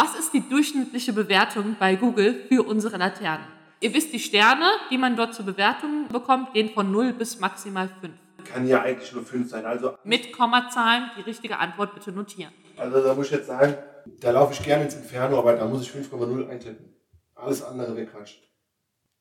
Was 0.00 0.14
ist 0.18 0.32
die 0.32 0.48
durchschnittliche 0.48 1.12
Bewertung 1.12 1.76
bei 1.78 1.94
Google 1.94 2.46
für 2.48 2.62
unsere 2.66 2.96
Laterne? 2.96 3.44
Ihr 3.80 3.92
wisst, 3.92 4.14
die 4.14 4.18
Sterne, 4.18 4.64
die 4.90 4.96
man 4.96 5.14
dort 5.14 5.34
zur 5.34 5.44
Bewertung 5.44 6.08
bekommt, 6.08 6.54
gehen 6.54 6.70
von 6.70 6.90
0 6.90 7.12
bis 7.12 7.38
maximal 7.38 7.90
5. 8.00 8.14
Kann 8.50 8.66
ja 8.66 8.80
eigentlich 8.80 9.12
nur 9.12 9.26
5 9.26 9.50
sein. 9.50 9.66
Also, 9.66 9.98
Mit 10.04 10.32
Kommazahlen 10.32 11.10
die 11.18 11.20
richtige 11.20 11.58
Antwort 11.58 11.92
bitte 11.94 12.12
notieren. 12.12 12.50
also 12.78 13.02
da 13.04 13.12
muss 13.12 13.26
ich 13.26 13.32
jetzt 13.32 13.48
sagen, 13.48 13.76
da 14.20 14.30
laufe 14.30 14.54
ich 14.54 14.62
gerne 14.62 14.84
ins 14.84 14.94
Inferno, 14.94 15.38
aber 15.38 15.52
da 15.52 15.66
muss 15.66 15.82
ich 15.82 15.90
5,0 15.90 16.48
eintippen. 16.48 16.94
Alles 17.34 17.62
andere 17.62 17.94
wäre 17.94 18.06
Quatsch. 18.06 18.36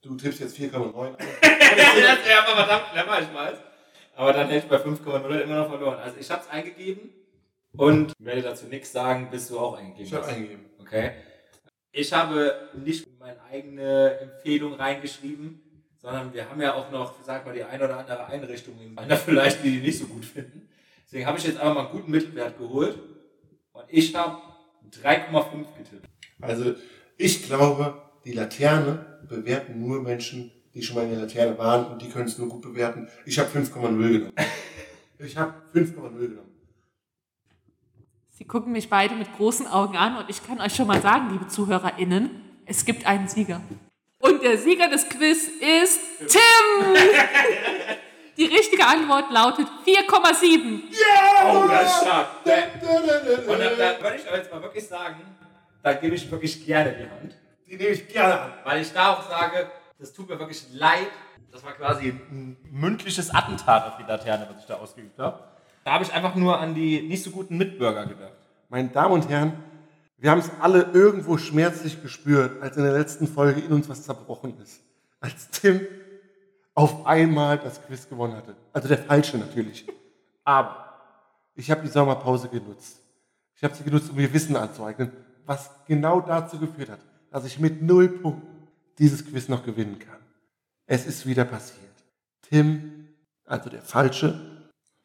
Du 0.01 0.15
tippst 0.15 0.39
jetzt 0.39 0.57
4,9 0.57 1.07
ein. 1.07 1.17
das 1.41 2.25
wäre 2.25 2.41
aber 2.47 2.55
verdammt 2.55 2.85
clever, 2.93 3.21
ich 3.21 3.33
weiß. 3.33 3.57
Aber 4.15 4.31
dann 4.31 4.47
hätte 4.47 4.65
ich 4.65 4.69
bei 4.69 4.77
5,0 4.77 5.39
immer 5.41 5.55
noch 5.55 5.67
verloren. 5.67 5.99
Also 5.99 6.15
ich 6.17 6.31
habe 6.31 6.41
es 6.41 6.49
eingegeben 6.49 7.09
und 7.75 8.13
werde 8.17 8.43
dazu 8.43 8.67
nichts 8.67 8.93
sagen, 8.93 9.27
bis 9.29 9.49
du 9.49 9.59
auch 9.59 9.77
eingegeben 9.77 10.05
Ich 10.05 10.13
habe 10.13 10.23
hast. 10.25 10.33
eingegeben. 10.33 10.68
Okay. 10.89 11.11
Ich 11.91 12.11
habe 12.11 12.69
nicht 12.83 13.07
meine 13.19 13.39
eigene 13.43 14.17
Empfehlung 14.19 14.73
reingeschrieben, 14.73 15.61
sondern 15.97 16.33
wir 16.33 16.49
haben 16.49 16.59
ja 16.59 16.73
auch 16.73 16.89
noch, 16.89 17.13
sag 17.23 17.45
mal, 17.45 17.53
die 17.53 17.63
eine 17.63 17.85
oder 17.85 17.99
andere 17.99 18.25
Einrichtung 18.25 18.79
in 18.81 18.95
meiner 18.95 19.15
vielleicht, 19.17 19.63
die 19.63 19.69
die 19.69 19.81
nicht 19.81 19.99
so 19.99 20.07
gut 20.07 20.25
finden. 20.25 20.67
Deswegen 21.05 21.27
habe 21.27 21.37
ich 21.37 21.45
jetzt 21.45 21.59
einfach 21.59 21.75
mal 21.75 21.85
einen 21.85 21.91
guten 21.91 22.11
Mittelwert 22.11 22.57
geholt 22.57 22.97
und 23.71 23.85
ich 23.87 24.15
habe 24.15 24.41
3,5 24.91 25.65
getippt. 25.77 26.09
Also 26.41 26.73
ich 27.17 27.45
glaube, 27.45 28.01
die 28.25 28.33
Laterne 28.33 29.19
bewerten 29.27 29.79
nur 29.79 30.01
Menschen, 30.01 30.51
die 30.73 30.81
schon 30.81 30.95
mal 30.95 31.03
in 31.03 31.11
der 31.11 31.19
Laterne 31.19 31.55
waren 31.59 31.85
und 31.91 32.01
die 32.01 32.09
können 32.09 32.27
es 32.27 32.37
nur 32.39 32.49
gut 32.49 32.63
bewerten. 32.63 33.07
Ich 33.25 33.37
habe 33.37 33.49
5,0 33.49 34.09
genommen. 34.09 34.33
Ich 35.21 35.35
habe 35.35 35.53
5,0 35.75 36.17
genommen. 36.17 36.48
Sie 38.39 38.45
gucken 38.45 38.71
mich 38.71 38.89
beide 38.89 39.15
mit 39.15 39.35
großen 39.35 39.67
Augen 39.67 39.97
an 39.97 40.15
und 40.15 40.29
ich 40.29 40.47
kann 40.47 40.61
euch 40.61 40.73
schon 40.73 40.87
mal 40.87 41.01
sagen, 41.01 41.29
liebe 41.29 41.49
ZuhörerInnen, 41.49 42.61
es 42.65 42.85
gibt 42.85 43.05
einen 43.05 43.27
Sieger. 43.27 43.59
Und 44.19 44.41
der 44.41 44.57
Sieger 44.57 44.87
des 44.87 45.09
Quiz 45.09 45.49
ist 45.59 45.99
Tim! 46.19 46.95
Die 48.37 48.45
richtige 48.45 48.87
Antwort 48.87 49.29
lautet 49.29 49.67
4,7. 49.85 50.83
Oh, 51.43 51.67
das 51.67 51.83
ist 51.83 52.01
stark. 52.01 52.27
Und 52.45 53.59
da, 53.59 53.75
da 53.75 54.01
würde 54.01 54.15
ich 54.15 54.31
euch 54.31 54.37
jetzt 54.37 54.51
mal 54.53 54.61
wirklich 54.61 54.87
sagen, 54.87 55.19
da 55.83 55.91
gebe 55.91 56.15
ich 56.15 56.31
wirklich 56.31 56.65
gerne 56.65 56.93
die 56.93 57.09
Hand. 57.09 57.35
Die 57.67 57.75
nehme 57.75 57.89
ich 57.89 58.07
gerne 58.07 58.39
an. 58.39 58.53
Weil 58.63 58.81
ich 58.81 58.93
da 58.93 59.15
auch 59.15 59.29
sage, 59.29 59.69
das 59.99 60.13
tut 60.13 60.29
mir 60.29 60.39
wirklich 60.39 60.63
leid. 60.71 61.09
Das 61.51 61.61
war 61.65 61.73
quasi 61.73 62.07
ein 62.07 62.55
mündliches 62.71 63.35
Attentat 63.35 63.85
auf 63.85 63.97
die 63.97 64.03
Laterne, 64.03 64.47
was 64.49 64.61
ich 64.61 64.65
da 64.65 64.75
ausgeübt 64.75 65.19
habe. 65.19 65.48
Da 65.89 65.93
habe 65.93 66.03
ich 66.03 66.13
einfach 66.13 66.35
nur 66.35 66.59
an 66.59 66.75
die 66.75 67.01
nicht 67.01 67.23
so 67.23 67.31
guten 67.31 67.57
Mitbürger 67.57 68.05
gedacht. 68.05 68.37
Meine 68.69 68.89
Damen 68.89 69.11
und 69.11 69.27
Herren, 69.27 69.53
wir 70.19 70.29
haben 70.29 70.37
es 70.37 70.51
alle 70.59 70.83
irgendwo 70.93 71.39
schmerzlich 71.39 71.99
gespürt, 72.03 72.61
als 72.61 72.77
in 72.77 72.83
der 72.83 72.93
letzten 72.93 73.27
Folge 73.27 73.59
in 73.59 73.71
uns 73.71 73.89
was 73.89 74.03
zerbrochen 74.03 74.55
ist. 74.61 74.81
Als 75.19 75.49
Tim 75.49 75.81
auf 76.75 77.07
einmal 77.07 77.57
das 77.57 77.83
Quiz 77.83 78.07
gewonnen 78.07 78.35
hatte. 78.35 78.55
Also 78.71 78.87
der 78.87 78.99
falsche 78.99 79.39
natürlich. 79.39 79.87
Aber 80.43 80.93
ich 81.55 81.71
habe 81.71 81.81
die 81.81 81.87
Sommerpause 81.87 82.49
genutzt. 82.49 82.99
Ich 83.55 83.63
habe 83.63 83.73
sie 83.73 83.83
genutzt, 83.83 84.11
um 84.11 84.15
mir 84.15 84.31
Wissen 84.31 84.55
anzueignen, 84.57 85.11
was 85.47 85.71
genau 85.87 86.21
dazu 86.21 86.59
geführt 86.59 86.91
hat, 86.91 86.99
dass 87.31 87.45
ich 87.45 87.59
mit 87.59 87.81
null 87.81 88.09
Punkten 88.09 88.67
dieses 88.99 89.25
Quiz 89.25 89.49
noch 89.49 89.63
gewinnen 89.63 89.97
kann. 89.97 90.19
Es 90.85 91.07
ist 91.07 91.25
wieder 91.25 91.45
passiert. 91.45 91.79
Tim, 92.43 93.07
also 93.43 93.71
der 93.71 93.81
Falsche, 93.81 94.48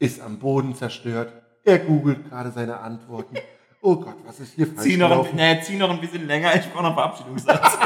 ist 0.04 0.20
am 0.20 0.38
Boden 0.38 0.74
zerstört. 0.74 1.32
Er 1.64 1.78
googelt 1.78 2.28
gerade 2.28 2.50
seine 2.50 2.78
Antworten. 2.78 3.36
Oh 3.80 3.96
Gott, 3.96 4.16
was 4.24 4.40
ist 4.40 4.54
hier 4.54 4.66
falsch 4.66 4.82
Zieh 4.82 4.96
noch, 4.96 5.10
ein, 5.10 5.18
gelaufen? 5.18 5.36
nee, 5.36 5.60
zieh 5.62 5.76
noch 5.76 5.90
ein 5.90 6.00
bisschen 6.00 6.26
länger, 6.26 6.54
ich 6.54 6.70
brauche 6.70 6.82
noch 6.82 6.90
einen 6.90 6.94
Verabschiedungssatz. 6.94 7.78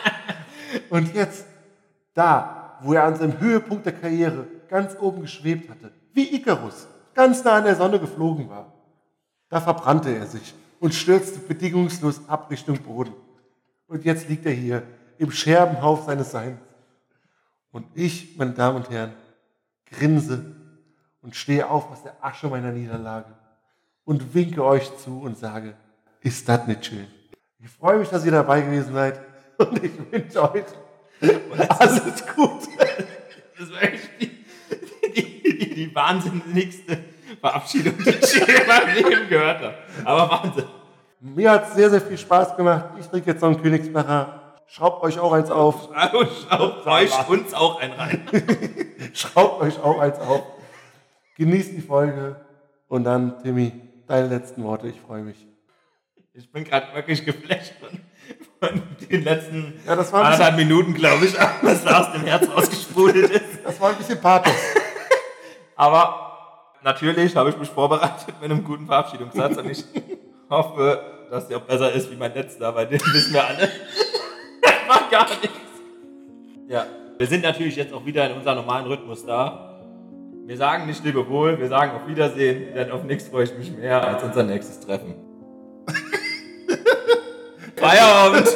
Und 0.90 1.14
jetzt, 1.14 1.46
da, 2.14 2.78
wo 2.82 2.94
er 2.94 3.04
an 3.04 3.16
seinem 3.16 3.38
Höhepunkt 3.38 3.86
der 3.86 3.92
Karriere 3.92 4.46
ganz 4.68 4.96
oben 5.00 5.22
geschwebt 5.22 5.70
hatte, 5.70 5.92
wie 6.12 6.34
Icarus, 6.34 6.86
ganz 7.14 7.44
nah 7.44 7.54
an 7.54 7.64
der 7.64 7.76
Sonne 7.76 8.00
geflogen 8.00 8.48
war, 8.48 8.72
da 9.48 9.60
verbrannte 9.60 10.10
er 10.16 10.26
sich 10.26 10.54
und 10.80 10.94
stürzte 10.94 11.38
bedingungslos 11.38 12.28
ab 12.28 12.50
Richtung 12.50 12.78
Boden. 12.78 13.14
Und 13.86 14.04
jetzt 14.04 14.28
liegt 14.28 14.46
er 14.46 14.52
hier 14.52 14.82
im 15.18 15.30
Scherbenhauf 15.30 16.04
seines 16.06 16.30
Seins. 16.32 16.58
Und 17.70 17.86
ich, 17.94 18.36
meine 18.36 18.52
Damen 18.52 18.76
und 18.78 18.90
Herren, 18.90 19.14
grinse 19.90 20.56
und 21.24 21.34
stehe 21.34 21.68
auf 21.68 21.90
aus 21.90 22.02
der 22.02 22.14
Asche 22.20 22.48
meiner 22.48 22.70
Niederlage 22.70 23.32
und 24.04 24.34
winke 24.34 24.62
euch 24.62 24.96
zu 24.98 25.22
und 25.22 25.38
sage, 25.38 25.74
ist 26.20 26.48
das 26.48 26.66
nicht 26.66 26.86
schön? 26.86 27.06
Ich 27.58 27.70
freue 27.70 27.98
mich, 27.98 28.10
dass 28.10 28.24
ihr 28.24 28.32
dabei 28.32 28.60
gewesen 28.60 28.92
seid 28.92 29.20
und 29.58 29.82
ich 29.82 29.92
wünsche 30.12 30.42
euch 30.42 30.64
alles 31.68 32.26
Gute. 32.34 32.68
Das 33.58 33.72
war 33.72 33.82
echt 33.82 34.10
die, 34.20 34.44
die, 35.14 35.58
die, 35.58 35.74
die 35.74 35.94
wahnsinnigste 35.94 36.98
Verabschiedung, 37.40 37.94
die 37.98 38.10
ich 38.10 38.34
je 38.34 38.54
in 38.54 38.66
meinem 38.66 38.94
Leben 38.94 39.28
gehört 39.28 39.62
habe. 39.62 39.74
Aber 40.04 40.30
Wahnsinn. 40.30 40.64
Mir 41.20 41.52
hat 41.52 41.68
es 41.68 41.74
sehr, 41.74 41.88
sehr 41.88 42.02
viel 42.02 42.18
Spaß 42.18 42.54
gemacht. 42.56 42.86
Ich 43.00 43.06
trinke 43.06 43.30
jetzt 43.30 43.40
noch 43.40 43.48
einen 43.48 43.62
Königsbacher. 43.62 44.40
Schraubt 44.66 45.02
euch 45.04 45.18
auch 45.18 45.32
eins 45.32 45.50
auf. 45.50 45.88
Schaut 46.50 46.86
euch 46.86 47.28
uns 47.28 47.54
auch 47.54 47.80
ein 47.80 47.92
rein. 47.92 48.28
Schraubt 49.14 49.62
euch 49.62 49.78
auch 49.82 50.00
eins 50.00 50.18
auf. 50.18 50.42
Genießt 51.36 51.72
die 51.72 51.80
Folge. 51.80 52.36
Und 52.88 53.04
dann, 53.04 53.42
Timmy, 53.42 53.72
deine 54.06 54.28
letzten 54.28 54.62
Worte. 54.62 54.88
Ich 54.88 55.00
freue 55.00 55.22
mich. 55.22 55.46
Ich 56.32 56.50
bin 56.50 56.64
gerade 56.64 56.94
wirklich 56.94 57.24
geflasht 57.24 57.74
von, 57.80 58.00
von 58.60 58.82
den 59.08 59.22
letzten 59.24 59.74
Ja, 59.86 59.96
das 59.96 60.12
war 60.12 60.24
anderthalb 60.24 60.56
Minuten, 60.56 60.94
glaube 60.94 61.24
ich, 61.24 61.34
was 61.62 61.84
da 61.84 62.00
aus 62.00 62.12
dem 62.12 62.22
Herz 62.22 62.48
rausgesprudelt 62.48 63.30
ist. 63.30 63.64
Das 63.64 63.80
war 63.80 63.90
ein 63.90 63.96
bisschen 63.96 64.20
Pathos. 64.20 64.52
Aber 65.76 66.76
natürlich 66.82 67.34
habe 67.36 67.50
ich 67.50 67.56
mich 67.56 67.68
vorbereitet 67.68 68.34
mit 68.40 68.50
einem 68.50 68.64
guten 68.64 68.86
Verabschiedungssatz 68.86 69.56
und 69.56 69.70
ich 69.70 69.84
hoffe, 70.50 71.26
dass 71.30 71.48
der 71.48 71.58
auch 71.58 71.62
besser 71.62 71.92
ist 71.92 72.10
wie 72.10 72.16
mein 72.16 72.34
letzter, 72.34 72.74
weil 72.74 72.86
den 72.86 73.00
wissen 73.00 73.32
wir 73.32 73.46
alle. 73.46 73.70
Das 74.62 75.00
war 75.00 75.10
gar 75.10 75.28
nichts. 75.28 75.58
Ja, 76.68 76.86
wir 77.18 77.26
sind 77.26 77.42
natürlich 77.42 77.76
jetzt 77.76 77.92
auch 77.92 78.04
wieder 78.04 78.28
in 78.30 78.36
unserem 78.36 78.56
normalen 78.58 78.86
Rhythmus 78.86 79.24
da. 79.24 79.73
Wir 80.46 80.58
sagen 80.58 80.84
nicht 80.84 81.02
Lebewohl, 81.02 81.58
wir 81.58 81.68
sagen 81.68 81.92
auf 81.92 82.06
Wiedersehen, 82.06 82.74
denn 82.74 82.90
auf 82.90 83.02
nichts 83.02 83.28
freue 83.28 83.44
ich 83.44 83.56
mich 83.56 83.74
mehr 83.74 84.06
als 84.06 84.22
unser 84.22 84.42
nächstes 84.42 84.78
Treffen. 84.80 85.14
Feierabend! 87.76 88.48